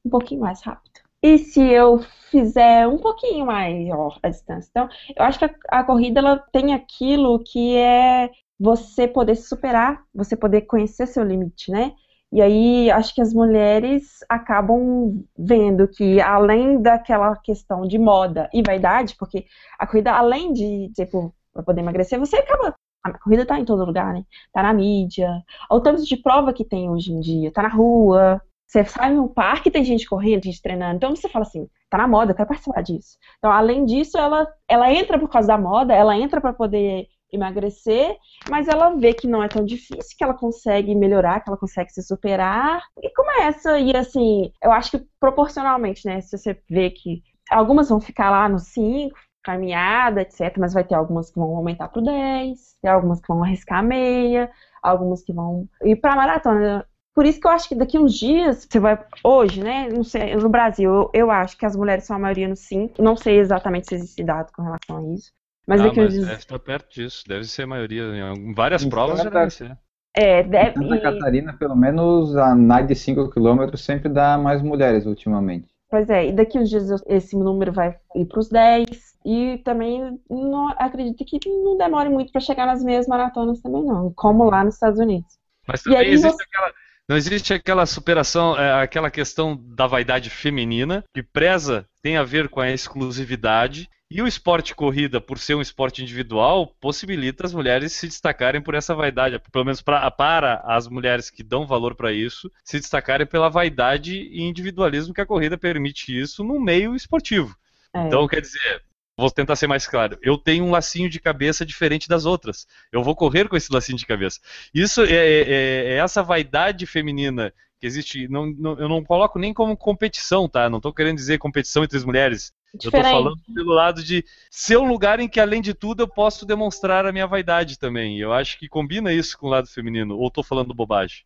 um 0.05 0.11
pouquinho 0.11 0.41
mais 0.41 0.63
rápido? 0.63 1.01
E 1.23 1.39
se 1.39 1.63
eu 1.63 2.01
fizer 2.31 2.87
um 2.89 2.99
pouquinho 2.99 3.47
maior 3.47 4.19
a 4.23 4.29
distância? 4.29 4.69
Então, 4.71 4.89
eu 5.17 5.25
acho 5.25 5.39
que 5.39 5.45
a, 5.45 5.55
a 5.69 5.85
corrida 5.85 6.21
ela 6.21 6.37
tem 6.53 6.75
aquilo 6.75 7.39
que 7.45 7.77
é 7.77 8.31
você 8.59 9.07
poder 9.09 9.37
se 9.37 9.49
superar, 9.49 10.03
você 10.15 10.37
poder 10.37 10.63
conhecer 10.63 11.07
seu 11.07 11.23
limite, 11.25 11.71
né? 11.71 11.95
E 12.33 12.41
aí 12.41 12.91
acho 12.91 13.15
que 13.15 13.21
as 13.21 13.33
mulheres 13.33 14.19
acabam 14.29 15.23
vendo 15.39 15.87
que 15.87 16.21
além 16.21 16.81
daquela 16.81 17.37
questão 17.37 17.87
de 17.87 17.99
moda 17.99 18.49
e 18.53 18.63
vaidade, 18.63 19.15
porque 19.17 19.47
a 19.79 19.87
corrida, 19.87 20.13
além 20.13 20.53
de 20.53 20.91
ser 20.97 21.07
para 21.53 21.63
poder 21.63 21.83
emagrecer, 21.83 22.19
você 22.19 22.37
acaba. 22.37 22.75
A 23.03 23.13
corrida 23.19 23.45
tá 23.45 23.59
em 23.59 23.65
todo 23.65 23.85
lugar, 23.85 24.13
né? 24.13 24.25
Tá 24.53 24.63
na 24.63 24.73
mídia. 24.73 25.43
Olha 25.71 25.81
o 25.81 25.83
tanto 25.83 26.05
de 26.05 26.17
prova 26.17 26.53
que 26.53 26.65
tem 26.65 26.89
hoje 26.89 27.13
em 27.13 27.21
dia. 27.21 27.53
Tá 27.53 27.63
na 27.63 27.69
rua. 27.69 28.41
Você 28.67 28.85
sai 28.85 29.13
no 29.13 29.29
parque 29.29 29.71
tem 29.71 29.85
gente 29.85 30.09
correndo, 30.09 30.45
gente 30.45 30.63
treinando. 30.63 30.97
Então 30.97 31.15
você 31.15 31.29
fala 31.29 31.45
assim, 31.45 31.69
tá 31.91 31.99
na 31.99 32.09
moda, 32.09 32.33
eu 32.33 32.37
quero 32.37 32.49
participar 32.49 32.83
disso. 32.83 33.19
Então, 33.39 33.53
além 33.53 33.85
disso, 33.85 34.17
ela, 34.17 34.49
ela 34.67 34.91
entra 34.91 35.19
por 35.19 35.29
causa 35.29 35.49
da 35.49 35.59
moda, 35.59 35.93
ela 35.95 36.17
entra 36.17 36.41
para 36.41 36.55
poder 36.55 37.07
emagrecer, 37.31 38.17
mas 38.49 38.69
ela 38.69 38.91
vê 38.97 39.13
que 39.13 39.27
não 39.27 39.43
é 39.43 39.49
tão 39.49 39.65
difícil, 39.65 40.17
que 40.17 40.23
ela 40.23 40.35
consegue 40.35 40.95
melhorar, 40.95 41.41
que 41.41 41.51
ela 41.51 41.59
consegue 41.59 41.91
se 41.91 42.03
superar 42.03 42.83
e 43.03 43.11
começa. 43.11 43.79
E 43.79 43.95
assim, 43.97 44.51
eu 44.63 44.73
acho 44.73 44.93
que 44.93 45.07
proporcionalmente, 45.19 46.07
né? 46.07 46.21
Se 46.21 46.37
você 46.37 46.59
vê 46.69 46.91
que 46.91 47.23
algumas 47.51 47.89
vão 47.89 48.01
ficar 48.01 48.31
lá 48.31 48.49
no 48.49 48.59
5, 48.59 49.15
caminhada, 49.43 50.23
etc. 50.23 50.57
Mas 50.59 50.73
vai 50.73 50.85
ter 50.85 50.95
algumas 50.95 51.31
que 51.31 51.39
vão 51.39 51.57
aumentar 51.57 51.89
para 51.89 52.01
o 52.01 52.05
10, 52.05 52.77
tem 52.81 52.91
algumas 52.91 53.21
que 53.21 53.29
vão 53.29 53.43
arriscar 53.43 53.79
a 53.79 53.83
meia, 53.83 54.51
algumas 54.83 55.23
que 55.23 55.33
vão 55.33 55.69
ir 55.85 55.97
para 55.97 56.13
a 56.13 56.17
maratona. 56.17 56.87
Por 57.15 57.27
isso 57.27 57.39
que 57.41 57.47
eu 57.47 57.51
acho 57.51 57.69
que 57.69 57.75
daqui 57.75 57.99
uns 57.99 58.15
dias, 58.19 58.67
você 58.71 58.81
vai. 58.81 58.99
Hoje, 59.23 59.63
né? 59.63 59.89
Não 59.91 60.03
sei, 60.03 60.35
no 60.35 60.49
Brasil, 60.49 60.91
eu, 60.91 61.11
eu 61.13 61.31
acho 61.31 61.59
que 61.59 61.67
as 61.67 61.77
mulheres 61.77 62.05
são 62.05 62.17
a 62.17 62.19
maioria 62.19 62.49
no 62.49 62.57
5. 62.57 63.03
Não 63.03 63.17
sei 63.17 63.39
exatamente 63.39 63.89
se 63.89 63.95
existe 63.97 64.25
dado 64.25 64.51
com 64.53 64.63
relação 64.63 64.97
a 64.97 65.15
isso. 65.15 65.31
Mas 65.67 65.81
ah, 65.81 65.85
daqui 65.85 65.99
mas 65.99 66.09
uns 66.09 66.13
dias. 66.15 66.27
deve 66.27 66.39
estar 66.39 66.59
perto 66.59 66.95
disso, 66.95 67.25
deve 67.29 67.45
ser 67.45 67.63
a 67.63 67.67
maioria. 67.67 68.03
Em 68.35 68.55
várias 68.55 68.83
Em 68.83 68.89
provas 68.89 69.19
já 69.19 69.25
Santa- 69.25 69.39
deve 69.41 69.51
ser. 69.51 69.79
É, 70.17 70.43
deve. 70.43 70.73
Santa 70.75 70.97
e- 70.97 71.01
Catarina, 71.03 71.53
pelo 71.53 71.77
menos 71.77 72.35
a 72.37 72.55
NAI 72.55 72.87
de 72.87 72.95
5 72.95 73.29
km 73.31 73.77
sempre 73.77 74.09
dá 74.09 74.37
mais 74.39 74.63
mulheres 74.63 75.05
ultimamente. 75.07 75.69
Pois 75.91 76.09
é, 76.09 76.29
e 76.29 76.33
daqui 76.33 76.59
uns 76.59 76.71
dias 76.71 76.91
eu- 76.91 76.99
esse 77.07 77.37
número 77.37 77.73
vai 77.73 77.95
ir 78.17 78.25
para 78.27 78.41
os 78.41 78.49
10. 78.49 79.12
E 79.25 79.59
também 79.65 80.19
não, 80.29 80.69
acredito 80.79 81.25
que 81.25 81.39
não 81.49 81.77
demore 81.77 82.09
muito 82.09 82.33
para 82.33 82.41
chegar 82.41 82.67
nas 82.67 82.83
meias 82.83 83.07
maratonas 83.07 83.61
também, 83.61 83.85
não. 83.85 84.13
Como 84.15 84.45
lá 84.51 84.65
nos 84.65 84.75
Estados 84.75 84.99
Unidos. 84.99 85.31
Mas 85.67 85.81
E 85.81 85.85
também 85.85 85.99
aí 85.99 86.09
existe 86.13 86.37
você- 86.37 86.45
aquela. 86.45 86.73
Não 87.09 87.17
existe 87.17 87.53
aquela 87.53 87.85
superação, 87.85 88.57
é, 88.57 88.81
aquela 88.81 89.11
questão 89.11 89.57
da 89.75 89.87
vaidade 89.87 90.31
feminina, 90.31 91.05
que 91.13 91.23
preza 91.23 91.87
tem 92.01 92.17
a 92.17 92.23
ver 92.23 92.49
com 92.49 92.61
a 92.61 92.71
exclusividade, 92.71 93.89
e 94.11 94.23
o 94.23 94.27
esporte 94.27 94.75
corrida, 94.75 95.21
por 95.21 95.39
ser 95.39 95.55
um 95.55 95.61
esporte 95.61 96.03
individual, 96.03 96.67
possibilita 96.81 97.45
as 97.45 97.53
mulheres 97.53 97.93
se 97.93 98.07
destacarem 98.07 98.61
por 98.63 98.75
essa 98.75 98.95
vaidade, 98.95 99.39
pelo 99.51 99.65
menos 99.65 99.81
pra, 99.83 100.11
para 100.11 100.63
as 100.67 100.87
mulheres 100.87 101.29
que 101.31 101.43
dão 101.43 101.67
valor 101.67 101.95
para 101.95 102.13
isso, 102.13 102.51
se 102.65 102.79
destacarem 102.79 103.27
pela 103.27 103.49
vaidade 103.49 104.15
e 104.15 104.43
individualismo 104.43 105.13
que 105.15 105.21
a 105.21 105.27
corrida 105.27 105.59
permite 105.59 106.19
isso 106.19 106.45
no 106.45 106.61
meio 106.61 106.95
esportivo. 106.95 107.55
É. 107.95 108.07
Então, 108.07 108.29
quer 108.29 108.41
dizer, 108.43 108.83
vou 109.17 109.31
tentar 109.31 109.57
ser 109.57 109.67
mais 109.67 109.87
claro. 109.87 110.19
Eu 110.23 110.37
tenho 110.39 110.65
um 110.65 110.71
lacinho 110.71 111.09
de 111.09 111.21
cabeça 111.21 111.65
diferente 111.67 112.09
das 112.09 112.25
outras. 112.25 112.67
Eu 112.91 113.03
vou 113.03 113.15
correr 113.15 113.49
com 113.49 113.57
esse 113.57 113.73
lacinho 113.73 113.99
de 113.99 114.07
cabeça. 114.07 114.41
Isso 114.75 115.03
é, 115.03 115.13
é- 115.13 115.85
é 115.95 115.97
essa 115.99 116.23
vaidade 116.23 116.87
feminina 116.87 117.53
que 117.81 117.87
existe. 117.87 118.29
Não, 118.29 118.47
não- 118.47 118.79
eu 118.79 118.89
não 118.89 119.03
coloco 119.05 119.39
nem 119.39 119.53
como 119.53 119.77
competição, 119.77 120.49
tá? 120.49 120.69
Não 120.71 120.79
estou 120.79 120.93
querendo 120.93 121.17
dizer 121.17 121.39
competição 121.39 121.85
entre 121.85 121.97
as 121.99 122.05
mulheres. 122.05 122.53
Eu 122.73 122.79
estou 122.89 122.91
Diferente. 122.93 123.13
falando 123.13 123.37
pelo 123.55 123.73
lado 123.75 124.03
de 124.03 124.25
ser 124.51 124.79
um 124.79 124.89
lugar 124.89 125.21
em 125.21 125.29
que, 125.29 125.39
além 125.41 125.61
de 125.61 125.75
tudo, 125.75 126.03
eu 126.05 126.09
posso 126.09 126.47
demonstrar 126.47 127.05
a 127.05 127.13
minha 127.13 127.27
vaidade 127.27 127.79
também. 127.79 128.19
Eu 128.19 128.33
acho 128.33 128.59
que 128.59 128.69
combina 128.69 129.13
isso 129.13 129.37
com 129.37 129.47
o 129.47 129.51
lado 129.51 129.69
feminino. 129.69 130.17
Ou 130.17 130.29
estou 130.29 130.43
falando 130.43 130.73
bobagem? 130.73 131.19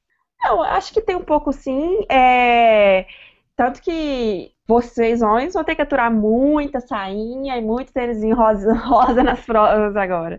Não, 0.43 0.61
acho 0.63 0.93
que 0.93 1.01
tem 1.01 1.15
um 1.17 1.25
pouco 1.25 1.53
sim. 1.53 2.05
É... 2.11 3.07
Tanto 3.57 3.81
que 3.81 4.53
vocês, 4.69 5.23
homens, 5.23 5.55
vão 5.55 5.65
ter 5.65 5.75
que 5.75 5.83
aturar 5.83 6.13
muita 6.13 6.79
sainha 6.81 7.57
e 7.57 7.63
muito 7.63 7.93
tênis 7.93 8.23
rosa, 8.37 8.75
rosa 8.85 9.23
nas 9.23 9.41
provas 9.45 9.97
agora. 9.97 10.39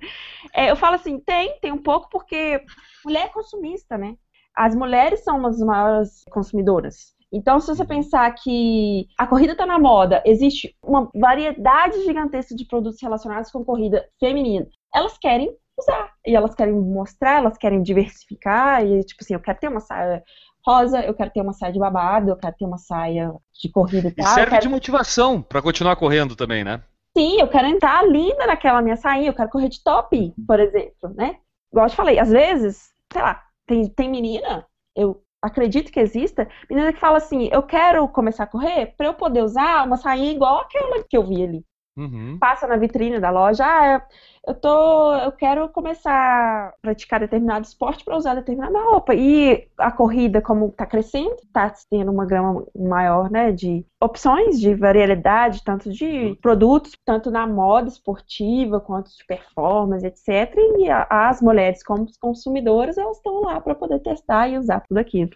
É, 0.53 0.69
eu 0.69 0.75
falo 0.75 0.95
assim, 0.95 1.19
tem, 1.19 1.57
tem 1.59 1.71
um 1.71 1.81
pouco 1.81 2.09
porque 2.09 2.63
mulher 3.03 3.25
é 3.25 3.29
consumista, 3.29 3.97
né? 3.97 4.15
As 4.55 4.75
mulheres 4.75 5.23
são 5.23 5.37
uma 5.37 5.49
das 5.49 5.59
maiores 5.59 6.23
consumidoras. 6.29 7.15
Então, 7.31 7.59
se 7.59 7.67
você 7.67 7.83
pensar 7.83 8.31
que 8.35 9.07
a 9.17 9.27
corrida 9.27 9.51
está 9.51 9.65
na 9.65 9.79
moda, 9.79 10.21
existe 10.25 10.75
uma 10.81 11.09
variedade 11.13 12.03
gigantesca 12.05 12.55
de 12.55 12.65
produtos 12.65 13.01
relacionados 13.01 13.51
com 13.51 13.65
corrida 13.65 14.07
feminina. 14.19 14.65
Elas 14.93 15.17
querem 15.17 15.53
usar. 15.77 16.11
E 16.25 16.35
elas 16.35 16.55
querem 16.55 16.73
mostrar, 16.73 17.37
elas 17.37 17.57
querem 17.57 17.81
diversificar. 17.81 18.85
E, 18.85 19.03
tipo 19.03 19.23
assim, 19.23 19.33
eu 19.33 19.39
quero 19.39 19.59
ter 19.59 19.67
uma 19.67 19.79
saia 19.79 20.23
rosa, 20.67 20.99
eu 21.01 21.13
quero 21.13 21.31
ter 21.31 21.41
uma 21.41 21.53
saia 21.53 21.71
de 21.71 21.79
babado, 21.79 22.29
eu 22.31 22.35
quero 22.35 22.55
ter 22.57 22.65
uma 22.65 22.77
saia 22.77 23.31
de 23.53 23.69
corrida 23.71 24.09
e 24.09 24.11
E 24.11 24.15
tal. 24.15 24.25
eu 24.27 24.33
serve 24.33 24.49
quero- 24.51 24.61
de 24.63 24.69
motivação 24.69 25.41
para 25.41 25.61
continuar 25.61 25.95
correndo 25.95 26.35
também, 26.35 26.63
né? 26.63 26.81
Sim, 27.17 27.39
eu 27.39 27.47
quero 27.47 27.67
entrar 27.67 28.05
linda 28.07 28.45
naquela 28.45 28.81
minha 28.81 28.95
sainha, 28.97 29.29
eu 29.29 29.33
quero 29.33 29.49
correr 29.49 29.69
de 29.69 29.81
top, 29.83 30.33
por 30.45 30.59
exemplo, 30.59 31.09
né? 31.15 31.37
Igual 31.71 31.85
eu 31.85 31.89
te 31.89 31.95
falei, 31.95 32.19
às 32.19 32.29
vezes, 32.29 32.89
sei 33.11 33.21
lá, 33.21 33.41
tem, 33.65 33.89
tem 33.89 34.09
menina, 34.09 34.65
eu 34.95 35.21
acredito 35.41 35.91
que 35.91 35.99
exista, 35.99 36.47
menina 36.69 36.91
que 36.93 36.99
fala 36.99 37.17
assim, 37.17 37.49
eu 37.51 37.63
quero 37.63 38.07
começar 38.09 38.43
a 38.43 38.47
correr 38.47 38.93
para 38.97 39.07
eu 39.07 39.13
poder 39.13 39.43
usar 39.43 39.85
uma 39.85 39.97
sainha 39.97 40.31
igual 40.31 40.59
aquela 40.61 41.03
que 41.09 41.17
eu 41.17 41.23
vi 41.25 41.43
ali. 41.43 41.65
Uhum. 41.97 42.37
Passa 42.39 42.67
na 42.67 42.77
vitrine 42.77 43.19
da 43.19 43.31
loja, 43.31 43.65
ah, 43.65 44.05
eu 44.47 44.53
tô, 44.53 45.15
eu 45.15 45.31
quero 45.31 45.67
começar 45.69 46.13
a 46.13 46.73
praticar 46.79 47.19
determinado 47.19 47.65
esporte 47.65 48.05
para 48.05 48.15
usar 48.15 48.35
determinada 48.35 48.79
roupa. 48.79 49.15
E 49.15 49.67
a 49.79 49.91
corrida, 49.91 50.39
como 50.39 50.67
está 50.67 50.85
crescendo, 50.85 51.35
está 51.43 51.73
tendo 51.89 52.11
uma 52.11 52.25
gama 52.25 52.63
maior, 52.77 53.31
né, 53.31 53.51
de 53.51 53.83
opções, 53.99 54.59
de 54.59 54.75
variedade, 54.75 55.63
tanto 55.65 55.91
de 55.91 56.37
produtos, 56.39 56.91
tanto 57.03 57.31
na 57.31 57.47
moda 57.47 57.89
esportiva 57.89 58.79
quanto 58.79 59.09
de 59.09 59.25
performance, 59.25 60.05
etc. 60.05 60.53
E 60.77 60.87
as 61.09 61.41
mulheres, 61.41 61.83
como 61.83 62.05
consumidoras, 62.21 62.97
elas 62.97 63.17
estão 63.17 63.41
lá 63.41 63.59
para 63.59 63.73
poder 63.73 63.99
testar 63.99 64.47
e 64.47 64.57
usar 64.57 64.81
tudo 64.87 64.99
aquilo. 64.99 65.31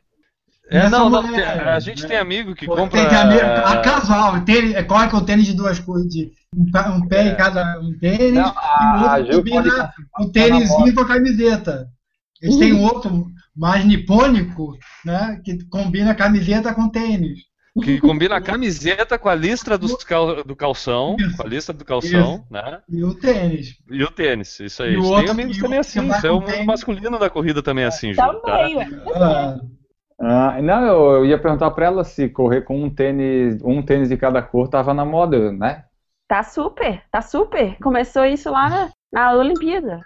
É, 0.70 0.88
não, 0.88 1.10
não, 1.10 1.22
mulher, 1.24 1.58
tem- 1.58 1.68
a 1.68 1.80
gente 1.80 2.04
né? 2.04 2.08
tem 2.08 2.18
amigo 2.18 2.56
que 2.56 2.66
Pô, 2.66 2.76
compra. 2.76 3.02
Tem, 3.02 3.10
tem 3.10 3.18
amigo, 3.18 3.42
a 3.44 3.82
casual, 3.82 4.46
tênis, 4.46 4.74
é, 4.74 4.84
corre 4.84 5.10
com 5.10 5.26
tênis 5.26 5.46
de 5.46 5.54
duas 5.54 5.80
coisas, 5.80 6.08
de 6.08 6.32
um, 6.56 6.64
um 6.96 7.08
pé 7.08 7.28
em 7.30 7.36
cada 7.36 7.80
um 7.80 7.98
tênis, 7.98 8.34
Não, 8.34 8.44
e 8.44 8.50
o 8.50 9.08
a 9.08 9.18
outro 9.18 9.38
combina 9.38 9.62
confirmar 9.62 9.94
um 10.20 10.26
tá 10.26 10.32
tênisinho 10.34 10.94
com 10.96 11.02
a 11.02 11.08
camiseta. 11.08 11.88
Eles 12.42 12.58
têm 12.58 12.74
um 12.74 12.84
outro 12.84 13.26
mais 13.56 13.86
nipônico, 13.86 14.76
né, 15.06 15.40
que 15.46 15.64
combina 15.70 16.16
camiseta 16.16 16.74
com 16.74 16.90
tênis. 16.90 17.40
Que 17.84 18.02
combina 18.02 18.36
a 18.36 18.42
camiseta 18.42 19.18
com 19.18 19.30
a 19.30 19.36
listra 19.36 19.78
dos 19.78 19.96
cal- 20.04 20.44
do 20.44 20.56
calção, 20.58 21.16
Isso. 21.18 21.38
com 21.38 21.44
a 21.44 21.48
lista 21.48 21.72
do 21.72 21.86
calção, 21.86 22.36
Isso. 22.36 22.46
né? 22.52 22.80
E 22.90 23.02
o 23.02 23.14
tênis. 23.14 23.76
E 23.90 24.04
o 24.04 24.12
tênis, 24.12 24.60
isso 24.60 24.84
aí. 24.84 24.94
E 24.94 24.98
o 24.98 25.02
Tem 25.04 25.10
outro- 25.12 25.32
amigos 25.32 25.58
o 25.58 25.62
também 25.62 25.80
assim, 25.80 26.06
isso 26.10 26.28
é 26.28 26.32
o 26.32 26.42
mundo 26.42 26.48
tênis. 26.48 26.66
masculino 26.66 27.18
da 27.18 27.30
corrida 27.30 27.64
também 27.64 27.86
assim, 27.86 28.12
Ju. 28.12 28.18
tá? 28.18 28.34
Também. 28.34 28.76
Ah, 29.16 29.58
Ah, 30.20 30.62
não, 30.62 30.84
eu, 30.86 31.12
eu 31.16 31.26
ia 31.26 31.40
perguntar 31.40 31.72
pra 31.72 31.86
ela 31.86 32.04
se 32.04 32.28
correr 32.28 32.62
com 32.62 32.84
um 32.84 32.90
tênis, 32.90 33.60
um 33.64 33.82
tênis 33.82 34.10
de 34.10 34.18
cada 34.18 34.42
cor 34.42 34.68
tava 34.68 34.94
na 34.94 35.06
moda, 35.06 35.52
né? 35.54 35.86
Tá 36.32 36.44
super, 36.44 37.04
tá 37.12 37.22
super. 37.22 37.76
Começou 37.84 38.24
isso 38.24 38.50
lá 38.50 38.70
na, 38.70 38.90
na 39.12 39.34
Olimpíada. 39.34 40.00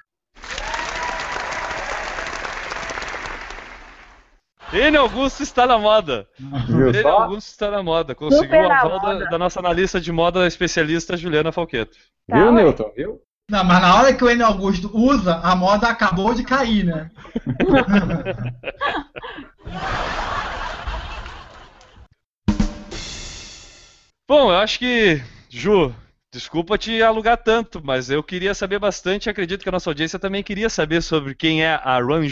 N 4.73 4.97
Augusto 4.97 5.43
está 5.43 5.67
na 5.67 5.77
moda. 5.77 6.27
Viu 6.67 6.87
N 6.87 7.03
só? 7.03 7.09
Augusto 7.09 7.49
está 7.49 7.69
na 7.69 7.83
moda. 7.83 8.15
Conseguiu 8.15 8.67
na 8.67 8.81
aval 8.81 8.99
da, 8.99 9.25
da 9.25 9.37
nossa 9.37 9.59
analista 9.59 10.01
de 10.01 10.11
moda 10.11 10.47
especialista 10.47 11.15
Juliana 11.15 11.51
Falqueto. 11.51 11.95
Tá, 12.27 12.39
Viu. 12.39 12.51
Newton? 12.51 12.91
Viu? 12.97 13.21
Não, 13.47 13.63
mas 13.63 13.79
na 13.83 13.95
hora 13.95 14.11
que 14.11 14.23
o 14.23 14.29
Enio 14.31 14.47
Augusto 14.47 14.89
usa, 14.97 15.39
a 15.43 15.55
moda 15.55 15.89
acabou 15.89 16.33
de 16.33 16.43
cair, 16.43 16.85
né? 16.85 17.11
Bom, 24.27 24.51
eu 24.51 24.57
acho 24.57 24.79
que, 24.79 25.21
Ju, 25.51 25.93
desculpa 26.35 26.77
te 26.77 27.01
alugar 27.01 27.41
tanto, 27.41 27.81
mas 27.81 28.09
eu 28.09 28.21
queria 28.21 28.53
saber 28.53 28.77
bastante, 28.77 29.29
acredito 29.29 29.63
que 29.63 29.69
a 29.69 29.71
nossa 29.71 29.89
audiência 29.89 30.19
também 30.19 30.43
queria 30.43 30.69
saber 30.69 31.01
sobre 31.01 31.33
quem 31.33 31.63
é 31.63 31.75
a 31.75 31.97
Run 31.99 32.23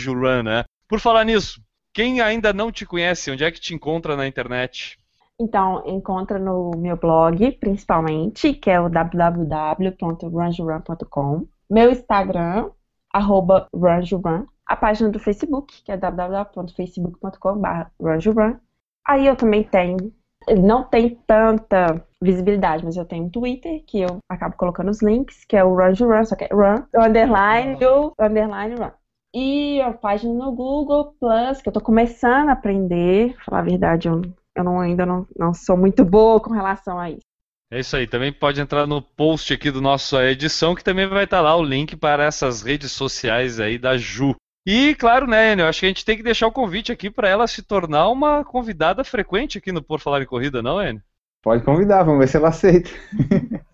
né? 0.44 0.66
Por 0.90 1.00
falar 1.00 1.24
nisso, 1.24 1.62
quem 1.94 2.20
ainda 2.20 2.52
não 2.52 2.70
te 2.70 2.86
conhece, 2.86 3.32
onde 3.32 3.46
é 3.46 3.52
que 3.52 3.62
te 3.62 3.74
encontra 3.74 4.18
na 4.18 4.28
internet? 4.28 5.00
Então, 5.40 5.82
encontra 5.88 6.38
no 6.38 6.72
meu 6.76 6.98
blog, 6.98 7.50
principalmente, 7.54 8.54
que 8.54 8.70
é 8.70 8.78
o 8.80 8.90
www.runjurun.com. 8.90 11.48
Meu 11.70 11.90
Instagram, 11.90 12.72
arroba 13.12 13.70
runjurun. 13.74 14.46
A 14.66 14.76
página 14.76 15.10
do 15.10 15.20
Facebook, 15.20 15.82
que 15.82 15.94
é 15.94 15.98
www.facebook.com.br. 15.98 18.58
Aí 19.06 19.28
eu 19.28 19.38
também 19.38 19.64
tenho, 19.64 20.14
ele 20.48 20.62
não 20.62 20.84
tem 20.84 21.18
tanta 21.28 22.04
visibilidade, 22.22 22.84
mas 22.84 22.96
eu 22.96 23.06
tenho 23.06 23.26
um 23.26 23.30
Twitter, 23.30 23.84
que 23.86 24.02
eu 24.02 24.18
acabo 24.30 24.56
colocando 24.56 24.90
os 24.90 25.02
links, 25.02 25.44
que 25.46 25.56
é 25.56 25.64
o 25.64 25.76
runjurun, 25.76 26.24
só 26.26 26.36
que 26.36 26.46
é 26.46 26.50
run, 26.52 26.84
underline, 26.96 27.76
do, 27.76 28.14
underline 28.20 28.76
run. 28.76 28.92
E 29.36 29.82
a 29.82 29.92
página 29.92 30.34
no 30.34 30.52
Google 30.52 31.16
Plus, 31.20 31.62
que 31.62 31.68
eu 31.68 31.74
tô 31.74 31.82
começando 31.82 32.50
a 32.50 32.54
aprender. 32.54 33.36
Falar 33.44 33.60
a 33.60 33.64
verdade, 33.64 34.08
eu, 34.08 34.22
eu 34.56 34.64
não, 34.64 34.80
ainda 34.80 35.06
não, 35.06 35.28
não 35.38 35.54
sou 35.54 35.76
muito 35.76 36.06
boa 36.06 36.40
com 36.40 36.54
relação 36.54 37.00
a 37.00 37.10
isso. 37.10 37.26
É 37.72 37.80
isso 37.80 37.96
aí. 37.96 38.06
Também 38.06 38.32
pode 38.32 38.62
entrar 38.62 38.86
no 38.86 39.02
post 39.02 39.52
aqui 39.52 39.72
do 39.72 39.82
nosso 39.82 40.22
edição, 40.22 40.76
que 40.76 40.84
também 40.84 41.08
vai 41.08 41.24
estar 41.24 41.42
lá 41.42 41.56
o 41.56 41.64
link 41.64 41.96
para 41.96 42.24
essas 42.24 42.62
redes 42.62 42.92
sociais 42.92 43.60
aí 43.60 43.80
da 43.80 43.98
Ju. 43.98 44.36
E, 44.66 44.96
claro, 44.96 45.28
né, 45.28 45.52
Enio, 45.52 45.68
acho 45.68 45.82
que 45.82 45.86
a 45.86 45.90
gente 45.90 46.06
tem 46.06 46.16
que 46.16 46.24
deixar 46.24 46.48
o 46.48 46.52
convite 46.52 46.92
aqui 46.92 47.10
para 47.10 47.28
ela 47.28 47.48
se 47.48 47.62
tornar 47.62 48.08
uma 48.10 48.46
convidada 48.46 49.04
frequente 49.04 49.58
aqui 49.58 49.72
no 49.72 49.82
Por 49.82 50.00
Falar 50.00 50.22
em 50.22 50.26
Corrida, 50.26 50.62
não, 50.62 50.82
Enio? 50.82 51.02
Pode 51.42 51.64
convidar, 51.64 52.04
vamos 52.04 52.20
ver 52.20 52.28
se 52.30 52.38
ela 52.38 52.48
aceita. 52.48 52.90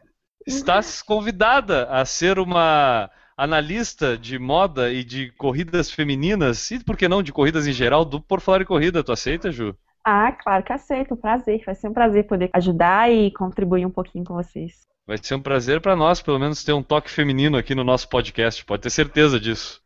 Estás 0.48 1.04
convidada 1.04 1.88
a 1.92 2.04
ser 2.06 2.40
uma 2.40 3.08
analista 3.38 4.18
de 4.18 4.40
moda 4.40 4.92
e 4.92 5.04
de 5.04 5.32
corridas 5.34 5.92
femininas, 5.92 6.72
e 6.72 6.84
por 6.84 6.98
que 6.98 7.08
não 7.08 7.22
de 7.22 7.32
corridas 7.32 7.68
em 7.68 7.72
geral, 7.72 8.04
do 8.04 8.20
Por 8.20 8.42
Falar 8.42 8.62
em 8.62 8.66
Corrida. 8.66 9.04
Tu 9.04 9.12
aceita, 9.12 9.52
Ju? 9.52 9.76
Ah, 10.04 10.32
claro 10.32 10.64
que 10.64 10.74
aceito, 10.74 11.16
prazer. 11.16 11.62
Vai 11.64 11.76
ser 11.76 11.88
um 11.88 11.94
prazer 11.94 12.26
poder 12.26 12.50
ajudar 12.54 13.12
e 13.12 13.32
contribuir 13.32 13.86
um 13.86 13.92
pouquinho 13.92 14.26
com 14.26 14.34
vocês. 14.34 14.88
Vai 15.06 15.18
ser 15.22 15.36
um 15.36 15.42
prazer 15.42 15.80
para 15.80 15.96
nós, 15.96 16.22
pelo 16.22 16.40
menos, 16.40 16.64
ter 16.64 16.74
um 16.74 16.82
toque 16.82 17.12
feminino 17.12 17.58
aqui 17.58 17.76
no 17.76 17.84
nosso 17.84 18.10
podcast. 18.10 18.66
Pode 18.66 18.82
ter 18.82 18.90
certeza 18.90 19.40
disso. 19.40 19.82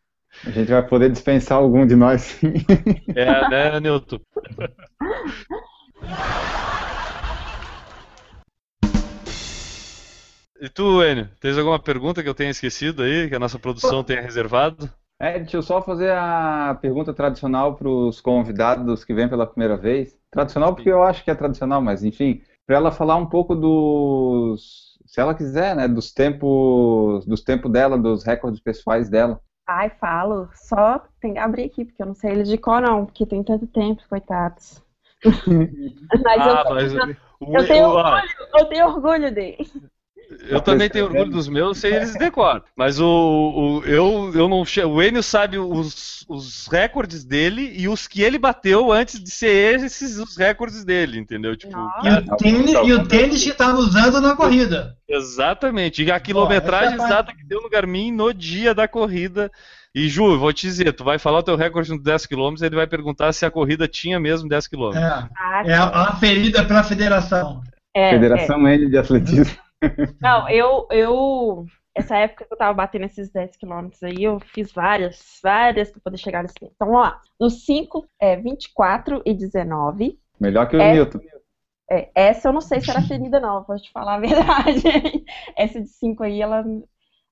A 0.46 0.52
gente 0.52 0.72
vai 0.72 0.86
poder 0.86 1.10
dispensar 1.10 1.58
algum 1.58 1.88
de 1.88 1.96
nós, 1.96 2.22
sim. 2.22 2.54
É, 3.16 3.50
né, 3.50 3.80
Nilton? 3.80 4.20
E 10.60 10.70
tu, 10.70 11.04
Enio, 11.04 11.30
tens 11.40 11.58
alguma 11.58 11.80
pergunta 11.80 12.22
que 12.22 12.30
eu 12.30 12.34
tenha 12.34 12.50
esquecido 12.50 13.04
aí, 13.04 13.30
que 13.30 13.36
a 13.36 13.40
nossa 13.40 13.58
produção 13.60 14.04
tenha 14.04 14.22
reservado? 14.22 14.90
É, 15.20 15.40
deixa 15.40 15.58
eu 15.58 15.62
só 15.62 15.82
fazer 15.82 16.12
a 16.12 16.78
pergunta 16.82 17.14
tradicional 17.14 17.76
para 17.76 17.88
os 17.88 18.20
convidados 18.20 19.06
que 19.06 19.14
vêm 19.14 19.30
pela 19.30 19.48
primeira 19.48 19.78
vez. 19.78 20.18
Tradicional 20.30 20.76
porque 20.76 20.90
eu 20.90 21.04
acho 21.04 21.24
que 21.24 21.32
é 21.32 21.36
tradicional, 21.36 21.82
mas 21.82 22.04
enfim, 22.04 22.42
para 22.66 22.76
ela 22.76 22.92
falar 22.92 23.16
um 23.16 23.26
pouco 23.26 23.56
dos, 23.56 24.98
se 25.06 25.22
ela 25.22 25.34
quiser, 25.36 25.76
né, 25.76 25.88
dos 25.88 26.12
tempos, 26.12 27.26
dos 27.26 27.42
tempos 27.42 27.72
dela, 27.72 27.98
dos 27.98 28.24
recordes 28.26 28.60
pessoais 28.60 29.10
dela. 29.10 29.40
Ai, 29.68 29.90
falo. 29.90 30.50
Só 30.54 31.00
tem 31.20 31.34
que 31.34 31.40
abrir 31.40 31.66
aqui, 31.66 31.86
porque 31.86 32.02
eu 32.02 32.08
não 32.08 32.16
sei 32.16 32.32
ele 32.32 32.44
de 32.44 32.58
cor, 32.58 32.82
não, 32.82 33.06
porque 33.06 33.26
tem 33.26 33.44
tanto 33.44 33.66
tempo, 33.68 34.02
coitados. 34.10 34.82
mas 35.26 36.42
ah, 36.42 36.64
eu, 36.68 36.74
mas 36.74 36.94
eu, 36.94 37.16
o- 37.40 37.58
eu 37.58 37.68
tenho 37.68 37.88
orgulho, 37.88 38.34
eu 38.58 38.66
tenho 38.66 38.88
orgulho 38.88 39.34
dele. 39.34 39.58
Eu 40.50 40.60
também 40.62 40.90
tenho 40.90 41.06
orgulho 41.06 41.30
dos 41.32 41.48
meus, 41.48 41.78
sei 41.78 41.96
eles 41.96 42.16
decoram. 42.16 42.62
Mas 42.76 43.00
o, 43.00 43.06
o 43.06 43.86
eu, 43.86 44.32
eu 44.34 44.50
não 44.50 44.66
che- 44.66 44.84
o 44.84 45.02
Enio 45.02 45.22
sabe 45.24 45.58
os, 45.58 46.26
os 46.28 46.68
recordes 46.68 47.24
dele 47.24 47.74
e 47.78 47.88
os 47.88 48.08
que 48.08 48.22
ele 48.22 48.38
bateu 48.38 48.92
antes 48.92 49.22
de 49.24 49.30
ser 49.32 49.80
esses 49.80 50.18
os 50.18 50.36
recordes 50.36 50.84
dele, 50.84 51.20
entendeu? 51.20 51.56
Tipo, 51.56 51.76
Nossa. 51.78 52.08
E 52.08 52.10
o 52.32 52.36
tênis, 52.38 52.72
e 52.74 52.94
o 52.94 53.08
tênis 53.08 53.44
que 53.44 53.50
estava 53.52 53.78
usando 53.78 54.20
na 54.22 54.36
corrida. 54.36 54.96
exatamente. 55.08 56.04
E 56.04 56.12
a 56.12 56.20
quilometragem 56.20 56.98
é 56.98 57.02
a 57.02 57.06
exata 57.06 57.34
que 57.36 57.46
deu 57.46 57.62
no 57.62 57.70
Garmin 57.70 58.12
no 58.12 58.34
dia 58.34 58.74
da 58.74 58.88
corrida. 58.88 59.52
E 59.96 60.10
Ju, 60.10 60.40
vou 60.40 60.52
te 60.52 60.66
dizer, 60.66 60.92
tu 60.94 61.04
vai 61.04 61.20
falar 61.20 61.40
o 61.40 61.44
teu 61.44 61.56
recorde 61.56 61.92
nos 61.92 62.02
10 62.02 62.26
km, 62.26 62.56
ele 62.62 62.76
vai 62.76 62.88
perguntar 62.88 63.32
se 63.32 63.46
a 63.46 63.52
corrida 63.52 63.88
tinha 63.88 64.20
mesmo 64.20 64.50
10 64.50 64.68
km. 64.68 64.92
É, 64.96 65.72
é 65.72 65.76
aferida 65.76 66.66
pela 66.66 66.84
federação. 66.84 67.62
é, 67.96 68.08
é. 68.08 68.10
Federação 68.10 68.68
N 68.68 68.90
de 68.90 68.98
Atletismo. 68.98 69.56
Não, 70.22 70.48
eu, 70.50 70.88
eu. 70.92 71.66
Essa 71.96 72.18
época 72.18 72.46
que 72.46 72.54
eu 72.54 72.58
tava 72.58 72.74
batendo 72.74 73.06
esses 73.06 73.32
10 73.32 73.56
quilômetros 73.58 74.02
aí, 74.02 74.24
eu 74.24 74.40
fiz 74.40 74.72
várias, 74.72 75.40
várias 75.44 75.92
pra 75.92 76.02
poder 76.04 76.18
chegar 76.18 76.42
nesse 76.42 76.56
tempo. 76.56 76.72
Então, 76.76 76.88
vamos 76.88 77.04
lá. 77.04 77.22
Nos 77.40 77.66
5, 77.66 78.04
é 78.20 78.36
24 78.36 79.22
e 79.26 79.34
19. 79.34 80.18
Melhor 80.40 80.68
que 80.68 80.76
o 80.76 80.82
É. 80.82 80.94
Newton. 80.94 81.20
É, 81.92 82.10
essa 82.16 82.50
eu 82.50 82.54
não 82.54 82.62
sei 82.62 82.80
se 82.82 82.90
era 82.90 83.02
ferida, 83.02 83.40
não, 83.40 83.64
vou 83.64 83.76
te 83.78 83.92
falar 83.92 84.16
a 84.16 84.20
verdade. 84.20 85.24
Essa 85.56 85.80
de 85.82 85.88
5 85.90 86.24
aí, 86.24 86.42
ela. 86.42 86.64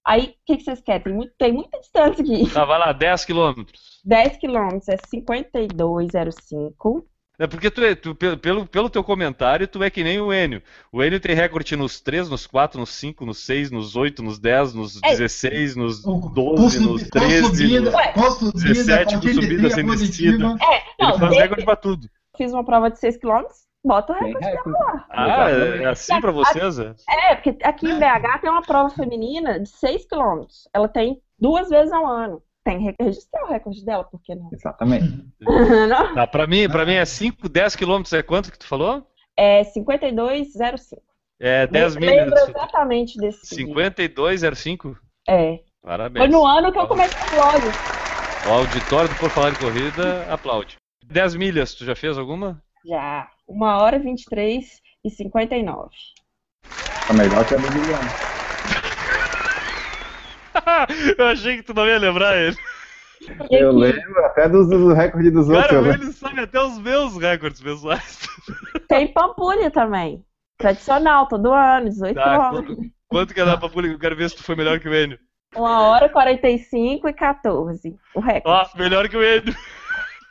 Aí, 0.06 0.22
o 0.22 0.34
que, 0.45 0.58
que 0.58 0.64
vocês 0.64 0.82
querem? 0.82 1.02
Tem, 1.04 1.14
muito- 1.14 1.34
tem 1.38 1.52
muita 1.54 1.80
distância 1.80 2.24
aqui. 2.24 2.52
Tá, 2.54 2.66
vai 2.66 2.78
lá, 2.80 2.91
10 2.91 3.24
km. 3.26 3.64
10 4.04 4.38
quilômetros 4.38 4.88
é 4.89 4.97
52,05. 4.97 7.06
É 7.44 7.48
porque 7.48 7.72
tu, 7.72 7.84
é- 7.84 7.96
tu- 7.96 8.14
pe- 8.14 8.38
pelo, 8.38 8.68
pelo 8.68 8.89
teu 8.89 9.04
comentário, 9.04 9.68
tu 9.68 9.82
é 9.82 9.89
que 9.89 10.04
nem 10.04 10.20
o 10.22 10.32
Enio. 10.32 10.62
O 10.92 11.04
Enio 11.04 11.20
tem 11.20 11.34
recorde 11.36 11.76
nos 11.76 12.00
3, 12.00 12.30
nos 12.30 12.46
4, 12.46 12.80
nos 12.80 12.89
5, 12.92 13.26
nos 13.26 13.39
6, 13.39 13.72
nos 13.72 13.96
8, 13.96 14.22
nos 14.22 14.38
10, 14.38 14.74
nos 14.76 15.02
É. 15.04 15.10
16, 15.10 15.76
nos 15.76 16.02
Com, 16.02 16.20
12, 16.20 16.78
com, 16.78 16.92
nos 16.94 17.04
com 17.04 17.10
13, 17.20 17.44
subida, 17.48 17.82
nos 17.82 17.94
Ué, 17.96 18.12
com 18.14 18.32
subida, 18.32 18.68
17 18.68 19.16
com 19.16 19.22
subida 19.22 19.39
altimetria 19.39 19.70
sem 19.72 19.86
descida. 19.88 20.56
É, 20.62 21.04
Ele 21.04 21.18
faz 21.20 21.38
recorde 21.38 21.66
pra 21.66 21.76
tudo. 21.76 22.08
fiz 22.38 22.54
uma 22.54 22.64
prova 22.64 22.92
de 22.92 23.00
6 23.00 23.18
quilômetros, 23.18 23.58
bota 23.84 24.14
o 24.14 24.16
recorde. 24.16 24.46
recorde. 24.46 25.04
Ah, 25.10 25.50
é, 25.50 25.84
é 25.84 25.86
assim 25.88 26.22
pra 26.22 26.32
vocês? 26.32 26.78
É? 26.78 26.94
É, 27.32 27.36
porque 27.36 27.58
aqui 27.64 27.89
em 27.89 27.98
BH 27.98 28.39
tem 28.42 28.52
uma 28.52 28.62
prova 28.62 28.89
feminina 28.92 29.60
de 29.60 29.68
6 29.68 30.06
quilômetros. 30.06 30.68
Ela 30.74 30.88
tem 30.88 31.20
duas 31.39 31.70
vezes 31.70 31.92
ao 31.92 32.06
ano. 32.06 32.39
Tem 32.64 32.93
que 32.93 33.03
registrar 33.03 33.43
o 33.43 33.47
recorde 33.47 33.84
dela, 33.84 34.03
por 34.03 34.22
que 34.22 34.36
não? 34.36 34.49
Exatamente. 34.53 35.05
Não? 35.41 36.14
Tá, 36.14 36.28
pra 36.28 36.45
mim, 36.45 36.70
pra 36.70 36.86
mim 36.86 36.93
é 36.93 37.05
5, 37.05 37.49
10 37.49 37.76
km 37.76 38.03
é 38.14 38.22
quanto 38.22 38.51
que 38.51 38.59
tu 38.59 38.68
falou? 38.68 39.07
É 39.36 39.64
52,05. 39.64 40.99
É 41.39 41.66
10 41.66 41.95
Lembro 41.95 42.26
milhas. 42.26 42.49
exatamente 42.49 43.18
desse. 43.18 43.55
dia. 43.55 43.66
52,05? 43.66 44.95
É. 45.28 45.59
Parabéns. 45.82 46.24
Foi 46.24 46.32
no 46.32 46.45
ano 46.45 46.72
que 46.72 46.78
eu 46.78 46.88
comecei 46.88 47.18
o 47.20 47.32
blog. 47.32 47.62
O 48.47 48.49
auditório 48.51 49.09
do 49.09 49.16
Por 49.16 49.30
Falar 49.32 49.49
em 49.51 49.55
Corrida 49.55 50.32
aplaude. 50.32 50.76
10 51.05 51.36
milhas, 51.36 51.74
tu 51.74 51.84
já 51.84 51.95
fez 51.95 52.16
alguma? 52.18 52.62
Já. 52.86 53.28
1 53.47 53.64
hora 53.64 53.97
23 53.97 54.80
e 55.03 55.09
59. 55.09 55.89
Tá 57.07 57.14
melhor 57.14 57.43
que 57.47 57.55
a 57.55 57.57
do 57.57 57.72
Guilherme. 57.72 58.09
eu 61.18 61.28
achei 61.28 61.57
que 61.57 61.64
tu 61.64 61.74
não 61.74 61.86
ia 61.88 61.97
lembrar 61.97 62.38
ele. 62.38 62.57
Eu 63.51 63.72
lembro 63.72 64.26
até 64.26 64.49
dos, 64.49 64.68
dos 64.68 64.95
recordes 64.95 65.32
dos 65.32 65.47
Cara, 65.47 65.62
outros. 65.78 65.84
né? 65.84 65.93
ele 66.05 66.12
sabe 66.14 66.41
até 66.41 66.59
os 66.59 66.80
meus 66.80 67.18
recordes 67.18 67.62
pessoais. 67.62 68.20
tem 68.88 69.07
Pampulha 69.14 69.70
também. 69.70 70.24
Tradicional, 70.57 71.28
todo 71.28 71.51
ano, 71.53 71.89
18 71.89 72.16
Tá, 72.16 72.24
quilômetros. 72.24 72.76
quanto, 72.78 72.91
quanto 73.07 73.34
que 73.34 73.39
é 73.41 73.45
dar 73.45 73.57
pra 73.57 73.70
público? 73.70 73.95
Eu 73.95 73.99
quero 73.99 74.16
ver 74.16 74.30
se 74.30 74.36
tu 74.38 74.43
foi 74.43 74.55
melhor 74.55 74.80
que 74.80 74.89
o 74.89 74.93
Enio. 74.93 75.20
1 75.55 75.62
hora 75.62 76.09
45 76.09 77.07
e 77.09 77.14
14. 77.14 77.95
O 78.16 78.20
recorde. 78.20 78.70
Ó, 78.74 78.78
melhor 78.78 79.07
que 79.09 79.18
o 79.18 79.24
Enio. 79.24 79.55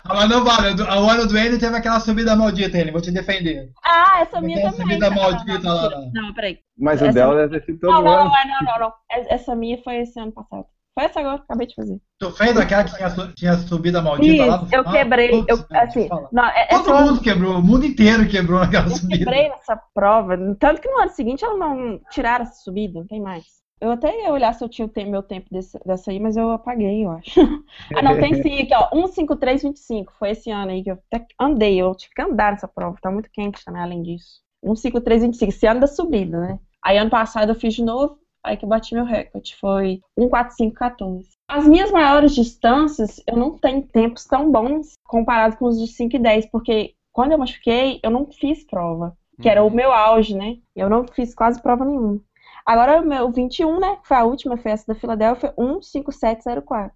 Ah, 0.04 0.14
mas 0.14 0.28
não 0.28 0.44
vale, 0.44 0.80
o 0.82 1.10
ano 1.10 1.26
do 1.26 1.38
Enio 1.38 1.58
teve 1.58 1.76
aquela 1.76 2.00
subida 2.00 2.34
maldita, 2.34 2.78
ele, 2.78 2.90
vou 2.90 3.00
te 3.00 3.10
defender. 3.10 3.70
Ah, 3.84 4.20
essa 4.22 4.40
minha 4.40 4.56
aquela 4.58 4.72
também. 4.72 4.86
subida 4.86 5.10
Não, 5.10 5.16
maldita 5.16 5.58
não, 5.58 5.74
lá, 5.74 5.90
não, 5.90 6.00
não. 6.06 6.12
Não, 6.12 6.34
peraí. 6.34 6.58
Mas 6.78 7.00
o 7.00 7.04
Essa- 7.04 7.12
dela 7.14 7.34
deve 7.36 7.60
ter 7.60 7.66
sido 7.66 7.80
todo 7.80 7.92
Não, 7.92 8.02
não, 8.02 8.12
ano. 8.12 8.24
não, 8.30 8.30
não, 8.30 8.72
não, 8.72 8.80
não. 8.80 8.92
Es- 9.18 9.26
Essa 9.30 9.54
minha 9.54 9.80
foi 9.82 9.96
esse 9.98 10.18
ano 10.18 10.32
passado. 10.32 10.64
Foi 10.92 11.04
essa 11.04 11.20
agora 11.20 11.36
que 11.36 11.42
eu 11.42 11.44
acabei 11.44 11.66
de 11.68 11.74
fazer. 11.74 11.98
Tu 12.18 12.30
fez 12.32 12.56
aquela 12.56 12.84
que 12.84 12.96
tinha, 12.96 13.32
tinha 13.36 13.54
subida 13.58 14.02
maldita 14.02 14.44
lá 14.46 14.58
no 14.58 14.64
Isso, 14.66 14.74
eu 14.74 14.82
final? 14.84 14.92
quebrei. 14.92 15.28
Putz, 15.30 15.48
Eu, 15.48 15.56
eu 15.70 15.80
assim, 15.80 16.08
não, 16.32 16.44
é- 16.46 16.66
Todo 16.66 16.80
essa 16.80 16.90
eu, 16.90 17.06
mundo 17.06 17.20
quebrou, 17.20 17.54
o 17.58 17.62
mundo 17.62 17.86
inteiro 17.86 18.28
quebrou 18.28 18.58
naquela 18.58 18.86
eu 18.86 18.96
subida. 18.96 19.18
quebrei 19.18 19.48
nessa 19.50 19.76
prova. 19.94 20.36
Tanto 20.58 20.80
que 20.80 20.88
no 20.90 20.98
ano 20.98 21.10
seguinte 21.12 21.44
ela 21.44 21.56
não 21.56 22.00
tiraram 22.10 22.42
essa 22.44 22.60
subida, 22.64 22.98
não 22.98 23.06
tem 23.06 23.20
mais. 23.20 23.44
Eu 23.80 23.90
até 23.92 24.14
ia 24.22 24.30
olhar 24.32 24.52
se 24.52 24.62
eu 24.62 24.68
tinha 24.68 24.84
o 24.86 24.88
tempo- 24.90 25.10
meu 25.10 25.22
tempo 25.22 25.46
desse- 25.50 25.78
dessa 25.86 26.10
aí, 26.10 26.20
mas 26.20 26.36
eu 26.36 26.50
apaguei, 26.50 27.04
eu 27.04 27.10
acho. 27.10 27.30
ah, 27.96 28.02
não, 28.02 28.18
tem 28.20 28.34
sim 28.42 28.58
aqui, 28.60 28.74
ó. 28.74 28.88
15325. 28.92 30.12
Foi 30.18 30.30
esse 30.30 30.50
ano 30.50 30.70
aí 30.70 30.82
que 30.84 30.90
eu 30.90 30.98
até 31.10 31.26
andei. 31.40 31.80
Eu 31.80 31.94
tive 31.94 32.12
que 32.14 32.22
andar 32.22 32.52
nessa 32.52 32.68
prova. 32.68 32.98
Tá 33.00 33.10
muito 33.10 33.30
quente 33.32 33.64
também, 33.64 33.80
além 33.82 34.02
disso. 34.02 34.40
15325. 34.62 35.50
Esse 35.50 35.66
ano 35.66 35.80
da 35.80 35.86
subida, 35.86 36.38
né? 36.40 36.58
Aí 36.84 36.98
ano 36.98 37.10
passado 37.10 37.50
eu 37.50 37.54
fiz 37.54 37.74
de 37.74 37.82
novo. 37.82 38.18
Aí 38.44 38.56
que 38.56 38.64
eu 38.64 38.68
bati 38.68 38.94
meu 38.94 39.04
recorde. 39.04 39.56
Foi 39.56 40.00
14514. 40.16 41.28
As 41.48 41.66
minhas 41.66 41.90
maiores 41.90 42.34
distâncias, 42.34 43.20
eu 43.26 43.36
não 43.36 43.58
tenho 43.58 43.82
tempos 43.86 44.24
tão 44.24 44.50
bons 44.50 44.92
comparado 45.04 45.56
com 45.56 45.66
os 45.66 45.78
de 45.78 45.86
5 45.88 46.16
e 46.16 46.18
10, 46.18 46.46
porque 46.50 46.94
quando 47.12 47.32
eu 47.32 47.38
machuquei, 47.38 47.98
eu 48.02 48.10
não 48.10 48.26
fiz 48.30 48.64
prova. 48.64 49.16
Que 49.42 49.48
era 49.48 49.64
o 49.64 49.70
meu 49.70 49.90
auge, 49.90 50.34
né? 50.36 50.56
Eu 50.76 50.90
não 50.90 51.06
fiz 51.06 51.34
quase 51.34 51.60
prova 51.62 51.82
nenhuma. 51.84 52.20
Agora, 52.64 53.00
o 53.00 53.06
meu 53.06 53.30
21, 53.30 53.80
né? 53.80 53.96
que 53.96 54.08
Foi 54.08 54.16
a 54.16 54.24
última 54.24 54.56
festa 54.56 54.92
da 54.92 54.98
Filadélfia, 54.98 55.54
15704. 55.56 56.94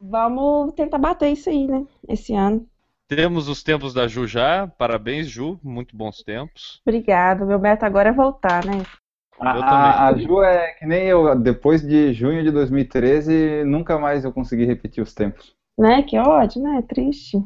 Vamos 0.00 0.72
tentar 0.74 0.98
bater 0.98 1.30
isso 1.30 1.50
aí, 1.50 1.66
né? 1.66 1.84
Esse 2.08 2.34
ano. 2.34 2.66
Temos 3.08 3.48
os 3.48 3.62
tempos 3.62 3.92
da 3.92 4.06
Ju 4.06 4.26
já. 4.26 4.66
Parabéns, 4.66 5.28
Ju. 5.28 5.58
Muito 5.62 5.96
bons 5.96 6.22
tempos. 6.22 6.80
Obrigado. 6.86 7.46
Meu 7.46 7.58
meta 7.58 7.86
agora 7.86 8.10
é 8.10 8.12
voltar, 8.12 8.64
né? 8.64 8.82
A, 9.40 10.08
a 10.08 10.14
Ju 10.16 10.42
é 10.42 10.72
que 10.74 10.86
nem 10.86 11.06
eu, 11.06 11.34
depois 11.38 11.80
de 11.80 12.12
junho 12.12 12.42
de 12.42 12.50
2013, 12.50 13.64
nunca 13.64 13.98
mais 13.98 14.24
eu 14.24 14.32
consegui 14.32 14.64
repetir 14.64 15.02
os 15.02 15.14
tempos. 15.14 15.56
Né? 15.78 16.02
Que 16.02 16.18
ódio, 16.18 16.62
né? 16.62 16.82
Triste. 16.82 17.36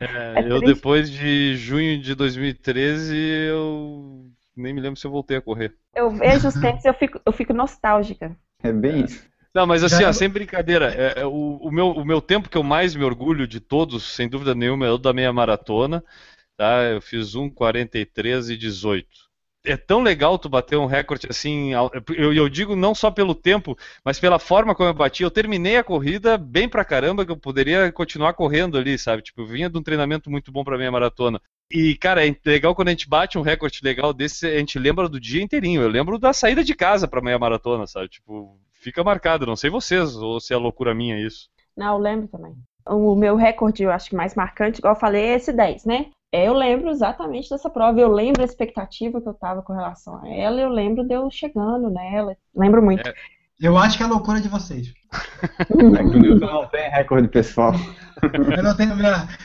É, 0.00 0.06
É 0.42 0.52
eu 0.52 0.58
triste. 0.58 0.74
depois 0.74 1.10
de 1.10 1.56
junho 1.56 2.00
de 2.00 2.14
2013, 2.14 3.16
eu 3.16 4.26
nem 4.56 4.72
me 4.72 4.80
lembro 4.80 4.98
se 4.98 5.06
eu 5.06 5.10
voltei 5.10 5.36
a 5.36 5.40
correr. 5.40 5.74
Eu 5.94 6.10
vejo 6.10 6.48
os 6.48 6.56
e 6.56 6.88
eu 6.88 6.94
fico, 6.94 7.20
eu 7.24 7.32
fico 7.32 7.52
nostálgica. 7.52 8.36
É 8.62 8.72
bem 8.72 9.04
isso. 9.04 9.28
Não, 9.54 9.66
mas 9.66 9.82
assim, 9.82 10.04
ó, 10.04 10.12
sem 10.12 10.28
brincadeira, 10.28 10.92
é, 10.92 11.20
é, 11.20 11.26
o, 11.26 11.56
o 11.56 11.70
meu, 11.70 11.88
o 11.88 12.04
meu 12.04 12.20
tempo 12.20 12.48
que 12.48 12.56
eu 12.56 12.62
mais 12.62 12.94
me 12.94 13.04
orgulho 13.04 13.46
de 13.46 13.60
todos, 13.60 14.04
sem 14.14 14.28
dúvida 14.28 14.54
nenhuma, 14.54 14.86
é 14.86 14.90
o 14.90 14.98
da 14.98 15.12
meia 15.12 15.32
maratona. 15.32 16.04
Tá? 16.56 16.82
Eu 16.82 17.00
fiz 17.00 17.34
1,43 17.34 18.50
e 18.50 18.56
18. 18.56 19.08
É 19.68 19.76
tão 19.76 20.00
legal 20.00 20.38
tu 20.38 20.48
bater 20.48 20.78
um 20.78 20.86
recorde 20.86 21.26
assim. 21.28 21.72
Eu, 22.16 22.32
eu 22.32 22.48
digo 22.48 22.74
não 22.74 22.94
só 22.94 23.10
pelo 23.10 23.34
tempo, 23.34 23.76
mas 24.02 24.18
pela 24.18 24.38
forma 24.38 24.74
como 24.74 24.88
eu 24.88 24.94
bati. 24.94 25.22
Eu 25.22 25.30
terminei 25.30 25.76
a 25.76 25.84
corrida 25.84 26.38
bem 26.38 26.66
pra 26.66 26.86
caramba, 26.86 27.26
que 27.26 27.30
eu 27.30 27.36
poderia 27.36 27.92
continuar 27.92 28.32
correndo 28.32 28.78
ali, 28.78 28.98
sabe? 28.98 29.22
Tipo, 29.22 29.42
eu 29.42 29.46
vinha 29.46 29.68
de 29.68 29.76
um 29.76 29.82
treinamento 29.82 30.30
muito 30.30 30.50
bom 30.50 30.64
pra 30.64 30.78
meia 30.78 30.90
maratona. 30.90 31.38
E, 31.70 31.94
cara, 31.96 32.26
é 32.26 32.34
legal 32.46 32.74
quando 32.74 32.88
a 32.88 32.92
gente 32.92 33.06
bate 33.06 33.36
um 33.36 33.42
recorde 33.42 33.80
legal 33.82 34.14
desse, 34.14 34.46
a 34.46 34.58
gente 34.58 34.78
lembra 34.78 35.06
do 35.06 35.20
dia 35.20 35.42
inteirinho. 35.42 35.82
Eu 35.82 35.88
lembro 35.88 36.18
da 36.18 36.32
saída 36.32 36.64
de 36.64 36.74
casa 36.74 37.06
pra 37.06 37.20
meia 37.20 37.38
maratona, 37.38 37.86
sabe? 37.86 38.08
Tipo, 38.08 38.58
fica 38.72 39.04
marcado. 39.04 39.44
Não 39.44 39.54
sei 39.54 39.68
vocês, 39.68 40.16
ou 40.16 40.40
se 40.40 40.54
é 40.54 40.56
loucura 40.56 40.94
minha 40.94 41.20
isso. 41.20 41.50
Não, 41.76 41.94
eu 41.94 41.98
lembro 41.98 42.26
também. 42.26 42.56
O 42.86 43.14
meu 43.14 43.36
recorde, 43.36 43.82
eu 43.82 43.90
acho 43.90 44.08
que 44.08 44.16
mais 44.16 44.34
marcante, 44.34 44.78
igual 44.78 44.94
eu 44.94 44.98
falei, 44.98 45.26
é 45.26 45.34
esse 45.34 45.52
10, 45.52 45.84
né? 45.84 46.06
É, 46.32 46.46
Eu 46.46 46.52
lembro 46.52 46.90
exatamente 46.90 47.48
dessa 47.48 47.70
prova, 47.70 47.98
eu 47.98 48.08
lembro 48.08 48.42
a 48.42 48.44
expectativa 48.44 49.20
que 49.20 49.28
eu 49.28 49.34
tava 49.34 49.62
com 49.62 49.72
relação 49.72 50.22
a 50.22 50.28
ela, 50.28 50.60
eu 50.60 50.68
lembro 50.68 51.04
de 51.04 51.14
eu 51.14 51.30
chegando 51.30 51.88
nela. 51.90 52.36
Lembro 52.54 52.82
muito. 52.82 53.08
É. 53.08 53.14
Eu 53.60 53.76
acho 53.76 53.96
que 53.96 54.02
é 54.02 54.06
a 54.06 54.08
loucura 54.08 54.40
de 54.40 54.48
vocês. 54.48 54.92
É 55.70 56.04
que 56.04 56.16
o 56.16 56.20
Newton 56.20 56.46
não 56.46 56.66
tem 56.66 56.90
recorde 56.90 57.28
pessoal. 57.28 57.72
Eu 58.22 58.62
não 58.62 58.76
tenho. 58.76 58.94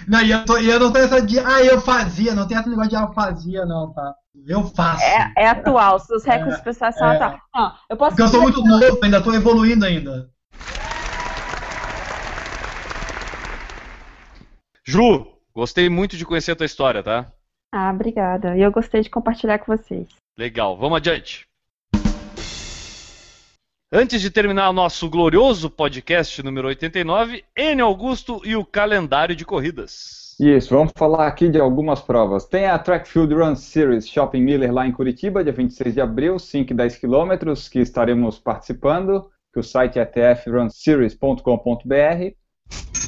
Não, 0.07 0.21
e 0.21 0.31
eu, 0.31 0.45
tô, 0.45 0.57
e 0.57 0.67
eu 0.67 0.79
não 0.79 0.91
tenho 0.91 1.05
essa 1.05 1.21
de. 1.21 1.37
Ah, 1.39 1.63
eu 1.63 1.79
fazia. 1.79 2.33
Não 2.33 2.47
tem 2.47 2.57
esse 2.57 2.67
negócio 2.67 2.89
de 2.89 2.95
ah, 2.95 3.01
eu 3.01 3.13
fazia, 3.13 3.65
não, 3.65 3.93
tá? 3.93 4.15
Eu 4.47 4.63
faço. 4.63 5.03
É, 5.03 5.31
é 5.37 5.47
atual, 5.47 5.99
se 5.99 6.13
os 6.13 6.23
recordes 6.23 6.59
pessoais 6.61 6.95
são 6.97 7.11
é. 7.11 7.15
atual. 7.15 7.39
Não, 7.53 7.73
eu 7.87 7.97
posso 7.97 8.11
Porque 8.11 8.23
eu 8.23 8.27
sou 8.27 8.41
muito 8.41 8.63
novo, 8.63 8.99
ainda 9.03 9.21
tô 9.21 9.31
evoluindo 9.31 9.85
ainda. 9.85 10.27
Ju, 14.83 15.32
gostei 15.55 15.89
muito 15.89 16.17
de 16.17 16.25
conhecer 16.25 16.51
a 16.51 16.55
tua 16.55 16.65
história, 16.65 17.03
tá? 17.03 17.31
Ah, 17.71 17.91
obrigada. 17.91 18.57
E 18.57 18.61
eu 18.61 18.71
gostei 18.71 19.01
de 19.01 19.09
compartilhar 19.09 19.59
com 19.59 19.75
vocês. 19.75 20.07
Legal, 20.37 20.77
vamos 20.77 20.97
adiante. 20.97 21.47
Antes 23.95 24.21
de 24.21 24.31
terminar 24.31 24.71
o 24.71 24.73
nosso 24.73 25.07
glorioso 25.07 25.69
podcast 25.69 26.41
número 26.41 26.67
89, 26.67 27.43
N 27.55 27.81
Augusto 27.81 28.41
e 28.43 28.55
o 28.55 28.65
calendário 28.65 29.35
de 29.35 29.45
corridas. 29.45 30.35
Isso, 30.39 30.75
vamos 30.75 30.91
falar 30.97 31.27
aqui 31.27 31.47
de 31.47 31.59
algumas 31.59 32.01
provas. 32.01 32.43
Tem 32.45 32.65
a 32.65 32.79
Track 32.79 33.07
Field 33.07 33.35
Run 33.35 33.55
Series 33.55 34.07
Shopping 34.07 34.41
Miller 34.41 34.73
lá 34.73 34.87
em 34.87 34.91
Curitiba, 34.91 35.43
dia 35.43 35.53
26 35.53 35.93
de 35.93 36.01
abril, 36.01 36.39
5 36.39 36.73
e 36.73 36.75
10 36.75 36.97
quilômetros, 36.97 37.69
que 37.69 37.77
estaremos 37.79 38.39
participando, 38.39 39.29
que 39.53 39.59
o 39.59 39.63
site 39.63 39.99
é 39.99 40.05
tfrunseries.com.br. 40.05 43.02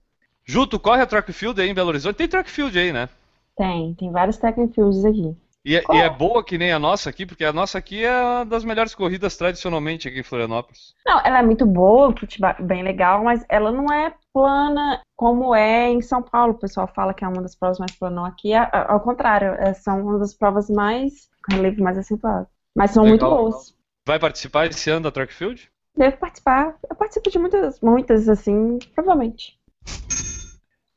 Ju, 0.45 0.65
tu 0.65 0.80
corre 0.80 1.02
a 1.02 1.06
track 1.06 1.34
field 1.34 1.60
aí 1.60 1.69
em 1.69 1.73
Belo 1.73 1.89
Horizonte? 1.89 2.15
Tem 2.15 2.27
track 2.27 2.49
field 2.49 2.80
aí, 2.80 2.94
né? 2.94 3.10
Tem, 3.57 3.94
tem 3.95 4.10
vários 4.11 4.38
track 4.38 4.65
fields 4.73 5.03
aqui. 5.03 5.35
E, 5.68 5.76
é- 5.76 5.84
e 5.91 5.98
é 5.98 6.10
boa 6.10 6.41
que 6.41 6.57
nem 6.57 6.72
a 6.72 6.80
nossa 6.80 7.10
aqui, 7.10 7.26
porque 7.26 7.44
a 7.44 7.52
nossa 7.52 7.77
aqui 7.77 8.02
é 8.02 8.22
uma 8.23 8.45
das 8.45 8.64
melhores 8.64 8.95
corridas 8.95 9.35
tradicionalmente 9.35 10.07
aqui 10.07 10.22
em 10.22 10.23
Florianópolis. 10.23 10.94
Não, 11.06 11.19
ela 11.19 11.39
é 11.39 11.41
muito 11.44 11.65
boa, 11.65 12.15
futebol 12.18 12.56
bem 12.61 12.84
legal, 12.84 13.22
mas 13.22 13.44
ela 13.49 13.69
não 13.69 13.91
é 13.94 14.14
plana 14.34 15.02
como 15.14 15.53
é 15.53 15.89
em 15.89 16.02
São 16.02 16.22
Paulo. 16.23 16.53
O 16.53 16.57
pessoal 16.57 16.88
fala 16.95 17.14
que 17.14 17.26
é 17.26 17.27
uma 17.27 17.41
das 17.41 17.53
provas 17.53 17.80
mais 17.80 17.91
planas 17.91 18.23
aqui. 18.27 18.53
Ao 18.53 19.02
contrário, 19.02 19.56
é- 19.60 19.73
são 19.73 20.02
uma 20.07 20.18
das 20.19 20.34
provas 20.34 20.69
mais 20.69 21.27
com 21.45 21.56
relevo 21.57 21.84
mais 21.84 21.98
acentuado. 21.98 22.48
Mas 22.73 22.91
são 22.91 23.06
muito 23.06 23.26
Legal. 23.26 23.38
boas. 23.49 23.76
Vai 24.07 24.19
participar 24.19 24.68
esse 24.68 24.89
ano 24.89 25.02
da 25.02 25.11
track 25.11 25.34
field? 25.34 25.69
Devo 25.98 26.15
participar. 26.15 26.77
Eu 26.89 26.95
participo 26.95 27.30
de 27.30 27.39
muitas, 27.39 27.81
muitas, 27.81 28.30
assim, 28.30 28.80
provavelmente. 28.95 29.60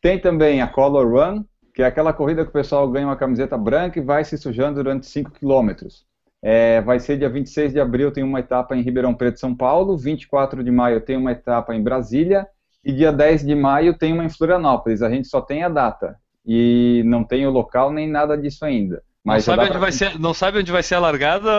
Tem 0.01 0.21
também 0.21 0.63
a 0.63 0.69
Color 0.69 1.09
Run, 1.11 1.45
que 1.81 1.85
é 1.85 1.87
aquela 1.87 2.13
corrida 2.13 2.43
que 2.45 2.51
o 2.51 2.53
pessoal 2.53 2.87
ganha 2.91 3.07
uma 3.07 3.17
camiseta 3.17 3.57
branca 3.57 3.99
e 3.99 4.03
vai 4.03 4.23
se 4.23 4.37
sujando 4.37 4.75
durante 4.75 5.07
5 5.07 5.31
quilômetros. 5.31 6.05
É, 6.43 6.83
vai 6.83 7.01
ser 7.01 7.17
dia 7.17 7.31
26 7.31 7.73
de 7.73 7.81
abril, 7.81 8.13
tem 8.13 8.23
uma 8.23 8.39
etapa 8.39 8.77
em 8.77 8.83
Ribeirão 8.83 9.15
Preto, 9.15 9.41
São 9.41 9.55
Paulo. 9.57 9.97
24 9.97 10.63
de 10.63 10.71
maio 10.71 11.01
tem 11.01 11.17
uma 11.17 11.33
etapa 11.33 11.75
em 11.75 11.83
Brasília. 11.83 12.47
E 12.85 12.93
dia 12.93 13.11
10 13.11 13.47
de 13.47 13.55
maio 13.55 13.97
tem 13.97 14.13
uma 14.13 14.23
em 14.23 14.29
Florianópolis. 14.29 15.01
A 15.01 15.09
gente 15.09 15.27
só 15.27 15.41
tem 15.41 15.63
a 15.63 15.71
data. 15.71 16.17
E 16.47 17.03
não 17.07 17.25
tem 17.25 17.47
o 17.47 17.51
local 17.51 17.91
nem 17.91 18.07
nada 18.11 18.37
disso 18.37 18.63
ainda. 18.63 19.03
Mas 19.25 19.47
não, 19.47 19.55
sabe 19.55 19.63
onde 19.63 19.71
pra- 19.71 19.81
vai 19.81 19.93
ser, 19.93 20.19
não 20.21 20.35
sabe 20.35 20.59
onde 20.59 20.71
vai 20.73 20.83
ser 20.83 20.97
a 20.97 21.01
largada, 21.01 21.51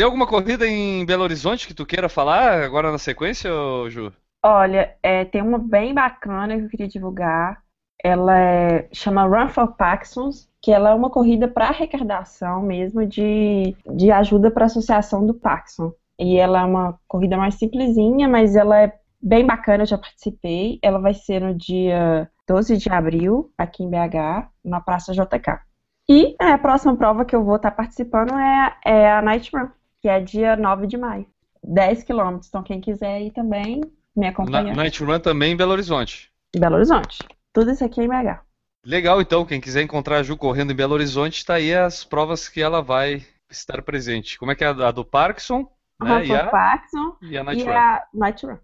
Tem 0.00 0.06
alguma 0.06 0.26
corrida 0.26 0.66
em 0.66 1.04
Belo 1.04 1.24
Horizonte 1.24 1.68
que 1.68 1.74
tu 1.74 1.84
queira 1.84 2.08
falar 2.08 2.62
agora 2.62 2.90
na 2.90 2.96
sequência, 2.96 3.50
Ju? 3.90 4.10
Olha, 4.42 4.96
é, 5.02 5.26
tem 5.26 5.42
uma 5.42 5.58
bem 5.58 5.92
bacana 5.92 6.56
que 6.56 6.64
eu 6.64 6.68
queria 6.70 6.88
divulgar. 6.88 7.62
Ela 8.02 8.40
é, 8.40 8.88
chama 8.94 9.26
Run 9.26 9.50
for 9.50 9.76
Paxons, 9.76 10.48
que 10.62 10.72
ela 10.72 10.88
é 10.88 10.94
uma 10.94 11.10
corrida 11.10 11.46
para 11.46 11.68
arrecadação 11.68 12.62
mesmo 12.62 13.06
de, 13.06 13.76
de 13.94 14.10
ajuda 14.10 14.50
para 14.50 14.64
a 14.64 14.68
associação 14.68 15.26
do 15.26 15.34
Paxson. 15.34 15.92
E 16.18 16.38
ela 16.38 16.62
é 16.62 16.64
uma 16.64 16.98
corrida 17.06 17.36
mais 17.36 17.56
simplesinha, 17.56 18.26
mas 18.26 18.56
ela 18.56 18.80
é 18.80 18.94
bem 19.20 19.44
bacana, 19.44 19.82
eu 19.82 19.86
já 19.86 19.98
participei. 19.98 20.78
Ela 20.80 20.98
vai 20.98 21.12
ser 21.12 21.42
no 21.42 21.54
dia 21.54 22.26
12 22.48 22.78
de 22.78 22.88
abril, 22.88 23.52
aqui 23.58 23.82
em 23.82 23.90
BH, 23.90 24.48
na 24.64 24.80
Praça 24.80 25.12
JK. 25.12 25.60
E 26.08 26.34
a 26.40 26.56
próxima 26.56 26.96
prova 26.96 27.22
que 27.26 27.36
eu 27.36 27.44
vou 27.44 27.56
estar 27.56 27.72
participando 27.72 28.32
é, 28.32 28.76
é 28.82 29.12
a 29.12 29.20
Night 29.20 29.50
Run, 29.54 29.68
que 30.00 30.08
é 30.08 30.20
dia 30.20 30.56
9 30.56 30.86
de 30.86 30.96
maio. 30.96 31.26
10 31.62 32.04
quilômetros, 32.04 32.48
então 32.48 32.62
quem 32.62 32.80
quiser 32.80 33.20
ir 33.20 33.32
também, 33.32 33.80
me 34.16 34.26
Na, 34.26 34.28
acompanhar. 34.28 34.74
Night 34.74 35.02
Run 35.02 35.20
também 35.20 35.52
em 35.52 35.56
Belo 35.56 35.72
Horizonte. 35.72 36.30
Belo 36.56 36.76
Horizonte. 36.76 37.18
Tudo 37.52 37.70
isso 37.70 37.84
aqui 37.84 38.00
é 38.00 38.04
em 38.04 38.08
BH. 38.08 38.40
Legal, 38.84 39.20
então, 39.20 39.44
quem 39.44 39.60
quiser 39.60 39.82
encontrar 39.82 40.18
a 40.18 40.22
Ju 40.22 40.36
correndo 40.36 40.72
em 40.72 40.76
Belo 40.76 40.94
Horizonte, 40.94 41.44
tá 41.44 41.54
aí 41.54 41.74
as 41.74 42.02
provas 42.02 42.48
que 42.48 42.62
ela 42.62 42.80
vai 42.80 43.22
estar 43.50 43.82
presente. 43.82 44.38
Como 44.38 44.50
é 44.50 44.54
que 44.54 44.64
é 44.64 44.68
a 44.68 44.90
do 44.90 45.04
Parkinson, 45.04 45.68
né? 46.02 46.24
E 46.24 46.32
Rafa 46.32 46.46
a, 46.46 46.50
Paxson 46.50 47.16
e 47.20 47.36
a 47.36 47.44
Night 47.44 47.62
e 47.62 47.64
Run. 47.64 47.72
a 47.72 48.02
Night 48.14 48.46
Run. 48.46 48.58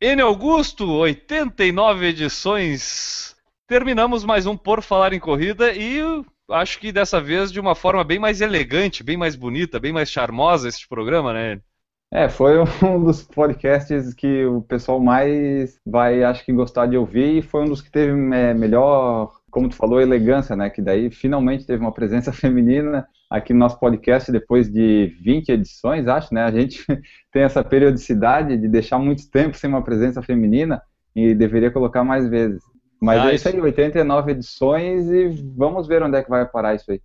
N 0.00 0.22
Augusto, 0.22 0.90
89 0.90 2.06
edições. 2.06 3.36
Terminamos 3.66 4.24
mais 4.24 4.46
um 4.46 4.56
Por 4.56 4.82
Falar 4.82 5.12
em 5.12 5.20
Corrida 5.20 5.72
e 5.72 6.00
acho 6.50 6.78
que 6.78 6.92
dessa 6.92 7.20
vez 7.20 7.50
de 7.50 7.60
uma 7.60 7.74
forma 7.74 8.04
bem 8.04 8.18
mais 8.18 8.40
elegante, 8.40 9.02
bem 9.02 9.16
mais 9.16 9.36
bonita, 9.36 9.80
bem 9.80 9.92
mais 9.92 10.10
charmosa 10.10 10.68
esse 10.68 10.86
programa, 10.88 11.32
né? 11.32 11.60
É, 12.12 12.28
foi 12.28 12.58
um 12.82 13.04
dos 13.04 13.22
podcasts 13.22 14.14
que 14.14 14.44
o 14.44 14.62
pessoal 14.62 15.00
mais 15.00 15.78
vai, 15.86 16.22
acho 16.22 16.44
que, 16.44 16.52
gostar 16.52 16.86
de 16.86 16.96
ouvir 16.96 17.38
e 17.38 17.42
foi 17.42 17.62
um 17.62 17.68
dos 17.68 17.82
que 17.82 17.90
teve 17.90 18.12
é, 18.34 18.54
melhor 18.54 19.32
como 19.54 19.68
tu 19.68 19.76
falou, 19.76 20.00
elegância, 20.00 20.56
né? 20.56 20.68
Que 20.68 20.82
daí 20.82 21.12
finalmente 21.12 21.64
teve 21.64 21.80
uma 21.80 21.92
presença 21.92 22.32
feminina 22.34 23.06
aqui 23.30 23.52
no 23.52 23.60
nosso 23.60 23.78
podcast 23.78 24.32
depois 24.32 24.68
de 24.70 25.16
20 25.22 25.50
edições, 25.50 26.08
acho, 26.08 26.34
né? 26.34 26.42
A 26.42 26.50
gente 26.50 26.84
tem 27.32 27.42
essa 27.42 27.62
periodicidade 27.62 28.56
de 28.56 28.66
deixar 28.66 28.98
muito 28.98 29.30
tempo 29.30 29.56
sem 29.56 29.70
uma 29.70 29.82
presença 29.82 30.20
feminina 30.20 30.82
e 31.14 31.34
deveria 31.36 31.70
colocar 31.70 32.02
mais 32.02 32.28
vezes. 32.28 32.60
Mas 33.00 33.20
ah, 33.20 33.30
é 33.30 33.36
isso 33.36 33.48
aí, 33.48 33.60
89 33.60 34.32
edições 34.32 35.08
e 35.08 35.28
vamos 35.56 35.86
ver 35.86 36.02
onde 36.02 36.18
é 36.18 36.22
que 36.22 36.30
vai 36.30 36.44
parar 36.44 36.74
isso 36.74 36.90
aí. 36.90 37.00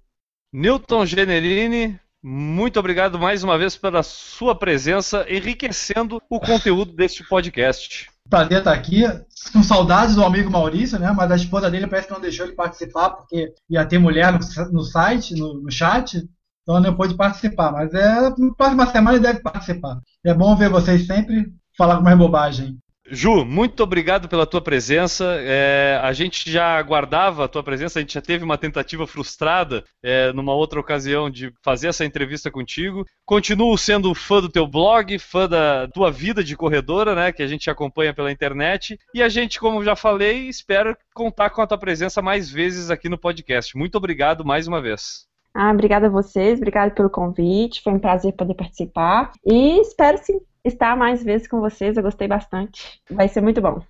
Newton 0.51 1.05
Generini, 1.05 1.99
muito 2.23 2.79
obrigado 2.79 3.19
mais 3.19 3.43
uma 3.43 3.59
vez 3.59 3.77
pela 3.77 4.01
sua 4.01 4.55
presença, 4.55 5.23
enriquecendo 5.29 6.19
o 6.27 6.39
conteúdo 6.39 6.93
deste 6.93 7.23
podcast 7.27 8.09
prazer 8.29 8.59
estar 8.59 8.73
aqui. 8.73 9.03
Com 9.51 9.63
saudades 9.63 10.15
do 10.15 10.23
amigo 10.23 10.51
Maurício, 10.51 10.99
né? 10.99 11.11
Mas 11.11 11.31
a 11.31 11.35
esposa 11.35 11.71
dele 11.71 11.87
parece 11.87 12.07
que 12.07 12.13
não 12.13 12.21
deixou 12.21 12.45
ele 12.45 12.55
participar, 12.55 13.11
porque 13.11 13.53
ia 13.69 13.85
ter 13.85 13.97
mulher 13.97 14.31
no, 14.31 14.39
no 14.71 14.83
site, 14.83 15.33
no, 15.35 15.61
no, 15.61 15.71
chat, 15.71 16.17
então 16.61 16.79
não 16.79 16.95
pôde 16.95 17.15
participar. 17.15 17.71
Mas 17.71 17.93
é, 17.93 18.29
na 18.29 18.53
próxima 18.55 18.85
semana 18.87 19.17
ele 19.17 19.25
deve 19.25 19.39
participar. 19.41 19.99
É 20.23 20.33
bom 20.33 20.55
ver 20.55 20.69
vocês 20.69 21.07
sempre 21.07 21.51
falar 21.77 21.97
com 21.97 22.03
mais 22.03 22.17
bobagem. 22.17 22.77
Ju, 23.11 23.43
muito 23.43 23.81
obrigado 23.81 24.29
pela 24.29 24.45
tua 24.45 24.61
presença. 24.61 25.35
É, 25.39 25.99
a 26.01 26.13
gente 26.13 26.49
já 26.49 26.77
aguardava 26.77 27.45
a 27.45 27.47
tua 27.47 27.63
presença, 27.63 27.97
a 27.97 28.01
gente 28.01 28.13
já 28.13 28.21
teve 28.21 28.43
uma 28.43 28.57
tentativa 28.57 29.07
frustrada 29.07 29.83
é, 30.03 30.31
numa 30.31 30.53
outra 30.53 30.79
ocasião 30.79 31.29
de 31.29 31.51
fazer 31.63 31.87
essa 31.87 32.05
entrevista 32.05 32.51
contigo. 32.51 33.05
Continuo 33.25 33.75
sendo 33.77 34.13
fã 34.13 34.39
do 34.39 34.49
teu 34.49 34.67
blog, 34.67 35.17
fã 35.17 35.49
da 35.49 35.87
tua 35.87 36.11
vida 36.11 36.43
de 36.43 36.55
corredora, 36.55 37.15
né, 37.15 37.31
que 37.31 37.41
a 37.41 37.47
gente 37.47 37.69
acompanha 37.69 38.13
pela 38.13 38.31
internet. 38.31 38.99
E 39.13 39.23
a 39.23 39.29
gente, 39.29 39.59
como 39.59 39.83
já 39.83 39.95
falei, 39.95 40.47
espera 40.47 40.95
contar 41.13 41.49
com 41.49 41.61
a 41.61 41.67
tua 41.67 41.77
presença 41.77 42.21
mais 42.21 42.49
vezes 42.49 42.91
aqui 42.91 43.09
no 43.09 43.17
podcast. 43.17 43.75
Muito 43.75 43.95
obrigado 43.95 44.45
mais 44.45 44.67
uma 44.67 44.81
vez. 44.81 45.27
Ah, 45.53 45.71
obrigada 45.71 46.07
a 46.07 46.11
vocês, 46.11 46.59
obrigado 46.59 46.93
pelo 46.93 47.09
convite, 47.09 47.81
foi 47.81 47.93
um 47.93 47.99
prazer 47.99 48.33
poder 48.33 48.53
participar 48.53 49.31
e 49.43 49.81
espero 49.81 50.19
sim 50.19 50.39
estar 50.63 50.95
mais 50.95 51.23
vezes 51.23 51.47
com 51.47 51.59
vocês, 51.59 51.97
eu 51.97 52.03
gostei 52.03 52.27
bastante. 52.27 53.01
Vai 53.09 53.27
ser 53.27 53.41
muito 53.41 53.61
bom. 53.61 53.81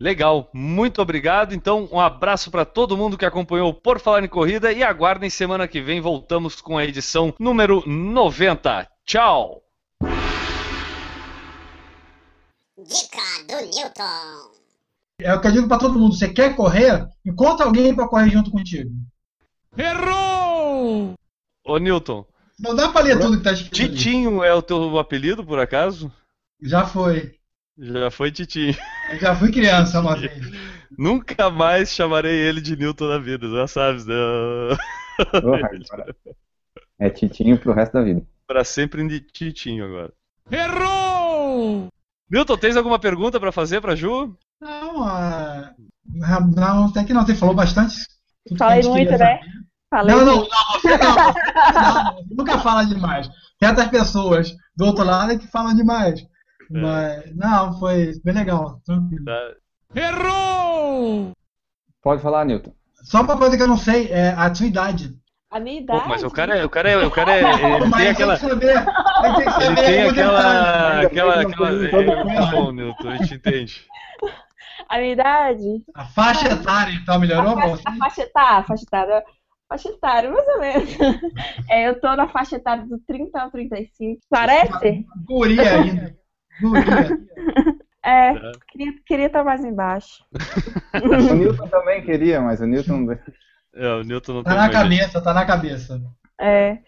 Legal, 0.00 0.48
muito 0.54 1.02
obrigado. 1.02 1.52
Então, 1.52 1.88
um 1.90 1.98
abraço 1.98 2.52
para 2.52 2.64
todo 2.64 2.96
mundo 2.96 3.18
que 3.18 3.24
acompanhou 3.24 3.74
Por 3.74 3.98
Falar 3.98 4.22
em 4.22 4.28
Corrida 4.28 4.72
e 4.72 4.82
aguardem 4.82 5.28
semana 5.28 5.66
que 5.66 5.80
vem 5.80 6.00
voltamos 6.00 6.60
com 6.60 6.78
a 6.78 6.84
edição 6.84 7.34
número 7.38 7.82
90. 7.84 8.88
Tchau. 9.04 9.62
Dica 12.78 13.18
do 13.48 13.56
Newton. 13.56 14.58
É 15.20 15.34
o 15.34 15.40
que 15.40 15.48
eu 15.48 15.52
digo 15.52 15.66
para 15.66 15.78
todo 15.78 15.98
mundo: 15.98 16.14
você 16.14 16.28
quer 16.28 16.54
correr? 16.54 17.08
Encontra 17.26 17.66
alguém 17.66 17.92
para 17.92 18.06
correr 18.06 18.30
junto 18.30 18.52
contigo. 18.52 18.92
Errou! 19.76 21.14
Ô, 21.68 21.76
Newton. 21.76 22.24
Não 22.58 22.74
dá 22.74 22.88
pra 22.88 23.02
ler 23.02 23.20
tudo 23.20 23.36
que 23.36 23.44
tá 23.44 23.52
escrito. 23.52 23.74
Titinho 23.74 24.40
ali. 24.40 24.50
é 24.50 24.54
o 24.54 24.62
teu 24.62 24.98
apelido, 24.98 25.44
por 25.44 25.58
acaso? 25.58 26.10
Já 26.62 26.86
foi. 26.86 27.34
Já 27.78 28.10
foi 28.10 28.32
Titinho. 28.32 28.74
Eu 29.10 29.18
já 29.20 29.36
fui 29.36 29.52
criança 29.52 30.00
uma 30.00 30.16
vez. 30.18 30.32
Nunca 30.96 31.50
mais 31.50 31.90
chamarei 31.90 32.34
ele 32.34 32.62
de 32.62 32.74
Newton 32.74 33.08
na 33.08 33.18
vida, 33.18 33.46
já 33.50 33.66
sabes, 33.66 34.06
né? 34.06 34.14
é 36.98 37.10
Titinho 37.10 37.58
pro 37.58 37.74
resto 37.74 37.92
da 37.92 38.02
vida. 38.02 38.26
Pra 38.46 38.64
sempre 38.64 39.06
de 39.06 39.20
Titinho 39.20 39.84
agora. 39.84 40.12
Errou! 40.50 41.88
Newton, 42.30 42.56
tens 42.56 42.76
alguma 42.76 42.98
pergunta 42.98 43.38
para 43.38 43.52
fazer 43.52 43.82
pra 43.82 43.94
Ju? 43.94 44.34
Não, 44.58 45.02
uh, 45.02 45.74
não, 46.56 46.86
até 46.86 47.04
que 47.04 47.12
não. 47.12 47.26
Você 47.26 47.34
falou 47.34 47.54
bastante. 47.54 47.94
Falei 48.56 48.82
muito, 48.82 49.12
né? 49.18 49.38
Falei 49.90 50.14
não, 50.14 50.24
não, 50.24 50.36
não, 50.36 50.46
você 50.72 50.98
não, 50.98 51.14
não, 51.16 52.24
nunca 52.30 52.58
fala 52.58 52.84
demais. 52.84 53.28
Certas 53.58 53.88
pessoas 53.88 54.54
do 54.76 54.84
outro 54.84 55.04
lado 55.04 55.32
é 55.32 55.38
que 55.38 55.46
falam 55.48 55.74
demais. 55.74 56.20
É. 56.20 56.80
Mas, 56.80 57.36
não, 57.36 57.78
foi 57.78 58.12
bem 58.22 58.34
legal. 58.34 58.80
Tranquilo. 58.84 59.24
Tá. 59.24 59.54
Errou! 59.94 61.32
Pode 62.02 62.22
falar, 62.22 62.44
Newton. 62.44 62.72
Só 63.02 63.22
uma 63.22 63.38
coisa 63.38 63.56
que 63.56 63.62
eu 63.62 63.68
não 63.68 63.78
sei, 63.78 64.08
é 64.08 64.30
a 64.30 64.54
sua 64.54 64.66
idade. 64.66 65.16
A 65.50 65.58
minha 65.58 65.80
idade? 65.80 66.02
Pô, 66.02 66.08
mas 66.10 66.22
o 66.22 66.30
cara 66.30 66.58
é. 66.58 66.64
O 66.64 66.68
cara 66.68 66.90
é. 66.90 67.06
O 67.06 67.10
cara 67.10 67.32
é 67.32 67.42
ele 67.42 67.90
tem 67.90 68.08
aquela. 68.08 68.36
Saber, 68.36 68.84
tem 68.84 69.66
ele 69.66 69.76
tem 69.76 70.02
aquela. 70.02 71.00
Aquela. 71.00 71.40
aquela 71.40 71.70
é, 71.86 72.50
bom, 72.50 72.70
Newton, 72.70 73.08
a 73.08 73.16
gente 73.16 73.34
entende. 73.34 73.86
A 74.88 74.96
minha 74.98 75.12
idade? 75.12 75.82
A 75.94 76.04
faixa 76.06 76.48
etária, 76.50 76.92
então, 76.94 77.18
melhorou? 77.18 77.58
A 77.58 77.62
faixa, 77.62 77.82
a 77.84 77.96
faixa 77.96 78.22
etária, 78.22 78.58
a 78.58 78.62
faixa 78.62 78.84
etária 78.84 79.24
faixa 79.68 79.90
etária, 79.90 80.30
mais 80.30 80.48
ou 80.48 80.60
menos. 80.60 80.96
É, 81.70 81.88
eu 81.88 82.00
tô 82.00 82.14
na 82.16 82.26
faixa 82.28 82.56
etária 82.56 82.84
do 82.86 82.98
30 83.00 83.38
ao 83.38 83.50
35. 83.50 84.20
Parece? 84.30 85.06
Guria 85.26 85.74
ainda. 85.80 86.16
Guria. 86.60 87.18
É, 88.04 88.32
queria, 88.68 88.92
queria 89.06 89.26
estar 89.26 89.44
mais 89.44 89.62
embaixo. 89.62 90.24
o 91.04 91.34
Newton 91.34 91.68
também 91.68 92.02
queria, 92.02 92.40
mas 92.40 92.60
o 92.60 92.66
Newton. 92.66 93.06
É, 93.74 93.88
o 93.94 94.02
Newton 94.02 94.32
não 94.32 94.42
tá 94.42 94.54
na 94.54 94.70
cabeça, 94.70 95.20
tá 95.20 95.34
na 95.34 95.44
cabeça. 95.44 96.00
É. 96.40 96.78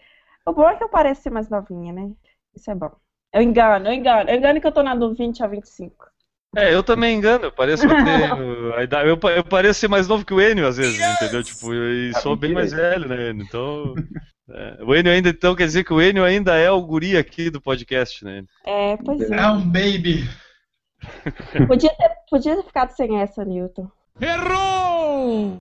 O 0.45 0.53
bom 0.53 0.67
é 0.67 0.75
que 0.75 0.83
eu 0.83 0.89
pareço 0.89 1.21
ser 1.21 1.29
mais 1.29 1.49
novinha, 1.49 1.93
né? 1.93 2.11
Isso 2.55 2.71
é 2.71 2.75
bom. 2.75 2.91
Eu 3.31 3.41
engano, 3.41 3.87
eu 3.87 3.93
engano. 3.93 4.29
Eu 4.29 4.37
engano 4.37 4.59
que 4.59 4.67
eu 4.67 4.71
tô 4.71 4.81
na 4.81 4.95
do 4.95 5.13
20 5.13 5.43
a 5.43 5.47
25. 5.47 6.10
É, 6.55 6.73
eu 6.73 6.83
também 6.83 7.15
engano, 7.15 7.45
eu 7.45 7.51
pareço 7.51 7.87
ter 7.87 8.75
a 8.77 8.83
idade, 8.83 9.07
eu, 9.07 9.17
eu, 9.29 9.43
pareço 9.43 9.79
ser 9.79 9.87
mais 9.87 10.05
novo 10.05 10.25
que 10.25 10.33
o 10.33 10.41
Enio 10.41 10.67
às 10.67 10.75
vezes, 10.75 10.99
yes! 10.99 11.15
entendeu? 11.15 11.43
Tipo, 11.43 11.73
e 11.73 12.13
sou 12.15 12.35
bem 12.35 12.53
mais 12.53 12.73
velho, 12.73 13.07
né, 13.07 13.29
Enio? 13.29 13.43
Então. 13.43 13.95
É, 14.49 14.83
o 14.83 14.93
Enio 14.93 15.13
ainda, 15.13 15.29
então 15.29 15.55
quer 15.55 15.65
dizer 15.65 15.85
que 15.85 15.93
o 15.93 16.01
Enio 16.01 16.25
ainda 16.25 16.57
é 16.57 16.69
o 16.69 16.81
guri 16.81 17.15
aqui 17.15 17.49
do 17.49 17.61
podcast, 17.61 18.25
né? 18.25 18.43
É, 18.65 18.97
pois 18.97 19.21
é. 19.31 19.37
É 19.37 19.47
um 19.47 19.61
baby. 19.61 20.29
Podia 21.67 21.89
ter, 21.89 22.11
podia 22.29 22.55
ter 22.57 22.63
ficado 22.63 22.91
sem 22.91 23.21
essa, 23.21 23.45
Newton. 23.45 23.89
Errou! 24.19 25.57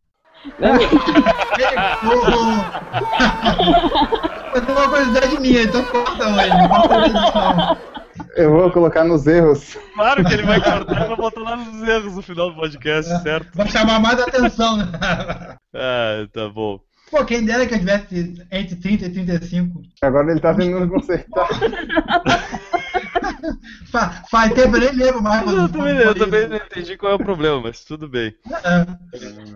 Eu 4.54 4.62
tenho 4.66 4.78
uma 4.78 4.88
curiosidade 4.88 5.40
minha, 5.40 5.62
então 5.62 5.84
corta, 5.84 6.24
a 6.26 6.46
edição. 7.06 7.89
Eu 8.36 8.50
vou 8.50 8.70
colocar 8.70 9.04
nos 9.04 9.26
erros. 9.26 9.76
Claro 9.94 10.24
que 10.24 10.32
ele 10.32 10.42
vai 10.42 10.60
cortar 10.62 11.04
e 11.04 11.08
vai 11.08 11.16
botar 11.16 11.40
lá 11.40 11.56
nos 11.56 11.88
erros 11.88 12.16
no 12.16 12.22
final 12.22 12.50
do 12.50 12.56
podcast, 12.56 13.10
é, 13.12 13.18
certo? 13.20 13.56
Vai 13.56 13.68
chamar 13.68 14.00
mais 14.00 14.20
atenção, 14.20 14.76
né? 14.76 14.84
Ah, 15.74 16.26
tá 16.32 16.48
bom. 16.48 16.80
Pô, 17.10 17.24
quem 17.24 17.44
dera 17.44 17.66
que 17.66 17.74
eu 17.74 17.78
tivesse 17.80 18.34
entre 18.52 18.76
30 18.76 19.06
e 19.06 19.12
35. 19.12 19.82
Agora 20.00 20.30
ele 20.30 20.40
tá 20.40 20.54
tentando 20.54 20.88
consertar. 20.88 21.48
Fa- 23.90 24.22
Faz 24.30 24.52
tempo 24.52 24.76
eu 24.76 24.80
nem 24.80 24.92
lembro 24.92 25.22
mais. 25.22 25.50
Eu 25.50 25.68
também, 25.68 25.96
eu 25.96 26.14
também 26.14 26.48
não 26.48 26.56
entendi 26.56 26.96
qual 26.96 27.12
é 27.12 27.14
o 27.16 27.18
problema, 27.18 27.60
mas 27.60 27.84
tudo 27.84 28.08
bem. 28.08 28.32
É. 28.64 28.86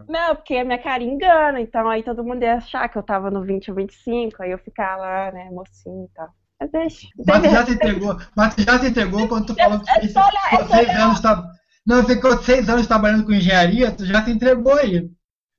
Não, 0.09 0.35
porque 0.35 0.57
a 0.57 0.65
minha 0.65 0.79
cara 0.83 1.03
engana, 1.03 1.61
então 1.61 1.89
aí 1.89 2.03
todo 2.03 2.25
mundo 2.25 2.43
ia 2.43 2.55
achar 2.57 2.89
que 2.89 2.99
eu 2.99 3.03
tava 3.03 3.31
no 3.31 3.43
20 3.43 3.71
ou 3.71 3.77
25, 3.77 4.43
aí 4.43 4.51
eu 4.51 4.59
ficava 4.59 5.03
lá, 5.03 5.33
né, 5.33 5.49
mocinho 5.53 6.07
e 6.11 6.15
tal. 6.15 6.29
Mas 6.65 6.71
deixa. 6.71 7.09
Mas 7.27 7.43
já 7.53 7.67
se 7.67 7.73
entregou, 7.73 8.17
mas 8.37 8.55
já 8.59 8.79
se 8.79 8.87
entregou 8.89 9.29
quando 9.29 9.47
tu 9.47 9.55
falou 9.55 9.81
que 9.81 9.91
É 9.91 10.01
fez 10.01 10.13
só 10.13 10.21
olhar, 10.21 10.47
é 10.47 10.51
ficou 10.51 10.67
só 10.69 10.75
seis 10.77 10.89
olhar. 10.89 11.05
anos 11.05 11.21
tá... 11.21 11.45
Não, 11.87 12.05
ficou 12.05 12.39
seis 12.43 12.69
anos 12.69 12.87
trabalhando 12.87 13.25
com 13.25 13.33
engenharia, 13.33 13.91
tu 13.91 14.07
já 14.07 14.25
se 14.25 14.31
entregou 14.31 14.75
aí. 14.75 15.09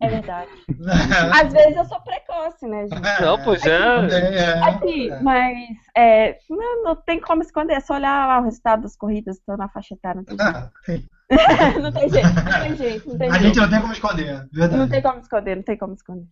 É 0.02 0.10
verdade. 0.10 0.50
Às 1.42 1.54
vezes 1.54 1.78
eu 1.78 1.86
sou 1.86 2.02
precoce, 2.02 2.68
né, 2.68 2.88
gente? 2.88 3.22
Não, 3.22 3.42
pois 3.44 3.64
é. 3.66 3.78
É, 3.78 4.64
Aqui, 4.64 5.10
mas 5.22 5.56
é, 5.96 6.38
não, 6.50 6.84
não 6.84 6.96
tem 6.96 7.22
como 7.22 7.42
esconder, 7.42 7.76
é 7.76 7.80
só 7.80 7.94
olhar 7.94 8.28
lá 8.28 8.40
o 8.42 8.44
resultado 8.44 8.82
das 8.82 8.96
corridas, 8.98 9.40
tô 9.46 9.56
na 9.56 9.70
faixa 9.70 9.94
etária, 9.94 10.18
não 10.22 10.26
tem 10.26 10.38
jeito. 10.38 10.58
Ah, 10.58 10.72
sim. 10.86 11.06
não 11.82 11.92
tem 11.92 12.10
jeito, 12.10 12.28
não 12.28 12.62
tem 12.62 12.76
jeito, 12.76 13.10
não 13.10 13.18
tem 13.18 13.30
A 13.30 13.32
jeito. 13.34 13.46
gente 13.46 13.60
não 13.60 13.70
tem 13.70 13.82
como 13.82 13.94
esconder, 13.94 14.48
verdade. 14.52 14.78
Não 14.78 14.90
tem 14.90 15.02
como 15.02 15.20
esconder, 15.20 15.56
não 15.56 15.64
tem 15.64 15.78
como 15.78 15.94
esconder. 15.94 16.28